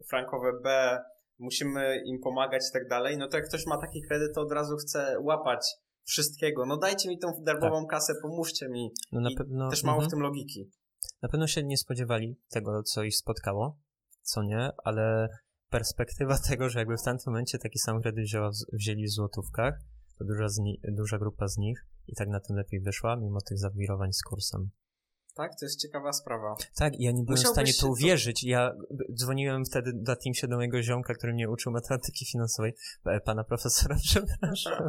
frankowe 0.09 0.53
B, 0.63 0.99
musimy 1.39 2.03
im 2.05 2.21
pomagać 2.21 2.63
i 2.71 2.73
tak 2.73 2.89
dalej, 2.89 3.19
no 3.19 3.29
to 3.29 3.37
jak 3.37 3.49
ktoś 3.49 3.67
ma 3.67 3.79
taki 3.79 4.03
kredyt, 4.03 4.35
to 4.35 4.41
od 4.41 4.53
razu 4.53 4.77
chce 4.77 5.17
łapać 5.21 5.67
wszystkiego. 6.05 6.67
No 6.67 6.77
dajcie 6.77 7.09
mi 7.09 7.19
tą 7.19 7.29
darmową 7.43 7.81
tak. 7.81 7.91
kasę, 7.91 8.13
pomóżcie 8.23 8.69
mi. 8.69 8.91
No 9.13 9.21
na 9.21 9.31
pewno. 9.39 9.71
Też 9.71 9.85
mało 9.85 10.01
w 10.01 10.05
mhm. 10.05 10.11
tym 10.11 10.21
logiki. 10.21 10.71
Na 11.23 11.29
pewno 11.29 11.47
się 11.47 11.63
nie 11.63 11.77
spodziewali 11.77 12.37
tego, 12.49 12.83
co 12.83 13.03
ich 13.03 13.17
spotkało, 13.17 13.79
co 14.23 14.43
nie, 14.43 14.71
ale 14.85 15.29
perspektywa 15.71 16.39
tego, 16.49 16.69
że 16.69 16.79
jakby 16.79 16.97
w 16.97 17.03
tamtym 17.03 17.33
momencie 17.33 17.59
taki 17.59 17.79
sam 17.79 18.03
kredyt 18.03 18.25
wzięła, 18.25 18.51
wzięli 18.73 19.05
w 19.05 19.11
złotówkach, 19.11 19.75
to 20.19 20.25
duża, 20.25 20.47
duża 20.89 21.19
grupa 21.19 21.49
z 21.49 21.57
nich 21.59 21.87
i 22.07 22.15
tak 22.15 22.29
na 22.29 22.41
tym 22.41 22.57
lepiej 22.57 22.81
wyszła, 22.81 23.17
mimo 23.17 23.41
tych 23.41 23.59
zawirowań 23.59 24.13
z 24.13 24.23
kursem. 24.23 24.71
Tak, 25.35 25.51
to 25.61 25.67
jest 25.67 25.81
ciekawa 25.81 26.13
sprawa. 26.13 26.57
Tak, 26.77 26.93
ja 26.99 27.11
nie 27.11 27.23
byłem 27.23 27.39
Musiałbyś 27.39 27.51
w 27.51 27.53
stanie 27.53 27.73
to 27.81 27.89
uwierzyć. 27.89 28.45
Ja 28.45 28.73
dzwoniłem 29.15 29.65
wtedy 29.65 29.93
na 30.07 30.17
Teamsie 30.17 30.49
do 30.49 30.57
mojego 30.57 30.83
ziomka, 30.83 31.15
który 31.15 31.33
mnie 31.33 31.51
uczył 31.51 31.73
matematyki 31.73 32.27
finansowej, 32.27 32.75
e, 33.07 33.21
pana 33.21 33.45
profesora, 33.45 33.97
przepraszam. 34.09 34.89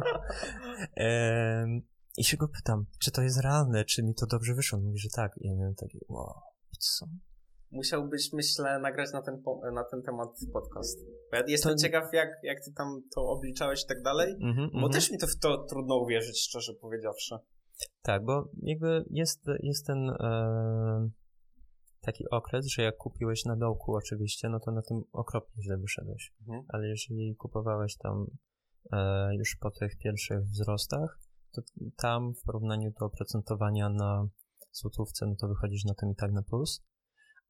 I 2.16 2.24
się 2.24 2.36
go 2.36 2.48
pytam, 2.48 2.86
czy 2.98 3.10
to 3.10 3.22
jest 3.22 3.40
realne, 3.40 3.84
czy 3.84 4.02
mi 4.02 4.14
to 4.14 4.26
dobrze 4.26 4.54
wyszło. 4.54 4.78
On 4.78 4.84
mówi, 4.84 4.98
że 4.98 5.08
tak. 5.08 5.32
I 5.36 5.46
ja 5.46 5.54
miałem 5.54 5.74
taki, 5.74 5.98
wow, 6.08 6.34
co? 6.78 7.06
Musiałbyś, 7.70 8.32
myślę, 8.32 8.78
nagrać 8.78 9.12
na 9.12 9.22
ten, 9.22 9.42
na 9.74 9.84
ten 9.84 10.02
temat 10.02 10.28
podcast. 10.52 10.98
Bo 11.30 11.36
ja 11.36 11.42
jestem 11.46 11.72
to... 11.72 11.78
ciekaw, 11.78 12.12
jak, 12.12 12.28
jak 12.42 12.64
ty 12.64 12.72
tam 12.72 13.02
to 13.14 13.20
obliczałeś 13.22 13.84
i 13.84 13.86
tak 13.86 14.02
dalej, 14.02 14.36
mm 14.40 14.56
-hmm, 14.56 14.70
bo 14.72 14.78
mm 14.78 14.90
-hmm. 14.90 14.92
też 14.92 15.10
mi 15.10 15.18
to 15.18 15.26
w 15.26 15.36
to 15.36 15.64
trudno 15.64 15.96
uwierzyć, 15.96 16.40
szczerze 16.40 16.72
powiedziawszy. 16.74 17.34
Tak, 18.02 18.24
bo 18.24 18.48
jakby 18.62 19.04
jest, 19.10 19.40
jest 19.62 19.86
ten 19.86 20.10
e, 20.10 21.10
taki 22.00 22.24
okres, 22.30 22.66
że 22.66 22.82
jak 22.82 22.96
kupiłeś 22.96 23.44
na 23.44 23.56
dołku 23.56 23.94
oczywiście, 23.94 24.48
no 24.48 24.60
to 24.60 24.70
na 24.70 24.82
tym 24.82 25.02
okropnie 25.12 25.62
źle 25.62 25.78
wyszedłeś. 25.78 26.32
Mhm. 26.40 26.64
Ale 26.68 26.88
jeżeli 26.88 27.36
kupowałeś 27.36 27.96
tam 27.96 28.26
e, 28.92 29.28
już 29.36 29.56
po 29.60 29.70
tych 29.70 29.98
pierwszych 29.98 30.40
wzrostach, 30.40 31.18
to 31.52 31.62
tam 31.96 32.34
w 32.34 32.42
porównaniu 32.42 32.90
do 33.00 33.06
oprocentowania 33.06 33.88
na 33.88 34.28
złotówce, 34.72 35.26
no 35.26 35.34
to 35.40 35.48
wychodzisz 35.48 35.84
na 35.84 35.94
tym 35.94 36.10
i 36.10 36.14
tak 36.14 36.32
na 36.32 36.42
plus. 36.42 36.82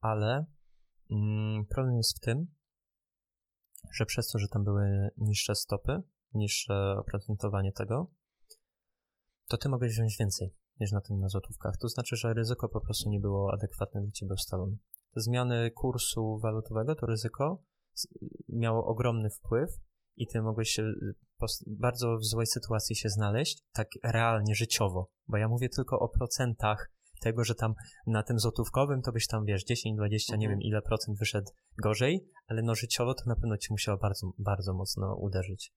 Ale 0.01 0.45
mm, 1.11 1.65
problem 1.65 1.97
jest 1.97 2.17
w 2.17 2.19
tym, 2.19 2.47
że 3.93 4.05
przez 4.05 4.27
to, 4.27 4.39
że 4.39 4.47
tam 4.47 4.63
były 4.63 5.09
niższe 5.17 5.55
stopy, 5.55 6.01
niższe 6.33 6.95
oprocentowanie 6.99 7.71
tego, 7.71 8.11
to 9.47 9.57
ty 9.57 9.69
mogłeś 9.69 9.91
wziąć 9.91 10.17
więcej 10.19 10.55
niż 10.79 10.91
na 10.91 11.01
tym 11.01 11.19
na 11.19 11.29
złotówkach. 11.29 11.77
To 11.77 11.87
znaczy, 11.87 12.15
że 12.15 12.33
ryzyko 12.33 12.69
po 12.69 12.81
prostu 12.81 13.09
nie 13.09 13.19
było 13.19 13.53
adekwatne 13.53 14.01
dla 14.01 14.11
ciebie 14.11 14.33
ustalone. 14.33 14.77
Te 15.13 15.21
zmiany 15.21 15.71
kursu 15.71 16.39
walutowego, 16.39 16.95
to 16.95 17.05
ryzyko 17.05 17.63
miało 18.49 18.85
ogromny 18.85 19.29
wpływ 19.29 19.69
i 20.15 20.27
ty 20.27 20.41
mogłeś 20.41 20.69
się 20.69 20.83
bardzo 21.67 22.17
w 22.17 22.25
złej 22.25 22.47
sytuacji 22.47 22.95
się 22.95 23.09
znaleźć, 23.09 23.63
tak 23.71 23.87
realnie, 24.03 24.55
życiowo. 24.55 25.11
Bo 25.27 25.37
ja 25.37 25.47
mówię 25.47 25.69
tylko 25.69 25.99
o 25.99 26.09
procentach 26.09 26.91
tego, 27.21 27.43
że 27.43 27.55
tam 27.55 27.73
na 28.07 28.23
tym 28.23 28.39
złotówkowym 28.39 29.01
to 29.01 29.11
byś 29.11 29.27
tam, 29.27 29.45
wiesz, 29.45 29.63
10, 29.63 29.97
20, 29.97 30.33
mhm. 30.33 30.39
nie 30.39 30.49
wiem 30.49 30.61
ile 30.61 30.81
procent 30.81 31.19
wyszedł 31.19 31.51
gorzej, 31.83 32.27
ale 32.47 32.61
no 32.61 32.75
życiowo 32.75 33.13
to 33.13 33.23
na 33.25 33.35
pewno 33.35 33.57
ci 33.57 33.67
musiało 33.73 33.97
bardzo, 33.97 34.31
bardzo 34.37 34.73
mocno 34.73 35.15
uderzyć. 35.15 35.73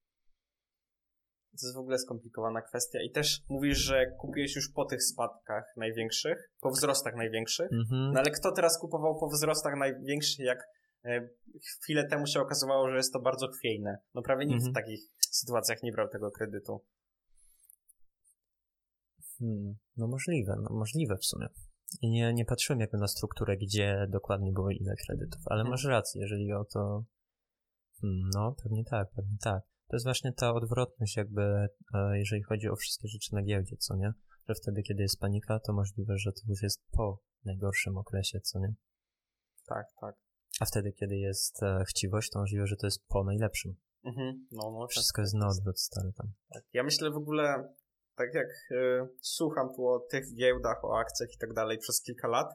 To 1.60 1.66
jest 1.66 1.76
w 1.76 1.80
ogóle 1.80 1.98
skomplikowana 1.98 2.62
kwestia. 2.62 2.98
I 3.02 3.10
też 3.10 3.42
mówisz, 3.48 3.78
że 3.78 4.06
kupiłeś 4.18 4.56
już 4.56 4.72
po 4.72 4.84
tych 4.84 5.02
spadkach 5.02 5.64
największych, 5.76 6.50
po 6.60 6.70
wzrostach 6.70 7.14
największych. 7.16 7.70
Mm-hmm. 7.70 8.10
No 8.12 8.20
ale 8.20 8.30
kto 8.30 8.52
teraz 8.52 8.78
kupował 8.78 9.18
po 9.18 9.28
wzrostach 9.28 9.74
największych, 9.78 10.46
jak 10.46 10.58
e, 11.04 11.28
chwilę 11.82 12.08
temu 12.08 12.26
się 12.26 12.40
okazywało, 12.40 12.90
że 12.90 12.96
jest 12.96 13.12
to 13.12 13.20
bardzo 13.20 13.48
chwiejne. 13.48 13.98
No 14.14 14.22
prawie 14.22 14.46
nikt 14.46 14.68
w 14.68 14.72
takich 14.72 15.00
sytuacjach 15.30 15.82
nie 15.82 15.92
brał 15.92 16.08
tego 16.08 16.30
kredytu. 16.30 16.80
Hmm, 19.44 19.74
no 19.96 20.06
możliwe, 20.06 20.56
no 20.62 20.76
możliwe 20.76 21.16
w 21.16 21.24
sumie. 21.24 21.46
I 22.00 22.10
nie, 22.10 22.34
nie 22.34 22.44
patrzyłem 22.44 22.80
jakby 22.80 22.98
na 22.98 23.08
strukturę, 23.08 23.56
gdzie 23.56 24.06
dokładnie 24.08 24.52
było 24.52 24.70
ile 24.70 24.94
kredytów, 25.06 25.42
ale 25.46 25.60
Mhm. 25.60 25.70
masz 25.70 25.84
rację, 25.84 26.20
jeżeli 26.20 26.52
o 26.52 26.64
to... 26.64 27.04
Hmm, 28.00 28.30
no, 28.34 28.54
pewnie 28.62 28.84
tak, 28.84 29.10
pewnie 29.16 29.36
tak. 29.40 29.62
To 29.88 29.96
jest 29.96 30.06
właśnie 30.06 30.32
ta 30.32 30.52
odwrotność 30.52 31.16
jakby, 31.16 31.42
e, 31.94 32.18
jeżeli 32.18 32.42
chodzi 32.42 32.68
o 32.68 32.76
wszystkie 32.76 33.08
rzeczy 33.08 33.34
na 33.34 33.42
giełdzie, 33.42 33.76
co 33.76 33.96
nie? 33.96 34.12
Że 34.48 34.54
wtedy, 34.54 34.82
kiedy 34.82 35.02
jest 35.02 35.20
panika, 35.20 35.60
to 35.60 35.72
możliwe, 35.72 36.18
że 36.18 36.32
to 36.32 36.40
już 36.48 36.62
jest 36.62 36.82
po 36.90 37.20
najgorszym 37.44 37.96
okresie, 37.96 38.40
co 38.40 38.58
nie? 38.58 38.74
Tak, 39.66 39.86
tak. 40.00 40.14
A 40.60 40.64
wtedy, 40.64 40.92
kiedy 40.92 41.16
jest 41.16 41.62
e, 41.62 41.84
chciwość, 41.88 42.30
to 42.30 42.38
możliwe, 42.38 42.66
że 42.66 42.76
to 42.76 42.86
jest 42.86 43.06
po 43.06 43.24
najlepszym. 43.24 43.74
Mhm. 44.04 44.46
No, 44.52 44.70
no, 44.70 44.80
tak. 44.80 44.90
Wszystko 44.90 45.20
jest 45.22 45.34
na 45.34 45.48
odwrót 45.48 45.80
stary 45.80 46.12
tam. 46.12 46.32
Tak. 46.54 46.64
Ja 46.72 46.82
myślę 46.82 47.10
w 47.10 47.16
ogóle, 47.16 47.74
tak 48.16 48.34
jak 48.34 48.48
y, 48.70 49.08
słucham 49.20 49.74
tu 49.76 49.86
o 49.86 50.00
tych 50.10 50.34
giełdach, 50.34 50.84
o 50.84 50.98
akcjach 50.98 51.28
i 51.34 51.38
tak 51.38 51.52
dalej 51.52 51.78
przez 51.78 52.02
kilka 52.02 52.28
lat, 52.28 52.54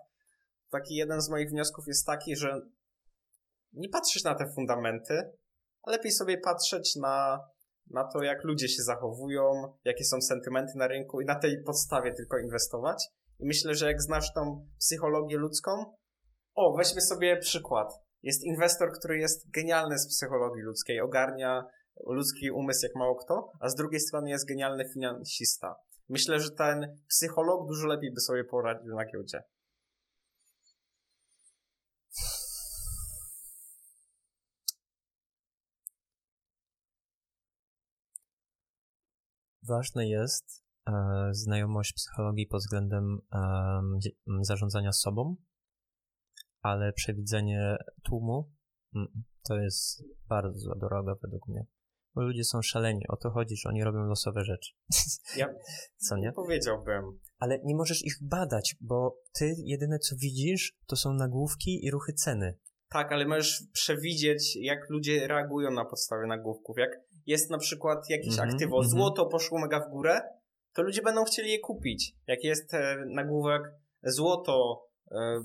taki 0.71 0.95
jeden 0.95 1.21
z 1.21 1.29
moich 1.29 1.49
wniosków 1.49 1.87
jest 1.87 2.05
taki, 2.05 2.35
że 2.35 2.61
nie 3.73 3.89
patrzeć 3.89 4.23
na 4.23 4.35
te 4.35 4.51
fundamenty, 4.55 5.31
a 5.83 5.91
lepiej 5.91 6.11
sobie 6.11 6.37
patrzeć 6.37 6.95
na, 6.95 7.39
na 7.89 8.03
to, 8.03 8.23
jak 8.23 8.43
ludzie 8.43 8.67
się 8.67 8.83
zachowują, 8.83 9.73
jakie 9.83 10.05
są 10.05 10.21
sentymenty 10.21 10.73
na 10.75 10.87
rynku 10.87 11.21
i 11.21 11.25
na 11.25 11.35
tej 11.35 11.63
podstawie 11.63 12.13
tylko 12.13 12.37
inwestować. 12.37 13.07
I 13.39 13.45
myślę, 13.45 13.75
że 13.75 13.87
jak 13.87 14.01
znasz 14.01 14.33
tą 14.33 14.67
psychologię 14.79 15.37
ludzką, 15.37 15.71
o, 16.55 16.77
weźmy 16.77 17.01
sobie 17.01 17.37
przykład. 17.37 17.93
Jest 18.23 18.43
inwestor, 18.43 18.91
który 18.99 19.17
jest 19.17 19.51
genialny 19.51 19.99
z 19.99 20.07
psychologii 20.07 20.61
ludzkiej, 20.61 21.01
ogarnia 21.01 21.63
ludzki 22.05 22.51
umysł 22.51 22.85
jak 22.85 22.95
mało 22.95 23.15
kto, 23.15 23.51
a 23.59 23.69
z 23.69 23.75
drugiej 23.75 23.99
strony 23.99 24.29
jest 24.29 24.47
genialny 24.47 24.89
finansista. 24.93 25.75
Myślę, 26.09 26.39
że 26.39 26.51
ten 26.51 26.99
psycholog 27.07 27.67
dużo 27.67 27.87
lepiej 27.87 28.13
by 28.13 28.21
sobie 28.21 28.43
poradził 28.43 28.95
na 28.95 29.05
giełdzie. 29.05 29.43
Ważne 39.63 40.07
jest 40.07 40.63
e, 40.87 40.93
znajomość 41.31 41.93
psychologii 41.93 42.47
pod 42.47 42.59
względem 42.59 43.19
m, 43.33 43.99
zarządzania 44.41 44.91
sobą, 44.91 45.35
ale 46.61 46.93
przewidzenie 46.93 47.77
tłumu 48.03 48.51
mm, 48.95 49.07
to 49.47 49.57
jest 49.57 50.03
bardzo 50.27 50.75
droga 50.75 51.15
według 51.21 51.47
mnie. 51.47 51.65
Bo 52.15 52.21
ludzie 52.21 52.43
są 52.43 52.61
szaleni, 52.61 53.01
o 53.09 53.17
to 53.17 53.29
chodzi, 53.29 53.55
że 53.57 53.69
oni 53.69 53.83
robią 53.83 53.99
losowe 53.99 54.43
rzeczy. 54.43 54.71
Ja 55.37 55.47
Co 55.97 56.17
nie? 56.17 56.31
powiedziałbym. 56.31 57.19
Ale 57.39 57.59
nie 57.63 57.75
możesz 57.75 58.05
ich 58.05 58.17
badać, 58.21 58.75
bo 58.81 59.17
ty 59.33 59.55
jedyne 59.57 59.99
co 59.99 60.15
widzisz, 60.15 60.73
to 60.87 60.95
są 60.95 61.13
nagłówki 61.13 61.85
i 61.85 61.91
ruchy 61.91 62.13
ceny. 62.13 62.57
Tak, 62.89 63.11
ale 63.11 63.25
możesz 63.25 63.63
przewidzieć, 63.73 64.55
jak 64.55 64.89
ludzie 64.89 65.27
reagują 65.27 65.71
na 65.71 65.85
podstawie 65.85 66.27
nagłówków. 66.27 66.77
Jak 66.77 66.91
jest 67.25 67.49
na 67.49 67.57
przykład 67.57 68.09
jakieś 68.09 68.33
Mhm, 68.33 68.49
aktywo, 68.49 68.77
mhm. 68.77 68.89
złoto 68.89 69.25
poszło 69.25 69.59
mega 69.59 69.79
w 69.79 69.89
górę, 69.89 70.21
to 70.73 70.81
ludzie 70.81 71.01
będą 71.01 71.23
chcieli 71.23 71.51
je 71.51 71.59
kupić. 71.59 72.15
Jak 72.27 72.43
jest 72.43 72.73
e, 72.73 73.05
nagłówek 73.07 73.61
złoto 74.03 74.85
e, 75.11 75.41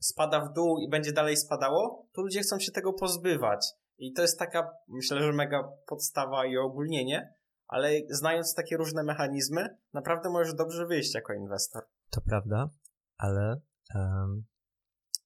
spada 0.00 0.40
w 0.40 0.52
dół 0.52 0.78
i 0.78 0.88
będzie 0.88 1.12
dalej 1.12 1.36
spadało, 1.36 2.06
to 2.12 2.22
ludzie 2.22 2.40
chcą 2.40 2.58
się 2.58 2.72
tego 2.72 2.92
pozbywać. 2.92 3.66
I 4.00 4.12
to 4.12 4.22
jest 4.22 4.38
taka, 4.38 4.70
myślę, 4.88 5.22
że 5.22 5.32
mega 5.32 5.72
podstawa 5.86 6.46
i 6.46 6.56
ogólnienie, 6.56 7.34
ale 7.66 7.90
znając 8.10 8.54
takie 8.54 8.76
różne 8.76 9.02
mechanizmy, 9.02 9.76
naprawdę 9.92 10.30
możesz 10.30 10.54
dobrze 10.54 10.86
wyjść 10.86 11.14
jako 11.14 11.32
inwestor. 11.32 11.82
To 12.10 12.20
prawda, 12.20 12.70
ale 13.16 13.60
em, 13.94 14.44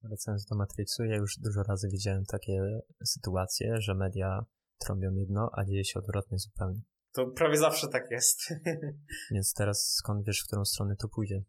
wracając 0.03 0.47
do 0.47 0.57
Matrixu, 0.57 1.05
ja 1.05 1.17
już 1.17 1.39
dużo 1.39 1.63
razy 1.63 1.89
widziałem 1.89 2.25
takie 2.25 2.81
sytuacje, 3.05 3.81
że 3.81 3.95
media 3.95 4.45
trąbią 4.79 5.15
jedno, 5.15 5.51
a 5.53 5.65
dzieje 5.65 5.85
się 5.85 5.99
odwrotnie 5.99 6.39
zupełnie. 6.39 6.81
To 7.13 7.27
prawie 7.27 7.57
zawsze 7.57 7.89
tak 7.89 8.11
jest. 8.11 8.55
Więc 9.35 9.55
teraz 9.55 9.95
skąd 9.95 10.27
wiesz, 10.27 10.41
w 10.41 10.47
którą 10.47 10.65
stronę 10.65 10.97
to 10.97 11.09
pójdzie? 11.09 11.43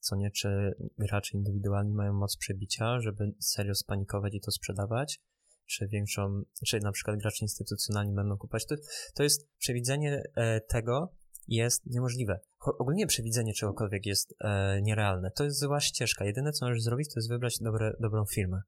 Co 0.00 0.16
nie, 0.16 0.30
czy 0.30 0.74
gracze 0.98 1.38
indywidualni 1.38 1.94
mają 1.94 2.12
moc 2.12 2.36
przebicia, 2.36 3.00
żeby 3.00 3.34
serio 3.40 3.74
spanikować 3.74 4.34
i 4.34 4.40
to 4.40 4.50
sprzedawać? 4.50 5.20
Czy 5.70 5.88
większą, 5.88 6.42
czy 6.66 6.80
na 6.80 6.92
przykład 6.92 7.16
gracze 7.16 7.44
instytucjonalni 7.44 8.14
będą 8.14 8.38
kupować? 8.38 8.66
To, 8.66 8.74
to 9.14 9.22
jest 9.22 9.48
przewidzenie 9.58 10.22
e, 10.36 10.60
tego 10.60 11.14
jest 11.48 11.86
niemożliwe. 11.86 12.40
Ogólnie 12.78 13.06
przewidzenie 13.06 13.54
czegokolwiek 13.54 14.06
jest 14.06 14.34
e, 14.40 14.82
nierealne. 14.82 15.30
To 15.30 15.44
jest 15.44 15.58
zła 15.58 15.80
ścieżka. 15.80 16.24
Jedyne, 16.24 16.52
co 16.52 16.66
możesz 16.66 16.82
zrobić, 16.82 17.08
to 17.08 17.18
jest 17.20 17.28
wybrać 17.28 17.58
dobre, 17.60 17.96
dobrą 18.00 18.24
firmę. 18.26 18.62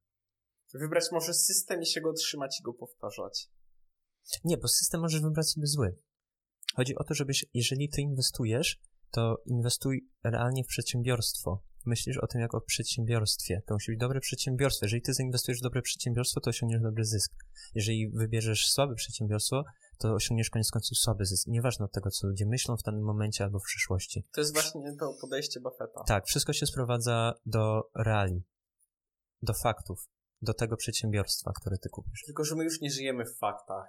Wybrać 0.75 1.05
może 1.13 1.35
system 1.35 1.83
i 1.83 1.87
się 1.87 2.01
go 2.01 2.13
trzymać 2.13 2.61
i 2.61 2.63
go 2.63 2.75
powtarzać. 2.75 3.51
Nie, 4.45 4.57
bo 4.57 4.69
system 4.69 5.01
możesz 5.01 5.21
wybrać 5.21 5.51
sobie 5.51 5.67
zły. 5.67 5.99
Chodzi 6.75 6.97
o 6.97 7.05
to, 7.05 7.15
żebyś, 7.15 7.47
jeżeli 7.55 7.89
ty 7.89 8.01
inwestujesz, 8.01 8.81
to 9.11 9.43
inwestuj 9.47 10.09
realnie 10.25 10.65
w 10.65 10.67
przedsiębiorstwo. 10.67 11.63
Myślisz 11.87 12.19
o 12.19 12.27
tym 12.27 12.41
jako 12.41 12.57
o 12.57 12.61
przedsiębiorstwie. 12.61 13.63
To 13.67 13.75
musi 13.75 13.93
być 13.93 14.01
dobre 14.01 14.21
przedsiębiorstwo. 14.21 14.87
Jeżeli 14.87 15.03
ty 15.03 15.15
zainwestujesz 15.15 15.61
w 15.61 15.63
dobre 15.63 15.83
przedsiębiorstwo, 15.83 16.41
to 16.41 16.51
osiągniesz 16.51 16.83
dobry 16.83 17.05
zysk. 17.05 17.33
Jeżeli 17.75 18.11
wybierzesz 18.11 18.67
słabe 18.67 18.95
przedsiębiorstwo, 18.95 19.65
to 19.99 20.15
osiągniesz 20.15 20.51
koniec 20.51 20.71
końców 20.71 20.99
słaby 20.99 21.27
zysk. 21.27 21.47
Nieważne 21.49 21.85
od 21.85 21.93
tego, 21.93 22.11
co 22.11 22.27
ludzie 22.27 22.47
myślą 22.47 22.77
w 22.77 22.83
danym 22.83 23.05
momencie 23.05 23.45
albo 23.45 23.59
w 23.59 23.63
przyszłości. 23.63 24.25
To 24.33 24.41
jest 24.41 24.53
właśnie 24.53 24.97
to 25.01 25.15
podejście 25.21 25.61
Buffetta. 25.61 26.05
Tak, 26.07 26.27
wszystko 26.27 26.53
się 26.53 26.67
sprowadza 26.67 27.35
do 27.47 27.83
reali, 27.95 28.43
do 29.43 29.55
faktów, 29.55 29.99
do 30.43 30.55
tego 30.55 30.77
przedsiębiorstwa, 30.77 31.53
które 31.61 31.79
ty 31.79 31.89
kupisz. 31.89 32.23
Tylko, 32.27 32.45
że 32.45 32.57
my 32.57 32.65
już 32.65 32.81
nie 32.81 32.91
żyjemy 32.91 33.25
w 33.25 33.39
faktach. 33.39 33.87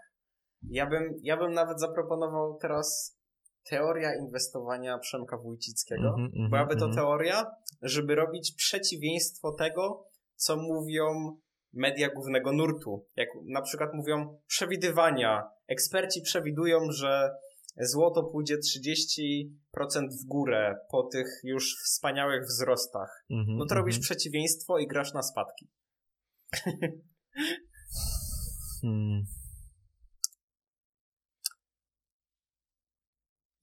Ja 0.69 0.87
bym, 0.89 1.19
ja 1.23 1.37
bym 1.37 1.53
nawet 1.53 1.79
zaproponował 1.79 2.57
teraz 2.61 3.17
teoria 3.63 4.15
inwestowania 4.15 4.97
Przemka 4.97 5.37
Wójcickiego. 5.37 6.07
Mhm, 6.07 6.25
mhm, 6.25 6.49
Byłaby 6.49 6.75
to 6.75 6.85
mhm. 6.85 6.95
teoria, 6.95 7.45
żeby 7.81 8.15
robić 8.15 8.53
przeciwieństwo 8.57 9.51
tego, 9.51 10.05
co 10.35 10.57
mówią 10.57 11.37
media 11.73 12.09
głównego 12.09 12.51
nurtu. 12.51 13.05
Jak 13.15 13.29
na 13.45 13.61
przykład 13.61 13.89
mówią 13.93 14.39
przewidywania. 14.47 15.43
Eksperci 15.67 16.21
przewidują, 16.21 16.91
że 16.91 17.31
złoto 17.77 18.23
pójdzie 18.23 18.57
30% 18.57 19.49
w 20.23 20.27
górę 20.27 20.75
po 20.91 21.03
tych 21.03 21.27
już 21.43 21.75
wspaniałych 21.83 22.45
wzrostach. 22.45 23.25
Mhm, 23.29 23.57
No 23.57 23.65
to 23.65 23.75
robisz 23.75 23.95
mhm. 23.95 24.03
przeciwieństwo 24.03 24.79
i 24.79 24.87
grasz 24.87 25.13
na 25.13 25.23
spadki. 25.23 25.69
Hmm. 28.81 29.23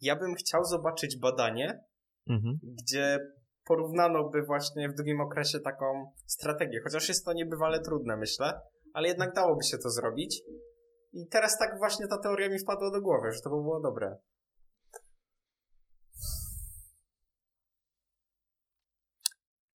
Ja 0.00 0.16
bym 0.16 0.34
chciał 0.34 0.64
zobaczyć 0.64 1.18
badanie, 1.18 1.84
Mhm. 2.28 2.58
gdzie 2.62 3.18
porównano 3.64 4.28
by 4.28 4.42
właśnie 4.42 4.88
w 4.88 4.94
długim 4.94 5.20
okresie 5.20 5.60
taką 5.60 6.12
strategię. 6.26 6.80
Chociaż 6.84 7.08
jest 7.08 7.24
to 7.24 7.32
niebywale 7.32 7.80
trudne, 7.80 8.16
myślę, 8.16 8.60
ale 8.94 9.08
jednak 9.08 9.34
dałoby 9.34 9.64
się 9.64 9.78
to 9.78 9.90
zrobić. 9.90 10.42
I 11.12 11.28
teraz 11.28 11.58
tak 11.58 11.78
właśnie 11.78 12.06
ta 12.08 12.18
teoria 12.18 12.48
mi 12.48 12.58
wpadła 12.58 12.90
do 12.90 13.00
głowy, 13.00 13.32
że 13.32 13.40
to 13.40 13.50
by 13.50 13.56
było 13.56 13.80
dobre. 13.80 14.16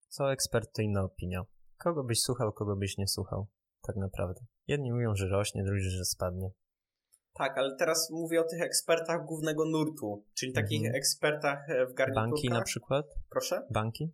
Co 0.08 0.32
ekspert 0.32 0.72
to 0.72 0.82
inna 0.82 1.02
opinia. 1.02 1.42
Kogo 1.76 2.04
byś 2.04 2.20
słuchał, 2.20 2.52
kogo 2.52 2.76
byś 2.76 2.98
nie 2.98 3.08
słuchał. 3.08 3.46
Tak 3.82 3.96
naprawdę. 3.96 4.40
Jedni 4.66 4.92
mówią, 4.92 5.14
że 5.14 5.28
rośnie, 5.28 5.64
drudzy, 5.64 5.90
że 5.90 6.04
spadnie. 6.04 6.50
Tak, 7.38 7.58
ale 7.58 7.76
teraz 7.76 8.10
mówię 8.10 8.40
o 8.40 8.44
tych 8.44 8.62
ekspertach 8.62 9.24
głównego 9.24 9.64
nurtu, 9.64 10.24
czyli 10.34 10.52
takich 10.52 10.80
Mhm. 10.80 10.94
ekspertach 10.94 11.70
e, 11.70 11.86
w 11.86 11.94
garniturkach. 11.94 12.30
Banki 12.30 12.48
na 12.48 12.62
przykład? 12.62 13.06
Proszę? 13.30 13.62
Banki 13.70 14.12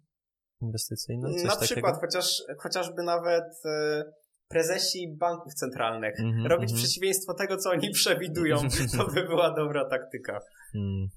inwestycyjne? 0.61 1.29
Coś 1.33 1.45
na 1.45 1.51
takiego? 1.51 1.65
przykład, 1.65 2.01
chociaż, 2.01 2.43
chociażby 2.59 3.03
nawet 3.03 3.45
e, 3.65 4.05
prezesi 4.49 5.17
banków 5.17 5.55
centralnych. 5.55 6.21
Mhm, 6.21 6.47
Robić 6.47 6.71
mhm. 6.71 6.83
przeciwieństwo 6.83 7.35
tego, 7.35 7.57
co 7.57 7.71
oni 7.71 7.91
przewidują, 7.91 8.57
to 8.99 9.07
by 9.07 9.23
była 9.23 9.55
dobra 9.55 9.89
taktyka. 9.89 10.41
Hmm. 10.73 11.09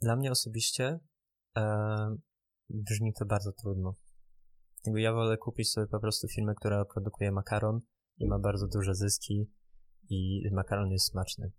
Dla 0.00 0.16
mnie 0.16 0.30
osobiście 0.30 0.98
e, 1.58 1.62
brzmi 2.68 3.12
to 3.18 3.24
bardzo 3.24 3.52
trudno. 3.52 3.94
Jakby 4.86 5.00
ja 5.00 5.12
wolę 5.12 5.36
kupić 5.36 5.70
sobie 5.70 5.86
po 5.86 6.00
prostu 6.00 6.28
firmę, 6.28 6.54
która 6.54 6.84
produkuje 6.84 7.32
makaron 7.32 7.80
i 8.18 8.26
ma 8.26 8.38
bardzo 8.38 8.66
duże 8.66 8.94
zyski 8.94 9.50
i 10.10 10.48
makaron 10.52 10.90
jest 10.90 11.10
smaczny. 11.10 11.52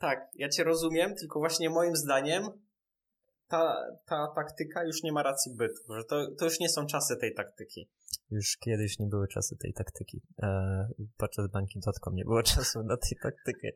Tak, 0.00 0.28
ja 0.34 0.48
cię 0.48 0.64
rozumiem, 0.64 1.14
tylko 1.14 1.38
właśnie 1.38 1.70
moim 1.70 1.96
zdaniem 1.96 2.48
ta, 3.48 3.76
ta 4.06 4.32
taktyka 4.36 4.84
już 4.84 5.02
nie 5.02 5.12
ma 5.12 5.22
racji 5.22 5.56
bytu, 5.56 5.94
że 5.96 6.04
to, 6.04 6.26
to 6.38 6.44
już 6.44 6.60
nie 6.60 6.68
są 6.68 6.86
czasy 6.86 7.16
tej 7.16 7.34
taktyki. 7.34 7.90
Już 8.30 8.56
kiedyś 8.56 8.98
nie 8.98 9.06
były 9.06 9.28
czasy 9.28 9.56
tej 9.56 9.72
taktyki. 9.72 10.22
E, 10.42 10.88
podczas 11.16 11.50
banki.com 11.50 12.14
nie 12.14 12.24
było 12.24 12.42
czasu 12.54 12.82
na 12.82 12.96
tej 12.96 13.18
taktyki. 13.22 13.68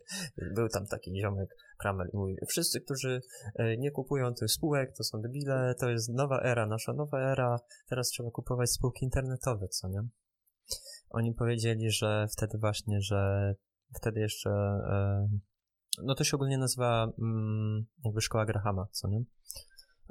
Był 0.54 0.68
tam 0.68 0.86
taki 0.86 1.20
ziomek 1.20 1.48
Kramer 1.78 2.06
i 2.12 2.16
mówi, 2.16 2.36
wszyscy, 2.48 2.80
którzy 2.80 3.20
e, 3.54 3.76
nie 3.76 3.90
kupują 3.90 4.34
tych 4.34 4.50
spółek, 4.50 4.92
to 4.96 5.04
są 5.04 5.20
debile, 5.20 5.74
to 5.80 5.90
jest 5.90 6.08
nowa 6.08 6.42
era, 6.42 6.66
nasza 6.66 6.92
nowa 6.92 7.32
era, 7.32 7.58
teraz 7.88 8.08
trzeba 8.08 8.30
kupować 8.30 8.70
spółki 8.70 9.04
internetowe, 9.04 9.68
co 9.68 9.88
nie? 9.88 10.00
Oni 11.10 11.34
powiedzieli, 11.34 11.90
że 11.90 12.26
wtedy 12.32 12.58
właśnie, 12.58 13.00
że 13.00 13.54
wtedy 13.96 14.20
jeszcze 14.20 14.50
e, 14.50 15.28
no 16.02 16.14
to 16.14 16.24
się 16.24 16.36
ogólnie 16.36 16.58
nazywa 16.58 17.12
mm, 17.18 17.86
jakby 18.04 18.20
szkoła 18.20 18.46
Grahama, 18.46 18.86
co 18.90 19.08
nie? 19.08 19.20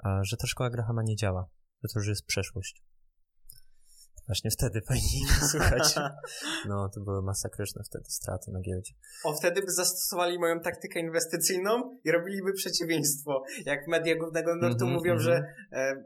A, 0.04 0.24
że 0.24 0.38
ta 0.38 0.48
szkoła 0.48 0.70
Grahama 0.70 1.04
nie 1.04 1.16
działa, 1.16 1.50
że 1.84 1.94
to 1.94 2.00
już 2.00 2.08
jest 2.08 2.26
przeszłość. 2.26 2.84
Właśnie 4.28 4.52
wtedy 4.52 4.82
powinni 4.88 5.26
słuchać. 5.52 5.96
No, 6.68 6.90
to 6.90 7.02
były 7.02 7.22
masakryczne 7.22 7.84
wtedy 7.84 8.06
straty 8.08 8.52
na 8.52 8.62
giełdzie. 8.62 8.94
O, 9.24 9.34
wtedy 9.34 9.62
by 9.62 9.72
zastosowali 9.72 10.40
moją 10.40 10.60
taktykę 10.60 11.00
inwestycyjną 11.00 12.00
i 12.04 12.12
robiliby 12.12 12.54
przeciwieństwo. 12.54 13.44
Jak 13.66 13.88
media 13.88 14.16
głównego 14.16 14.56
nurtu 14.56 14.86
mm-hmm, 14.86 14.94
mówią, 14.94 15.16
mm-hmm. 15.16 15.20
że, 15.20 15.44
e, 15.72 16.04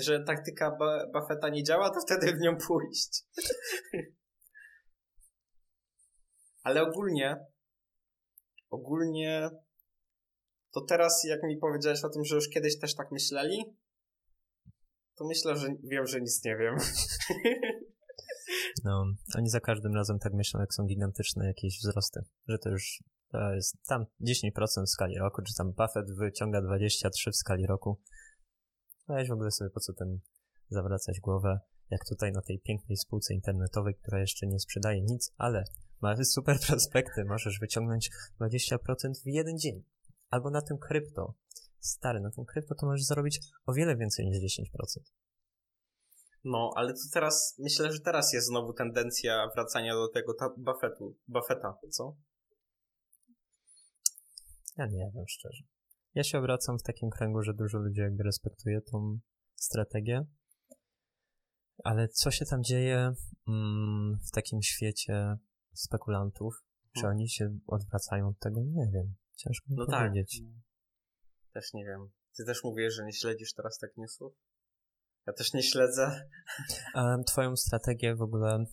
że 0.00 0.24
taktyka 0.24 0.78
Buffetta 1.12 1.48
nie 1.48 1.64
działa, 1.64 1.90
to 1.90 2.00
wtedy 2.00 2.32
w 2.32 2.40
nią 2.40 2.56
pójść. 2.56 3.24
Ale 6.64 6.82
ogólnie 6.82 7.46
ogólnie 8.72 9.50
to 10.74 10.80
teraz, 10.80 11.24
jak 11.24 11.42
mi 11.42 11.56
powiedziałeś 11.56 12.04
o 12.04 12.08
tym, 12.08 12.24
że 12.24 12.34
już 12.34 12.48
kiedyś 12.48 12.78
też 12.78 12.94
tak 12.94 13.12
myśleli, 13.12 13.76
to 15.18 15.24
myślę, 15.24 15.56
że 15.56 15.68
wiem, 15.82 16.06
że 16.06 16.20
nic 16.20 16.44
nie 16.44 16.56
wiem. 16.56 16.76
No, 18.84 19.04
oni 19.38 19.48
za 19.48 19.60
każdym 19.60 19.94
razem 19.94 20.18
tak 20.18 20.32
myślą, 20.32 20.60
jak 20.60 20.74
są 20.74 20.86
gigantyczne 20.86 21.46
jakieś 21.46 21.78
wzrosty, 21.78 22.20
że 22.48 22.58
to 22.58 22.70
już 22.70 23.02
to 23.30 23.54
jest 23.54 23.76
tam 23.88 24.06
10% 24.20 24.84
w 24.86 24.90
skali 24.90 25.18
roku, 25.18 25.42
czy 25.42 25.54
tam 25.54 25.72
Buffett 25.72 26.16
wyciąga 26.18 26.62
23 26.62 27.30
w 27.30 27.36
skali 27.36 27.66
roku. 27.66 28.00
Weź 29.12 29.28
w 29.28 29.32
ogóle 29.32 29.50
sobie 29.50 29.70
po 29.70 29.80
co 29.80 29.92
ten 29.92 30.20
zawracać 30.68 31.20
głowę, 31.20 31.60
jak 31.90 32.00
tutaj 32.08 32.32
na 32.32 32.42
tej 32.42 32.58
pięknej 32.58 32.96
spółce 32.96 33.34
internetowej, 33.34 33.94
która 33.94 34.20
jeszcze 34.20 34.46
nie 34.46 34.60
sprzedaje 34.60 35.02
nic, 35.02 35.32
ale 35.36 35.64
Masz 36.02 36.26
super 36.26 36.56
prospekty, 36.66 37.24
możesz 37.24 37.58
wyciągnąć 37.58 38.10
20% 38.40 38.76
w 39.24 39.26
jeden 39.26 39.58
dzień. 39.58 39.84
Albo 40.30 40.50
na 40.50 40.62
tym 40.62 40.78
krypto. 40.78 41.34
Stary, 41.80 42.20
na 42.20 42.30
tym 42.30 42.44
krypto 42.44 42.74
to 42.74 42.86
możesz 42.86 43.06
zarobić 43.06 43.40
o 43.66 43.72
wiele 43.72 43.96
więcej 43.96 44.26
niż 44.26 44.58
10%. 44.60 44.64
No, 46.44 46.72
ale 46.76 46.92
to 46.92 47.00
teraz, 47.12 47.56
myślę, 47.58 47.92
że 47.92 48.00
teraz 48.00 48.32
jest 48.32 48.46
znowu 48.46 48.72
tendencja 48.72 49.48
wracania 49.54 49.94
do 49.94 50.08
tego 50.08 50.34
ta 50.34 50.48
Buffettu, 50.56 51.16
Buffetta, 51.28 51.78
co? 51.90 52.16
Ja 54.76 54.86
nie 54.86 55.10
wiem, 55.14 55.24
szczerze. 55.28 55.62
Ja 56.14 56.24
się 56.24 56.38
obracam 56.38 56.78
w 56.78 56.82
takim 56.82 57.10
kręgu, 57.10 57.42
że 57.42 57.54
dużo 57.54 57.78
ludzi 57.78 58.00
jakby 58.00 58.22
respektuje 58.22 58.80
tą 58.80 59.18
strategię, 59.54 60.26
ale 61.84 62.08
co 62.08 62.30
się 62.30 62.44
tam 62.44 62.64
dzieje 62.64 63.12
mm, 63.48 64.18
w 64.26 64.30
takim 64.30 64.62
świecie 64.62 65.36
spekulantów. 65.74 66.54
Czy 66.94 67.00
hmm. 67.00 67.16
oni 67.16 67.28
się 67.28 67.58
odwracają 67.66 68.28
od 68.28 68.38
tego? 68.38 68.60
Nie 68.60 68.90
wiem. 68.94 69.14
Ciężko 69.36 69.66
no 69.70 69.86
tak. 69.86 70.08
powiedzieć. 70.08 70.40
Tak. 70.40 70.62
Też 71.52 71.72
nie 71.72 71.84
wiem. 71.84 72.10
Ty 72.36 72.44
też 72.44 72.64
mówisz, 72.64 72.94
że 72.94 73.04
nie 73.04 73.12
śledzisz 73.12 73.54
teraz 73.54 73.78
tak 73.78 73.96
newsów? 73.96 74.32
Ja 75.26 75.32
też 75.32 75.52
nie 75.52 75.62
śledzę. 75.62 76.28
Twoją 77.26 77.56
strategię 77.56 78.14
w 78.16 78.22
ogóle 78.22 78.64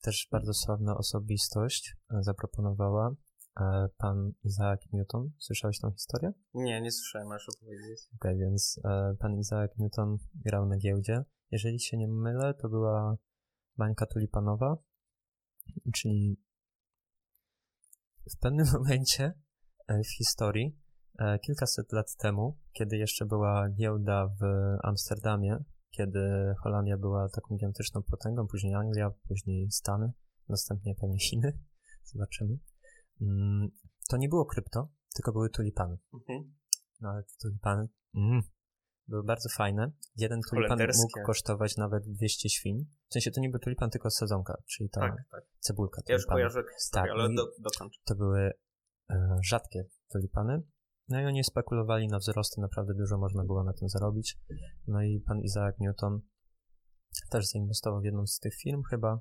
też 0.00 0.28
bardzo 0.30 0.54
sławna 0.54 0.96
osobistość 0.96 1.96
zaproponowała. 2.20 3.14
E, 3.60 3.88
pan 3.98 4.32
Isaac 4.44 4.80
Newton. 4.92 5.30
Słyszałeś 5.38 5.80
tą 5.80 5.92
historię? 5.92 6.32
Nie, 6.54 6.80
nie 6.80 6.92
słyszałem, 6.92 7.28
masz 7.28 7.48
opowiedzieć. 7.48 8.00
Okej, 8.14 8.34
okay, 8.34 8.38
więc 8.38 8.80
e, 8.84 9.14
pan 9.18 9.38
Isaac 9.38 9.70
Newton 9.78 10.18
grał 10.34 10.66
na 10.66 10.76
giełdzie. 10.76 11.24
Jeżeli 11.50 11.80
się 11.80 11.96
nie 11.96 12.08
mylę, 12.08 12.54
to 12.54 12.68
była 12.68 13.16
bańka 13.76 14.06
tulipanowa 14.06 14.76
Czyli 15.94 16.40
w 18.34 18.38
pewnym 18.38 18.66
momencie 18.78 19.32
e, 19.88 20.02
w 20.02 20.16
historii, 20.16 20.78
kilkaset 21.46 21.92
lat 21.92 22.16
temu, 22.16 22.58
kiedy 22.72 22.96
jeszcze 22.96 23.26
była 23.26 23.68
giełda 23.70 24.28
w 24.40 24.44
Amsterdamie, 24.82 25.64
kiedy 25.90 26.54
Holandia 26.62 26.98
była 26.98 27.28
taką 27.28 27.54
gigantyczną 27.56 28.02
potęgą, 28.02 28.46
później 28.46 28.74
Anglia, 28.74 29.10
później 29.28 29.70
Stany, 29.70 30.12
następnie 30.48 30.94
pewnie 30.94 31.18
Chiny, 31.18 31.58
zobaczymy, 32.12 32.58
to 34.08 34.16
nie 34.16 34.28
było 34.28 34.46
krypto, 34.46 34.88
tylko 35.14 35.32
były 35.32 35.50
tulipany. 35.50 35.98
Mhm. 36.14 36.54
No 37.00 37.08
ale 37.08 37.22
te 37.22 37.32
tulipany, 37.42 37.88
mm, 38.14 38.42
były 39.08 39.24
bardzo 39.24 39.48
fajne. 39.48 39.92
Jeden 40.16 40.40
tulipan 40.50 40.78
mógł 40.78 41.26
kosztować 41.26 41.76
nawet 41.76 42.04
200 42.04 42.48
świń. 42.48 42.86
W 43.08 43.12
sensie 43.12 43.30
to 43.30 43.40
nie 43.40 43.50
był 43.50 43.60
tulipan, 43.60 43.90
tylko 43.90 44.10
sezonka, 44.10 44.62
czyli 44.66 44.90
ta 44.90 45.00
tak, 45.00 45.16
tak. 45.30 45.44
cebulka. 45.58 46.02
Ja 46.08 46.14
już 46.14 46.26
kojarzę 46.26 46.62
historię, 46.80 47.12
tak, 47.12 47.20
ale 47.20 47.34
do. 47.34 47.46
To 48.04 48.14
były 48.14 48.50
e, 49.10 49.36
rzadkie 49.44 49.84
tulipany. 50.12 50.62
No 51.08 51.20
i 51.20 51.24
oni 51.24 51.44
spekulowali 51.44 52.08
na 52.08 52.18
wzrosty, 52.18 52.60
naprawdę 52.60 52.94
dużo 52.94 53.18
można 53.18 53.44
było 53.44 53.64
na 53.64 53.72
tym 53.72 53.88
zarobić. 53.88 54.38
No 54.86 55.02
i 55.02 55.20
pan 55.20 55.40
Isaac 55.40 55.78
Newton 55.80 56.20
też 57.30 57.46
zainwestował 57.46 58.00
w 58.00 58.04
jedną 58.04 58.26
z 58.26 58.38
tych 58.38 58.54
firm 58.54 58.82
chyba. 58.90 59.20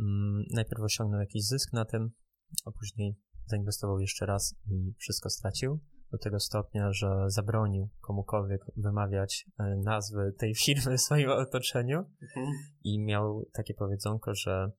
Mm, 0.00 0.44
najpierw 0.54 0.82
osiągnął 0.82 1.20
jakiś 1.20 1.46
zysk 1.46 1.72
na 1.72 1.84
tym, 1.84 2.10
a 2.64 2.70
później 2.70 3.16
zainwestował 3.46 4.00
jeszcze 4.00 4.26
raz 4.26 4.54
i 4.66 4.94
wszystko 4.98 5.30
stracił 5.30 5.80
do 6.12 6.18
tego 6.18 6.40
stopnia, 6.40 6.92
że 6.92 7.24
zabronił 7.26 7.88
komukolwiek 8.00 8.60
wymawiać 8.76 9.46
e, 9.58 9.76
nazwy 9.84 10.34
tej 10.38 10.54
firmy 10.64 10.96
w 10.96 11.00
swoim 11.00 11.30
otoczeniu 11.30 11.98
mhm. 12.22 12.46
i 12.84 13.00
miał 13.00 13.44
takie 13.52 13.74
powiedzonko, 13.74 14.34
że 14.34 14.72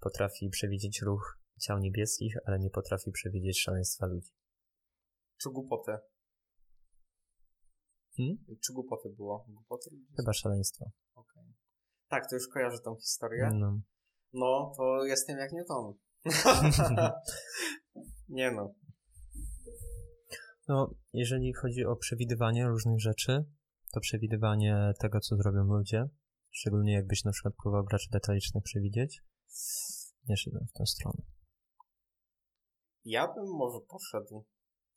potrafi 0.00 0.48
przewidzieć 0.50 1.02
ruch 1.02 1.38
ciał 1.60 1.78
niebieskich, 1.78 2.34
ale 2.44 2.58
nie 2.58 2.70
potrafi 2.70 3.10
przewidzieć 3.10 3.60
szaleństwa 3.60 4.06
ludzi. 4.06 4.30
Czy 5.42 5.50
głupotę? 5.50 5.98
Hmm? 8.16 8.36
Czy 8.64 8.72
głupoty 8.72 9.08
było? 9.08 9.46
Głupoty? 9.48 9.90
Chyba 10.16 10.32
szaleństwo. 10.32 10.90
Okay. 11.14 11.44
Tak, 12.08 12.30
to 12.30 12.36
już 12.36 12.48
kojarzę 12.48 12.78
tą 12.78 12.96
historię. 12.96 13.50
No. 13.54 13.80
no, 14.32 14.72
to 14.76 15.04
jestem 15.04 15.38
jak 15.38 15.52
Newton. 15.52 15.94
nie 18.28 18.50
no, 18.50 18.74
no, 20.68 20.94
jeżeli 21.12 21.52
chodzi 21.52 21.84
o 21.84 21.96
przewidywanie 21.96 22.66
różnych 22.66 23.00
rzeczy, 23.00 23.44
to 23.92 24.00
przewidywanie 24.00 24.92
tego, 25.00 25.20
co 25.20 25.36
zrobią 25.36 25.64
ludzie, 25.64 26.04
szczególnie 26.50 26.92
jakbyś 26.92 27.24
na 27.24 27.32
przykład 27.32 27.54
próbował 27.62 27.84
graczy 27.84 28.08
detalicznych 28.12 28.64
przewidzieć, 28.64 29.22
nie 30.28 30.36
szedłem 30.36 30.66
w 30.66 30.72
tę 30.72 30.86
stronę. 30.86 31.22
Ja 33.04 33.34
bym 33.34 33.46
może 33.46 33.78
poszedł. 33.88 34.44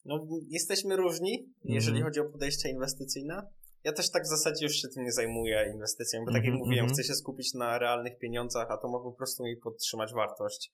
No, 0.05 0.27
jesteśmy 0.47 0.95
różni, 0.95 1.53
jeżeli 1.63 1.97
mm. 1.97 2.07
chodzi 2.07 2.19
o 2.19 2.25
podejście 2.25 2.69
inwestycyjne. 2.69 3.41
Ja 3.83 3.93
też 3.93 4.11
tak 4.11 4.23
w 4.23 4.29
zasadzie 4.29 4.65
już 4.65 4.75
się 4.75 4.87
tym 4.87 5.03
nie 5.03 5.11
zajmuję 5.11 5.71
inwestycjami, 5.73 6.25
bo 6.25 6.31
tak 6.31 6.43
jak 6.43 6.45
mm 6.45 6.57
-hmm, 6.57 6.65
mówiłem, 6.65 6.85
mm 6.85 6.91
-hmm. 6.91 6.93
chcę 6.93 7.03
się 7.03 7.13
skupić 7.13 7.53
na 7.53 7.79
realnych 7.79 8.17
pieniądzach, 8.17 8.71
a 8.71 8.77
to 8.77 8.87
ma 8.87 8.99
po 8.99 9.11
prostu 9.11 9.43
mi 9.43 9.57
podtrzymać 9.57 10.13
wartość. 10.13 10.73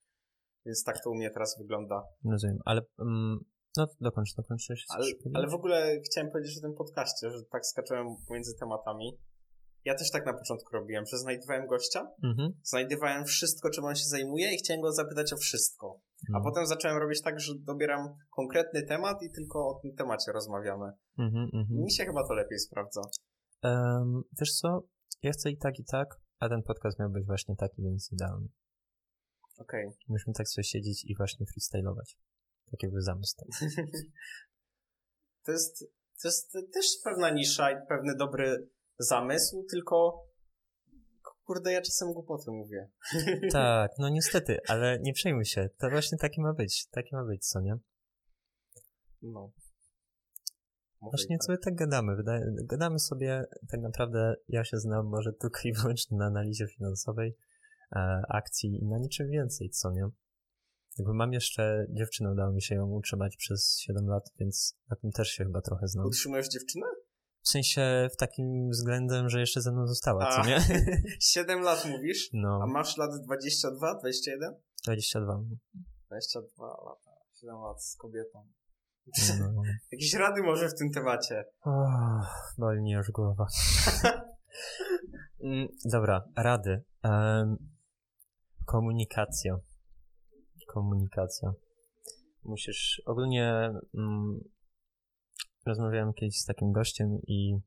Więc 0.65 0.83
tak 0.83 1.03
to 1.03 1.09
u 1.09 1.15
mnie 1.15 1.29
teraz 1.29 1.57
wygląda. 1.57 2.03
Rozumiem, 2.31 2.59
ale 2.65 2.81
um, 2.97 3.45
no, 3.77 3.87
dokończ, 4.01 4.33
dokończ. 4.37 4.67
Ale, 4.89 5.05
ale 5.33 5.47
w 5.47 5.53
ogóle 5.53 5.99
chciałem 6.05 6.31
powiedzieć 6.31 6.57
o 6.57 6.61
tym 6.61 6.73
podcaście, 6.73 7.31
że 7.31 7.43
tak 7.51 7.65
skaczyłem 7.65 8.07
pomiędzy 8.27 8.55
tematami. 8.59 9.17
Ja 9.85 9.95
też 9.95 10.11
tak 10.11 10.25
na 10.25 10.33
początku 10.33 10.73
robiłem, 10.73 11.05
że 11.05 11.17
znajdowałem 11.17 11.67
gościa, 11.67 12.11
mhm. 12.23 12.53
znajdowałem 12.63 13.25
wszystko, 13.25 13.69
czym 13.69 13.85
on 13.85 13.95
się 13.95 14.05
zajmuje 14.05 14.53
i 14.53 14.57
chciałem 14.57 14.81
go 14.81 14.91
zapytać 14.91 15.33
o 15.33 15.37
wszystko. 15.37 15.99
A 16.33 16.37
mhm. 16.37 16.43
potem 16.43 16.67
zacząłem 16.67 16.97
robić 16.97 17.21
tak, 17.21 17.39
że 17.39 17.53
dobieram 17.59 18.15
konkretny 18.29 18.83
temat 18.83 19.23
i 19.23 19.31
tylko 19.31 19.59
o 19.67 19.79
tym 19.81 19.95
temacie 19.95 20.31
rozmawiamy. 20.31 20.91
Mhm, 21.17 21.49
mhm. 21.53 21.79
Mi 21.79 21.91
się 21.91 22.05
chyba 22.05 22.27
to 22.27 22.33
lepiej 22.33 22.59
sprawdza. 22.59 23.01
Um, 23.63 24.23
wiesz 24.39 24.53
co? 24.53 24.83
Ja 25.23 25.31
chcę 25.31 25.51
i 25.51 25.57
tak, 25.57 25.79
i 25.79 25.83
tak, 25.91 26.19
a 26.39 26.49
ten 26.49 26.63
podcast 26.63 26.99
miał 26.99 27.09
być 27.09 27.25
właśnie 27.25 27.55
taki, 27.55 27.81
więc 27.81 28.11
idealny. 28.11 28.47
Okej. 29.57 29.87
Okay. 29.87 29.99
Musimy 30.13 30.33
tak 30.33 30.49
sobie 30.49 30.65
siedzieć 30.65 31.05
i 31.05 31.15
właśnie 31.15 31.45
freestylować. 31.45 32.17
Taki 32.71 32.87
był 32.87 33.01
zamysł. 33.01 33.35
to, 35.45 35.51
jest, 35.51 35.79
to 36.21 36.27
jest 36.27 36.51
też 36.51 36.85
pewna 37.03 37.29
nisza 37.29 37.71
i 37.71 37.87
pewny 37.87 38.15
dobry 38.15 38.69
zamysł, 38.99 39.65
tylko 39.71 40.25
kurde, 41.45 41.73
ja 41.73 41.81
czasem 41.81 42.13
głupoty 42.13 42.51
mówię. 42.51 42.89
Tak, 43.51 43.91
no 43.97 44.09
niestety, 44.09 44.57
ale 44.67 44.99
nie 44.99 45.13
przejmuj 45.13 45.45
się. 45.45 45.69
To 45.77 45.89
właśnie 45.89 46.17
taki 46.17 46.41
ma 46.41 46.53
być. 46.53 46.87
Taki 46.87 47.15
ma 47.15 47.25
być, 47.25 47.47
co 47.47 47.61
nie? 47.61 47.77
No. 49.21 49.51
Właśnie 51.01 51.39
co 51.39 51.51
my 51.51 51.57
tak 51.57 51.75
gadamy? 51.75 52.15
Wydaje, 52.15 52.45
gadamy 52.63 52.99
sobie, 52.99 53.43
tak 53.69 53.81
naprawdę 53.81 54.35
ja 54.47 54.63
się 54.63 54.77
znam 54.77 55.05
może 55.05 55.33
tylko 55.33 55.59
i 55.63 55.73
wyłącznie 55.73 56.17
na 56.17 56.25
analizie 56.25 56.67
finansowej 56.67 57.35
akcji 58.29 58.79
i 58.81 58.85
na 58.85 58.97
niczym 58.97 59.29
więcej, 59.29 59.69
co 59.69 59.91
nie? 59.91 60.07
Jakby 60.97 61.13
mam 61.13 61.33
jeszcze 61.33 61.85
dziewczynę, 61.89 62.31
udało 62.31 62.51
mi 62.51 62.61
się 62.61 62.75
ją 62.75 62.87
utrzymać 62.87 63.37
przez 63.37 63.79
7 63.79 64.07
lat, 64.07 64.23
więc 64.39 64.77
na 64.89 64.95
tym 64.95 65.11
też 65.11 65.27
się 65.29 65.43
chyba 65.43 65.61
trochę 65.61 65.87
znam. 65.87 66.05
Utrzymujesz 66.05 66.47
dziewczynę? 66.47 66.85
W 67.41 67.49
sensie 67.49 68.07
w 68.13 68.17
takim 68.17 68.69
względem, 68.69 69.29
że 69.29 69.39
jeszcze 69.39 69.61
ze 69.61 69.71
mną 69.71 69.87
została, 69.87 70.27
A. 70.27 70.43
co 70.43 70.49
nie? 70.49 70.59
7 71.21 71.61
lat 71.61 71.85
mówisz? 71.85 72.29
No, 72.33 72.59
A 72.63 72.67
masz 72.67 72.97
lat 72.97 73.09
22, 73.25 73.95
21? 73.99 74.53
22. 74.83 75.39
22 76.07 76.67
lata, 76.67 77.11
7 77.41 77.55
lat 77.55 77.83
z 77.83 77.95
kobietą. 77.95 78.47
No. 79.39 79.61
Jakieś 79.91 80.13
rady 80.13 80.43
może 80.43 80.69
w 80.69 80.75
tym 80.75 80.91
temacie? 80.91 81.45
Oh, 81.61 82.29
boli 82.57 82.81
mnie 82.81 82.93
już 82.93 83.11
głowa. 83.11 83.45
Dobra, 85.85 86.23
rady. 86.37 86.83
Em, 87.03 87.57
komunikacja. 88.65 89.57
Komunikacja. 90.73 91.53
Musisz, 92.43 93.01
ogólnie 93.05 93.71
mm, 93.97 94.39
rozmawiałem 95.65 96.13
kiedyś 96.13 96.41
z 96.41 96.45
takim 96.45 96.71
gościem 96.71 97.17
i 97.27 97.59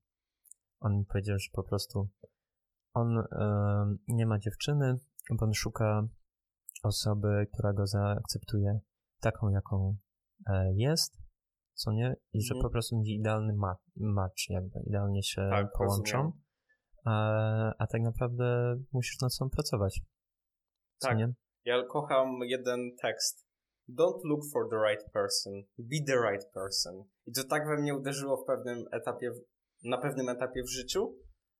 on 0.80 0.98
mi 0.98 1.04
powiedział, 1.04 1.38
że 1.38 1.48
po 1.52 1.62
prostu 1.62 2.08
on 2.94 3.18
em, 3.18 3.98
nie 4.08 4.26
ma 4.26 4.38
dziewczyny, 4.38 4.96
bo 5.30 5.46
on 5.46 5.54
szuka 5.54 6.08
osoby, 6.82 7.46
która 7.52 7.72
go 7.72 7.86
zaakceptuje 7.86 8.80
taką, 9.20 9.48
jaką 9.50 9.96
e, 10.46 10.72
jest, 10.74 11.18
co 11.74 11.92
nie? 11.92 12.16
I 12.32 12.42
że 12.42 12.54
Mhm. 12.54 12.62
po 12.62 12.70
prostu 12.70 12.96
będzie 12.96 13.12
idealny 13.14 13.52
ma- 13.56 13.76
match, 13.96 14.48
jakby 14.50 14.80
idealnie 14.86 15.22
się 15.22 15.48
Tak, 15.50 15.72
połączą. 15.78 16.32
A, 17.04 17.74
a 17.78 17.86
tak 17.86 18.02
naprawdę 18.02 18.76
musisz 18.92 19.20
nad 19.20 19.34
sobą 19.34 19.50
pracować. 19.50 20.00
Tak. 21.00 21.18
nie? 21.18 21.32
Ja 21.64 21.82
kocham 21.82 22.38
jeden 22.42 22.96
tekst. 23.02 23.46
Don't 23.88 24.20
look 24.24 24.40
for 24.52 24.68
the 24.70 24.76
right 24.88 25.12
person. 25.12 25.52
Be 25.78 25.96
the 26.06 26.16
right 26.30 26.52
person. 26.54 27.04
I 27.26 27.32
to 27.32 27.44
tak 27.44 27.66
we 27.68 27.76
mnie 27.76 27.94
uderzyło 27.94 28.36
w 28.36 28.46
pewnym 28.46 28.84
etapie, 28.92 29.30
na 29.84 29.98
pewnym 29.98 30.28
etapie 30.28 30.62
w 30.62 30.70
życiu, 30.70 31.14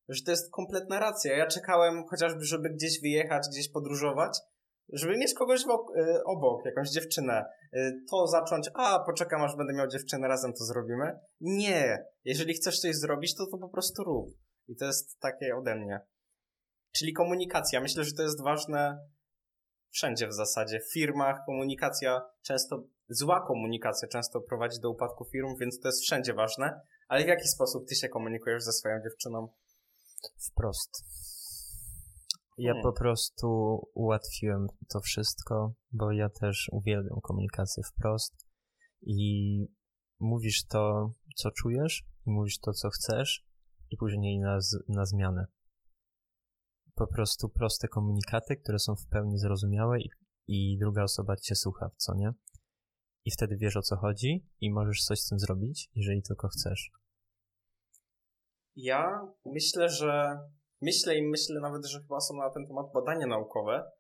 że 0.09 0.22
to 0.24 0.30
jest 0.30 0.53
kompletna 0.53 1.01
racja. 1.01 1.36
Ja 1.36 1.47
czekałem 1.47 2.05
chociażby, 2.11 2.45
żeby 2.45 2.70
gdzieś 2.70 3.01
wyjechać, 3.01 3.43
gdzieś 3.53 3.70
podróżować, 3.72 4.39
żeby 4.93 5.16
mieć 5.16 5.34
kogoś 5.34 5.61
y, 5.62 6.24
obok, 6.24 6.64
jakąś 6.64 6.91
dziewczynę. 6.91 7.45
Y, 7.76 7.93
To 8.11 8.26
zacząć, 8.26 8.70
a 8.74 8.99
poczekam 9.07 9.43
aż 9.43 9.57
będę 9.57 9.72
miał 9.72 9.89
dziewczynę, 9.89 10.28
razem 10.28 10.53
to 10.53 10.64
zrobimy. 10.64 11.18
Nie. 11.41 12.05
Jeżeli 12.24 12.55
chcesz 12.55 12.80
coś 12.80 12.97
zrobić, 12.97 13.36
to 13.36 13.47
to 13.47 13.59
po 13.59 13.68
prostu 13.68 14.05
rób. 14.05 14.26
I 14.68 14.76
to 14.76 14.84
jest 14.84 15.18
takie 15.20 15.57
ode 15.57 15.76
mnie. 15.76 16.01
Czyli 16.97 17.12
komunikacja. 17.12 17.80
Myślę, 17.80 18.05
że 18.05 18.12
to 18.12 18.22
jest 18.22 18.43
ważne 18.43 18.99
wszędzie 19.91 20.28
w 20.28 20.32
zasadzie. 20.34 20.80
W 20.80 20.93
firmach 20.93 21.36
komunikacja 21.47 22.22
często, 22.43 22.82
zła 23.09 23.47
komunikacja 23.47 24.09
często 24.09 24.41
prowadzi 24.41 24.80
do 24.80 24.91
upadku 24.91 25.24
firm, 25.32 25.57
więc 25.61 25.80
to 25.80 25.89
jest 25.89 26.03
wszędzie 26.03 26.34
ważne. 26.34 26.80
Ale 27.09 27.24
w 27.24 27.28
jaki 27.28 27.49
sposób 27.49 27.89
ty 27.89 27.95
się 27.95 28.09
komunikujesz 28.09 28.62
ze 28.64 28.72
swoją 28.72 29.01
dziewczyną? 29.03 29.49
Wprost. 30.51 30.91
Ja 32.59 32.72
Hmm. 32.72 32.82
po 32.82 32.93
prostu 32.93 33.49
ułatwiłem 33.95 34.66
to 34.93 35.01
wszystko, 35.01 35.72
bo 35.93 36.12
ja 36.12 36.28
też 36.28 36.68
uwielbiam 36.72 37.20
komunikację 37.20 37.82
wprost 37.93 38.47
i 39.03 39.61
mówisz 40.20 40.64
to, 40.66 41.11
co 41.36 41.51
czujesz, 41.51 42.05
i 42.26 42.30
mówisz 42.30 42.59
to, 42.59 42.72
co 42.72 42.89
chcesz, 42.91 43.45
i 43.91 43.97
później 43.97 44.39
na, 44.39 44.61
z- 44.61 44.82
na 44.89 45.05
zmianę. 45.07 45.47
Po 46.99 47.07
prostu 47.07 47.49
proste 47.49 47.88
komunikaty, 47.88 48.57
które 48.57 48.78
są 48.78 48.96
w 48.96 49.07
pełni 49.07 49.38
zrozumiałe 49.38 50.01
i, 50.01 50.11
i 50.49 50.78
druga 50.78 51.03
osoba 51.03 51.36
cię 51.36 51.55
słucha, 51.55 51.90
co 51.96 52.14
nie? 52.14 52.32
I 53.24 53.30
wtedy 53.30 53.57
wiesz 53.57 53.76
o 53.76 53.82
co 53.82 53.96
chodzi 53.96 54.46
i 54.61 54.72
możesz 54.72 55.05
coś 55.05 55.20
z 55.20 55.28
tym 55.28 55.38
zrobić, 55.38 55.90
jeżeli 55.94 56.22
tylko 56.22 56.49
chcesz. 56.49 56.90
Ja 58.76 59.26
myślę, 59.44 59.88
że 59.88 60.38
myślę 60.80 61.18
i 61.18 61.22
myślę 61.22 61.61
nawet, 61.61 61.86
że 61.86 62.01
chyba 62.01 62.20
są 62.20 62.36
na 62.36 62.51
ten 62.51 62.66
temat 62.66 62.86
badania 62.94 63.26
naukowe, 63.26 63.90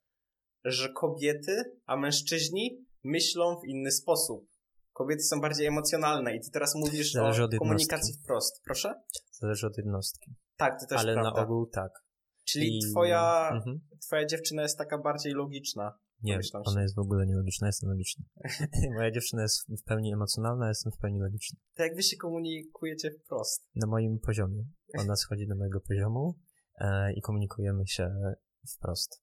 że 0.64 0.92
kobiety, 0.92 1.78
a 1.86 1.96
mężczyźni 1.96 2.86
myślą 3.04 3.60
w 3.60 3.64
inny 3.68 3.90
sposób. 3.90 4.48
Kobiety 4.92 5.22
są 5.22 5.40
bardziej 5.40 5.66
emocjonalne 5.66 6.36
i 6.36 6.40
ty 6.40 6.50
teraz 6.50 6.74
mówisz 6.74 7.12
Zależy 7.12 7.44
o 7.44 7.48
komunikacji 7.58 8.14
wprost. 8.14 8.62
Proszę? 8.64 8.94
Zależy 9.30 9.66
od 9.66 9.76
jednostki. 9.76 10.34
Tak, 10.56 10.80
to 10.80 10.86
też 10.86 10.98
Ale 10.98 11.12
prawda. 11.12 11.40
na 11.40 11.44
ogół 11.46 11.66
tak. 11.66 12.07
Czyli 12.48 12.78
I- 12.78 12.90
twoja, 12.90 13.50
Mhm. 13.52 13.80
twoja 14.06 14.26
dziewczyna 14.26 14.62
jest 14.62 14.78
taka 14.78 14.98
bardziej 14.98 15.32
logiczna. 15.32 15.98
Nie, 16.22 16.38
ona 16.64 16.82
jest 16.82 16.94
w 16.94 16.98
ogóle 16.98 17.26
nielogiczna, 17.26 17.66
jestem 17.66 17.90
logiczny. 17.90 18.24
Moja 18.96 19.10
dziewczyna 19.10 19.42
jest 19.42 19.66
w 19.80 19.84
pełni 19.84 20.12
emocjonalna, 20.12 20.68
jestem 20.68 20.92
w 20.92 20.98
pełni 20.98 21.20
logiczny. 21.20 21.58
To 21.74 21.82
jak 21.82 21.94
wy 21.94 22.02
się 22.02 22.16
komunikujecie 22.16 23.10
wprost. 23.10 23.68
Na 23.74 23.86
moim 23.86 24.18
poziomie. 24.20 24.64
Ona 24.98 25.16
schodzi 25.16 25.46
do 25.46 25.56
mojego 25.56 25.80
poziomu 25.80 26.34
e, 26.78 27.12
i 27.12 27.20
komunikujemy 27.20 27.86
się 27.86 28.10
wprost. 28.76 29.22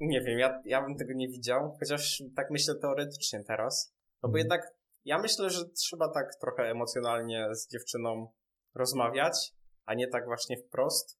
Nie 0.00 0.20
wiem, 0.20 0.38
ja, 0.38 0.62
ja 0.64 0.82
bym 0.82 0.96
tego 0.96 1.12
nie 1.14 1.28
widział, 1.28 1.76
chociaż 1.80 2.22
tak 2.36 2.50
myślę 2.50 2.74
teoretycznie 2.74 3.44
teraz. 3.44 3.94
No 4.22 4.28
bo 4.28 4.38
Mhm. 4.38 4.38
jednak 4.38 4.60
ja 5.04 5.18
myślę, 5.18 5.50
że 5.50 5.64
trzeba 5.68 6.08
tak 6.08 6.26
trochę 6.40 6.62
emocjonalnie 6.62 7.48
z 7.54 7.68
dziewczyną 7.68 8.32
rozmawiać, 8.74 9.54
a 9.86 9.94
nie 9.94 10.08
tak 10.08 10.24
właśnie 10.26 10.56
wprost. 10.56 11.18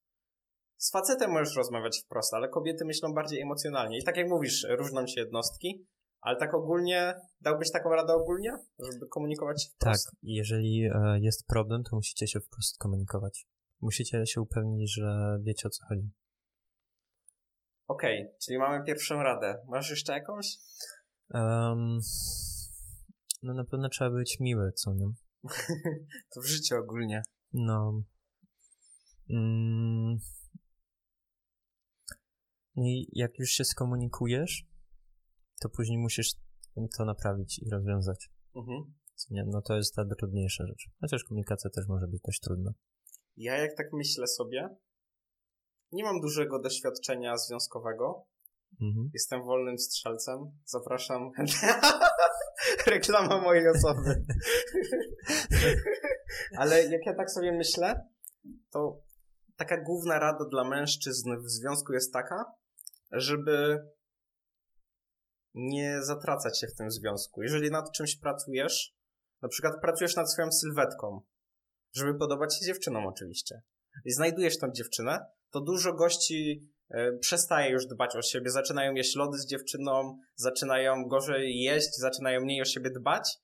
Z 0.77 0.91
facetem 0.93 1.31
możesz 1.31 1.57
rozmawiać 1.57 2.03
wprost, 2.05 2.35
ale 2.35 2.49
kobiety 2.49 2.85
myślą 2.85 3.15
bardziej 3.15 3.41
emocjonalnie. 3.41 3.99
I 3.99 4.05
tak 4.05 4.17
jak 4.17 4.29
mówisz, 4.29 4.67
różnią 4.79 5.07
się 5.07 5.21
jednostki, 5.21 5.87
ale 6.21 6.37
tak 6.39 6.55
ogólnie, 6.55 7.15
dałbyś 7.41 7.71
taką 7.73 7.91
radę 7.91 8.15
ogólnie, 8.15 8.51
żeby 8.93 9.07
komunikować 9.09 9.63
się 9.63 9.69
Tak, 9.71 9.79
wprost? 9.81 10.11
jeżeli 10.23 10.85
e, 10.85 11.19
jest 11.21 11.47
problem, 11.47 11.83
to 11.83 11.97
musicie 11.97 12.27
się 12.29 12.41
wprost 12.41 12.79
komunikować. 12.79 13.47
Musicie 13.81 14.27
się 14.27 14.41
upewnić, 14.41 14.95
że 14.95 15.39
wiecie 15.43 15.69
o 15.69 15.71
co 15.71 15.87
chodzi. 15.89 16.11
Okej, 17.89 18.29
czyli 18.45 18.59
mamy 18.59 18.85
pierwszą 18.85 19.23
radę. 19.23 19.63
Masz 19.69 19.91
jeszcze 19.91 20.13
jakąś? 20.13 20.47
Em, 21.35 21.99
no 23.43 23.55
na 23.55 23.65
pewno 23.65 23.89
trzeba 23.89 24.11
być 24.11 24.41
miły, 24.41 24.73
co 24.73 24.93
nie? 24.95 25.07
To 26.35 26.41
w 26.41 26.47
życiu 26.47 26.77
ogólnie. 26.77 27.23
No. 27.53 28.03
Mm. 29.33 30.19
No 32.77 32.83
i 32.87 33.09
jak 33.13 33.39
już 33.39 33.51
się 33.51 33.65
skomunikujesz, 33.65 34.67
to 35.61 35.69
później 35.69 35.99
musisz 35.99 36.33
to 36.99 37.05
naprawić 37.05 37.59
i 37.59 37.71
rozwiązać. 37.71 38.31
Mhm. 38.57 38.95
No 39.47 39.63
to 39.63 39.77
jest 39.77 39.95
ta 39.95 40.05
trudniejsza 40.19 40.67
rzecz. 40.67 40.91
Chociaż 41.01 41.25
komunikacja 41.25 41.71
też 41.71 41.85
może 41.89 42.07
być 42.07 42.23
dość 42.27 42.41
trudna. 42.41 42.73
Ja 43.37 43.57
jak 43.59 43.77
tak 43.77 43.87
myślę 43.93 44.27
sobie, 44.27 44.69
nie 45.93 46.05
mam 46.05 46.21
dużego 46.21 46.59
doświadczenia 46.59 47.37
związkowego. 47.37 48.27
Mhm. 48.81 49.11
Jestem 49.15 49.45
wolnym 49.45 49.79
strzelcem. 49.79 50.39
Zapraszam. 50.65 51.31
Reklama 52.87 53.41
mojej 53.41 53.69
osoby. 53.69 54.25
Ale 56.59 56.85
jak 56.85 57.07
ja 57.07 57.15
tak 57.15 57.31
sobie 57.31 57.53
myślę, 57.53 58.09
to 58.71 59.03
taka 59.65 59.83
główna 59.83 60.19
rada 60.19 60.45
dla 60.51 60.65
mężczyzn 60.65 61.37
w 61.37 61.51
związku 61.51 61.93
jest 61.93 62.13
taka, 62.13 62.45
żeby 63.13 63.79
nie 65.55 66.03
zatracać 66.03 66.61
się 66.61 66.67
w 66.67 66.75
tym 66.75 66.91
związku. 66.91 67.43
Jeżeli 67.43 67.71
nad 67.71 67.93
czymś 67.93 68.17
pracujesz, 68.17 68.95
na 69.43 69.49
przykład 69.49 69.81
pracujesz 69.81 70.17
nad 70.17 70.33
swoją 70.33 70.53
sylwetką, 70.53 71.21
żeby 71.95 72.15
podobać 72.19 72.59
się 72.59 72.67
dziewczynom 72.67 73.07
oczywiście. 73.07 73.63
I 74.05 74.13
znajdujesz 74.13 74.59
tą 74.59 74.71
dziewczynę, 74.73 75.27
to 75.51 75.61
dużo 75.61 75.93
gości 75.93 76.69
e, 76.91 77.13
przestaje 77.19 77.71
już 77.73 77.87
dbać 77.87 78.17
o 78.17 78.23
siebie, 78.23 78.51
zaczynają 78.51 78.95
jeść 78.95 79.17
lody 79.17 79.39
z 79.39 79.47
dziewczyną, 79.47 80.19
zaczynają 80.35 81.05
gorzej 81.09 81.61
jeść, 81.61 81.97
zaczynają 81.99 82.41
mniej 82.41 82.63
o 82.63 82.65
siebie 82.65 82.91
dbać 82.91 83.39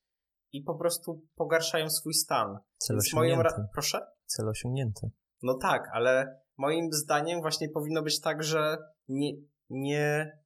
i 0.53 0.63
po 0.63 0.75
prostu 0.75 1.27
pogarszają 1.35 1.91
swój 1.91 2.15
stan. 2.15 2.59
Cel 2.79 2.97
Więc 2.97 3.13
moją 3.13 3.33
osiągnięty. 3.33 3.57
ra- 3.61 3.69
Proszę? 3.73 4.01
Cel 4.27 4.49
osiągnięty. 4.49 5.11
No 5.43 5.55
tak, 5.55 5.83
ale 5.93 6.41
moim 6.57 6.93
zdaniem 6.93 7.41
właśnie 7.41 7.69
powinno 7.69 8.03
być 8.03 8.21
tak, 8.21 8.43
że 8.43 8.77
nie, 9.09 9.33
nie, 9.71 10.39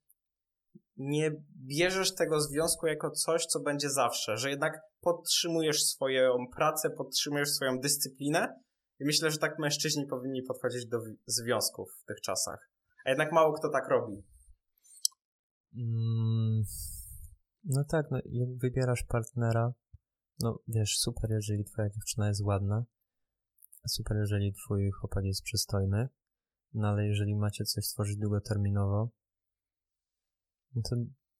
nie 0.96 1.30
bierzesz 1.56 2.14
tego 2.14 2.40
związku 2.40 2.86
jako 2.86 3.10
coś, 3.10 3.46
co 3.46 3.60
będzie 3.60 3.90
zawsze, 3.90 4.36
że 4.36 4.50
jednak 4.50 4.80
podtrzymujesz 5.00 5.84
swoją 5.84 6.46
pracę, 6.56 6.90
podtrzymujesz 6.90 7.50
swoją 7.50 7.78
dyscyplinę 7.78 8.60
i 9.00 9.04
myślę, 9.04 9.30
że 9.30 9.38
tak 9.38 9.58
mężczyźni 9.58 10.06
powinni 10.06 10.42
podchodzić 10.42 10.86
do 10.86 11.00
wi- 11.00 11.18
związków 11.26 11.88
w 12.02 12.04
tych 12.04 12.20
czasach. 12.20 12.70
A 13.04 13.08
jednak 13.10 13.32
mało 13.32 13.52
kto 13.52 13.68
tak 13.68 13.88
robi. 13.88 14.22
Mm, 15.76 16.62
no 17.64 17.84
tak, 17.84 18.06
no 18.10 18.18
jak 18.24 18.48
wybierasz 18.58 19.02
partnera, 19.08 19.72
no 20.40 20.58
wiesz, 20.68 20.98
super, 20.98 21.30
jeżeli 21.30 21.64
twoja 21.64 21.88
dziewczyna 21.88 22.28
jest 22.28 22.42
ładna, 22.44 22.84
super, 23.88 24.16
jeżeli 24.16 24.52
twój 24.52 24.90
chłopak 24.90 25.24
jest 25.24 25.42
przystojny, 25.42 26.08
no 26.74 26.88
ale 26.88 27.06
jeżeli 27.06 27.34
macie 27.34 27.64
coś 27.64 27.84
stworzyć 27.84 28.16
długoterminowo, 28.16 29.10
no 30.74 30.82
to, 30.90 30.96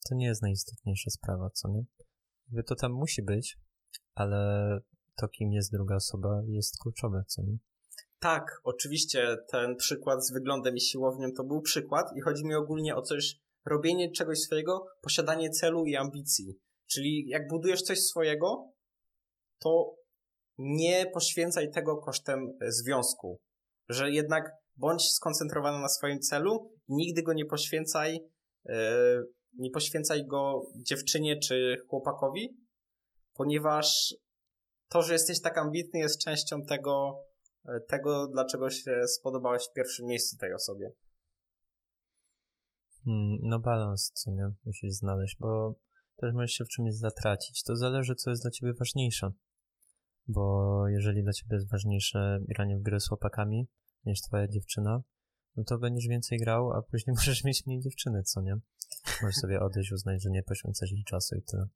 to 0.08 0.14
nie 0.14 0.26
jest 0.26 0.42
najistotniejsza 0.42 1.10
sprawa, 1.10 1.50
co 1.50 1.68
nie? 1.68 1.84
Jakby 2.46 2.62
to 2.62 2.74
tam 2.74 2.92
musi 2.92 3.22
być, 3.22 3.58
ale 4.14 4.80
to, 5.16 5.28
kim 5.28 5.52
jest 5.52 5.72
druga 5.72 5.96
osoba, 5.96 6.42
jest 6.46 6.78
kluczowe, 6.82 7.24
co 7.26 7.42
nie? 7.42 7.58
Tak, 8.18 8.60
oczywiście 8.64 9.36
ten 9.50 9.76
przykład 9.76 10.26
z 10.26 10.32
wyglądem 10.32 10.76
i 10.76 10.80
siłownią 10.80 11.32
to 11.36 11.44
był 11.44 11.60
przykład 11.60 12.16
i 12.16 12.20
chodzi 12.20 12.44
mi 12.44 12.54
ogólnie 12.54 12.96
o 12.96 13.02
coś, 13.02 13.40
robienie 13.64 14.12
czegoś 14.12 14.38
swojego, 14.38 14.86
posiadanie 15.02 15.50
celu 15.50 15.86
i 15.86 15.96
ambicji. 15.96 16.58
Czyli 16.86 17.28
jak 17.28 17.48
budujesz 17.48 17.82
coś 17.82 18.00
swojego, 18.00 18.72
to 19.58 19.94
nie 20.62 21.06
poświęcaj 21.06 21.70
tego 21.70 21.96
kosztem 21.96 22.58
związku. 22.68 23.40
Że 23.88 24.10
jednak 24.10 24.50
bądź 24.76 25.10
skoncentrowany 25.10 25.78
na 25.78 25.88
swoim 25.88 26.20
celu, 26.20 26.72
nigdy 26.88 27.22
go 27.22 27.32
nie 27.32 27.44
poświęcaj, 27.44 28.20
yy, 28.64 28.74
nie 29.58 29.70
poświęcaj 29.70 30.26
go 30.26 30.62
dziewczynie 30.76 31.38
czy 31.38 31.76
chłopakowi, 31.88 32.56
ponieważ 33.34 34.14
to, 34.88 35.02
że 35.02 35.12
jesteś 35.12 35.40
tak 35.40 35.58
ambitny 35.58 36.00
jest 36.00 36.20
częścią 36.20 36.62
tego, 36.62 37.24
e, 37.64 37.80
tego 37.80 38.26
dlaczego 38.26 38.70
się 38.70 39.06
spodobałeś 39.06 39.62
w 39.70 39.72
pierwszym 39.72 40.06
miejscu 40.06 40.36
tej 40.36 40.54
osobie. 40.54 40.92
Hmm, 43.04 43.38
no 43.42 43.58
balans, 43.58 44.12
co 44.14 44.30
nie, 44.30 44.50
musisz 44.64 44.90
znaleźć, 44.90 45.36
bo 45.40 45.74
też 46.16 46.34
możesz 46.34 46.50
się 46.50 46.64
w 46.64 46.68
czymś 46.68 46.94
zatracić. 46.94 47.62
To 47.62 47.76
zależy, 47.76 48.14
co 48.14 48.30
jest 48.30 48.42
dla 48.42 48.50
ciebie 48.50 48.72
ważniejsze. 48.78 49.30
Bo 50.28 50.84
jeżeli 50.88 51.22
dla 51.22 51.32
ciebie 51.32 51.56
jest 51.56 51.70
ważniejsze 51.70 52.38
granie 52.48 52.76
w 52.76 52.82
gry 52.82 53.00
z 53.00 53.08
chłopakami 53.08 53.68
niż 54.04 54.20
twoja 54.20 54.48
dziewczyna, 54.48 55.02
no 55.56 55.64
to 55.64 55.78
będziesz 55.78 56.08
więcej 56.08 56.38
grał, 56.38 56.72
a 56.72 56.82
później 56.82 57.14
możesz 57.18 57.44
mieć 57.44 57.66
mniej 57.66 57.80
dziewczyny, 57.80 58.22
co 58.22 58.40
nie? 58.40 58.56
Możesz 59.22 59.36
sobie 59.36 59.60
odejść, 59.60 59.92
uznać, 59.92 60.22
że 60.22 60.30
nie 60.30 60.42
poświęcasz 60.42 60.90
jej 60.90 61.04
czasu 61.04 61.36
i 61.36 61.42
tyle. 61.42 61.66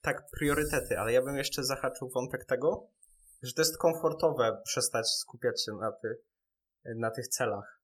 Tak, 0.00 0.30
priorytety, 0.30 0.98
ale 0.98 1.12
ja 1.12 1.22
bym 1.22 1.36
jeszcze 1.36 1.64
zahaczył 1.64 2.08
wątek 2.08 2.44
tego, 2.44 2.86
że 3.42 3.52
to 3.52 3.60
jest 3.60 3.78
komfortowe 3.78 4.62
przestać 4.64 5.08
skupiać 5.08 5.64
się 5.64 5.72
na, 5.72 5.92
ty, 5.92 6.18
na 6.96 7.10
tych 7.10 7.28
celach. 7.28 7.80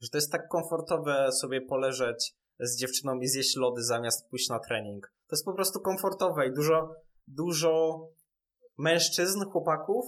Że 0.00 0.08
to 0.08 0.18
jest 0.18 0.32
tak 0.32 0.48
komfortowe 0.48 1.32
sobie 1.32 1.60
poleżeć 1.60 2.36
z 2.60 2.76
dziewczyną 2.76 3.20
i 3.20 3.28
zjeść 3.28 3.56
lody 3.56 3.82
zamiast 3.82 4.28
pójść 4.28 4.48
na 4.48 4.58
trening. 4.58 5.12
To 5.26 5.36
jest 5.36 5.44
po 5.44 5.54
prostu 5.54 5.80
komfortowe 5.80 6.46
i 6.46 6.52
dużo, 6.52 6.94
dużo 7.26 8.00
mężczyzn, 8.78 9.44
chłopaków 9.52 10.04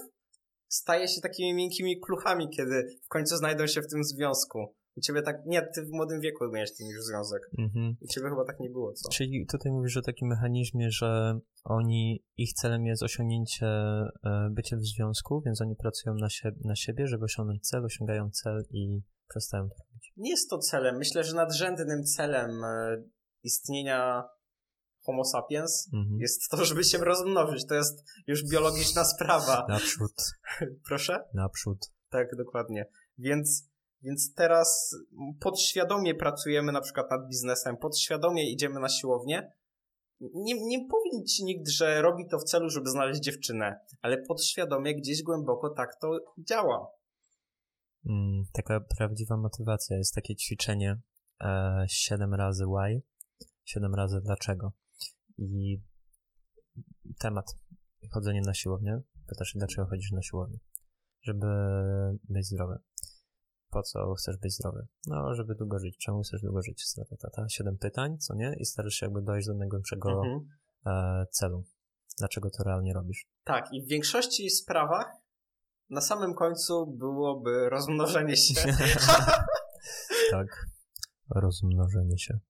staje 0.68 1.08
się 1.08 1.20
takimi 1.20 1.54
miękkimi 1.54 2.00
kluchami, 2.00 2.48
kiedy 2.48 2.98
w 3.04 3.08
końcu 3.08 3.36
znajdą 3.36 3.66
się 3.66 3.82
w 3.82 3.88
tym 3.88 4.04
związku. 4.04 4.74
U 4.96 5.00
ciebie 5.00 5.22
tak, 5.22 5.36
nie, 5.46 5.62
ty 5.74 5.82
w 5.82 5.90
młodym 5.90 6.20
wieku 6.20 6.44
miałeś 6.52 6.76
ten 6.76 6.86
już 6.86 7.04
związek. 7.04 7.42
Mhm. 7.58 7.96
U 8.00 8.06
ciebie 8.06 8.28
chyba 8.28 8.44
tak 8.44 8.60
nie 8.60 8.70
było, 8.70 8.92
co? 8.92 9.08
Czyli 9.10 9.46
tutaj 9.46 9.72
mówisz 9.72 9.96
o 9.96 10.02
takim 10.02 10.28
mechanizmie, 10.28 10.90
że 10.90 11.38
oni, 11.64 12.24
ich 12.36 12.52
celem 12.52 12.86
jest 12.86 13.02
osiągnięcie, 13.02 13.66
e, 13.66 14.48
bycie 14.50 14.76
w 14.76 14.86
związku, 14.86 15.42
więc 15.46 15.60
oni 15.60 15.76
pracują 15.76 16.14
na, 16.14 16.28
sie 16.28 16.50
na 16.64 16.76
siebie, 16.76 17.06
żeby 17.06 17.24
osiągnąć 17.24 17.68
cel, 17.68 17.84
osiągają 17.84 18.30
cel 18.30 18.62
i 18.70 19.02
przestają 19.28 19.68
to 19.68 19.74
robić. 19.74 20.12
Nie 20.16 20.30
jest 20.30 20.50
to 20.50 20.58
celem. 20.58 20.96
Myślę, 20.96 21.24
że 21.24 21.36
nadrzędnym 21.36 22.04
celem 22.04 22.64
e, 22.64 23.02
istnienia 23.42 24.24
Homo 25.10 25.24
sapiens 25.24 25.88
mhm. 25.92 26.20
jest 26.20 26.50
to, 26.50 26.64
żeby 26.64 26.84
się 26.84 26.98
rozmnożyć. 26.98 27.66
To 27.66 27.74
jest 27.74 28.04
już 28.26 28.48
biologiczna 28.50 29.04
sprawa. 29.04 29.66
Naprzód. 29.68 30.12
Proszę? 30.88 31.24
Naprzód. 31.34 31.78
Tak, 32.10 32.36
dokładnie. 32.36 32.86
Więc, 33.18 33.68
więc 34.02 34.34
teraz 34.34 34.96
podświadomie 35.40 36.14
pracujemy 36.14 36.72
na 36.72 36.80
przykład 36.80 37.10
nad 37.10 37.28
biznesem, 37.28 37.76
podświadomie 37.76 38.52
idziemy 38.52 38.80
na 38.80 38.88
siłownię. 38.88 39.52
Nie, 40.20 40.54
nie 40.66 40.78
powiem 40.78 41.26
ci 41.26 41.44
nikt, 41.44 41.68
że 41.68 42.02
robi 42.02 42.28
to 42.28 42.38
w 42.38 42.44
celu, 42.44 42.70
żeby 42.70 42.90
znaleźć 42.90 43.20
dziewczynę, 43.20 43.80
ale 44.02 44.22
podświadomie 44.22 44.96
gdzieś 44.96 45.22
głęboko 45.22 45.70
tak 45.70 45.96
to 46.00 46.18
działa. 46.38 46.86
Mm, 48.06 48.44
taka 48.52 48.80
prawdziwa 48.98 49.36
motywacja 49.36 49.96
jest 49.96 50.14
takie 50.14 50.36
ćwiczenie 50.36 51.00
e, 51.40 51.84
7 51.88 52.34
razy 52.34 52.64
why, 52.64 53.02
7 53.64 53.94
razy 53.94 54.20
dlaczego. 54.24 54.72
I 55.40 55.82
temat 57.18 57.46
chodzenie 58.10 58.40
na 58.40 58.54
siłownię. 58.54 59.00
Pytasz, 59.26 59.52
dlaczego 59.56 59.88
chodzisz 59.88 60.12
na 60.12 60.22
siłownię? 60.22 60.58
Żeby 61.22 61.46
być 62.28 62.46
zdrowy. 62.46 62.78
Po 63.70 63.82
co 63.82 64.14
chcesz 64.14 64.36
być 64.36 64.54
zdrowy? 64.54 64.86
No, 65.06 65.34
żeby 65.34 65.54
długo 65.54 65.78
żyć. 65.78 65.98
Czemu 65.98 66.22
chcesz 66.22 66.42
długo 66.42 66.62
żyć? 66.62 66.82
Strata, 66.82 67.16
tata. 67.16 67.48
Siedem 67.48 67.78
pytań, 67.78 68.18
co 68.18 68.34
nie? 68.34 68.56
I 68.58 68.64
starasz 68.64 68.94
się 68.94 69.06
jakby 69.06 69.22
dojść 69.22 69.46
do 69.46 69.54
najgłębszego 69.54 70.10
mhm. 70.10 70.48
e, 70.86 71.26
celu. 71.30 71.64
Dlaczego 72.18 72.50
to 72.50 72.64
realnie 72.64 72.92
robisz? 72.92 73.26
Tak, 73.44 73.72
i 73.72 73.82
w 73.82 73.88
większości 73.88 74.50
sprawach 74.50 75.12
na 75.90 76.00
samym 76.00 76.34
końcu 76.34 76.86
byłoby 76.86 77.68
rozmnożenie 77.68 78.36
się. 78.36 78.54
tak. 80.30 80.66
Rozmnożenie 81.30 82.18
się. 82.18 82.38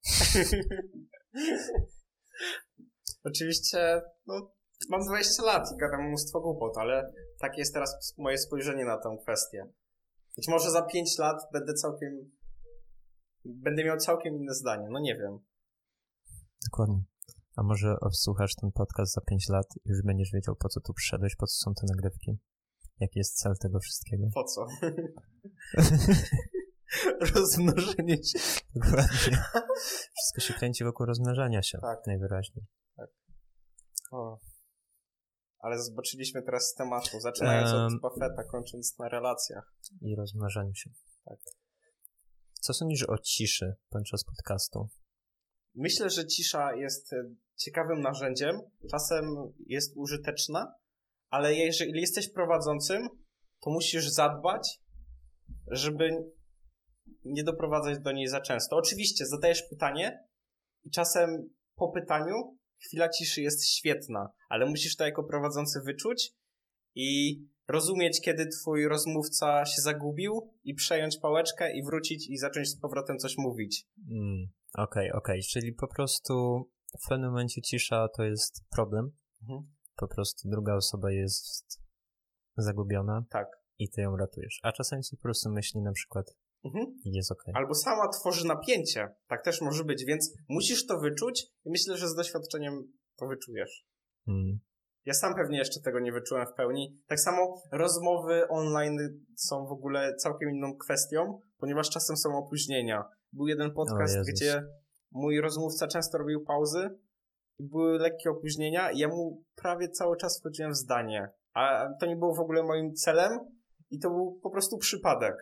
Oczywiście, 3.24 4.02
no, 4.26 4.50
mam 4.88 5.00
20 5.04 5.42
lat 5.42 5.72
i 5.74 5.76
gadam 5.76 6.08
mnóstwo 6.08 6.40
głupot, 6.40 6.78
ale 6.78 7.12
takie 7.40 7.58
jest 7.58 7.74
teraz 7.74 8.14
moje 8.18 8.38
spojrzenie 8.38 8.84
na 8.84 8.98
tę 8.98 9.16
kwestię. 9.22 9.66
Być 10.36 10.48
może 10.48 10.70
za 10.70 10.82
5 10.82 11.18
lat 11.18 11.42
będę 11.52 11.74
całkiem. 11.74 12.30
Będę 13.44 13.84
miał 13.84 13.96
całkiem 13.96 14.34
inne 14.34 14.54
zdanie, 14.54 14.88
no 14.90 15.00
nie 15.00 15.16
wiem. 15.16 15.38
Dokładnie. 16.70 17.02
A 17.56 17.62
może 17.62 17.96
odsłuchasz 18.00 18.54
ten 18.54 18.72
podcast 18.72 19.12
za 19.12 19.20
5 19.20 19.48
lat 19.48 19.66
i 19.84 19.90
już 19.90 20.02
będziesz 20.02 20.32
wiedział, 20.32 20.56
po 20.56 20.68
co 20.68 20.80
tu 20.80 20.94
przyszedłeś, 20.94 21.36
po 21.36 21.46
co 21.46 21.54
są 21.54 21.74
te 21.74 21.86
nagrywki? 21.94 22.38
Jaki 23.00 23.18
jest 23.18 23.36
cel 23.36 23.52
tego 23.60 23.80
wszystkiego? 23.80 24.26
Po 24.34 24.44
co? 24.44 24.66
Rozmnożenie 27.34 28.24
się. 28.24 28.38
Dokładnie. 28.74 29.42
Wszystko 30.14 30.40
się 30.40 30.54
kręci 30.54 30.84
wokół 30.84 31.06
rozmnażania 31.06 31.62
się. 31.62 31.78
Tak. 31.78 32.06
Najwyraźniej. 32.06 32.66
O. 34.10 34.38
Ale 35.58 35.82
zobaczyliśmy 35.82 36.42
teraz 36.42 36.68
z 36.68 36.74
tematu, 36.74 37.20
zaczynając 37.20 37.70
od 37.70 38.00
Buffetta, 38.00 38.44
kończąc 38.44 38.98
na 38.98 39.08
relacjach. 39.08 39.74
I 40.00 40.16
rozmnażaniu 40.16 40.74
się. 40.74 40.90
Tak. 41.24 41.38
Co 42.60 42.74
sądzisz 42.74 43.08
o 43.08 43.18
ciszy 43.18 43.74
podczas 43.88 44.24
podcastu? 44.24 44.88
Myślę, 45.74 46.10
że 46.10 46.26
cisza 46.26 46.74
jest 46.74 47.12
e, 47.12 47.16
ciekawym 47.56 48.00
narzędziem, 48.00 48.60
czasem 48.90 49.24
jest 49.66 49.96
użyteczna, 49.96 50.74
ale 51.30 51.54
jeżeli 51.54 52.00
jesteś 52.00 52.32
prowadzącym, 52.32 53.08
to 53.60 53.70
musisz 53.70 54.08
zadbać, 54.08 54.80
żeby 55.66 56.10
nie 57.24 57.44
doprowadzać 57.44 57.98
do 57.98 58.12
niej 58.12 58.28
za 58.28 58.40
często. 58.40 58.76
Oczywiście 58.76 59.26
zadajesz 59.26 59.62
pytanie 59.70 60.24
i 60.84 60.90
czasem 60.90 61.50
po 61.74 61.92
pytaniu 61.92 62.58
chwila 62.80 63.08
ciszy 63.08 63.42
jest 63.42 63.66
świetna, 63.66 64.32
ale 64.48 64.66
musisz 64.66 64.96
to 64.96 65.04
jako 65.04 65.24
prowadzący 65.24 65.80
wyczuć 65.80 66.32
i 66.94 67.40
rozumieć, 67.68 68.20
kiedy 68.20 68.46
twój 68.46 68.88
rozmówca 68.88 69.66
się 69.66 69.82
zagubił 69.82 70.54
i 70.64 70.74
przejąć 70.74 71.18
pałeczkę 71.18 71.76
i 71.76 71.82
wrócić 71.82 72.30
i 72.30 72.36
zacząć 72.36 72.68
z 72.68 72.80
powrotem 72.80 73.18
coś 73.18 73.38
mówić. 73.38 73.86
Okej, 74.04 74.18
mm, 74.18 74.48
okej, 74.74 75.08
okay, 75.12 75.18
okay. 75.18 75.40
czyli 75.50 75.72
po 75.72 75.88
prostu 75.88 76.64
w 77.04 77.08
pewnym 77.08 77.30
momencie 77.30 77.62
cisza 77.62 78.08
to 78.16 78.24
jest 78.24 78.64
problem. 78.70 79.10
Mhm. 79.42 79.72
Po 79.96 80.08
prostu 80.08 80.48
druga 80.48 80.74
osoba 80.74 81.10
jest 81.10 81.80
zagubiona. 82.56 83.24
Tak. 83.30 83.48
I 83.78 83.90
ty 83.90 84.00
ją 84.00 84.16
ratujesz. 84.16 84.60
A 84.62 84.72
czasami 84.72 85.04
sobie 85.04 85.18
po 85.18 85.22
prostu 85.22 85.50
myśli 85.50 85.80
na 85.80 85.92
przykład, 85.92 86.26
Mhm. 86.64 86.86
Jest 87.04 87.32
ok. 87.32 87.42
Albo 87.54 87.74
sama 87.74 88.08
tworzy 88.08 88.46
napięcie. 88.46 89.08
Tak 89.28 89.44
też 89.44 89.60
może 89.60 89.84
być, 89.84 90.04
więc 90.04 90.34
musisz 90.48 90.86
to 90.86 90.98
wyczuć 90.98 91.46
i 91.64 91.70
myślę, 91.70 91.96
że 91.96 92.08
z 92.08 92.14
doświadczeniem 92.14 92.92
to 93.16 93.26
wyczujesz. 93.26 93.84
Mm. 94.28 94.60
Ja 95.04 95.14
sam 95.14 95.34
pewnie 95.34 95.58
jeszcze 95.58 95.80
tego 95.80 96.00
nie 96.00 96.12
wyczułem 96.12 96.46
w 96.46 96.54
pełni. 96.54 96.98
Tak 97.06 97.20
samo 97.20 97.62
rozmowy 97.72 98.48
online 98.48 98.98
są 99.36 99.66
w 99.66 99.72
ogóle 99.72 100.16
całkiem 100.16 100.50
inną 100.50 100.76
kwestią, 100.76 101.40
ponieważ 101.58 101.90
czasem 101.90 102.16
są 102.16 102.38
opóźnienia. 102.38 103.04
Był 103.32 103.46
jeden 103.46 103.74
podcast, 103.74 104.16
gdzie 104.28 104.62
mój 105.12 105.40
rozmówca 105.40 105.86
często 105.86 106.18
robił 106.18 106.44
pauzy 106.44 106.90
i 107.58 107.68
były 107.68 107.98
lekkie 107.98 108.30
opóźnienia 108.30 108.90
i 108.90 108.98
ja 108.98 109.08
mu 109.08 109.44
prawie 109.54 109.88
cały 109.88 110.16
czas 110.16 110.40
wchodziłem 110.40 110.72
w 110.72 110.76
zdanie. 110.76 111.28
A 111.54 111.88
to 112.00 112.06
nie 112.06 112.16
było 112.16 112.34
w 112.34 112.40
ogóle 112.40 112.62
moim 112.62 112.94
celem 112.94 113.38
i 113.90 113.98
to 113.98 114.10
był 114.10 114.40
po 114.42 114.50
prostu 114.50 114.78
przypadek. 114.78 115.34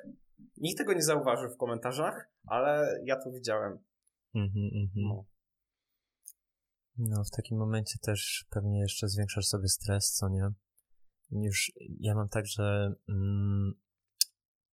Nikt 0.61 0.79
tego 0.79 0.93
nie 0.93 1.03
zauważył 1.03 1.51
w 1.51 1.57
komentarzach, 1.57 2.31
ale 2.47 3.01
ja 3.05 3.17
to 3.17 3.31
widziałem. 3.31 3.79
Mhm, 4.35 4.71
mhm. 4.75 4.89
No. 4.95 5.25
No, 6.99 7.25
w 7.25 7.31
takim 7.31 7.59
momencie 7.59 7.99
też 8.03 8.47
pewnie 8.51 8.81
jeszcze 8.81 9.09
zwiększasz 9.09 9.47
sobie 9.47 9.69
stres, 9.69 10.13
co 10.13 10.29
nie? 10.29 10.51
Już 11.31 11.73
ja 12.01 12.15
mam 12.15 12.29
tak, 12.29 12.47
że 12.47 12.95
mm, 13.09 13.75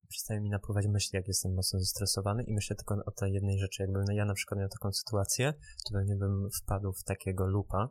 przestaje 0.07 0.41
mi 0.41 0.49
napływać 0.49 0.87
myśli, 0.87 1.17
jak 1.17 1.27
jestem 1.27 1.53
mocno 1.53 1.79
zestresowany 1.79 2.43
i 2.43 2.53
myślę 2.53 2.75
tylko 2.75 2.95
o 3.05 3.11
tej 3.11 3.33
jednej 3.33 3.59
rzeczy. 3.59 3.83
Jakbym 3.83 4.03
ja 4.15 4.25
na 4.25 4.33
przykład 4.33 4.59
miał 4.59 4.69
taką 4.69 4.93
sytuację, 4.93 5.53
to 5.85 5.93
pewnie 5.93 6.15
bym 6.15 6.49
wpadł 6.63 6.93
w 6.93 7.03
takiego 7.03 7.45
lupa 7.45 7.89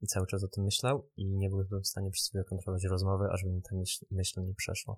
i 0.00 0.06
cały 0.06 0.26
czas 0.26 0.44
o 0.44 0.48
tym 0.48 0.64
myślał 0.64 1.10
i 1.16 1.26
nie 1.26 1.50
byłbym 1.50 1.82
w 1.82 1.86
stanie 1.86 2.10
przez 2.10 2.28
chwilę 2.28 2.44
kontrolować 2.44 2.84
rozmowy, 2.84 3.24
aż 3.32 3.44
by 3.44 3.50
mi 3.50 3.62
ta 3.62 3.76
myśl, 3.76 4.06
myśl 4.10 4.40
nie 4.40 4.54
przeszła. 4.54 4.96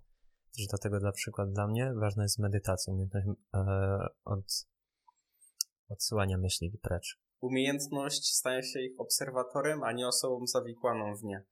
Też 0.57 0.67
dlatego 0.67 1.01
na 1.01 1.13
przykład 1.13 1.53
dla 1.53 1.67
mnie 1.67 1.93
ważna 2.01 2.23
jest 2.23 2.39
medytacja, 2.39 2.93
umiejętność 2.93 3.27
e, 3.55 3.61
od 4.25 4.67
odsyłania 5.89 6.39
myśli 6.39 6.79
precz. 6.83 7.19
Umiejętność 7.41 8.35
stania 8.35 8.63
się 8.63 8.81
ich 8.81 9.01
obserwatorem, 9.01 9.83
a 9.83 9.93
nie 9.93 10.09
osobą 10.09 10.47
zawikłaną 10.47 11.17
w 11.17 11.25
nie. 11.25 11.45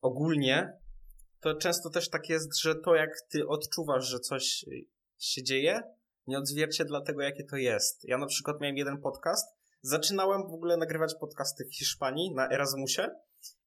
Ogólnie 0.00 0.78
to 1.40 1.54
często 1.54 1.90
też 1.90 2.10
tak 2.10 2.28
jest, 2.28 2.58
że 2.60 2.74
to 2.74 2.94
jak 2.94 3.10
ty 3.30 3.48
odczuwasz, 3.48 4.04
że 4.04 4.20
coś 4.20 4.64
się 5.18 5.42
dzieje, 5.42 5.80
nie 6.26 6.38
odzwierciedla 6.38 7.00
tego, 7.00 7.22
jakie 7.22 7.44
to 7.44 7.56
jest. 7.56 8.04
Ja 8.04 8.18
na 8.18 8.26
przykład 8.26 8.60
miałem 8.60 8.76
jeden 8.76 9.00
podcast, 9.00 9.46
zaczynałem 9.82 10.42
w 10.42 10.54
ogóle 10.54 10.76
nagrywać 10.76 11.14
podcasty 11.20 11.64
w 11.64 11.76
Hiszpanii 11.76 12.34
na 12.34 12.50
Erasmusie 12.50 13.08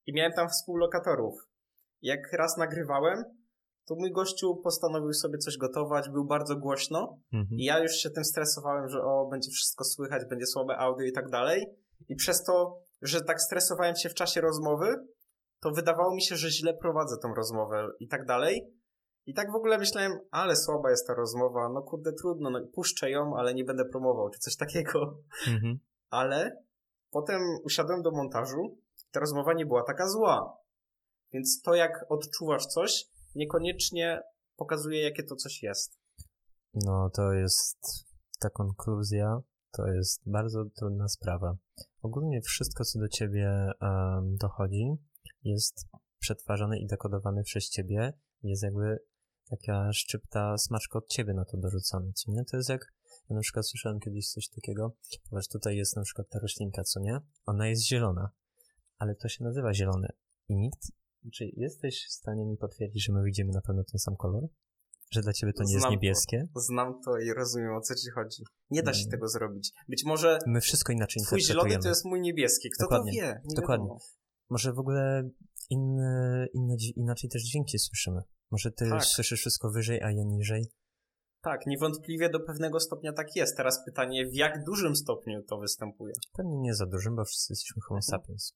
i 0.06 0.14
miałem 0.14 0.34
tam 0.34 0.50
współlokatorów. 0.50 1.36
Jak 2.02 2.34
raz 2.34 2.58
nagrywałem, 2.58 3.24
to 3.86 3.96
mój 3.96 4.12
gościu 4.12 4.56
postanowił 4.56 5.14
sobie 5.14 5.38
coś 5.38 5.58
gotować, 5.58 6.10
był 6.10 6.26
bardzo 6.26 6.56
głośno 6.56 7.18
mhm. 7.34 7.60
i 7.60 7.64
ja 7.64 7.80
już 7.80 7.92
się 7.92 8.10
tym 8.10 8.26
stresowałem, 8.26 8.90
że 8.90 9.04
o, 9.04 9.28
będzie 9.32 9.52
wszystko 9.52 9.84
słychać, 9.84 10.26
będzie 10.30 10.46
słabe 10.46 10.78
audio 10.78 11.06
i 11.06 11.12
tak 11.12 11.30
dalej. 11.30 11.66
I 12.10 12.16
przez 12.16 12.44
to, 12.44 12.80
że 13.02 13.22
tak 13.22 13.42
stresowałem 13.42 13.96
się 13.96 14.10
w 14.10 14.14
czasie 14.14 14.42
rozmowy, 14.42 14.96
to 15.60 15.72
wydawało 15.72 16.16
mi 16.16 16.22
się, 16.22 16.36
że 16.36 16.50
źle 16.50 16.74
prowadzę 16.74 17.18
tą 17.18 17.34
rozmowę 17.34 17.88
i 18.00 18.08
tak 18.08 18.26
dalej. 18.26 18.62
I 19.26 19.34
tak 19.34 19.52
w 19.52 19.56
ogóle 19.56 19.78
myślałem, 19.78 20.12
ale 20.32 20.56
słaba 20.56 20.90
jest 20.90 21.08
ta 21.08 21.14
rozmowa, 21.14 21.70
no 21.70 21.82
kurde, 21.82 22.14
trudno, 22.14 22.50
no, 22.50 22.60
puszczę 22.74 23.10
ją, 23.10 23.36
ale 23.38 23.54
nie 23.54 23.64
będę 23.64 23.86
promował, 23.86 24.30
czy 24.30 24.40
coś 24.40 24.56
takiego. 24.56 25.18
Mhm. 25.48 25.80
Ale 26.10 26.58
potem 27.12 27.42
usiadłem 27.64 28.02
do 28.02 28.12
montażu, 28.12 28.78
ta 29.12 29.20
rozmowa 29.20 29.54
nie 29.54 29.66
była 29.66 29.84
taka 29.84 30.10
zła. 30.10 30.58
Więc 31.34 31.62
to, 31.62 31.76
jak 31.76 32.06
odczuwasz 32.10 32.66
coś, 32.66 33.06
niekoniecznie 33.36 34.22
pokazuje, 34.56 35.04
jakie 35.04 35.24
to 35.24 35.36
coś 35.36 35.64
jest. 35.64 36.00
No, 36.74 37.10
to 37.10 37.34
jest 37.34 37.78
ta 38.40 38.50
konkluzja, 38.50 39.42
to 39.72 39.88
jest 39.88 40.22
bardzo 40.26 40.66
trudna 40.66 41.08
sprawa. 41.08 41.58
Ogólnie 42.02 42.42
wszystko, 42.42 42.84
co 42.84 43.00
do 43.00 43.08
ciebie 43.08 43.72
um, 43.82 44.36
dochodzi, 44.38 44.86
jest 45.44 45.88
przetwarzane 46.20 46.80
i 46.80 46.88
dekodowane 46.88 47.44
przez 47.44 47.70
ciebie. 47.70 48.14
Jest 48.44 48.64
jakby 48.64 49.00
taka 49.50 49.94
szczypta 49.94 50.58
smaczka 50.58 51.00
od 51.00 51.08
ciebie 51.08 51.34
na 51.34 51.46
to 51.46 51.58
dorzucona, 51.58 52.12
co 52.14 52.32
nie? 52.32 52.46
To 52.46 52.58
jest 52.58 52.70
jak, 52.70 52.94
ja 53.30 53.36
na 53.36 53.42
przykład 53.42 53.68
słyszałem 53.68 54.00
kiedyś 54.00 54.30
coś 54.30 54.50
takiego, 54.50 54.96
ponieważ 55.30 55.48
tutaj 55.48 55.78
jest 55.78 55.96
na 55.96 56.02
przykład 56.02 56.30
ta 56.30 56.40
roślinka, 56.40 56.84
co 56.84 57.00
nie? 57.00 57.20
Ona 57.46 57.68
jest 57.68 57.88
zielona, 57.88 58.30
ale 58.98 59.16
to 59.16 59.28
się 59.28 59.44
nazywa 59.44 59.74
zielone 59.74 60.08
i 60.48 60.56
nikt, 60.56 60.92
czy 61.32 61.46
jesteś 61.58 62.06
w 62.10 62.14
stanie 62.14 62.46
mi 62.46 62.58
potwierdzić, 62.58 63.06
że 63.06 63.14
my 63.14 63.24
widzimy 63.24 63.52
na 63.54 63.62
pewno 63.62 63.84
ten 63.84 64.00
sam 64.00 64.16
kolor? 64.16 64.44
Że 65.12 65.22
dla 65.22 65.34
ciebie 65.34 65.54
to 65.54 65.64
nie 65.64 65.70
znam 65.70 65.82
jest 65.82 65.92
niebieskie? 65.92 66.48
To, 66.54 66.60
znam 66.60 67.02
to 67.06 67.18
i 67.18 67.34
rozumiem 67.34 67.76
o 67.76 67.82
co 67.82 67.96
ci 67.96 68.10
chodzi. 68.10 68.44
Nie 68.70 68.84
da 68.84 68.94
się 68.94 69.00
hmm. 69.00 69.12
tego 69.12 69.28
zrobić. 69.28 69.72
Być 69.88 70.06
może. 70.06 70.40
My 70.48 70.62
wszystko 70.62 70.94
inaczej 70.94 71.24
twój 71.24 71.40
interpretujemy. 71.40 71.70
zielony 71.70 71.84
to 71.84 71.90
jest 71.90 72.06
mój 72.06 72.22
niebieski. 72.22 72.70
Kto 72.70 72.84
Dokładnie. 72.84 73.12
to 73.12 73.18
wie? 73.18 73.42
Nie 73.46 73.56
Dokładnie. 73.56 73.86
Wiadomo. 73.86 74.00
Może 74.50 74.74
w 74.74 74.80
ogóle 74.80 75.30
inne, 75.70 76.48
inne, 76.54 76.76
inaczej 76.96 77.30
też 77.30 77.44
dźwięki 77.44 77.80
słyszymy. 77.80 78.22
Może 78.52 78.72
ty 78.72 78.90
tak. 78.90 79.06
słyszysz 79.06 79.40
wszystko 79.40 79.72
wyżej, 79.72 80.02
a 80.02 80.12
ja 80.12 80.24
niżej. 80.24 80.72
Tak, 81.42 81.66
niewątpliwie 81.66 82.30
do 82.30 82.40
pewnego 82.40 82.80
stopnia 82.80 83.14
tak 83.14 83.36
jest. 83.36 83.58
Teraz 83.58 83.86
pytanie, 83.86 84.26
w 84.28 84.34
jak 84.34 84.64
dużym 84.64 84.96
stopniu 84.96 85.44
to 85.44 85.58
występuje? 85.58 86.14
Pewnie 86.38 86.58
nie 86.58 86.74
za 86.74 86.86
dużym, 86.86 87.16
bo 87.16 87.26
wszyscy 87.26 87.54
jesteśmy 87.54 87.82
homo 87.82 87.98
mhm. 87.98 88.22
sapiens. 88.22 88.54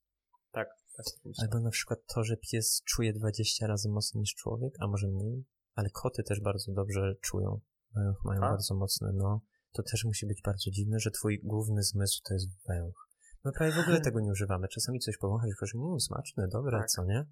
Tak. 0.52 0.68
Tak 1.04 1.44
Albo 1.44 1.60
na 1.60 1.70
przykład 1.70 2.00
to, 2.14 2.24
że 2.24 2.38
pies 2.38 2.82
czuje 2.86 3.14
20 3.14 3.68
razy 3.68 3.90
mocniej 3.90 4.20
niż 4.22 4.36
człowiek, 4.36 4.74
a 4.80 4.88
może 4.88 5.08
mniej, 5.08 5.46
ale 5.76 5.90
koty 5.90 6.24
też 6.24 6.42
bardzo 6.42 6.72
dobrze 6.72 7.16
czują. 7.22 7.60
Węch 7.96 8.24
mają 8.26 8.42
a? 8.42 8.50
bardzo 8.50 8.76
mocny, 8.76 9.10
no. 9.14 9.42
To 9.72 9.84
też 9.84 10.06
musi 10.06 10.28
być 10.28 10.42
bardzo 10.46 10.72
dziwne, 10.72 11.00
że 11.00 11.12
twój 11.12 11.40
główny 11.44 11.84
zmysł 11.84 12.22
to 12.24 12.34
jest 12.34 12.48
węch. 12.68 13.10
My 13.46 13.52
prawie 13.52 13.72
w 13.72 13.80
ogóle 13.80 14.02
tego 14.08 14.20
nie 14.20 14.32
używamy. 14.32 14.68
Czasami 14.68 15.00
coś 15.00 15.18
powąchać 15.18 15.50
i 15.50 15.54
powiesz, 15.60 15.76
mmm, 15.76 16.00
smaczne, 16.00 16.48
dobre, 16.48 16.78
tak. 16.78 16.88
co 16.88 17.06
nie? 17.06 17.26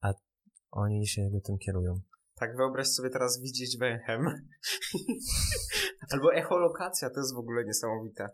A 0.00 0.12
oni 0.70 1.06
się 1.06 1.22
jakby 1.22 1.40
tym 1.40 1.58
kierują. 1.58 2.00
Tak, 2.34 2.56
wyobraź 2.56 2.88
sobie 2.88 3.10
teraz 3.10 3.40
widzieć 3.40 3.78
węchem. 3.78 4.20
Albo 6.12 6.34
echolokacja, 6.34 7.10
to 7.10 7.20
jest 7.20 7.34
w 7.34 7.38
ogóle 7.38 7.64
niesamowite. 7.64 8.28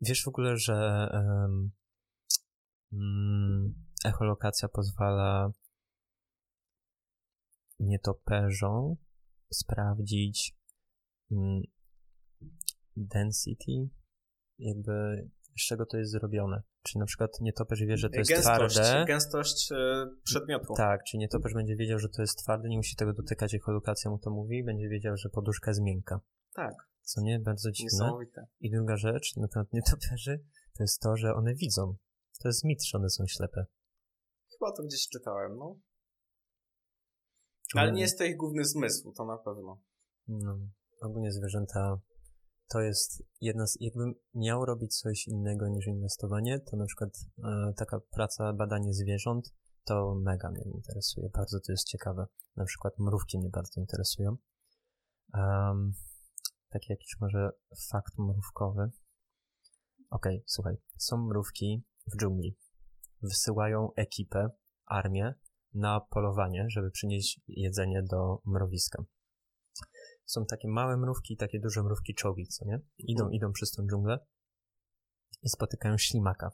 Wiesz 0.00 0.24
w 0.24 0.28
ogóle, 0.28 0.56
że 0.56 1.08
um, 1.12 1.70
echolokacja 4.04 4.68
pozwala 4.68 5.52
nietoperzom 7.80 8.96
sprawdzić 9.52 10.56
um, 11.30 11.62
density, 12.96 13.88
jakby 14.58 15.28
z 15.58 15.66
czego 15.66 15.86
to 15.86 15.96
jest 15.96 16.12
zrobione. 16.12 16.62
Czyli 16.82 17.00
na 17.00 17.06
przykład 17.06 17.30
nietoperz 17.40 17.80
wie, 17.80 17.96
że 17.96 18.10
to 18.10 18.16
jest 18.16 18.30
gęstość, 18.30 18.74
twarde. 18.74 19.04
Gęstość 19.06 19.72
e, 19.72 20.06
przedmiotu. 20.24 20.74
Tak, 20.76 21.04
czyli 21.04 21.18
nietoperz 21.18 21.54
będzie 21.54 21.76
wiedział, 21.76 21.98
że 21.98 22.08
to 22.08 22.22
jest 22.22 22.38
twarde, 22.38 22.68
nie 22.68 22.76
musi 22.76 22.96
tego 22.96 23.12
dotykać, 23.12 23.54
echolokacja 23.54 24.10
mu 24.10 24.18
to 24.18 24.30
mówi, 24.30 24.64
będzie 24.64 24.88
wiedział, 24.88 25.16
że 25.16 25.28
poduszka 25.28 25.70
jest 25.70 25.80
miękka. 25.82 26.20
Tak. 26.54 26.74
Co 27.02 27.20
nie? 27.20 27.40
Bardzo 27.40 27.70
dziwne. 27.70 28.10
I 28.60 28.70
druga 28.70 28.96
rzecz 28.96 29.36
na 29.36 29.48
temat 29.48 29.72
nietoperzy, 29.72 30.44
to 30.76 30.82
jest 30.82 31.00
to, 31.00 31.16
że 31.16 31.34
one 31.34 31.54
widzą. 31.54 31.96
To 32.42 32.48
jest 32.48 32.64
mit, 32.64 32.84
że 32.84 32.98
one 32.98 33.10
są 33.10 33.26
ślepe. 33.26 33.66
Chyba 34.64 34.76
to 34.76 34.82
gdzieś 34.82 35.08
czytałem, 35.08 35.56
no. 35.56 35.76
Ale 37.74 37.92
nie 37.92 38.00
jest 38.00 38.18
to 38.18 38.24
ich 38.24 38.36
główny 38.36 38.64
zmysł, 38.64 39.12
to 39.12 39.24
na 39.24 39.38
pewno. 39.38 39.80
No, 40.28 40.58
ogólnie 41.00 41.32
zwierzęta 41.32 42.00
to 42.68 42.80
jest 42.80 43.22
jedna 43.40 43.66
z, 43.66 43.76
jakbym 43.80 44.14
miał 44.34 44.64
robić 44.64 44.98
coś 44.98 45.28
innego 45.28 45.68
niż 45.68 45.86
inwestowanie, 45.86 46.60
to 46.60 46.76
na 46.76 46.86
przykład 46.86 47.10
e, 47.44 47.72
taka 47.76 48.00
praca, 48.10 48.52
badanie 48.52 48.94
zwierząt, 48.94 49.54
to 49.84 50.14
mega 50.14 50.50
mnie 50.50 50.64
interesuje, 50.74 51.30
bardzo 51.34 51.60
to 51.60 51.72
jest 51.72 51.88
ciekawe. 51.88 52.26
Na 52.56 52.64
przykład 52.64 52.98
mrówki 52.98 53.38
mnie 53.38 53.50
bardzo 53.50 53.80
interesują. 53.80 54.36
Um, 55.34 55.94
taki 56.68 56.92
jakiś 56.92 57.16
może 57.20 57.50
fakt 57.90 58.18
mrówkowy. 58.18 58.90
Okej, 60.10 60.36
okay, 60.36 60.44
słuchaj, 60.46 60.76
są 60.98 61.16
mrówki 61.16 61.84
w 62.06 62.16
dżungli. 62.16 62.56
Wysyłają 63.28 63.92
ekipę, 63.96 64.48
armię 64.86 65.34
na 65.74 66.00
polowanie, 66.00 66.66
żeby 66.68 66.90
przynieść 66.90 67.40
jedzenie 67.46 68.02
do 68.02 68.40
mrowiska 68.44 69.04
są 70.24 70.46
takie 70.46 70.68
małe 70.68 70.96
mrówki 70.96 71.34
i 71.34 71.36
takie 71.36 71.60
duże 71.60 71.82
mrówki 71.82 72.14
czołgi, 72.14 72.46
co 72.46 72.64
nie? 72.64 72.80
Idą, 72.98 73.30
idą 73.30 73.52
przez 73.52 73.70
tą 73.70 73.86
dżunglę 73.86 74.18
i 75.42 75.48
spotykają 75.48 75.98
ślimaka. 75.98 76.50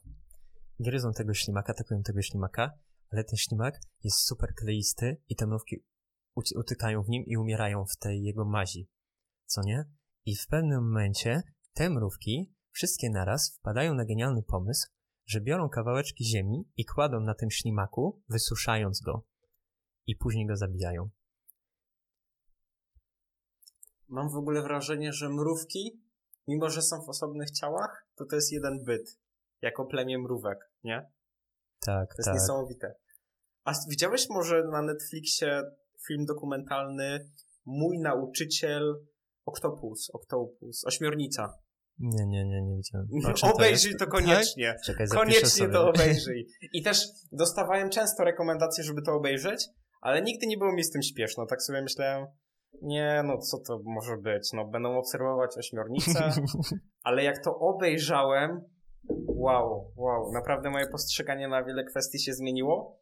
Gryzą 0.79 1.13
tego 1.13 1.35
ślimaka, 1.35 1.73
atakują 1.73 2.03
tego 2.03 2.23
ślimaka, 2.23 2.79
ale 3.11 3.25
ten 3.25 3.37
ślimak 3.37 3.81
jest 4.03 4.27
super 4.27 4.55
kleisty 4.55 5.23
i 5.29 5.37
te 5.37 5.47
mrówki 5.47 5.77
utykają 6.57 7.03
w 7.03 7.09
nim 7.09 7.25
i 7.27 7.37
umierają 7.37 7.85
w 7.85 7.97
tej 7.97 8.23
jego 8.23 8.45
mazi, 8.45 8.89
co 9.47 9.63
nie? 9.63 9.85
I 10.25 10.37
w 10.37 10.47
pewnym 10.47 10.85
momencie 10.85 11.43
te 11.73 11.91
mrówki, 11.91 12.55
wszystkie 12.71 13.11
naraz, 13.11 13.57
wpadają 13.59 13.95
na 13.95 14.05
genialny 14.05 14.43
pomysł, 14.43 14.89
że 15.31 15.41
biorą 15.41 15.69
kawałeczki 15.69 16.25
ziemi 16.25 16.65
i 16.77 16.85
kładą 16.85 17.21
na 17.21 17.35
tym 17.35 17.51
ślimaku, 17.51 18.23
wysuszając 18.29 19.01
go. 19.01 19.23
I 20.07 20.17
później 20.17 20.47
go 20.47 20.57
zabijają. 20.57 21.11
mam 24.09 24.31
w 24.31 24.37
ogóle 24.37 24.63
wrażenie, 24.63 25.13
że 25.13 25.29
mrówki, 25.29 26.03
mimo 26.49 26.71
że 26.71 26.83
są 26.83 27.03
w 27.03 27.09
osobnych 27.09 27.51
ciałach, 27.51 28.07
to 28.15 28.25
to 28.25 28.37
jest 28.37 28.53
jeden 28.53 28.85
byt. 28.85 29.19
Jako 29.63 29.85
plemię 29.85 30.19
mrówek, 30.19 30.59
nie? 30.85 31.11
Tak, 31.81 32.09
To 32.09 32.15
jest 32.19 32.27
tak. 32.27 32.35
niesamowite. 32.35 32.95
A 33.65 33.73
widziałeś 33.89 34.29
może 34.31 34.65
na 34.65 34.83
Netflixie 34.83 35.63
film 36.07 36.25
dokumentalny 36.25 37.31
Mój 37.65 37.99
nauczyciel 37.99 39.07
Octopus, 39.45 40.11
Octopus, 40.15 40.85
Ośmiornica? 40.85 41.59
Nie, 42.01 42.27
nie, 42.27 42.45
nie, 42.45 42.63
nie 42.63 42.77
widziałem. 42.77 43.09
Obejrzyj 43.55 43.93
to, 43.93 44.05
to 44.05 44.11
koniecznie. 44.11 44.73
Tak? 44.73 44.83
Czekaj, 44.83 45.07
koniecznie 45.09 45.47
sobie. 45.47 45.73
to 45.73 45.89
obejrzyj. 45.95 46.47
I 46.73 46.83
też 46.83 47.07
dostawałem 47.33 47.91
często 47.91 48.25
rekomendacje, 48.25 48.85
żeby 48.85 49.03
to 49.03 49.13
obejrzeć, 49.13 49.69
ale 50.01 50.23
nigdy 50.23 50.47
nie 50.47 50.59
było 50.59 50.73
mi 50.73 50.85
z 50.85 50.91
tym 50.91 51.03
śpieszno. 51.03 51.47
Tak 51.47 51.63
sobie 51.63 51.83
myślałem, 51.83 52.27
nie, 52.83 53.23
no 53.27 53.39
co 53.39 53.59
to 53.59 53.81
może 53.85 54.17
być? 54.17 54.53
No 54.53 54.69
będą 54.69 54.99
obserwować 54.99 55.51
ośmiornicę, 55.59 56.31
ale 57.05 57.25
jak 57.25 57.45
to 57.45 57.59
obejrzałem, 57.59 58.61
Wow, 59.27 59.93
wow. 59.97 60.33
Naprawdę 60.33 60.71
moje 60.71 60.87
postrzeganie 60.87 61.49
na 61.49 61.65
wiele 61.65 61.85
kwestii 61.85 62.19
się 62.19 62.33
zmieniło. 62.33 63.01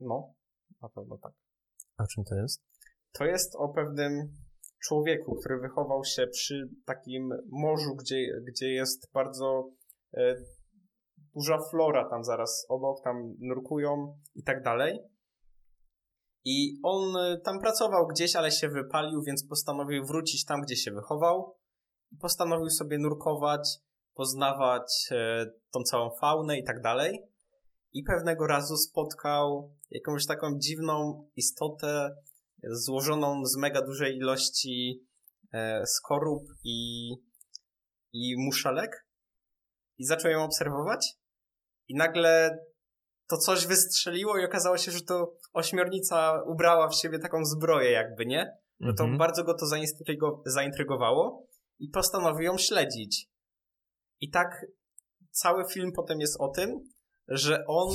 No, 0.00 0.34
na 0.82 0.88
pewno 0.88 1.18
tak. 1.18 1.32
A 1.96 2.06
czym 2.06 2.24
to 2.24 2.34
jest? 2.34 2.62
To 3.12 3.24
jest 3.24 3.56
o 3.56 3.68
pewnym 3.68 4.34
człowieku, 4.82 5.36
który 5.36 5.60
wychował 5.60 6.04
się 6.04 6.26
przy 6.26 6.68
takim 6.84 7.30
morzu, 7.50 7.96
gdzie, 7.96 8.16
gdzie 8.48 8.68
jest 8.68 9.12
bardzo 9.12 9.70
e, 10.14 10.36
duża 11.34 11.58
flora 11.70 12.10
tam 12.10 12.24
zaraz 12.24 12.66
obok, 12.68 13.04
tam 13.04 13.34
nurkują 13.38 14.18
i 14.34 14.42
tak 14.42 14.62
dalej. 14.62 14.98
I 16.44 16.80
on 16.82 17.16
e, 17.16 17.40
tam 17.44 17.60
pracował 17.60 18.06
gdzieś, 18.06 18.36
ale 18.36 18.50
się 18.50 18.68
wypalił, 18.68 19.22
więc 19.22 19.46
postanowił 19.48 20.04
wrócić 20.04 20.44
tam, 20.44 20.60
gdzie 20.60 20.76
się 20.76 20.90
wychował. 20.90 21.56
Postanowił 22.20 22.70
sobie 22.70 22.98
nurkować, 22.98 23.68
poznawać 24.14 25.08
e, 25.10 25.46
tą 25.70 25.82
całą 25.82 26.10
faunę 26.20 26.58
i 26.58 26.64
tak 26.64 26.80
dalej. 26.80 27.22
I 27.92 28.02
pewnego 28.02 28.46
razu 28.46 28.76
spotkał 28.76 29.70
jakąś 29.90 30.26
taką 30.26 30.58
dziwną 30.58 31.24
istotę 31.36 32.16
złożoną 32.64 33.44
z 33.46 33.56
mega 33.56 33.82
dużej 33.82 34.16
ilości 34.16 35.04
e, 35.52 35.86
skorup 35.86 36.42
i, 36.64 37.10
i 38.12 38.34
muszalek. 38.38 39.06
I 39.98 40.04
zaczął 40.04 40.30
ją 40.30 40.44
obserwować. 40.44 41.06
I 41.88 41.94
nagle 41.94 42.58
to 43.28 43.36
coś 43.36 43.66
wystrzeliło 43.66 44.38
i 44.38 44.44
okazało 44.44 44.78
się, 44.78 44.92
że 44.92 45.00
to 45.00 45.32
ośmiornica 45.52 46.42
ubrała 46.46 46.88
w 46.88 46.94
siebie 46.94 47.18
taką 47.18 47.44
zbroję 47.44 47.90
jakby, 47.90 48.26
nie? 48.26 48.52
No 48.80 48.92
to 48.92 49.02
Mhm. 49.02 49.18
bardzo 49.18 49.44
go 49.44 49.54
to 49.54 49.66
zaintrygo- 49.66 50.42
zaintrygowało 50.46 51.46
i 51.78 51.88
postanowił 51.88 52.42
ją 52.42 52.58
śledzić. 52.58 53.28
I 54.20 54.30
tak 54.30 54.66
cały 55.30 55.64
film 55.68 55.92
potem 55.96 56.20
jest 56.20 56.36
o 56.40 56.48
tym, 56.48 56.80
że 57.28 57.64
on 57.66 57.88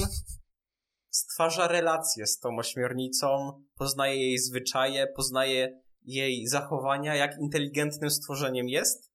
stwarza 1.16 1.68
relacje 1.68 2.28
z 2.28 2.40
tą 2.40 2.50
ośmiornicą, 2.60 3.52
poznaje 3.76 4.16
jej 4.16 4.38
zwyczaje, 4.38 5.08
poznaje 5.16 5.82
jej 6.04 6.48
zachowania, 6.48 7.16
jak 7.16 7.38
inteligentnym 7.42 8.10
stworzeniem 8.10 8.70
jest 8.70 9.12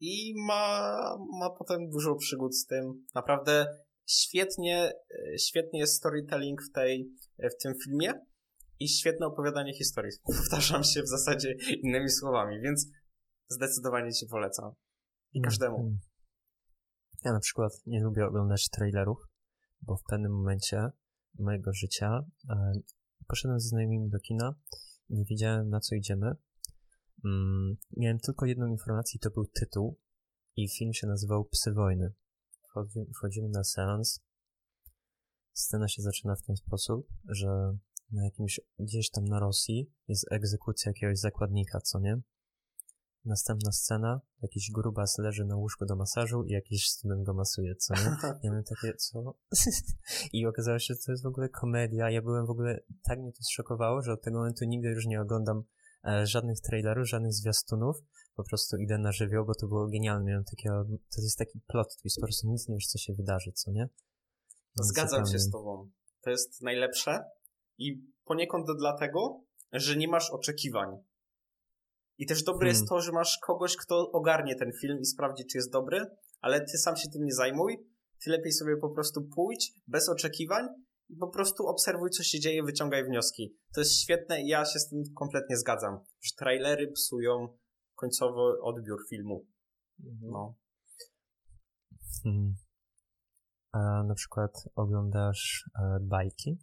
i 0.00 0.34
ma, 0.46 0.92
ma 1.40 1.50
potem 1.50 1.90
dużo 1.90 2.14
przygód 2.14 2.56
z 2.56 2.66
tym. 2.66 3.06
Naprawdę 3.14 3.66
świetnie, 4.06 4.92
e, 5.10 5.38
świetnie 5.38 5.80
jest 5.80 5.96
storytelling 5.96 6.62
w, 6.62 6.72
tej, 6.72 7.10
w 7.38 7.62
tym 7.62 7.74
filmie 7.84 8.12
i 8.80 8.88
świetne 8.88 9.26
opowiadanie 9.26 9.74
historii. 9.74 10.12
Powtarzam 10.26 10.84
się 10.84 11.02
w 11.02 11.08
zasadzie 11.08 11.54
innymi 11.82 12.10
słowami, 12.10 12.60
więc 12.60 12.86
zdecydowanie 13.48 14.12
ci 14.12 14.26
polecam. 14.26 14.72
I 15.32 15.40
każdemu. 15.40 15.76
Mhm. 15.76 15.98
Ja 17.24 17.32
na 17.32 17.40
przykład 17.40 17.72
nie 17.86 18.00
lubię 18.00 18.26
oglądać 18.26 18.68
trailerów, 18.68 19.18
bo 19.82 19.96
w 19.96 20.02
pewnym 20.02 20.32
momencie 20.32 20.90
mojego 21.38 21.72
życia 21.72 22.24
e, 22.50 22.72
poszedłem 23.28 23.60
ze 23.60 23.68
znajomymi 23.68 24.10
do 24.10 24.18
kina 24.18 24.54
nie 25.10 25.24
wiedziałem 25.24 25.70
na 25.70 25.80
co 25.80 25.94
idziemy. 25.94 26.36
Mm, 27.24 27.76
miałem 27.96 28.18
tylko 28.18 28.46
jedną 28.46 28.66
informację 28.66 29.16
i 29.16 29.20
to 29.20 29.30
był 29.30 29.46
tytuł 29.46 29.98
i 30.56 30.68
film 30.68 30.92
się 30.94 31.06
nazywał 31.06 31.44
Psy 31.44 31.72
Wojny. 31.72 32.12
Wchodzi, 32.68 33.00
wchodzimy 33.16 33.48
na 33.48 33.64
seans. 33.64 34.20
Scena 35.52 35.88
się 35.88 36.02
zaczyna 36.02 36.36
w 36.36 36.42
ten 36.42 36.56
sposób, 36.56 37.08
że 37.24 37.76
na 38.10 38.24
jakimś, 38.24 38.60
gdzieś 38.78 39.10
tam 39.10 39.24
na 39.24 39.40
Rosji 39.40 39.92
jest 40.08 40.32
egzekucja 40.32 40.90
jakiegoś 40.90 41.18
zakładnika, 41.18 41.80
co 41.80 42.00
nie? 42.00 42.20
Następna 43.28 43.72
scena, 43.72 44.20
jakiś 44.42 44.70
grubas 44.70 45.18
leży 45.18 45.44
na 45.44 45.56
łóżku 45.56 45.86
do 45.86 45.96
masażu 45.96 46.44
i 46.44 46.52
jakiś 46.52 46.88
student 46.88 47.22
go 47.26 47.34
masuje, 47.34 47.74
co 47.76 47.94
nie? 47.94 48.00
Ja 48.42 48.50
miałem 48.50 48.64
takie, 48.64 48.94
co? 48.94 49.34
I 50.32 50.46
okazało 50.46 50.78
się, 50.78 50.94
że 50.94 51.00
to 51.06 51.12
jest 51.12 51.24
w 51.24 51.26
ogóle 51.26 51.48
komedia. 51.48 52.10
Ja 52.10 52.22
byłem 52.22 52.46
w 52.46 52.50
ogóle, 52.50 52.80
tak 53.02 53.18
mnie 53.18 53.32
to 53.32 53.42
zszokowało, 53.42 54.02
że 54.02 54.12
od 54.12 54.22
tego 54.22 54.38
momentu 54.38 54.64
nigdy 54.64 54.88
już 54.88 55.06
nie 55.06 55.20
oglądam 55.20 55.62
e, 56.04 56.26
żadnych 56.26 56.60
trailerów, 56.60 57.08
żadnych 57.08 57.32
zwiastunów. 57.32 57.96
Po 58.34 58.44
prostu 58.44 58.76
idę 58.76 58.98
na 58.98 59.12
żywioł, 59.12 59.46
bo 59.46 59.54
to 59.54 59.66
było 59.66 59.86
genialne. 59.86 60.24
Miałem 60.24 60.44
takiego, 60.44 60.84
to 60.88 61.22
jest 61.22 61.38
taki 61.38 61.60
plot 61.66 61.96
twist, 62.02 62.20
po 62.20 62.26
prostu 62.26 62.48
nic 62.48 62.68
nie 62.68 62.74
wiesz, 62.74 62.86
co 62.86 62.98
się 62.98 63.14
wydarzy, 63.14 63.52
co 63.52 63.70
nie? 63.70 63.88
Więc 64.78 64.88
Zgadzam 64.88 65.26
się 65.26 65.38
z 65.38 65.50
tobą. 65.50 65.90
To 66.20 66.30
jest 66.30 66.62
najlepsze 66.62 67.24
i 67.78 68.02
poniekąd 68.24 68.66
dlatego, 68.78 69.40
że 69.72 69.96
nie 69.96 70.08
masz 70.08 70.30
oczekiwań. 70.30 70.88
I 72.18 72.26
też 72.26 72.42
dobre 72.42 72.66
Hmm. 72.66 72.74
jest 72.74 72.88
to, 72.88 73.00
że 73.00 73.12
masz 73.12 73.38
kogoś, 73.46 73.76
kto 73.76 74.10
ogarnie 74.12 74.56
ten 74.56 74.70
film 74.80 74.98
i 75.00 75.06
sprawdzi, 75.06 75.46
czy 75.46 75.58
jest 75.58 75.72
dobry, 75.72 76.06
ale 76.40 76.60
ty 76.60 76.78
sam 76.78 76.96
się 76.96 77.08
tym 77.12 77.24
nie 77.24 77.32
zajmuj. 77.32 77.76
Ty 78.24 78.30
lepiej 78.30 78.52
sobie 78.52 78.76
po 78.76 78.90
prostu 78.90 79.28
pójdź 79.34 79.72
bez 79.86 80.08
oczekiwań 80.08 80.68
i 81.08 81.16
po 81.16 81.28
prostu 81.28 81.66
obserwuj, 81.66 82.10
co 82.10 82.22
się 82.22 82.40
dzieje, 82.40 82.62
wyciągaj 82.62 83.04
wnioski. 83.04 83.56
To 83.74 83.80
jest 83.80 84.00
świetne 84.02 84.42
i 84.42 84.48
ja 84.48 84.64
się 84.64 84.78
z 84.78 84.88
tym 84.88 85.02
kompletnie 85.16 85.56
zgadzam, 85.56 85.98
że 86.20 86.30
trailery 86.38 86.92
psują 86.92 87.58
końcowy 87.94 88.40
odbiór 88.62 88.98
filmu. 89.10 89.46
No. 90.20 90.54
Hmm. 92.22 92.54
A 93.72 94.02
na 94.02 94.14
przykład 94.14 94.52
oglądasz 94.74 95.70
e, 95.80 95.98
bajki? 96.00 96.58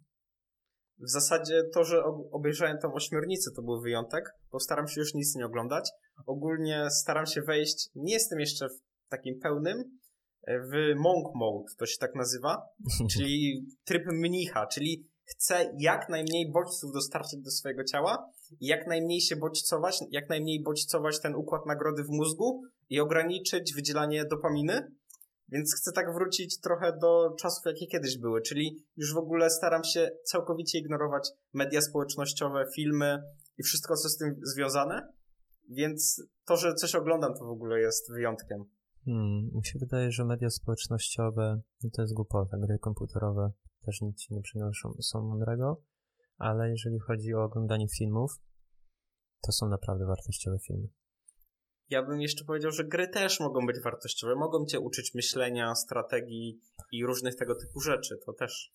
W 0.98 1.10
zasadzie 1.10 1.62
to, 1.74 1.84
że 1.84 2.04
ob- 2.04 2.28
obejrzałem 2.32 2.78
tą 2.78 2.92
ośmiornicę, 2.92 3.50
to 3.56 3.62
był 3.62 3.80
wyjątek, 3.80 4.24
bo 4.56 4.60
staram 4.60 4.88
się 4.88 5.00
już 5.00 5.14
nic 5.14 5.34
nie 5.34 5.46
oglądać. 5.46 5.90
Ogólnie 6.26 6.90
staram 6.90 7.26
się 7.26 7.42
wejść, 7.42 7.88
nie 7.94 8.12
jestem 8.12 8.40
jeszcze 8.40 8.68
w 8.68 9.08
takim 9.08 9.40
pełnym, 9.40 9.98
e, 10.46 10.60
w 10.60 10.72
monk 10.96 11.34
mode, 11.34 11.64
to 11.78 11.86
się 11.86 11.96
tak 12.00 12.14
nazywa, 12.14 12.62
czyli 13.12 13.66
tryb 13.84 14.02
mnicha, 14.06 14.66
czyli 14.66 15.06
chcę 15.24 15.74
jak 15.78 16.08
najmniej 16.08 16.52
bodźców 16.52 16.92
dostarczyć 16.92 17.40
do 17.40 17.50
swojego 17.50 17.84
ciała 17.84 18.30
i 18.60 18.66
jak 18.66 18.86
najmniej 18.86 19.20
się 19.20 19.36
bodźcować, 19.36 19.98
jak 20.10 20.28
najmniej 20.28 20.62
bodźcować 20.62 21.20
ten 21.20 21.34
układ 21.34 21.66
nagrody 21.66 22.02
w 22.04 22.10
mózgu 22.10 22.62
i 22.90 23.00
ograniczyć 23.00 23.74
wydzielanie 23.74 24.24
dopaminy. 24.24 24.92
Więc 25.48 25.74
chcę 25.74 25.92
tak 25.92 26.14
wrócić 26.14 26.60
trochę 26.60 26.92
do 27.00 27.34
czasów, 27.40 27.64
jakie 27.66 27.86
kiedyś 27.86 28.18
były, 28.18 28.42
czyli 28.42 28.84
już 28.96 29.14
w 29.14 29.18
ogóle 29.18 29.50
staram 29.50 29.84
się 29.84 30.10
całkowicie 30.24 30.78
ignorować 30.78 31.30
media 31.52 31.80
społecznościowe, 31.80 32.66
filmy 32.76 33.22
i 33.58 33.62
wszystko, 33.62 33.96
co 33.96 34.08
z 34.08 34.16
tym 34.16 34.40
związane. 34.42 35.12
Więc 35.70 36.22
to, 36.44 36.56
że 36.56 36.74
coś 36.74 36.94
oglądam, 36.94 37.34
to 37.34 37.44
w 37.44 37.50
ogóle 37.50 37.80
jest 37.80 38.12
wyjątkiem. 38.12 38.64
Hmm, 39.04 39.50
mi 39.54 39.64
się 39.64 39.78
wydaje, 39.78 40.12
że 40.12 40.24
media 40.24 40.50
społecznościowe 40.50 41.60
no 41.82 41.90
to 41.92 42.02
jest 42.02 42.14
głupota. 42.14 42.56
Gry 42.58 42.78
komputerowe 42.78 43.52
też 43.84 44.00
nic 44.00 44.18
ci 44.18 44.34
nie 44.34 44.42
przynoszą, 44.42 44.94
są 45.00 45.22
mądrego, 45.22 45.82
ale 46.38 46.70
jeżeli 46.70 46.98
chodzi 46.98 47.34
o 47.34 47.44
oglądanie 47.44 47.88
filmów, 47.88 48.32
to 49.40 49.52
są 49.52 49.68
naprawdę 49.68 50.06
wartościowe 50.06 50.58
filmy. 50.58 50.88
Ja 51.90 52.02
bym 52.02 52.20
jeszcze 52.20 52.44
powiedział, 52.44 52.70
że 52.70 52.84
gry 52.84 53.08
też 53.08 53.40
mogą 53.40 53.66
być 53.66 53.80
wartościowe, 53.80 54.34
mogą 54.34 54.66
cię 54.66 54.80
uczyć 54.80 55.14
myślenia, 55.14 55.74
strategii 55.74 56.60
i 56.92 57.06
różnych 57.06 57.36
tego 57.36 57.54
typu 57.54 57.80
rzeczy. 57.80 58.18
To 58.26 58.32
też 58.32 58.72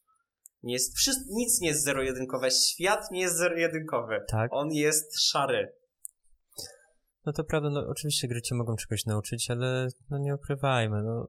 nie 0.63 0.73
jest, 0.73 0.97
wszystko, 0.97 1.25
nic 1.29 1.61
nie 1.61 1.67
jest 1.67 1.83
zero-jedynkowe. 1.83 2.51
Świat 2.51 3.11
nie 3.11 3.21
jest 3.21 3.37
zero-jedynkowy. 3.37 4.19
Tak? 4.27 4.49
On 4.53 4.71
jest 4.71 5.19
szary. 5.19 5.73
No 7.25 7.33
to 7.33 7.43
prawda, 7.43 7.69
no 7.69 7.87
oczywiście 7.87 8.27
gry 8.27 8.41
cię 8.41 8.55
mogą 8.55 8.75
czegoś 8.75 9.05
nauczyć, 9.05 9.51
ale 9.51 9.87
no 10.09 10.17
nie 10.17 10.35
ukrywajmy, 10.35 11.03
no 11.03 11.27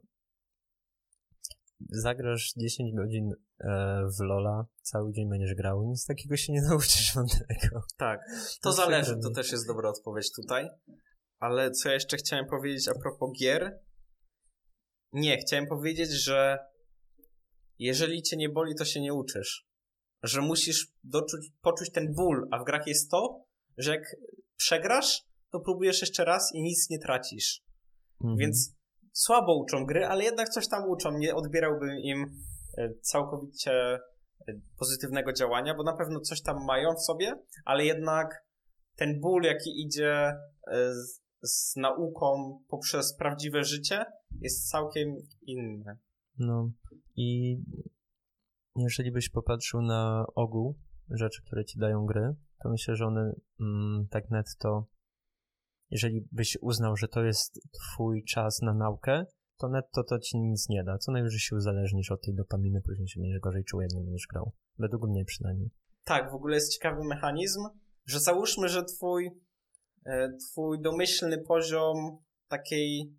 zagrasz 1.90 2.52
10 2.56 2.94
godzin 2.94 3.32
e, 3.60 4.02
w 4.18 4.20
Lola, 4.20 4.64
cały 4.82 5.12
dzień 5.12 5.30
będziesz 5.30 5.54
grał, 5.54 5.82
nic 5.82 6.06
takiego 6.06 6.36
się 6.36 6.52
nie 6.52 6.62
nauczysz 6.62 7.14
mądrego. 7.16 7.82
Tak. 7.96 8.20
To 8.62 8.68
No, 8.68 8.72
zależy, 8.72 9.16
to 9.22 9.30
też 9.30 9.52
jest 9.52 9.66
dobra 9.66 9.88
odpowiedź 9.88 10.32
tutaj. 10.32 10.68
Ale 11.38 11.70
co 11.70 11.88
ja 11.88 11.94
jeszcze 11.94 12.16
chciałem 12.16 12.46
powiedzieć 12.46 12.88
a 12.88 12.94
propos 13.02 13.30
gier? 13.40 13.78
Nie, 15.12 15.38
chciałem 15.38 15.66
powiedzieć, 15.66 16.10
że 16.10 16.58
jeżeli 17.84 18.22
cię 18.22 18.36
nie 18.36 18.48
boli, 18.48 18.74
to 18.74 18.84
się 18.84 19.00
nie 19.00 19.14
uczysz. 19.14 19.66
Że 20.22 20.40
musisz 20.40 20.92
doczuć, 21.04 21.50
poczuć 21.60 21.90
ten 21.92 22.14
ból, 22.14 22.48
a 22.50 22.58
w 22.58 22.64
grach 22.64 22.86
jest 22.86 23.10
to, 23.10 23.44
że 23.78 23.90
jak 23.90 24.16
przegrasz, 24.56 25.24
to 25.50 25.60
próbujesz 25.60 26.00
jeszcze 26.00 26.24
raz 26.24 26.54
i 26.54 26.62
nic 26.62 26.90
nie 26.90 26.98
tracisz. 26.98 27.62
Mhm. 28.20 28.38
Więc 28.38 28.74
słabo 29.12 29.58
uczą 29.58 29.84
gry, 29.86 30.06
ale 30.06 30.24
jednak 30.24 30.48
coś 30.48 30.68
tam 30.68 30.88
uczą. 30.88 31.18
Nie 31.18 31.34
odbierałbym 31.34 31.98
im 31.98 32.26
e, 32.78 32.90
całkowicie 33.00 33.72
e, 33.72 33.98
pozytywnego 34.78 35.32
działania, 35.32 35.74
bo 35.74 35.82
na 35.82 35.96
pewno 35.96 36.20
coś 36.20 36.42
tam 36.42 36.56
mają 36.66 36.94
w 36.94 37.04
sobie, 37.04 37.34
ale 37.64 37.84
jednak 37.84 38.44
ten 38.96 39.20
ból, 39.20 39.42
jaki 39.42 39.82
idzie 39.84 40.32
e, 40.70 40.94
z, 40.94 41.20
z 41.42 41.76
nauką 41.76 42.58
poprzez 42.68 43.16
prawdziwe 43.16 43.64
życie, 43.64 44.04
jest 44.40 44.70
całkiem 44.70 45.16
inny. 45.46 45.98
No 46.38 46.70
i 47.16 47.58
jeżeli 48.76 49.12
byś 49.12 49.28
popatrzył 49.28 49.82
na 49.82 50.24
ogół 50.34 50.78
rzeczy, 51.10 51.42
które 51.42 51.64
ci 51.64 51.78
dają 51.78 52.06
gry, 52.06 52.34
to 52.62 52.68
myślę, 52.68 52.96
że 52.96 53.06
one 53.06 53.34
mm, 53.60 54.06
tak 54.10 54.30
netto, 54.30 54.86
jeżeli 55.90 56.28
byś 56.32 56.58
uznał, 56.60 56.96
że 56.96 57.08
to 57.08 57.24
jest 57.24 57.60
twój 57.72 58.24
czas 58.24 58.62
na 58.62 58.74
naukę, 58.74 59.24
to 59.56 59.68
netto 59.68 60.04
to 60.04 60.18
ci 60.18 60.38
nic 60.38 60.68
nie 60.68 60.84
da. 60.84 60.98
Co 60.98 61.12
najwyżej 61.12 61.40
się 61.40 61.56
uzależnisz 61.56 62.10
od 62.10 62.22
tej 62.22 62.34
dopaminy, 62.34 62.80
później 62.80 63.08
się 63.08 63.20
będziesz 63.20 63.40
gorzej 63.40 63.64
czuł, 63.64 63.80
jak 63.80 63.90
nie 63.92 64.02
będziesz 64.02 64.26
grał. 64.26 64.52
Według 64.78 65.08
mnie 65.08 65.24
przynajmniej. 65.24 65.70
Tak, 66.04 66.30
w 66.30 66.34
ogóle 66.34 66.54
jest 66.54 66.72
ciekawy 66.72 67.04
mechanizm, 67.04 67.60
że 68.06 68.20
załóżmy, 68.20 68.68
że 68.68 68.84
twój, 68.84 69.30
e, 70.06 70.32
twój 70.36 70.80
domyślny 70.80 71.38
poziom 71.38 72.18
takiej 72.48 73.14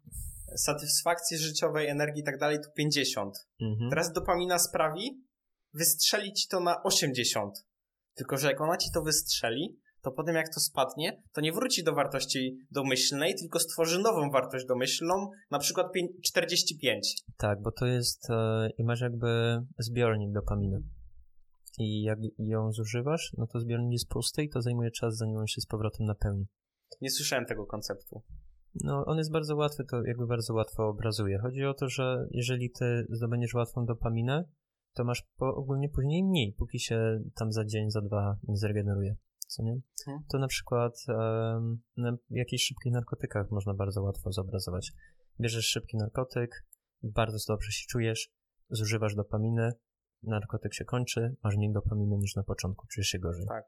satysfakcji 0.57 1.37
życiowej, 1.37 1.87
energii 1.87 2.21
i 2.21 2.25
tak 2.25 2.37
dalej 2.37 2.57
to 2.57 2.71
50. 2.75 3.33
Mhm. 3.61 3.89
Teraz 3.89 4.13
dopamina 4.13 4.59
sprawi, 4.59 5.23
wystrzeli 5.73 6.33
ci 6.33 6.47
to 6.47 6.59
na 6.59 6.83
80. 6.83 7.53
Tylko, 8.15 8.37
że 8.37 8.47
jak 8.47 8.61
ona 8.61 8.77
ci 8.77 8.91
to 8.93 9.01
wystrzeli, 9.01 9.79
to 10.01 10.11
potem 10.11 10.35
jak 10.35 10.53
to 10.53 10.59
spadnie, 10.59 11.21
to 11.33 11.41
nie 11.41 11.51
wróci 11.53 11.83
do 11.83 11.93
wartości 11.93 12.57
domyślnej, 12.71 13.35
tylko 13.35 13.59
stworzy 13.59 13.99
nową 13.99 14.29
wartość 14.31 14.65
domyślną, 14.65 15.29
na 15.51 15.59
przykład 15.59 15.87
pię- 15.95 16.21
45. 16.23 17.15
Tak, 17.37 17.61
bo 17.61 17.71
to 17.71 17.85
jest, 17.85 18.29
e, 18.29 18.69
i 18.77 18.83
masz 18.83 19.01
jakby 19.01 19.59
zbiornik 19.79 20.31
dopaminy. 20.33 20.79
I 21.79 22.01
jak 22.01 22.19
ją 22.39 22.71
zużywasz, 22.71 23.31
no 23.37 23.47
to 23.47 23.59
zbiornik 23.59 23.91
jest 23.91 24.07
pusty 24.09 24.43
i 24.43 24.49
to 24.49 24.61
zajmuje 24.61 24.91
czas, 24.91 25.17
zanim 25.17 25.37
on 25.37 25.47
się 25.47 25.61
z 25.61 25.65
powrotem 25.65 26.05
napełni. 26.05 26.45
Nie 27.01 27.11
słyszałem 27.11 27.45
tego 27.45 27.65
konceptu. 27.65 28.21
No, 28.75 29.05
on 29.05 29.17
jest 29.17 29.31
bardzo 29.31 29.55
łatwy, 29.55 29.83
to 29.85 30.03
jakby 30.03 30.27
bardzo 30.27 30.53
łatwo 30.53 30.87
obrazuje. 30.87 31.39
Chodzi 31.39 31.65
o 31.65 31.73
to, 31.73 31.89
że 31.89 32.27
jeżeli 32.31 32.71
ty 32.71 33.05
zdobędziesz 33.09 33.53
łatwą 33.53 33.85
dopaminę, 33.85 34.45
to 34.93 35.03
masz 35.03 35.23
po, 35.37 35.55
ogólnie 35.55 35.89
później 35.89 36.23
mniej, 36.23 36.53
póki 36.53 36.79
się 36.79 37.23
tam 37.35 37.51
za 37.51 37.65
dzień, 37.65 37.91
za 37.91 38.01
dwa 38.01 38.37
nie 38.47 38.57
zregeneruje. 38.57 39.15
Co 39.47 39.63
nie? 39.63 39.73
Mhm. 40.07 40.23
To 40.31 40.37
na 40.37 40.47
przykład 40.47 40.93
em, 41.09 41.81
na 41.97 42.17
jakichś 42.29 42.63
szybkich 42.63 42.93
narkotykach 42.93 43.51
można 43.51 43.73
bardzo 43.73 44.01
łatwo 44.01 44.31
zobrazować. 44.31 44.91
Bierzesz 45.39 45.65
szybki 45.65 45.97
narkotyk, 45.97 46.65
bardzo 47.03 47.37
dobrze 47.47 47.71
się 47.71 47.87
czujesz, 47.89 48.29
zużywasz 48.69 49.15
dopaminy, 49.15 49.71
narkotyk 50.23 50.73
się 50.73 50.85
kończy, 50.85 51.35
masz 51.43 51.55
mniej 51.55 51.73
dopaminy 51.73 52.17
niż 52.17 52.35
na 52.35 52.43
początku, 52.43 52.87
czujesz 52.87 53.07
się 53.07 53.19
gorzej. 53.19 53.45
Tak. 53.47 53.65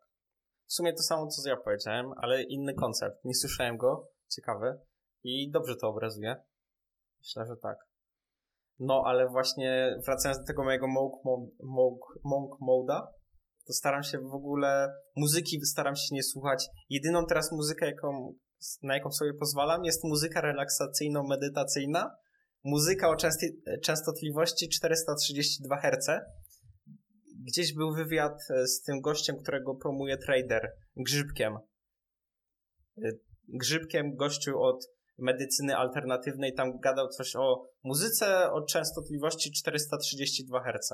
W 0.68 0.73
sumie 0.73 0.94
to 0.94 1.03
samo, 1.03 1.27
co 1.27 1.49
ja 1.49 1.57
powiedziałem, 1.57 2.14
ale 2.18 2.44
inny 2.44 2.73
koncept. 2.73 3.26
Nie 3.26 3.34
słyszałem 3.34 3.77
go. 3.77 4.07
Ciekawy. 4.27 4.80
I 5.27 5.52
dobrze 5.52 5.76
to 5.76 5.88
obrazuje. 5.88 6.35
Myślę, 7.19 7.45
że 7.45 7.56
tak. 7.61 7.77
No, 8.80 9.03
ale 9.06 9.30
właśnie 9.30 9.97
wracając 10.06 10.39
do 10.39 10.45
tego 10.45 10.64
mojego 10.64 10.88
monk, 10.88 11.14
mo- 11.26 11.47
monk, 11.64 11.99
monk 12.23 12.52
moda, 12.61 13.07
to 13.68 13.73
staram 13.73 14.03
się 14.03 14.19
w 14.19 14.34
ogóle 14.34 14.93
muzyki 15.15 15.65
staram 15.65 15.95
się 15.95 16.15
nie 16.15 16.23
słuchać. 16.23 16.68
Jedyną 16.89 17.26
teraz 17.26 17.52
muzykę, 17.52 17.85
jaką, 17.85 18.34
na 18.84 18.93
jaką 18.93 19.11
sobie 19.11 19.34
pozwalam, 19.34 19.84
jest 19.84 20.03
muzyka 20.03 20.41
relaksacyjno-medytacyjna. 20.41 22.11
Muzyka 22.64 23.10
o 23.10 23.15
częstotliwości 23.84 24.69
432 24.69 25.77
Hz. 25.77 26.22
Gdzieś 27.47 27.73
był 27.73 27.93
wywiad 27.93 28.38
e, 28.49 28.68
z 28.68 28.81
tym 28.81 29.02
gościem, 29.02 29.35
którego 29.43 29.76
promuje 29.76 30.18
trader, 30.18 30.72
Grzybkiem. 30.95 31.57
E, 33.03 33.11
Grzybkiem, 33.47 34.15
gościu 34.15 34.61
od 34.61 34.94
medycyny 35.18 35.76
alternatywnej, 35.78 36.54
tam 36.54 36.80
gadał 36.80 37.08
coś 37.08 37.36
o 37.36 37.70
muzyce 37.84 38.52
o 38.52 38.62
częstotliwości 38.62 39.52
432 39.52 40.64
Hz. 40.64 40.94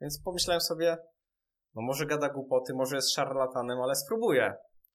Więc 0.00 0.22
pomyślałem 0.24 0.60
sobie, 0.60 0.96
no 1.74 1.82
może 1.82 2.06
gada 2.06 2.28
głupoty, 2.28 2.74
może 2.74 2.96
jest 2.96 3.12
szarlatanem, 3.12 3.80
ale 3.80 3.94
spróbuję. 3.94 4.54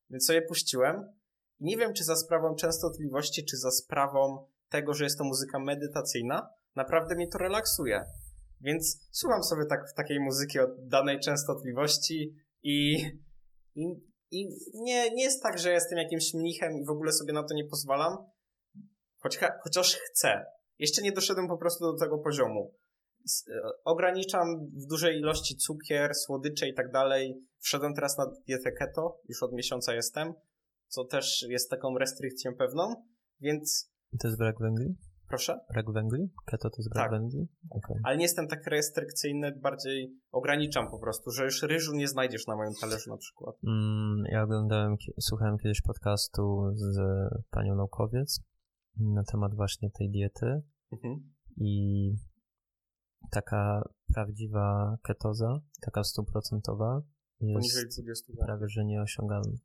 Więc 0.10 0.26
sobie 0.26 0.42
puściłem. 0.42 1.14
Nie 1.60 1.78
wiem, 1.78 1.94
czy 1.94 2.04
za 2.04 2.16
sprawą 2.16 2.56
częstotliwości, 2.56 3.46
czy 3.46 3.58
za 3.58 3.72
sprawą 3.72 4.48
tego, 4.70 4.94
że 4.94 5.04
jest 5.04 5.18
to 5.18 5.24
muzyka 5.24 5.60
medytacyjna, 5.60 6.50
naprawdę 6.76 7.16
mnie 7.16 7.28
to 7.28 7.38
relaksuje. 7.38 8.04
Więc 8.62 9.08
słucham 9.12 9.44
sobie 9.44 9.66
tak 9.66 9.90
w 9.90 9.94
takiej 9.94 10.20
muzyki 10.20 10.60
o 10.60 10.68
danej 10.78 11.20
częstotliwości 11.20 12.36
i, 12.64 12.98
i, 13.76 13.86
i 14.32 14.48
nie, 14.74 15.12
nie 15.12 15.24
jest 15.24 15.44
tak, 15.44 15.60
że 15.60 15.72
jestem 15.72 15.98
jakimś 15.98 16.34
mnichem 16.34 16.78
i 16.78 16.86
w 16.86 16.90
ogóle 16.90 17.12
sobie 17.12 17.34
na 17.34 17.44
to 17.44 17.54
nie 17.54 17.66
pozwalam, 17.66 18.18
choć, 19.18 19.40
chociaż 19.64 19.96
chcę. 19.96 20.46
Jeszcze 20.80 21.02
nie 21.02 21.12
doszedłem 21.12 21.48
po 21.48 21.58
prostu 21.58 21.92
do 21.92 22.00
tego 22.00 22.18
poziomu. 22.18 22.74
E, 23.48 23.62
Ograniczam 23.84 24.48
w 24.74 24.86
dużej 24.90 25.20
ilości 25.20 25.56
cukier, 25.56 26.16
słodycze 26.16 26.68
i 26.68 26.74
tak 26.74 26.92
dalej. 26.92 27.48
Wszedłem 27.60 27.94
teraz 27.94 28.18
na 28.18 28.26
dietę 28.48 28.72
keto, 28.72 29.22
już 29.30 29.44
od 29.44 29.54
miesiąca 29.54 29.94
jestem, 29.94 30.34
co 30.88 31.06
też 31.06 31.46
jest 31.50 31.70
taką 31.70 31.98
restrykcją 31.98 32.56
pewną, 32.56 32.96
więc 33.40 33.92
To 34.20 34.28
jest 34.28 34.38
brak 34.38 34.56
węgli? 34.60 34.96
Proszę. 35.28 35.60
Brak 35.74 35.92
węgli? 35.92 36.30
Keto 36.46 36.70
to 36.70 36.76
jest 36.78 36.90
brak 36.94 37.04
Tak. 37.04 37.12
węgli? 37.12 37.48
Okej. 37.70 37.96
Ale 38.04 38.18
nie 38.18 38.24
jestem 38.24 38.48
tak 38.48 38.68
restrykcyjny, 38.68 39.52
bardziej 39.52 40.14
ograniczam 40.32 40.90
po 40.92 41.00
prostu, 41.00 41.32
że 41.32 41.44
już 41.44 41.64
ryżu 41.64 41.96
nie 41.96 42.08
znajdziesz 42.08 42.48
na 42.48 42.56
moim 42.56 42.74
talerzu 42.82 43.10
na 43.10 43.18
przykład. 43.18 43.56
Mm, 43.68 44.24
ja 44.32 44.44
oglądałem, 44.44 44.96
słuchałem 45.20 45.58
kiedyś 45.58 45.82
podcastu 45.82 46.72
z 46.76 46.98
panią 47.50 47.76
naukowiec 47.76 48.40
na 49.00 49.24
temat 49.24 49.56
właśnie 49.56 49.90
tej 49.92 50.10
diety 50.12 50.62
Mhm. 50.92 51.34
i 51.58 52.14
taka 53.32 53.90
prawdziwa 54.14 54.98
ketoza, 55.04 55.60
taka 55.82 56.04
stuprocentowa 56.04 57.02
jest 57.40 57.92
20 58.02 58.34
lat. 58.38 58.46
prawie 58.48 58.68
że 58.70 58.86
nieosiągalna, 58.86 59.58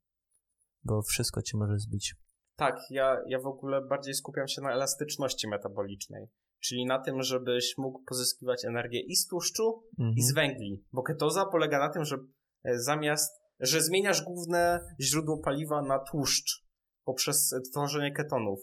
bo 0.85 1.03
wszystko 1.03 1.43
cię 1.43 1.59
może 1.59 1.79
zbić. 1.79 2.15
Tak, 2.63 2.81
ja, 2.91 3.23
ja 3.27 3.39
w 3.39 3.47
ogóle 3.47 3.81
bardziej 3.81 4.15
skupiam 4.15 4.49
się 4.49 4.63
na 4.63 4.73
elastyczności 4.73 5.49
metabolicznej, 5.49 6.27
czyli 6.61 6.87
na 6.87 6.99
tym, 6.99 7.23
żebyś 7.23 7.79
mógł 7.79 8.03
pozyskiwać 8.09 8.65
energię 8.65 9.01
i 9.01 9.17
z 9.17 9.27
tłuszczu, 9.27 9.83
Mhm. 9.99 10.15
i 10.17 10.23
z 10.23 10.35
węgli. 10.35 10.85
Bo 10.93 11.03
ketoza 11.03 11.47
polega 11.47 11.79
na 11.79 11.89
tym, 11.89 12.05
że 12.05 12.17
e, 12.65 12.79
zamiast, 12.79 13.43
że 13.61 13.81
zmieniasz 13.83 14.23
główne 14.23 14.81
źródło 15.01 15.39
paliwa 15.39 15.83
na 15.83 15.99
tłuszcz 15.99 16.65
poprzez 17.05 17.55
tworzenie 17.71 18.13
ketonów. 18.13 18.61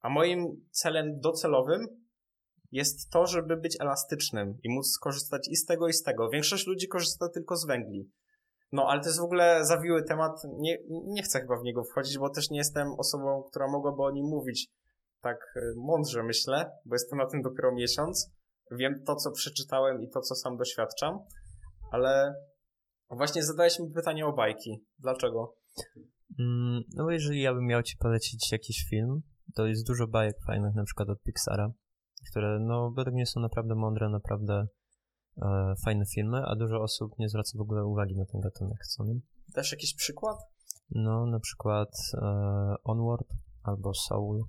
A 0.00 0.08
moim 0.08 0.66
celem 0.70 1.20
docelowym 1.20 1.86
jest 2.72 3.10
to, 3.10 3.26
żeby 3.26 3.56
być 3.56 3.76
elastycznym 3.80 4.58
i 4.62 4.70
móc 4.74 4.86
skorzystać 4.86 5.48
i 5.48 5.56
z 5.56 5.64
tego, 5.64 5.88
i 5.88 5.92
z 5.92 6.02
tego. 6.02 6.28
Większość 6.30 6.66
ludzi 6.66 6.88
korzysta 6.88 7.28
tylko 7.28 7.56
z 7.56 7.66
węgli. 7.66 8.10
No, 8.74 8.86
ale 8.88 9.00
to 9.00 9.06
jest 9.08 9.20
w 9.20 9.24
ogóle 9.24 9.64
zawiły 9.64 10.02
temat. 10.02 10.32
Nie, 10.58 10.78
nie 10.88 11.22
chcę 11.22 11.40
chyba 11.40 11.56
w 11.56 11.62
niego 11.62 11.84
wchodzić, 11.84 12.18
bo 12.18 12.30
też 12.30 12.50
nie 12.50 12.58
jestem 12.58 12.88
osobą, 12.98 13.42
która 13.50 13.66
mogłaby 13.68 14.02
o 14.02 14.10
nim 14.10 14.26
mówić 14.26 14.68
tak 15.20 15.36
e, 15.56 15.60
mądrze, 15.76 16.22
myślę, 16.22 16.70
bo 16.84 16.94
jestem 16.94 17.18
na 17.18 17.26
tym 17.26 17.42
dopiero 17.42 17.72
miesiąc. 17.72 18.30
Wiem 18.70 19.02
to, 19.06 19.16
co 19.16 19.30
przeczytałem 19.30 20.02
i 20.02 20.10
to, 20.10 20.20
co 20.20 20.34
sam 20.34 20.56
doświadczam, 20.56 21.18
ale 21.90 22.34
właśnie 23.10 23.42
zadałeś 23.42 23.78
mi 23.78 23.90
pytanie 23.90 24.26
o 24.26 24.32
bajki. 24.32 24.84
Dlaczego? 24.98 25.54
Mm, 26.38 26.82
No 26.96 27.10
jeżeli 27.10 27.42
ja 27.42 27.54
bym 27.54 27.66
miał 27.66 27.82
ci 27.82 27.96
polecić 27.96 28.52
jakiś 28.52 28.86
film, 28.90 29.20
to 29.54 29.66
jest 29.66 29.86
dużo 29.86 30.06
bajek 30.06 30.36
fajnych, 30.46 30.74
na 30.74 30.84
przykład 30.84 31.08
od 31.08 31.22
Pixara, 31.22 31.72
które 32.30 32.58
no 32.60 32.90
według 32.90 33.14
mnie 33.14 33.26
są 33.26 33.40
naprawdę 33.40 33.74
mądre, 33.74 34.08
naprawdę 34.08 34.66
e, 35.42 35.74
fajne 35.84 36.04
filmy, 36.14 36.42
a 36.46 36.56
dużo 36.56 36.82
osób 36.82 37.18
nie 37.18 37.28
zwraca 37.28 37.58
w 37.58 37.60
ogóle 37.60 37.84
uwagi 37.84 38.16
na 38.16 38.24
ten 38.24 38.40
gatunek, 38.40 38.86
co 38.86 39.04
nie? 39.04 39.14
Dasz 39.54 39.72
jakiś 39.72 39.94
przykład? 39.94 40.36
No 40.90 41.26
na 41.26 41.40
przykład 41.40 41.90
e, 42.14 42.26
Onward 42.84 43.28
albo 43.62 43.94
Soul. 43.94 44.44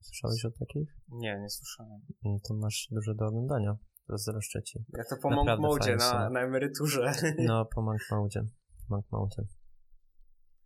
Słyszałeś 0.00 0.44
o 0.44 0.50
takich? 0.50 0.96
Nie, 1.08 1.40
nie 1.40 1.50
słyszałem. 1.50 2.00
Mm, 2.24 2.38
To 2.48 2.54
masz 2.54 2.88
dużo 2.90 3.14
do 3.14 3.26
oglądania. 3.26 3.76
Zazdroszczę 4.08 4.62
ci. 4.62 4.84
Ja 4.98 5.04
to 5.10 5.16
po 5.22 5.30
Monk 5.30 5.60
Modzie 5.60 5.96
na, 5.96 6.30
na 6.30 6.40
emeryturze. 6.40 7.12
No, 7.38 7.64
po 7.74 7.82
Monk 7.82 8.00
Mode. 8.10 8.46
Monk. 8.88 9.06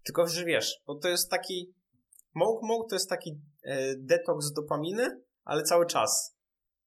Tylko, 0.05 0.27
że 0.27 0.45
wiesz, 0.45 0.83
bo 0.87 0.99
to 0.99 1.09
jest 1.09 1.31
taki... 1.31 1.75
Monk 2.35 2.63
Mode 2.63 2.89
to 2.89 2.95
jest 2.95 3.09
taki 3.09 3.43
e, 3.65 3.97
detoks 3.97 4.53
dopaminy, 4.53 5.23
ale 5.45 5.63
cały 5.63 5.87
czas. 5.87 6.34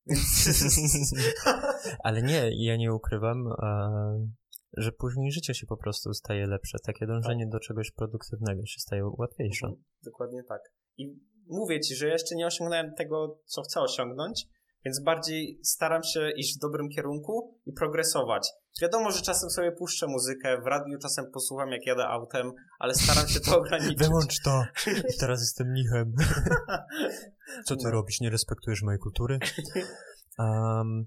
Ale 2.03 2.21
nie, 2.21 2.65
ja 2.65 2.77
nie 2.77 2.93
ukrywam, 2.93 3.47
e, 3.47 4.27
że 4.77 4.91
później 4.91 5.31
życie 5.31 5.53
się 5.53 5.67
po 5.67 5.77
prostu 5.77 6.13
staje 6.13 6.47
lepsze. 6.47 6.77
Takie 6.85 7.07
dążenie 7.07 7.47
do 7.47 7.59
czegoś 7.59 7.91
produktywnego 7.91 8.65
się 8.65 8.79
staje 8.79 9.03
łatwiejsze. 9.17 9.67
Mhm, 9.67 9.83
Dokładnie 10.03 10.43
tak. 10.43 10.61
I 10.97 11.19
mówię 11.47 11.79
ci, 11.79 11.95
że 11.95 12.07
jeszcze 12.07 12.35
nie 12.35 12.47
osiągnąłem 12.47 12.93
tego, 12.93 13.39
co 13.45 13.61
chcę 13.61 13.81
osiągnąć, 13.81 14.47
więc 14.85 15.03
bardziej 15.03 15.59
staram 15.63 16.03
się 16.03 16.31
iść 16.37 16.57
w 16.57 16.61
dobrym 16.61 16.89
kierunku 16.89 17.59
i 17.65 17.73
progresować. 17.73 18.49
Wiadomo, 18.81 19.11
że 19.11 19.21
czasem 19.21 19.49
sobie 19.49 19.71
puszczę 19.71 20.07
muzykę, 20.07 20.61
w 20.61 20.67
radiu 20.67 20.97
czasem 21.01 21.25
posłucham, 21.33 21.71
jak 21.71 21.85
jadę 21.85 22.07
autem, 22.07 22.51
ale 22.79 22.95
staram 22.95 23.27
się 23.27 23.39
to 23.39 23.57
ograniczyć. 23.59 23.97
Wyłącz 23.97 24.41
to! 24.43 24.63
Teraz 25.19 25.39
jestem 25.39 25.67
mnichem. 25.67 26.13
Co 27.65 27.75
ty 27.75 27.83
No. 27.83 27.91
robisz? 27.91 28.19
Nie 28.21 28.29
respektujesz 28.29 28.81
mojej 28.81 28.99
kultury? 28.99 29.39
Um, 30.39 31.05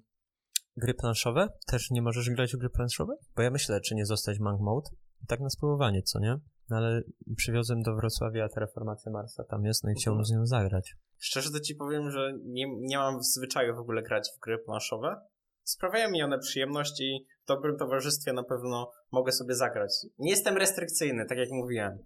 gry 0.76 0.94
planszowe? 0.94 1.48
Też 1.66 1.90
nie 1.90 2.02
możesz 2.02 2.30
grać 2.30 2.52
w 2.52 2.58
gry 2.58 2.70
planszowe? 2.70 3.12
Bo 3.36 3.42
ja 3.42 3.50
myślę, 3.50 3.80
czy 3.80 3.94
nie 3.94 4.06
zostać 4.06 4.38
Monk 4.38 4.60
Mode. 4.60 4.90
Tak 5.28 5.40
na 5.40 5.50
spróbowanie, 5.50 6.02
co 6.02 6.18
nie? 6.18 6.36
No 6.70 6.76
ale 6.76 7.02
przywiozłem 7.36 7.82
do 7.82 7.94
Wrocławia 7.94 8.48
Terraformację 8.48 9.12
Marsa, 9.12 9.44
tam 9.44 9.64
jest, 9.64 9.84
no 9.84 9.90
i 9.90 9.94
chciałbym 9.94 10.24
z 10.24 10.30
nią 10.32 10.46
zagrać. 10.46 10.94
Szczerze 11.18 11.50
to 11.50 11.60
ci 11.60 11.74
powiem, 11.74 12.10
że 12.10 12.32
nie, 12.44 12.66
nie 12.80 12.96
mam 12.98 13.18
w 13.18 13.24
zwyczaju 13.24 13.74
w 13.74 13.78
ogóle 13.78 14.02
grać 14.02 14.28
w 14.36 14.40
gry 14.44 14.58
planszowe. 14.58 15.16
Sprawiają 15.62 16.10
mi 16.10 16.22
one 16.22 16.38
przyjemność 16.38 17.00
i 17.00 17.26
w 17.44 17.46
dobrym 17.48 17.76
towarzystwie 17.78 18.32
na 18.32 18.42
pewno 18.44 18.90
mogę 19.12 19.32
sobie 19.32 19.54
zagrać. 19.54 19.90
Nie 20.18 20.30
jestem 20.30 20.56
restrykcyjny, 20.56 21.26
tak 21.28 21.38
jak 21.38 21.48
mówiłem. 21.50 21.98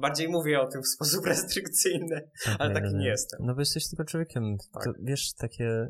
Bardziej 0.00 0.28
mówię 0.28 0.60
o 0.60 0.66
tym 0.66 0.82
w 0.82 0.88
sposób 0.88 1.26
restrykcyjny, 1.32 2.30
ale 2.58 2.74
taki 2.74 2.94
nie 2.94 3.08
jestem. 3.08 3.40
No 3.42 3.54
bo 3.54 3.60
jesteś 3.60 3.88
tylko 3.88 4.04
człowiekiem. 4.04 4.56
Tak. 4.72 4.84
To, 4.84 4.92
wiesz, 5.02 5.34
takie... 5.34 5.88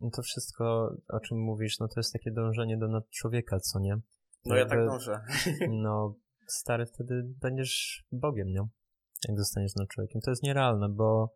No 0.00 0.10
to 0.10 0.22
wszystko, 0.22 0.96
o 1.08 1.20
czym 1.20 1.38
mówisz, 1.38 1.78
no 1.78 1.88
to 1.88 2.00
jest 2.00 2.12
takie 2.12 2.30
dążenie 2.30 2.78
do 2.78 2.88
nadczłowieka, 2.88 3.60
co 3.60 3.78
nie? 3.78 3.96
No 4.44 4.56
ja 4.56 4.66
tak 4.66 4.86
dążę. 4.86 5.20
No, 5.82 6.14
stary, 6.46 6.86
wtedy 6.86 7.22
będziesz 7.40 8.04
Bogiem, 8.12 8.48
nie? 8.48 8.68
Jak 9.28 9.38
zostaniesz 9.38 9.74
nadczłowiekiem. 9.74 10.20
To 10.20 10.30
jest 10.30 10.42
nierealne, 10.42 10.88
bo 10.88 11.34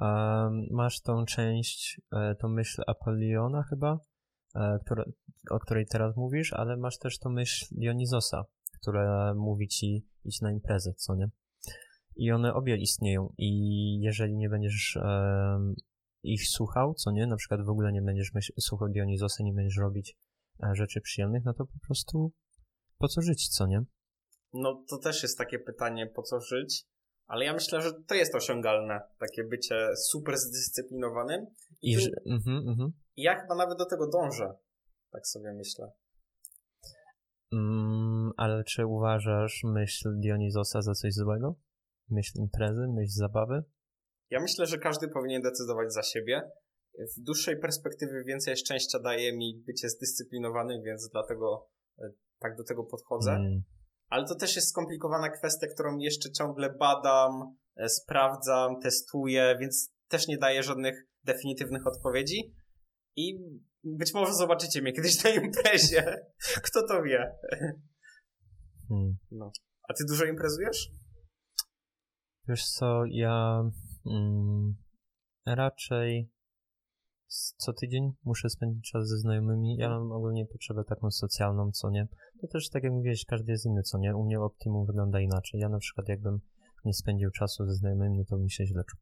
um, 0.00 0.66
masz 0.70 1.00
tą 1.00 1.24
część, 1.24 2.00
e, 2.12 2.34
tą 2.34 2.48
myśl 2.48 2.82
Apoliona 2.86 3.62
chyba, 3.62 3.98
e, 4.54 4.78
która, 4.84 5.04
o 5.50 5.58
której 5.58 5.86
teraz 5.86 6.16
mówisz, 6.16 6.52
ale 6.52 6.76
masz 6.76 6.98
też 6.98 7.18
tą 7.18 7.30
myśl 7.30 7.66
Dionizosa, 7.70 8.44
która 8.80 9.34
mówi 9.34 9.68
ci 9.68 10.06
idź 10.24 10.40
na 10.40 10.52
imprezę, 10.52 10.94
co 10.94 11.14
nie? 11.14 11.30
I 12.16 12.32
one 12.32 12.54
obie 12.54 12.76
istnieją 12.76 13.32
i 13.38 13.50
jeżeli 14.00 14.36
nie 14.36 14.48
będziesz 14.48 14.98
um, 15.02 15.74
ich 16.22 16.48
słuchał, 16.48 16.94
co 16.94 17.10
nie, 17.10 17.26
na 17.26 17.36
przykład 17.36 17.64
w 17.64 17.68
ogóle 17.68 17.92
nie 17.92 18.02
będziesz 18.02 18.32
słuchał 18.60 18.88
Dionizosa, 18.88 19.44
nie 19.44 19.52
będziesz 19.52 19.76
robić 19.76 20.16
e, 20.62 20.74
rzeczy 20.74 21.00
przyjemnych, 21.00 21.44
no 21.44 21.54
to 21.54 21.66
po 21.66 21.86
prostu 21.86 22.32
po 22.98 23.08
co 23.08 23.22
żyć, 23.22 23.48
co 23.48 23.66
nie? 23.66 23.84
No 24.52 24.84
to 24.88 24.98
też 24.98 25.22
jest 25.22 25.38
takie 25.38 25.58
pytanie, 25.58 26.06
po 26.06 26.22
co 26.22 26.40
żyć, 26.40 26.86
ale 27.26 27.44
ja 27.44 27.52
myślę, 27.52 27.82
że 27.82 27.92
to 28.06 28.14
jest 28.14 28.34
osiągalne, 28.34 29.00
takie 29.18 29.44
bycie 29.44 29.88
super 29.96 30.36
zdyscyplinowanym. 30.36 31.46
I, 31.82 31.90
I, 31.92 32.00
że, 32.00 32.10
mm-hmm, 32.10 32.64
mm-hmm. 32.64 32.90
ja 33.16 33.40
chyba 33.40 33.54
nawet 33.54 33.78
do 33.78 33.86
tego 33.86 34.06
dążę, 34.06 34.54
tak 35.10 35.26
sobie 35.26 35.52
myślę. 35.52 35.92
Mm, 37.56 38.32
ale 38.36 38.64
czy 38.64 38.86
uważasz 38.86 39.60
myśl 39.64 40.08
Dionizosa 40.20 40.82
za 40.82 40.94
coś 40.94 41.14
złego? 41.14 41.54
Myśl 42.10 42.38
imprezy, 42.38 42.86
myśl 42.88 43.12
zabawy? 43.12 43.62
Ja 44.30 44.40
myślę, 44.40 44.66
że 44.66 44.78
każdy 44.78 45.08
powinien 45.08 45.42
decydować 45.42 45.92
za 45.92 46.02
siebie. 46.02 46.50
W 47.16 47.20
dłuższej 47.20 47.60
perspektywie 47.60 48.24
więcej 48.24 48.56
szczęścia 48.56 48.98
daje 48.98 49.36
mi 49.36 49.62
bycie 49.66 49.88
zdyscyplinowanym, 49.88 50.82
więc 50.82 51.10
dlatego 51.12 51.68
e, 51.98 52.10
tak 52.38 52.56
do 52.56 52.64
tego 52.64 52.84
podchodzę. 52.84 53.32
Mm. 53.32 53.62
Ale 54.08 54.26
to 54.26 54.34
też 54.34 54.56
jest 54.56 54.68
skomplikowana 54.68 55.28
kwestia, 55.28 55.66
którą 55.74 55.98
jeszcze 55.98 56.32
ciągle 56.32 56.74
badam, 56.74 57.56
e, 57.76 57.88
sprawdzam, 57.88 58.80
testuję, 58.80 59.56
więc 59.60 59.92
też 60.08 60.28
nie 60.28 60.38
daję 60.38 60.62
żadnych 60.62 61.06
definitywnych 61.24 61.86
odpowiedzi. 61.86 62.54
I 63.16 63.38
być 63.86 64.14
może 64.14 64.34
zobaczycie 64.34 64.82
mnie 64.82 64.92
kiedyś 64.92 65.24
na 65.24 65.30
imprezie. 65.30 66.26
Kto 66.66 66.86
to 66.88 67.02
wie? 67.02 67.36
Hmm. 68.88 69.16
No. 69.30 69.50
A 69.88 69.94
ty 69.94 70.04
dużo 70.08 70.24
imprezujesz? 70.24 70.90
Wiesz 72.48 72.64
co, 72.64 73.02
ja 73.06 73.62
mm, 74.06 74.76
raczej 75.46 76.30
co 77.56 77.72
tydzień 77.72 78.12
muszę 78.24 78.50
spędzić 78.50 78.90
czas 78.90 79.08
ze 79.08 79.18
znajomymi. 79.18 79.76
Ja 79.76 79.88
mam 79.88 80.12
ogólnie 80.12 80.46
potrzebę 80.46 80.84
taką 80.84 81.10
socjalną, 81.10 81.72
co 81.72 81.90
nie. 81.90 82.08
To 82.40 82.46
też, 82.46 82.68
tak 82.68 82.82
jak 82.84 82.92
mówiłeś, 82.92 83.24
każdy 83.24 83.52
jest 83.52 83.66
inny, 83.66 83.82
co 83.82 83.98
nie. 83.98 84.16
U 84.16 84.24
mnie 84.24 84.40
optimum 84.40 84.86
wygląda 84.86 85.20
inaczej. 85.20 85.60
Ja 85.60 85.68
na 85.68 85.78
przykład 85.78 86.08
jakbym 86.08 86.40
nie 86.84 86.94
spędził 86.94 87.30
czasu 87.30 87.66
ze 87.66 87.74
znajomymi, 87.74 88.18
no 88.18 88.24
to 88.24 88.36
bym 88.36 88.48
się 88.48 88.66
źle 88.66 88.84
czuł. 88.84 89.00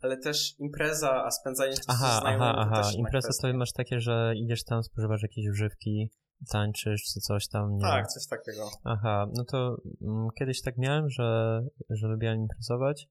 Ale 0.00 0.16
też 0.16 0.54
impreza, 0.58 1.24
a 1.24 1.30
spędzanie 1.30 1.72
czasu 1.72 1.88
aha, 1.88 2.14
ze 2.14 2.20
znajomymi 2.20 2.52
aha, 2.56 2.80
aha. 2.82 2.90
Impreza 2.96 3.28
to 3.42 3.54
masz 3.54 3.72
takie, 3.72 4.00
że 4.00 4.32
idziesz 4.36 4.64
tam, 4.64 4.82
spożywasz 4.82 5.22
jakieś 5.22 5.48
używki, 5.50 6.10
tańczysz 6.52 7.02
czy 7.02 7.20
coś 7.20 7.48
tam. 7.48 7.76
Nie. 7.76 7.82
Tak, 7.82 8.06
coś 8.06 8.26
takiego. 8.26 8.70
Aha, 8.84 9.26
no 9.34 9.44
to 9.44 9.76
mm, 10.02 10.28
kiedyś 10.38 10.62
tak 10.62 10.78
miałem, 10.78 11.10
że, 11.10 11.60
że 11.90 12.06
lubiłem 12.08 12.38
imprezować 12.38 13.08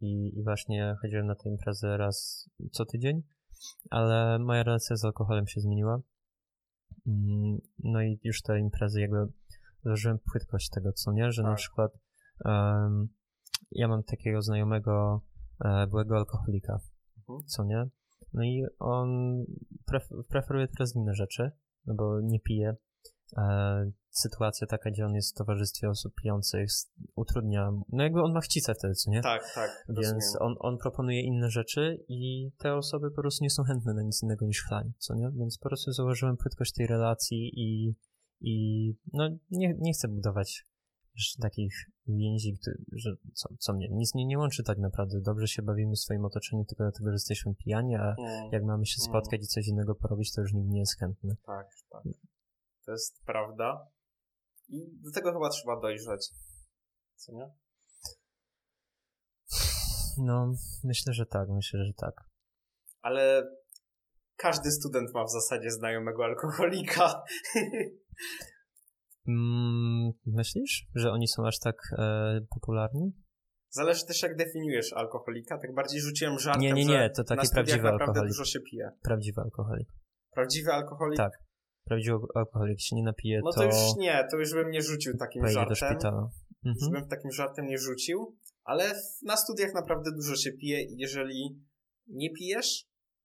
i, 0.00 0.38
i 0.38 0.42
właśnie 0.44 0.96
chodziłem 1.02 1.26
na 1.26 1.34
tę 1.34 1.50
imprezę 1.50 1.96
raz 1.96 2.48
co 2.72 2.84
tydzień 2.84 3.22
ale 3.90 4.38
moja 4.38 4.62
relacja 4.62 4.96
z 4.96 5.04
alkoholem 5.04 5.46
się 5.46 5.60
zmieniła. 5.60 6.00
Mm, 7.06 7.58
no 7.78 8.02
i 8.02 8.20
już 8.24 8.42
te 8.42 8.58
imprezy 8.58 9.00
jakby 9.00 9.26
założyłem 9.84 10.18
płytkość 10.32 10.70
tego, 10.70 10.92
co 10.92 11.12
nie, 11.12 11.32
że 11.32 11.42
tak. 11.42 11.50
na 11.50 11.56
przykład 11.56 11.92
um, 12.44 13.08
ja 13.70 13.88
mam 13.88 14.02
takiego 14.02 14.42
znajomego 14.42 15.22
byłego 15.90 16.16
alkoholika, 16.16 16.78
mhm. 17.18 17.46
co 17.46 17.64
nie, 17.64 17.86
no 18.32 18.44
i 18.44 18.64
on 18.78 19.08
pref 19.86 20.08
preferuje 20.28 20.68
teraz 20.68 20.96
inne 20.96 21.14
rzeczy, 21.14 21.50
no 21.86 21.94
bo 21.94 22.20
nie 22.20 22.40
pije, 22.40 22.76
e, 23.36 23.90
sytuacja 24.10 24.66
taka, 24.66 24.90
gdzie 24.90 25.06
on 25.06 25.14
jest 25.14 25.34
w 25.34 25.38
towarzystwie 25.38 25.90
osób 25.90 26.14
pijących, 26.22 26.68
utrudnia, 27.14 27.70
no 27.92 28.02
jakby 28.02 28.22
on 28.22 28.32
ma 28.32 28.40
chcicę 28.40 28.74
wtedy, 28.74 28.94
co 28.94 29.10
nie? 29.10 29.20
Tak, 29.20 29.42
tak. 29.54 29.70
Więc 29.88 30.36
on, 30.40 30.54
on 30.58 30.78
proponuje 30.78 31.20
inne 31.20 31.50
rzeczy 31.50 32.04
i 32.08 32.50
te 32.58 32.74
osoby 32.74 33.10
po 33.10 33.22
prostu 33.22 33.44
nie 33.44 33.50
są 33.50 33.62
chętne 33.62 33.94
na 33.94 34.02
nic 34.02 34.22
innego 34.22 34.46
niż 34.46 34.64
chlanie, 34.64 34.92
co 34.98 35.14
nie? 35.14 35.30
Więc 35.38 35.58
po 35.58 35.68
prostu 35.68 35.92
zauważyłem 35.92 36.36
płytkość 36.36 36.72
tej 36.72 36.86
relacji 36.86 37.52
i, 37.56 37.94
i 38.40 38.94
no 39.12 39.28
nie, 39.50 39.74
nie 39.78 39.92
chcę 39.92 40.08
budować 40.08 40.66
takich 41.42 41.74
więzi, 42.06 42.58
że 42.92 43.10
co, 43.34 43.48
co 43.58 43.72
mnie 43.72 43.88
nic 43.90 44.14
nie, 44.14 44.26
nie 44.26 44.38
łączy 44.38 44.62
tak 44.62 44.78
naprawdę. 44.78 45.20
Dobrze 45.20 45.48
się 45.48 45.62
bawimy 45.62 45.92
w 45.92 46.00
swoim 46.00 46.24
otoczeniu 46.24 46.64
tylko 46.64 46.84
dlatego, 46.84 47.10
że 47.10 47.14
jesteśmy 47.14 47.54
pijani, 47.54 47.96
a 47.96 48.14
mm. 48.18 48.52
jak 48.52 48.64
mamy 48.64 48.86
się 48.86 48.96
mm. 49.00 49.10
spotkać 49.10 49.38
mm. 49.38 49.44
i 49.44 49.46
coś 49.46 49.66
innego 49.66 49.94
porobić, 49.94 50.32
to 50.32 50.40
już 50.40 50.52
nikt 50.52 50.68
nie 50.68 50.80
jest 50.80 50.98
chętny. 50.98 51.36
Tak, 51.46 51.66
tak. 51.90 52.02
To 52.84 52.92
jest 52.92 53.22
prawda. 53.26 53.86
I 54.68 54.98
do 55.04 55.10
tego 55.10 55.32
chyba 55.32 55.48
trzeba 55.48 55.80
dojrzeć. 55.80 56.28
Co 57.16 57.32
nie? 57.32 57.50
No, 60.18 60.54
myślę, 60.84 61.12
że 61.12 61.26
tak, 61.26 61.48
myślę, 61.48 61.84
że 61.84 61.92
tak. 61.94 62.14
Ale 63.02 63.42
każdy 64.36 64.70
student 64.70 65.14
ma 65.14 65.24
w 65.24 65.30
zasadzie 65.30 65.70
znajomego 65.70 66.24
alkoholika. 66.24 67.24
Mm, 69.28 70.12
myślisz, 70.26 70.86
że 70.94 71.10
oni 71.10 71.28
są 71.28 71.46
aż 71.46 71.58
tak 71.58 71.76
e, 71.98 72.40
popularni? 72.54 73.12
Zależy 73.70 74.06
też 74.06 74.22
jak 74.22 74.36
definiujesz 74.36 74.92
alkoholika. 74.92 75.58
Tak 75.58 75.74
bardziej 75.74 76.00
rzuciłem 76.00 76.38
żartem, 76.38 76.62
Nie, 76.62 76.72
nie, 76.72 76.84
nie, 76.84 77.10
to 77.10 77.24
taki 77.24 77.48
prawdziwy 77.52 77.88
alkoholik. 77.88 78.28
dużo 78.28 78.44
się 78.44 78.60
pije. 78.60 78.90
Prawdziwy 79.02 79.40
alkoholik. 79.40 79.88
Prawdziwy 80.34 80.72
alkoholik? 80.72 81.16
Tak 81.16 81.32
prawdziwy 81.84 82.16
alkoholik 82.34 82.80
się 82.80 82.96
nie 82.96 83.02
napije, 83.02 83.40
no 83.44 83.52
to... 83.52 83.64
No 83.64 83.70
to 83.70 83.76
już 83.76 83.96
nie, 83.96 84.26
to 84.30 84.36
już 84.36 84.52
bym 84.54 84.70
nie 84.70 84.82
rzucił 84.82 85.16
takim 85.16 85.48
żartem. 85.48 85.68
do 85.68 85.74
szpitala. 85.74 86.30
Mhm. 86.64 86.76
Już 86.80 86.90
bym 86.90 87.08
takim 87.08 87.32
żartem 87.32 87.66
nie 87.66 87.78
rzucił, 87.78 88.36
ale 88.64 88.94
na 89.22 89.36
studiach 89.36 89.74
naprawdę 89.74 90.10
dużo 90.12 90.36
się 90.36 90.52
pije 90.52 90.82
i 90.82 90.96
jeżeli 90.96 91.60
nie 92.06 92.30
pijesz, 92.30 92.84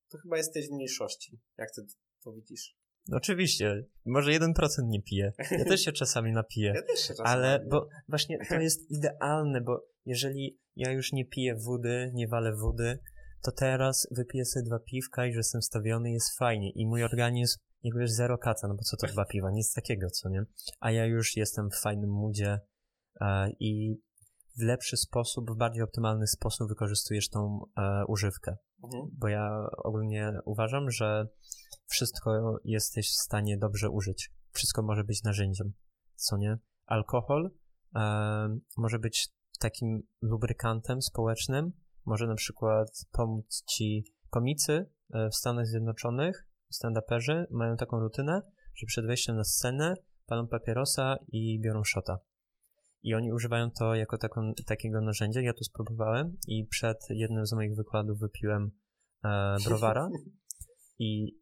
to 0.10 0.18
chyba 0.18 0.38
jesteś 0.38 0.68
w 0.68 0.72
mniejszości. 0.72 1.40
Jak 1.58 1.72
ty 1.76 1.82
to 2.24 2.32
widzisz? 2.32 2.77
Oczywiście, 3.12 3.84
może 4.06 4.32
1% 4.32 4.54
nie 4.88 5.02
pije. 5.02 5.34
Ja 5.52 5.66
też 5.66 5.82
się 5.82 5.92
czasami 5.92 6.32
napiję. 6.32 6.74
Ja 6.76 6.82
też 6.82 7.00
się 7.00 7.14
czasami 7.14 7.30
Ale, 7.30 7.52
napiję. 7.52 7.70
bo 7.70 7.88
właśnie 8.10 8.38
to 8.50 8.56
jest 8.70 8.92
idealne, 8.92 9.62
bo 9.62 9.86
jeżeli 10.06 10.60
ja 10.76 10.92
już 10.92 11.14
nie 11.14 11.26
piję 11.26 11.56
wody, 11.56 12.12
nie 12.14 12.28
walę 12.28 12.56
wody, 12.56 13.00
to 13.44 13.52
teraz 13.52 14.08
wypiję 14.12 14.46
sobie 14.46 14.66
dwa 14.66 14.80
piwka 14.80 15.26
i 15.26 15.32
że 15.34 15.40
jestem 15.40 15.62
stawiony, 15.62 16.12
jest 16.12 16.38
fajnie. 16.38 16.72
I 16.72 16.88
mój 16.88 17.04
organizm 17.04 17.60
jakby 17.84 18.02
już 18.02 18.12
zero 18.12 18.38
kaca, 18.38 18.68
no 18.68 18.76
bo 18.76 18.84
co 18.84 18.98
to 18.98 19.08
dwa 19.08 19.26
piwa, 19.26 19.52
nic 19.52 19.74
takiego, 19.74 20.10
co 20.10 20.30
nie? 20.30 20.44
A 20.80 20.92
ja 20.92 21.06
już 21.06 21.38
jestem 21.38 21.70
w 21.70 21.76
fajnym 21.82 22.10
moodzie 22.10 22.60
e, 23.22 23.50
i 23.60 24.02
w 24.58 24.62
lepszy 24.62 24.98
sposób, 24.98 25.52
w 25.52 25.58
bardziej 25.58 25.84
optymalny 25.84 26.28
sposób 26.28 26.70
wykorzystujesz 26.70 27.30
tą 27.30 27.60
e, 27.78 28.06
używkę. 28.08 28.58
Mhm. 28.84 29.04
Bo 29.14 29.28
ja 29.28 29.68
ogólnie 29.84 30.34
uważam, 30.46 30.92
że 30.92 31.28
wszystko 31.86 32.58
jesteś 32.64 33.10
w 33.10 33.22
stanie 33.22 33.58
dobrze 33.58 33.90
użyć. 33.90 34.32
Wszystko 34.52 34.82
może 34.82 35.04
być 35.04 35.24
narzędziem, 35.24 35.74
co 36.16 36.38
nie? 36.38 36.58
Alkohol 36.86 37.52
e, 37.96 38.58
może 38.78 39.00
być 39.00 39.30
takim 39.60 40.04
lubrykantem 40.22 41.02
społecznym, 41.02 41.72
może 42.06 42.28
na 42.28 42.36
przykład 42.36 42.88
pomóc 43.12 43.64
ci 43.68 44.04
komicy 44.30 44.90
e, 45.14 45.30
w 45.30 45.36
Stanach 45.36 45.68
Zjednoczonych 45.68 46.48
stand-uperzy 46.74 47.46
mają 47.52 47.78
taką 47.78 48.00
rutynę, 48.00 48.42
że 48.76 48.86
przed 48.88 49.06
wejściem 49.06 49.36
na 49.36 49.44
scenę 49.44 49.94
palą 50.26 50.48
papierosa 50.48 51.18
i 51.28 51.60
biorą 51.60 51.84
shota. 51.84 52.20
I 53.04 53.14
oni 53.14 53.34
używają 53.34 53.72
to 53.72 53.96
jako 53.96 54.18
taką, 54.18 54.54
takiego 54.66 55.02
narzędzia. 55.02 55.42
Ja 55.42 55.54
to 55.54 55.64
spróbowałem 55.64 56.38
i 56.48 56.66
przed 56.66 56.98
jednym 57.10 57.46
z 57.46 57.54
moich 57.54 57.76
wykładów 57.76 58.20
wypiłem 58.20 58.72
e, 59.24 59.58
browara 59.66 60.10
i 61.00 61.38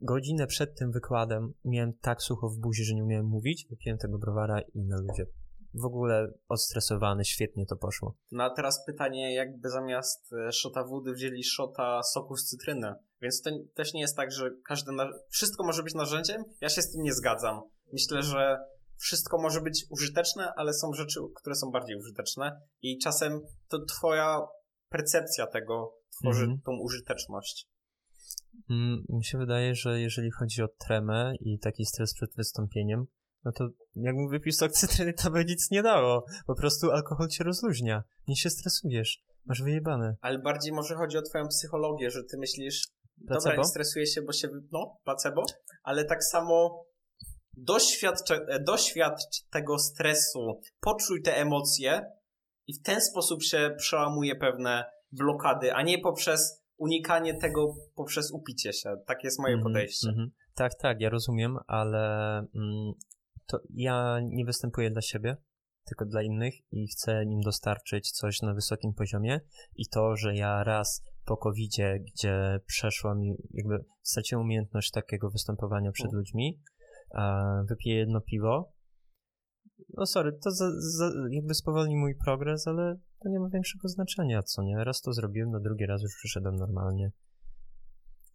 godzinę 0.00 0.46
przed 0.46 0.78
tym 0.78 0.92
wykładem 0.92 1.52
miałem 1.64 1.92
tak 2.00 2.22
sucho 2.22 2.48
w 2.48 2.58
buzi, 2.58 2.84
że 2.84 2.94
nie 2.94 3.04
umiałem 3.04 3.26
mówić. 3.26 3.66
Wypiłem 3.70 3.98
tego 3.98 4.18
browara 4.18 4.60
i 4.60 4.84
na 4.84 4.96
ludzie 5.00 5.26
w 5.80 5.84
ogóle 5.84 6.32
odstresowany, 6.48 7.24
świetnie 7.24 7.66
to 7.66 7.76
poszło. 7.76 8.16
No 8.30 8.44
a 8.44 8.50
teraz 8.50 8.84
pytanie, 8.86 9.34
jakby 9.34 9.70
zamiast 9.70 10.32
e, 10.32 10.52
szota 10.52 10.84
wody 10.84 11.12
wzięli 11.12 11.44
szota 11.44 12.02
soku 12.02 12.36
z 12.36 12.44
cytryny. 12.44 12.94
Więc 13.22 13.42
to 13.42 13.50
też 13.74 13.94
nie 13.94 14.00
jest 14.00 14.16
tak, 14.16 14.32
że 14.32 14.50
każde 14.64 14.92
na... 14.92 15.10
wszystko 15.28 15.64
może 15.64 15.82
być 15.82 15.94
narzędziem. 15.94 16.44
Ja 16.60 16.68
się 16.68 16.82
z 16.82 16.92
tym 16.92 17.02
nie 17.02 17.12
zgadzam. 17.12 17.60
Myślę, 17.92 18.22
że 18.22 18.58
wszystko 18.98 19.42
może 19.42 19.60
być 19.60 19.86
użyteczne, 19.90 20.52
ale 20.56 20.72
są 20.72 20.92
rzeczy, 20.92 21.20
które 21.36 21.56
są 21.56 21.70
bardziej 21.70 21.96
użyteczne 21.96 22.60
i 22.82 22.98
czasem 22.98 23.40
to 23.68 23.84
twoja 23.84 24.40
percepcja 24.88 25.46
tego 25.46 25.94
tworzy 26.20 26.42
mhm. 26.42 26.60
tą 26.64 26.72
użyteczność. 26.82 27.68
Mm, 28.70 29.04
mi 29.08 29.24
się 29.24 29.38
wydaje, 29.38 29.74
że 29.74 30.00
jeżeli 30.00 30.30
chodzi 30.30 30.62
o 30.62 30.68
tremę 30.68 31.34
i 31.40 31.58
taki 31.58 31.84
stres 31.84 32.14
przed 32.14 32.34
wystąpieniem, 32.36 33.06
no 33.44 33.52
to 33.52 33.68
jakbym 33.96 34.28
wypił 34.28 34.52
sok 34.52 34.72
cytryny, 34.72 35.12
to 35.12 35.30
by 35.30 35.44
nic 35.44 35.70
nie 35.70 35.82
dało. 35.82 36.24
Po 36.46 36.54
prostu 36.54 36.90
alkohol 36.90 37.28
cię 37.28 37.44
rozluźnia. 37.44 38.02
Nie 38.28 38.36
się 38.36 38.50
stresujesz. 38.50 39.22
Masz 39.44 39.62
wyjebane. 39.62 40.16
Ale 40.20 40.38
bardziej 40.38 40.72
może 40.72 40.94
chodzi 40.94 41.18
o 41.18 41.22
twoją 41.22 41.48
psychologię, 41.48 42.10
że 42.10 42.24
ty 42.24 42.38
myślisz, 42.38 42.88
placebo? 43.26 43.50
dobra, 43.50 43.56
nie 43.56 43.68
stresuję 43.68 44.06
się, 44.06 44.22
bo 44.22 44.32
się, 44.32 44.48
no, 44.72 44.96
placebo, 45.04 45.44
ale 45.82 46.04
tak 46.04 46.24
samo 46.24 46.84
doświadcz, 47.56 48.32
doświadcz 48.60 49.42
tego 49.50 49.78
stresu, 49.78 50.60
poczuj 50.80 51.22
te 51.22 51.36
emocje 51.36 52.12
i 52.66 52.74
w 52.74 52.82
ten 52.82 53.00
sposób 53.00 53.42
się 53.42 53.74
przełamuje 53.78 54.36
pewne 54.36 54.84
blokady, 55.12 55.74
a 55.74 55.82
nie 55.82 55.98
poprzez 55.98 56.62
unikanie 56.76 57.34
tego 57.34 57.74
poprzez 57.94 58.30
upicie 58.30 58.72
się. 58.72 58.96
Tak 59.06 59.24
jest 59.24 59.38
moje 59.38 59.56
-hmm, 59.56 59.62
podejście. 59.62 60.08
Mm 60.08 60.26
-hmm. 60.26 60.30
Tak, 60.54 60.74
tak, 60.74 61.00
ja 61.00 61.10
rozumiem, 61.10 61.58
ale 61.66 62.38
mm, 62.38 62.92
to 63.46 63.58
ja 63.70 64.20
nie 64.22 64.44
występuję 64.44 64.90
dla 64.90 65.02
siebie, 65.02 65.36
tylko 65.84 66.04
dla 66.04 66.22
innych 66.22 66.54
i 66.70 66.88
chcę 66.88 67.24
im 67.24 67.40
dostarczyć 67.40 68.10
coś 68.10 68.42
na 68.42 68.54
wysokim 68.54 68.94
poziomie 68.94 69.40
i 69.76 69.88
to, 69.88 70.16
że 70.16 70.34
ja 70.34 70.64
raz 70.64 71.02
po 71.24 71.36
covid 71.36 71.72
gdzie 72.00 72.60
przeszła 72.66 73.14
mi, 73.14 73.34
jakby 73.50 73.84
straciłem 74.02 74.44
umiejętność 74.44 74.90
takiego 74.90 75.30
występowania 75.30 75.92
przed 75.92 76.06
mm. 76.06 76.16
ludźmi, 76.16 76.60
wypiję 77.68 77.96
jedno 77.96 78.20
piwo, 78.20 78.72
no 79.88 80.06
sorry, 80.06 80.32
to 80.32 80.50
za, 80.50 80.70
za, 80.78 81.10
jakby 81.30 81.54
spowolni 81.54 81.96
mój 81.96 82.14
progres, 82.24 82.66
ale 82.66 82.96
to 83.22 83.28
nie 83.28 83.40
ma 83.40 83.48
większego 83.48 83.88
znaczenia, 83.88 84.42
co 84.42 84.62
nie? 84.62 84.84
Raz 84.84 85.00
to 85.00 85.12
zrobiłem, 85.12 85.50
no 85.50 85.60
drugi 85.60 85.86
raz 85.86 86.02
już 86.02 86.14
przyszedłem 86.16 86.56
normalnie. 86.56 87.10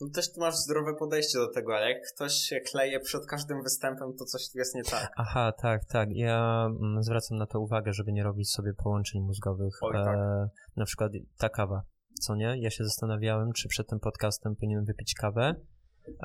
No 0.01 0.07
też 0.09 0.31
ty 0.31 0.39
masz 0.39 0.55
zdrowe 0.55 0.95
podejście 0.99 1.37
do 1.39 1.51
tego, 1.51 1.75
ale 1.75 1.89
jak 1.89 2.01
ktoś 2.15 2.33
się 2.33 2.59
kleje 2.59 2.99
przed 2.99 3.25
każdym 3.25 3.63
występem, 3.63 4.13
to 4.19 4.25
coś 4.25 4.51
tu 4.51 4.57
jest 4.57 4.75
nie 4.75 4.83
tak. 4.83 5.11
Aha, 5.17 5.51
tak, 5.61 5.85
tak. 5.85 6.09
Ja 6.11 6.67
mm, 6.81 7.03
zwracam 7.03 7.37
na 7.37 7.45
to 7.45 7.59
uwagę, 7.59 7.93
żeby 7.93 8.11
nie 8.11 8.23
robić 8.23 8.51
sobie 8.51 8.73
połączeń 8.73 9.21
mózgowych. 9.21 9.73
Oj, 9.81 9.93
tak. 9.93 10.17
e, 10.17 10.49
na 10.75 10.85
przykład 10.85 11.11
ta 11.37 11.49
kawa, 11.49 11.81
co 12.21 12.35
nie? 12.35 12.61
Ja 12.61 12.69
się 12.69 12.83
zastanawiałem, 12.83 13.53
czy 13.53 13.67
przed 13.67 13.87
tym 13.87 13.99
podcastem 13.99 14.55
powinienem 14.55 14.85
wypić 14.85 15.13
kawę, 15.13 15.55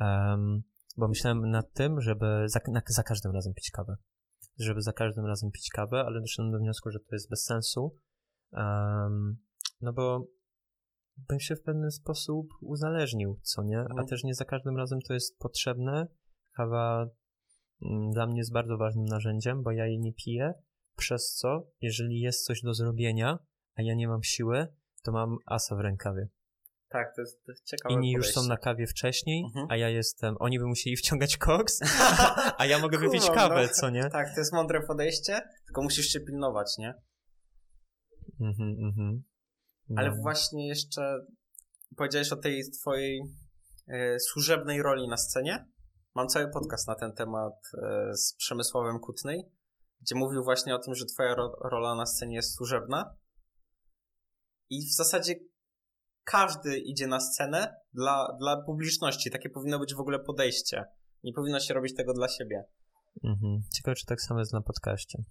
um, 0.00 0.62
bo 0.96 1.08
myślałem 1.08 1.50
nad 1.50 1.72
tym, 1.72 2.00
żeby 2.00 2.26
za, 2.46 2.60
na, 2.68 2.82
za 2.86 3.02
każdym 3.02 3.32
razem 3.32 3.54
pić 3.54 3.70
kawę 3.70 3.96
żeby 4.58 4.82
za 4.82 4.92
każdym 4.92 5.26
razem 5.26 5.50
pić 5.50 5.70
kawę, 5.70 6.04
ale 6.06 6.20
doszedłem 6.20 6.52
do 6.52 6.58
wniosku, 6.58 6.90
że 6.90 6.98
to 6.98 7.14
jest 7.14 7.30
bez 7.30 7.44
sensu, 7.44 7.96
um, 8.52 9.36
no 9.80 9.92
bo 9.92 10.26
bym 11.16 11.40
się 11.40 11.56
w 11.56 11.62
pewien 11.62 11.90
sposób 11.90 12.48
uzależnił, 12.60 13.40
co 13.42 13.62
nie? 13.62 13.78
A 13.78 13.82
mhm. 13.82 14.06
też 14.06 14.24
nie 14.24 14.34
za 14.34 14.44
każdym 14.44 14.76
razem 14.76 15.00
to 15.00 15.14
jest 15.14 15.38
potrzebne. 15.38 16.06
Kawa 16.52 17.10
mm, 17.82 18.12
dla 18.12 18.26
mnie 18.26 18.38
jest 18.38 18.52
bardzo 18.52 18.76
ważnym 18.76 19.04
narzędziem, 19.04 19.62
bo 19.62 19.70
ja 19.70 19.86
jej 19.86 19.98
nie 19.98 20.12
piję, 20.12 20.54
przez 20.96 21.34
co, 21.34 21.66
jeżeli 21.80 22.20
jest 22.20 22.44
coś 22.44 22.62
do 22.62 22.74
zrobienia, 22.74 23.38
a 23.74 23.82
ja 23.82 23.94
nie 23.94 24.08
mam 24.08 24.22
siły, 24.22 24.66
to 25.02 25.12
mam 25.12 25.36
asa 25.46 25.76
w 25.76 25.80
rękawie. 25.80 26.28
Tak, 26.96 27.14
to 27.14 27.20
jest, 27.20 27.44
to 27.44 27.52
jest 27.52 27.64
ciekawe 27.64 27.94
Inni 27.94 28.12
już 28.12 28.32
są 28.32 28.42
na 28.42 28.56
kawie 28.56 28.86
wcześniej, 28.86 29.44
mhm. 29.44 29.66
a 29.70 29.76
ja 29.76 29.88
jestem, 29.88 30.36
oni 30.38 30.58
by 30.58 30.66
musieli 30.66 30.96
wciągać 30.96 31.36
koks, 31.36 31.80
a 32.58 32.66
ja 32.66 32.78
mogę 32.78 32.98
wypić 32.98 33.30
kawę, 33.30 33.62
no. 33.62 33.68
co 33.68 33.90
nie? 33.90 34.10
Tak, 34.10 34.34
to 34.34 34.40
jest 34.40 34.52
mądre 34.52 34.80
podejście, 34.86 35.40
tylko 35.66 35.82
musisz 35.82 36.06
się 36.06 36.20
pilnować, 36.20 36.78
nie? 36.78 36.94
Mhm, 38.40 38.76
mhm. 38.82 39.22
No. 39.88 40.02
Ale 40.02 40.10
właśnie 40.10 40.68
jeszcze 40.68 41.18
powiedziałeś 41.96 42.32
o 42.32 42.36
tej 42.36 42.62
twojej 42.80 43.22
e, 43.88 44.20
służebnej 44.20 44.82
roli 44.82 45.08
na 45.08 45.16
scenie. 45.16 45.66
Mam 46.14 46.28
cały 46.28 46.48
podcast 46.48 46.88
na 46.88 46.94
ten 46.94 47.12
temat 47.12 47.54
e, 47.82 48.16
z 48.16 48.34
Przemysławem 48.34 48.98
Kutnej, 49.00 49.42
gdzie 50.00 50.14
mówił 50.14 50.44
właśnie 50.44 50.74
o 50.74 50.78
tym, 50.78 50.94
że 50.94 51.04
twoja 51.04 51.34
ro 51.34 51.56
rola 51.70 51.94
na 51.94 52.06
scenie 52.06 52.36
jest 52.36 52.54
służebna. 52.54 53.16
I 54.70 54.86
w 54.86 54.94
zasadzie 54.94 55.34
każdy 56.26 56.78
idzie 56.78 57.06
na 57.06 57.20
scenę 57.20 57.76
dla, 57.94 58.36
dla 58.40 58.62
publiczności. 58.62 59.30
Takie 59.30 59.50
powinno 59.50 59.78
być 59.78 59.94
w 59.94 60.00
ogóle 60.00 60.18
podejście. 60.18 60.84
Nie 61.24 61.32
powinno 61.32 61.60
się 61.60 61.74
robić 61.74 61.94
tego 61.96 62.14
dla 62.14 62.28
siebie. 62.28 62.64
Mhm. 63.24 63.60
Ciekawe, 63.74 63.94
czy 63.94 64.06
tak 64.06 64.20
samo 64.20 64.40
jest 64.40 64.52
na 64.52 64.60
podcaście. 64.60 65.22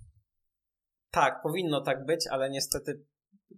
Tak, 1.12 1.42
powinno 1.44 1.82
tak 1.82 2.06
być, 2.06 2.28
ale 2.28 2.50
niestety 2.50 3.06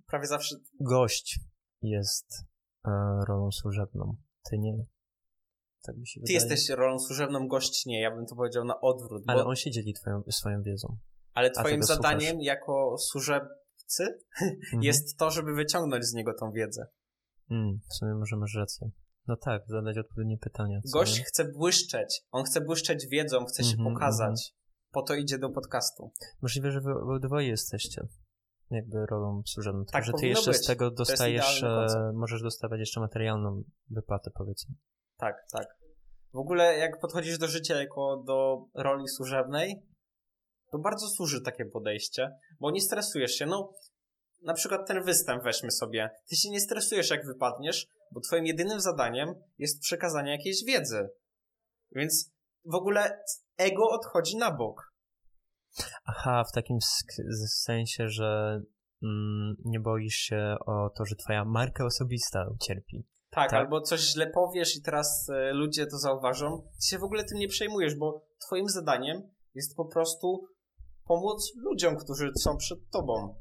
prawie 0.07 0.27
zawsze... 0.27 0.55
Gość 0.79 1.39
jest 1.81 2.45
e, 2.85 2.89
rolą 3.27 3.51
służebną. 3.51 4.15
Ty 4.49 4.57
nie. 4.57 4.85
Tak 5.83 5.97
mi 5.97 6.07
się 6.07 6.21
Ty 6.21 6.33
wydaje. 6.33 6.49
jesteś 6.49 6.69
rolą 6.77 6.99
służebną, 6.99 7.47
gość 7.47 7.85
nie. 7.85 8.01
Ja 8.01 8.15
bym 8.15 8.25
to 8.25 8.35
powiedział 8.35 8.65
na 8.65 8.81
odwrót. 8.81 9.23
Ale 9.27 9.43
bo... 9.43 9.49
on 9.49 9.55
się 9.55 9.71
dzieli 9.71 9.93
twoją, 9.93 10.23
swoją 10.29 10.61
wiedzą. 10.61 10.97
Ale 11.33 11.51
twoim 11.51 11.83
zadaniem 11.83 12.29
słuchasz. 12.29 12.45
jako 12.45 12.95
służebcy 12.97 14.03
mhm. 14.41 14.83
jest 14.83 15.17
to, 15.17 15.31
żeby 15.31 15.53
wyciągnąć 15.53 16.05
z 16.05 16.13
niego 16.13 16.33
tą 16.33 16.51
wiedzę. 16.51 16.87
Mm, 17.51 17.79
w 17.89 17.93
sumie 17.93 18.13
może 18.15 18.37
masz 18.37 18.55
rację. 18.55 18.89
No 19.27 19.35
tak, 19.35 19.61
zadać 19.67 19.97
odpowiednie 19.97 20.37
pytania. 20.37 20.79
Gość 20.93 21.17
nie? 21.17 21.23
chce 21.23 21.45
błyszczeć. 21.45 22.21
On 22.31 22.43
chce 22.43 22.61
błyszczeć 22.61 23.07
wiedzą, 23.07 23.45
chce 23.45 23.63
się 23.63 23.75
mm 23.75 23.85
-hmm, 23.85 23.93
pokazać. 23.93 24.27
Mm 24.27 24.35
-hmm. 24.35 24.91
Po 24.91 25.01
to 25.01 25.13
idzie 25.13 25.37
do 25.37 25.49
podcastu. 25.49 26.11
Możliwe, 26.41 26.71
że 26.71 26.81
wy 26.81 26.91
obydwoje 26.93 27.47
jesteście 27.47 28.01
jakby 28.71 29.05
rolą 29.05 29.41
służebną. 29.45 29.85
Tak, 29.91 30.03
że 30.03 30.13
ty 30.19 30.27
jeszcze 30.27 30.51
być. 30.51 30.63
z 30.63 30.67
tego 30.67 30.91
dostajesz, 30.91 31.63
e, 31.63 31.87
możesz 32.15 32.41
dostawać 32.41 32.79
jeszcze 32.79 32.99
materialną 32.99 33.63
wypłatę, 33.89 34.31
powiedzmy. 34.33 34.75
Tak, 35.17 35.35
tak. 35.51 35.67
W 36.33 36.37
ogóle 36.37 36.77
jak 36.77 36.99
podchodzisz 36.99 37.37
do 37.37 37.47
życia 37.47 37.81
jako 37.81 38.23
do 38.27 38.65
roli 38.75 39.07
służebnej, 39.07 39.87
to 40.71 40.79
bardzo 40.79 41.07
służy 41.07 41.41
takie 41.41 41.65
podejście, 41.65 42.31
bo 42.59 42.71
nie 42.71 42.81
stresujesz 42.81 43.31
się. 43.31 43.45
No, 43.45 43.73
na 44.41 44.53
przykład 44.53 44.87
ten 44.87 45.03
występ 45.03 45.43
weźmy 45.43 45.71
sobie. 45.71 46.09
Ty 46.29 46.35
się 46.35 46.49
nie 46.49 46.59
stresujesz, 46.59 47.09
jak 47.09 47.25
wypadniesz, 47.25 47.87
bo 48.11 48.21
twoim 48.21 48.45
jedynym 48.45 48.81
zadaniem 48.81 49.35
jest 49.57 49.81
przekazanie 49.81 50.31
jakiejś 50.31 50.63
wiedzy. 50.65 51.09
Więc 51.91 52.31
w 52.65 52.75
ogóle 52.75 53.23
ego 53.57 53.89
odchodzi 53.89 54.37
na 54.37 54.51
bok. 54.51 54.93
Aha, 56.05 56.43
w 56.43 56.55
takim 56.55 56.77
sensie, 57.47 58.09
że 58.09 58.61
mm, 59.03 59.55
nie 59.65 59.79
boisz 59.79 60.15
się 60.15 60.55
o 60.65 60.89
to, 60.89 61.05
że 61.05 61.15
twoja 61.15 61.45
marka 61.45 61.85
osobista 61.85 62.45
ucierpi. 62.55 63.07
Tak, 63.29 63.49
tak, 63.49 63.59
albo 63.59 63.81
coś 63.81 63.99
źle 63.99 64.27
powiesz 64.27 64.75
i 64.75 64.81
teraz 64.81 65.29
e, 65.29 65.53
ludzie 65.53 65.85
to 65.87 65.97
zauważą. 65.97 66.61
Ty 66.61 66.87
się 66.87 66.97
w 66.97 67.03
ogóle 67.03 67.23
tym 67.23 67.39
nie 67.39 67.47
przejmujesz, 67.47 67.95
bo 67.95 68.25
twoim 68.47 68.69
zadaniem 68.69 69.21
jest 69.53 69.75
po 69.75 69.85
prostu 69.85 70.47
pomóc 71.05 71.51
ludziom, 71.55 71.97
którzy 71.97 72.31
są 72.39 72.57
przed 72.57 72.89
tobą. 72.89 73.35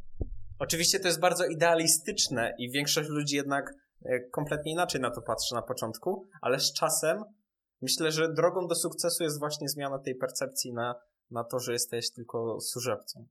Oczywiście 0.59 1.01
to 1.01 1.09
jest 1.09 1.21
bardzo 1.21 1.47
idealistyczne 1.47 2.55
i 2.59 2.71
większość 2.71 3.09
ludzi 3.09 3.37
jednak 3.37 3.75
e, 4.05 4.21
kompletnie 4.21 4.73
inaczej 4.73 5.01
na 5.01 5.11
to 5.11 5.23
patrzy 5.23 5.55
na 5.55 5.63
początku, 5.63 6.29
ale 6.41 6.61
z 6.61 6.73
czasem 6.73 7.25
myślę, 7.83 8.13
że 8.13 8.33
drogą 8.33 8.67
do 8.67 8.75
sukcesu 8.75 9.25
jest 9.25 9.39
właśnie 9.39 9.69
zmiana 9.69 9.99
tej 9.99 10.15
percepcji 10.15 10.73
na, 10.73 10.95
na 11.31 11.45
to, 11.45 11.59
że 11.59 11.73
jesteś 11.73 12.13
tylko 12.13 12.61
służebcą. 12.61 13.27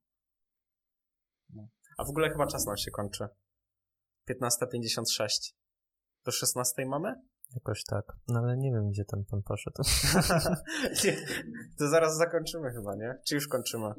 No. 1.49 1.68
A 1.97 2.03
w 2.03 2.10
ogóle 2.10 2.30
chyba 2.30 2.47
czas 2.47 2.65
nam 2.65 2.77
się 2.77 2.91
kończy. 2.91 3.27
15.56. 4.30 5.53
Do 6.26 6.31
16 6.31 6.85
mamy? 6.85 7.15
Jakoś 7.53 7.84
tak. 7.84 8.06
No 8.27 8.39
ale 8.39 8.57
nie 8.57 8.72
wiem, 8.72 8.89
gdzie 8.89 9.06
ten 9.06 9.26
pan 9.26 9.41
poszedł. 9.43 9.77
to 11.77 11.88
zaraz 11.88 12.18
zakończymy 12.18 12.72
chyba, 12.72 12.95
nie? 12.95 13.15
Czy 13.27 13.35
już 13.35 13.47
kończymy? 13.47 13.93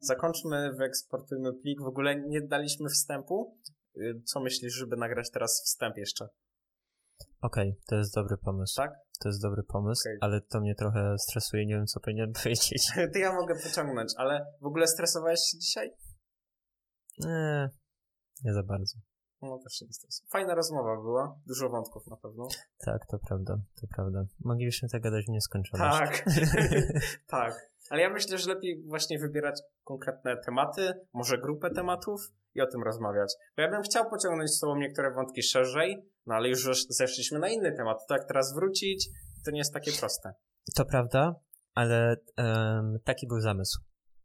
Zakończmy, 0.00 0.72
wyeksportujmy 0.72 1.52
plik. 1.52 1.82
W 1.82 1.86
ogóle 1.86 2.20
nie 2.20 2.40
daliśmy 2.40 2.88
wstępu. 2.88 3.58
Y, 3.96 4.22
co 4.24 4.40
myślisz, 4.40 4.74
żeby 4.74 4.96
nagrać 4.96 5.30
teraz 5.30 5.62
wstęp 5.64 5.96
jeszcze? 5.96 6.28
Okej, 7.40 7.68
okay, 7.68 7.82
to 7.86 7.96
jest 7.96 8.14
dobry 8.14 8.36
pomysł. 8.36 8.76
Tak? 8.76 8.90
To 9.20 9.28
jest 9.28 9.42
dobry 9.42 9.62
pomysł, 9.62 10.02
okay. 10.08 10.18
ale 10.20 10.40
to 10.40 10.60
mnie 10.60 10.74
trochę 10.74 11.18
stresuje, 11.18 11.66
nie 11.66 11.74
wiem 11.74 11.86
co 11.86 12.00
powinien 12.00 12.32
powiedzieć. 12.42 12.92
to 13.12 13.18
ja 13.18 13.32
mogę 13.32 13.54
pociągnąć, 13.62 14.12
ale 14.16 14.46
w 14.60 14.66
ogóle 14.66 14.86
stresowałeś 14.86 15.40
się 15.40 15.58
dzisiaj? 15.58 15.90
Nie, 17.18 17.70
nie 18.44 18.54
za 18.54 18.62
bardzo. 18.62 18.98
No 19.42 19.58
też 19.58 19.72
się 19.72 19.86
nie 19.86 19.92
stresuję. 19.92 20.28
Fajna 20.30 20.54
rozmowa 20.54 20.96
była, 20.96 21.40
dużo 21.46 21.68
wątków 21.68 22.06
na 22.06 22.16
pewno. 22.16 22.48
Tak, 22.78 23.06
to 23.06 23.18
prawda, 23.18 23.56
to 23.80 23.86
prawda. 23.94 24.24
Moglibyśmy 24.44 24.88
tak 24.88 25.02
gadać 25.02 25.24
w 25.24 25.28
nieskończoność. 25.28 25.98
Tak, 25.98 26.24
tak. 27.26 27.69
Ale 27.90 28.02
ja 28.02 28.10
myślę, 28.10 28.38
że 28.38 28.54
lepiej 28.54 28.82
właśnie 28.86 29.18
wybierać 29.18 29.60
konkretne 29.84 30.36
tematy, 30.36 30.92
może 31.12 31.38
grupę 31.38 31.70
tematów 31.70 32.20
i 32.54 32.60
o 32.60 32.66
tym 32.66 32.82
rozmawiać. 32.82 33.34
Bo 33.56 33.62
ja 33.62 33.70
bym 33.70 33.82
chciał 33.82 34.10
pociągnąć 34.10 34.50
z 34.50 34.60
tobą 34.60 34.76
niektóre 34.76 35.10
wątki 35.10 35.42
szerzej, 35.42 35.96
no 36.26 36.34
ale 36.34 36.48
już 36.48 36.86
zeszliśmy 36.88 37.38
na 37.38 37.48
inny 37.48 37.72
temat. 37.72 38.06
To 38.08 38.14
jak 38.14 38.26
teraz 38.26 38.54
wrócić, 38.54 39.08
to 39.44 39.50
nie 39.50 39.58
jest 39.58 39.74
takie 39.74 39.92
proste. 39.92 40.32
To 40.76 40.84
prawda, 40.84 41.34
ale 41.74 42.16
um, 42.38 42.98
taki 43.04 43.26
był 43.26 43.40
zamysł. 43.40 43.78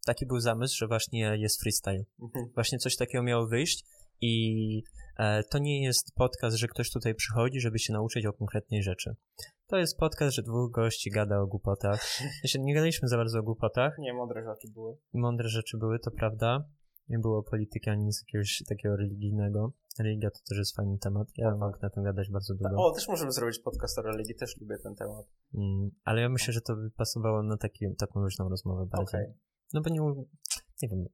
Taki 0.05 0.25
był 0.25 0.39
zamysł, 0.39 0.77
że 0.77 0.87
właśnie 0.87 1.37
jest 1.37 1.61
freestyle. 1.61 2.03
Mhm. 2.21 2.45
Właśnie 2.55 2.77
coś 2.77 2.97
takiego 2.97 3.23
miało 3.23 3.47
wyjść 3.47 3.85
i 4.21 4.83
to 5.49 5.57
nie 5.57 5.83
jest 5.83 6.15
podcast, 6.15 6.57
że 6.57 6.67
ktoś 6.67 6.91
tutaj 6.91 7.15
przychodzi, 7.15 7.59
żeby 7.59 7.79
się 7.79 7.93
nauczyć 7.93 8.25
o 8.25 8.33
konkretnej 8.33 8.83
rzeczy. 8.83 9.15
To 9.67 9.77
jest 9.77 9.97
podcast, 9.97 10.35
że 10.35 10.43
dwóch 10.43 10.71
gości 10.71 11.11
gada 11.11 11.39
o 11.39 11.47
głupotach. 11.47 12.01
Znaczy, 12.41 12.59
nie 12.59 12.73
gadaliśmy 12.73 13.07
za 13.07 13.17
bardzo 13.17 13.39
o 13.39 13.43
głupotach. 13.43 13.97
Nie, 13.99 14.13
mądre 14.13 14.43
rzeczy 14.43 14.67
były. 14.73 14.97
Mądre 15.13 15.49
rzeczy 15.49 15.77
były, 15.77 15.99
to 15.99 16.11
prawda. 16.11 16.69
Nie 17.09 17.19
było 17.19 17.43
polityki 17.43 17.89
ani 17.89 18.05
nic 18.05 18.23
jakiegoś 18.27 18.63
takiego 18.69 18.95
religijnego. 18.95 19.73
Religia 19.99 20.31
to 20.31 20.39
też 20.49 20.57
jest 20.57 20.75
fajny 20.75 20.97
temat. 20.97 21.27
Ja 21.37 21.49
tak. 21.49 21.59
mogę 21.59 21.79
na 21.81 21.89
tym 21.89 22.03
gadać 22.03 22.29
bardzo 22.31 22.55
długo. 22.55 22.75
O, 22.77 22.91
też 22.91 23.07
możemy 23.07 23.31
zrobić 23.31 23.59
podcast 23.59 23.99
o 23.99 24.01
religii, 24.01 24.35
też 24.35 24.57
lubię 24.61 24.77
ten 24.83 24.95
temat. 24.95 25.25
Mm, 25.53 25.89
ale 26.03 26.21
ja 26.21 26.29
myślę, 26.29 26.53
że 26.53 26.61
to 26.61 26.75
by 26.75 26.91
pasowało 26.91 27.43
na 27.43 27.57
taki, 27.57 27.85
taką 27.97 28.19
luźną 28.19 28.49
rozmowę 28.49 28.85
bardziej. 28.85 29.21
Okej. 29.21 29.33
No 29.73 29.81
bo 29.81 29.89
nie, 29.89 29.99
nie 30.81 30.89
wiem, 30.89 31.05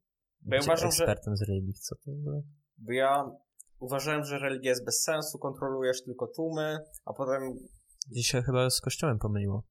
Bo 0.41 0.56
ja 0.56 0.61
uważam, 0.61 0.91
że- 0.91 1.03
ekspertem 1.03 1.38
z 1.38 1.41
religii, 1.41 1.73
co 1.73 1.95
to 1.95 2.11
było? 2.11 2.44
Bo 2.78 2.91
ja 2.91 3.32
uważałem, 3.81 4.23
że 4.23 4.39
religia 4.39 4.69
jest 4.69 4.85
bez 4.85 5.03
sensu, 5.03 5.39
kontrolujesz 5.39 6.03
tylko 6.03 6.27
tłumy, 6.27 6.79
a 7.05 7.13
potem 7.13 7.41
Dzisiaj 8.11 8.43
chyba 8.43 8.69
z 8.69 8.81
kościołem 8.81 9.19
pomyliło. 9.19 9.63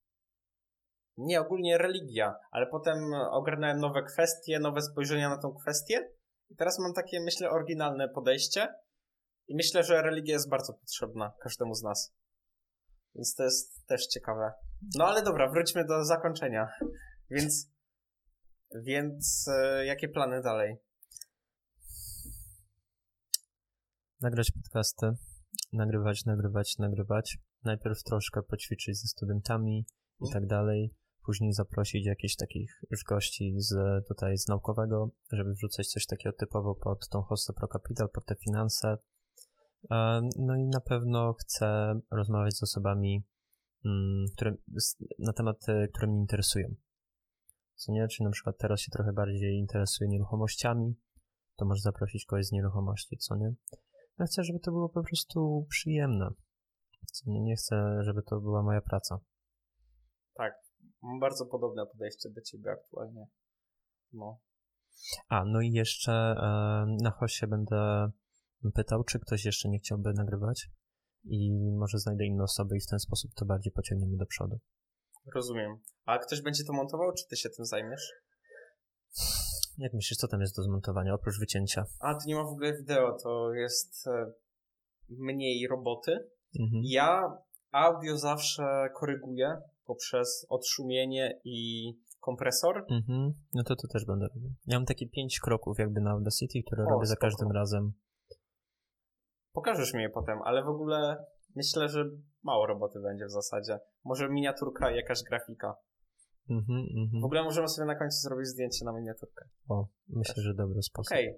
nie 1.17 1.41
ogólnie 1.41 1.79
religia, 1.79 2.35
ale 2.51 2.67
potem 2.67 3.15
ogarnąłem 3.31 3.79
nowe 3.79 4.03
kwestie, 4.03 4.59
nowe 4.59 4.83
spojrzenia 4.83 5.29
na 5.29 5.39
tą 5.39 5.55
kwestię 5.55 6.09
i 6.49 6.57
teraz 6.57 6.79
mam 6.79 6.93
takie, 6.93 7.21
myślę, 7.21 7.51
oryginalne 7.51 8.09
podejście 8.09 8.69
i 9.49 9.57
myślę, 9.57 9.83
że 9.83 10.03
religia 10.03 10.35
jest 10.35 10.51
bardzo 10.51 10.73
potrzebna 10.73 11.33
każdemu 11.41 11.75
z 11.75 11.83
nas. 11.83 12.15
Więc 13.15 13.35
to 13.35 13.45
jest 13.45 13.87
też 13.87 14.07
ciekawe. 14.07 14.53
No 14.95 15.05
ale 15.05 15.23
dobra, 15.23 15.49
wróćmy 15.49 15.85
do 15.85 16.05
zakończenia. 16.05 16.69
Więc, 17.31 17.71
więc 18.75 19.49
e, 19.49 19.87
jakie 19.87 20.09
plany 20.09 20.43
dalej? 20.43 20.77
Nagrać 24.23 24.51
podcasty, 24.51 25.13
nagrywać, 25.73 26.25
nagrywać, 26.25 26.79
nagrywać. 26.79 27.39
Najpierw 27.65 28.03
troszkę 28.03 28.43
poćwiczyć 28.43 29.01
ze 29.01 29.09
studentami 29.09 29.87
i 30.21 30.31
tak 30.33 30.47
dalej. 30.47 30.95
Później 31.25 31.53
zaprosić 31.53 32.07
jakichś 32.07 32.37
takich 32.37 32.81
już 32.91 33.05
gości 33.05 33.55
z 33.57 33.75
tutaj 34.09 34.39
z 34.39 34.49
naukowego, 34.49 35.11
żeby 35.33 35.55
wrzucać 35.55 35.87
coś 35.87 36.07
takiego 36.07 36.37
typowo 36.37 36.75
pod 36.75 37.09
tą 37.09 37.23
hostę 37.23 37.53
Pro 37.53 37.69
Capital, 37.69 38.09
pod 38.09 38.25
te 38.25 38.35
finanse. 38.35 38.99
E, 39.91 40.21
No 40.37 40.57
i 40.57 40.67
na 40.67 40.81
pewno 40.81 41.33
chcę 41.33 41.95
rozmawiać 42.11 42.57
z 42.57 42.63
osobami, 42.63 43.25
mm, 43.85 44.27
które, 44.37 44.55
na 45.19 45.33
tematy, 45.33 45.89
które 45.95 46.07
mnie 46.07 46.21
interesują. 46.21 46.75
Co 47.75 47.93
nie? 47.93 48.09
Czyli 48.09 48.25
na 48.25 48.31
przykład 48.31 48.59
teraz 48.59 48.81
się 48.81 48.91
trochę 48.91 49.13
bardziej 49.13 49.59
interesuję 49.59 50.11
nieruchomościami, 50.11 50.95
to 51.57 51.65
może 51.65 51.81
zaprosić 51.81 52.25
kogoś 52.27 52.47
z 52.47 52.53
nieruchomości, 52.53 53.17
co 53.17 53.37
nie? 53.37 53.55
Ja 54.21 54.27
chcę, 54.27 54.45
żeby 54.45 54.59
to 54.59 54.71
było 54.71 54.89
po 54.89 55.03
prostu 55.03 55.67
przyjemne. 55.69 56.31
Nie, 57.27 57.57
chcę, 57.57 57.99
żeby 58.03 58.23
to 58.23 58.41
była 58.41 58.63
moja 58.63 58.81
praca. 58.81 59.19
Mam 61.03 61.21
bardzo 61.21 61.47
podobne 61.47 61.87
podejście 61.87 62.31
do 62.31 62.41
ciebie 62.41 62.71
aktualnie. 62.71 63.27
No. 64.13 64.39
A, 65.29 65.45
no 65.45 65.61
i 65.61 65.73
jeszcze 65.73 66.13
e, 66.13 66.97
na 67.03 67.11
hoście 67.11 67.47
będę 67.47 68.11
pytał, 68.75 69.05
czy 69.05 69.19
ktoś 69.21 69.45
jeszcze 69.45 69.69
nie 69.69 69.79
chciałby 69.79 70.13
nagrywać 70.13 70.69
i 71.25 71.71
może 71.79 71.99
znajdę 71.99 72.25
inne 72.25 72.43
osoby 72.43 72.77
i 72.77 72.81
w 72.81 72.91
ten 72.91 72.99
sposób 72.99 73.31
to 73.35 73.45
bardziej 73.45 73.73
pociągniemy 73.73 74.17
do 74.17 74.27
przodu. 74.27 74.59
Rozumiem. 75.35 75.81
A 76.05 76.19
ktoś 76.19 76.43
będzie 76.43 76.65
to 76.65 76.73
montował, 76.73 77.13
czy 77.13 77.29
ty 77.29 77.37
się 77.37 77.51
tym 77.51 77.65
zajmiesz? 77.65 78.13
Jak 79.79 79.93
myślisz, 79.95 80.19
co 80.19 80.29
tam 80.29 80.41
jest 80.41 80.57
do 80.57 80.63
zmontowania, 80.63 81.15
oprócz 81.15 81.39
wycięcia? 81.41 81.85
A, 82.01 82.15
tu 82.15 82.21
nie 82.27 82.35
ma 82.35 82.45
w 82.45 82.53
ogóle 82.53 82.77
wideo, 82.77 83.17
to 83.23 83.53
jest 83.55 84.07
e, 84.07 84.33
mniej 85.09 85.69
roboty. 85.69 86.13
Mhm. 86.61 86.83
Ja 86.85 87.23
audio 87.73 88.19
zawsze 88.19 88.63
koryguję 88.95 89.57
poprzez 89.85 90.47
odszumienie 90.49 91.41
i 91.45 91.89
kompresor. 92.21 92.85
Mhm. 92.91 93.33
No 93.55 93.63
to 93.65 93.77
to 93.77 93.89
też 93.89 94.05
będę 94.07 94.27
robił. 94.35 94.51
Ja 94.67 94.79
mam 94.79 94.87
takie 94.87 95.09
pięć 95.09 95.41
kroków 95.41 95.79
jakby 95.79 96.01
na 96.01 96.11
Audacity, 96.11 96.63
które 96.67 96.85
O, 96.85 96.91
robię 96.91 97.07
za 97.07 97.15
spoko. 97.15 97.27
każdym 97.27 97.53
razem. 97.53 97.93
Pokażesz 99.53 99.95
mi 99.95 100.03
je 100.03 100.11
potem, 100.11 100.39
ale 100.45 100.65
w 100.65 100.69
ogóle 100.69 101.25
myślę, 101.57 101.89
że 101.89 102.05
mało 102.43 102.67
roboty 102.67 103.01
będzie 103.01 103.27
w 103.27 103.31
zasadzie. 103.31 103.79
Może 104.05 104.29
miniaturka 104.29 104.91
i 104.91 104.97
jakaś 104.97 105.23
grafika. 105.23 105.75
Mhm, 106.51 106.87
mhm. 106.97 107.23
W 107.23 107.25
ogóle 107.25 107.43
możemy 107.43 107.69
sobie 107.69 107.87
na 107.87 107.95
końcu 107.95 108.17
zrobić 108.17 108.47
zdjęcie 108.47 108.85
na 108.85 108.93
miniaturkę. 108.93 109.49
O, 109.69 109.89
myślę, 110.09 110.43
że 110.43 110.55
dobry 110.55 110.83
sposób. 110.83 111.13
Okej. 111.13 111.37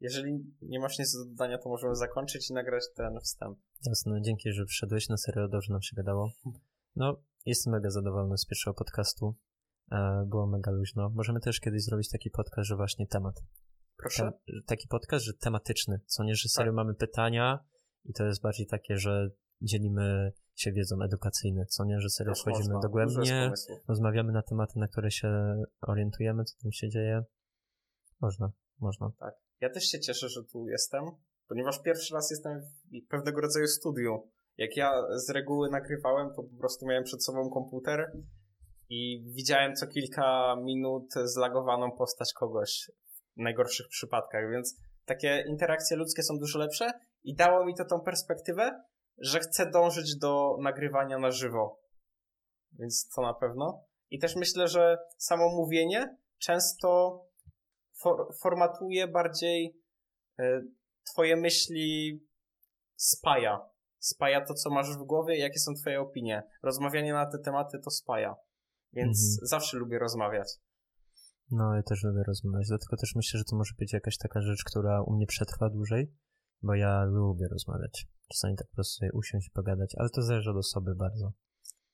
Jeżeli 0.00 0.54
nie 0.62 0.80
masz 0.80 0.98
nic 0.98 1.12
do 1.12 1.24
dodania, 1.24 1.58
to 1.58 1.68
możemy 1.68 1.94
zakończyć 1.94 2.50
i 2.50 2.54
nagrać 2.54 2.84
ten 2.96 3.20
wstęp. 3.20 3.58
Jasne, 3.86 4.22
dzięki, 4.22 4.52
że 4.52 4.64
wszedłeś. 4.66 5.08
Na 5.08 5.16
serio 5.16 5.48
dobrze 5.48 5.72
nam 5.72 5.82
się 5.82 5.96
gadało. 5.96 6.32
No, 6.96 7.22
jestem 7.46 7.72
mega 7.72 7.90
zadowolony 7.90 8.38
z 8.38 8.46
pierwszego 8.46 8.74
podcastu. 8.74 9.34
E, 9.92 10.24
było 10.26 10.46
mega 10.46 10.70
luźno. 10.70 11.10
Możemy 11.10 11.40
też 11.40 11.60
kiedyś 11.60 11.84
zrobić 11.84 12.10
taki 12.10 12.30
podcast, 12.30 12.68
że 12.68 12.76
właśnie 12.76 13.06
temat. 13.06 13.34
Proszę. 13.96 14.22
Tem, 14.22 14.62
taki 14.66 14.88
podcast, 14.88 15.24
że 15.24 15.32
tematyczny. 15.34 16.00
Co 16.06 16.24
nie, 16.24 16.34
że 16.34 16.48
serio 16.48 16.72
mamy 16.72 16.94
pytania 16.94 17.64
i 18.04 18.12
to 18.12 18.24
jest 18.24 18.42
bardziej 18.42 18.66
takie, 18.66 18.96
że 18.96 19.30
dzielimy 19.62 20.32
się 20.60 20.72
wiedzą 20.72 21.02
edukacyjną. 21.02 21.64
Co 21.64 21.84
nie, 21.84 22.00
że 22.00 22.10
serio 22.10 22.34
wchodzimy 22.34 22.74
dogłębnie, 22.82 23.52
rozmawiamy 23.88 24.32
na 24.32 24.42
tematy, 24.42 24.78
na 24.78 24.88
które 24.88 25.10
się 25.10 25.28
orientujemy, 25.80 26.44
co 26.44 26.54
tam 26.62 26.72
się 26.72 26.88
dzieje. 26.88 27.24
Można, 28.20 28.52
można. 28.80 29.12
Ja 29.60 29.70
też 29.70 29.84
się 29.84 30.00
cieszę, 30.00 30.28
że 30.28 30.44
tu 30.44 30.68
jestem, 30.68 31.04
ponieważ 31.48 31.82
pierwszy 31.82 32.14
raz 32.14 32.30
jestem 32.30 32.60
w 32.60 33.08
pewnego 33.08 33.40
rodzaju 33.40 33.66
studiu. 33.66 34.30
Jak 34.56 34.76
ja 34.76 34.92
z 35.16 35.30
reguły 35.30 35.70
nagrywałem, 35.70 36.28
to 36.28 36.42
po 36.42 36.58
prostu 36.58 36.86
miałem 36.86 37.04
przed 37.04 37.24
sobą 37.24 37.50
komputer 37.50 38.12
i 38.88 39.24
widziałem 39.26 39.74
co 39.74 39.86
kilka 39.86 40.56
minut 40.64 41.14
zlagowaną 41.24 41.92
postać 41.92 42.32
kogoś 42.32 42.90
w 43.36 43.40
najgorszych 43.42 43.88
przypadkach, 43.88 44.50
więc 44.50 44.76
takie 45.04 45.44
interakcje 45.48 45.96
ludzkie 45.96 46.22
są 46.22 46.38
dużo 46.38 46.58
lepsze 46.58 46.90
i 47.24 47.34
dało 47.34 47.66
mi 47.66 47.74
to 47.74 47.84
tą 47.84 48.00
perspektywę, 48.00 48.84
że 49.20 49.40
chcę 49.40 49.70
dążyć 49.70 50.16
do 50.16 50.56
nagrywania 50.60 51.18
na 51.18 51.30
żywo. 51.30 51.80
Więc 52.72 53.08
to 53.14 53.22
na 53.22 53.34
pewno. 53.34 53.84
I 54.10 54.18
też 54.18 54.36
myślę, 54.36 54.68
że 54.68 54.98
samo 55.18 55.48
mówienie 55.48 56.16
często 56.38 57.20
for, 58.02 58.34
formatuje 58.40 59.08
bardziej 59.08 59.80
e, 60.38 60.62
twoje 61.12 61.36
myśli 61.36 62.20
spaja. 62.96 63.60
Spaja 63.98 64.44
to, 64.44 64.54
co 64.54 64.70
masz 64.70 64.96
w 64.96 65.04
głowie 65.04 65.38
jakie 65.38 65.58
są 65.58 65.74
twoje 65.74 66.00
opinie. 66.00 66.42
Rozmawianie 66.62 67.12
na 67.12 67.26
te 67.26 67.38
tematy 67.38 67.78
to 67.78 67.90
spaja. 67.90 68.36
Więc 68.92 69.18
Mhm. 69.18 69.46
zawsze 69.48 69.76
lubię 69.76 69.98
rozmawiać. 69.98 70.48
No, 71.50 71.74
ja 71.76 71.82
też 71.82 72.02
lubię 72.04 72.22
rozmawiać, 72.26 72.68
dlatego 72.68 72.96
też 72.96 73.14
myślę, 73.14 73.38
że 73.38 73.44
to 73.44 73.56
może 73.56 73.74
być 73.78 73.92
jakaś 73.92 74.18
taka 74.18 74.40
rzecz, 74.40 74.64
która 74.64 75.02
u 75.02 75.12
mnie 75.12 75.26
przetrwa 75.26 75.70
dłużej, 75.70 76.12
bo 76.62 76.74
ja 76.74 77.04
lubię 77.04 77.48
rozmawiać. 77.48 78.06
Czasami 78.32 78.56
tak 78.56 78.68
po 78.68 78.74
prostu 78.74 78.98
sobie 78.98 79.12
usiąść 79.12 79.48
i 79.48 79.50
pogadać, 79.50 79.94
ale 79.98 80.10
to 80.10 80.22
zależy 80.22 80.50
od 80.50 80.56
osoby 80.56 80.94
bardzo. 80.94 81.32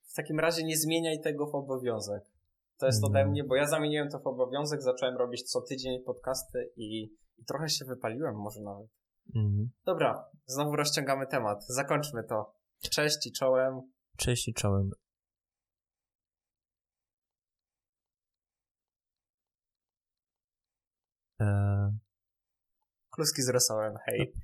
W 0.03 0.15
takim 0.15 0.41
razie 0.41 0.65
nie 0.65 0.77
zmieniaj 0.77 1.20
tego 1.20 1.47
w 1.47 1.55
obowiązek. 1.55 2.23
To 2.78 2.86
jest 2.86 3.03
No. 3.03 3.09
ode 3.09 3.27
mnie, 3.27 3.45
bo 3.45 3.57
ja 3.57 3.66
zamieniłem 3.66 4.09
to 4.11 4.19
w 4.19 4.27
obowiązek, 4.27 4.82
zacząłem 4.82 5.16
robić 5.16 5.43
co 5.43 5.61
tydzień 5.61 6.03
podcasty 6.05 6.73
i, 6.77 7.03
i 7.39 7.45
trochę 7.45 7.69
się 7.69 7.85
wypaliłem 7.85 8.35
może 8.35 8.61
nawet. 8.61 8.89
Mhm. 9.35 9.70
Dobra, 9.85 10.24
znowu 10.47 10.77
rozciągamy 10.77 11.27
temat. 11.27 11.65
Zakończmy 11.69 12.24
to. 12.24 12.55
Cześć 12.91 13.27
i 13.27 13.32
czołem. 13.32 13.81
Cześć 14.16 14.49
i 14.49 14.55
czołem. 14.55 14.91
Eee, 21.41 21.91
Kluski 23.11 23.43
z 23.43 23.49
rosołem. 23.49 23.95
Hej. 24.07 24.35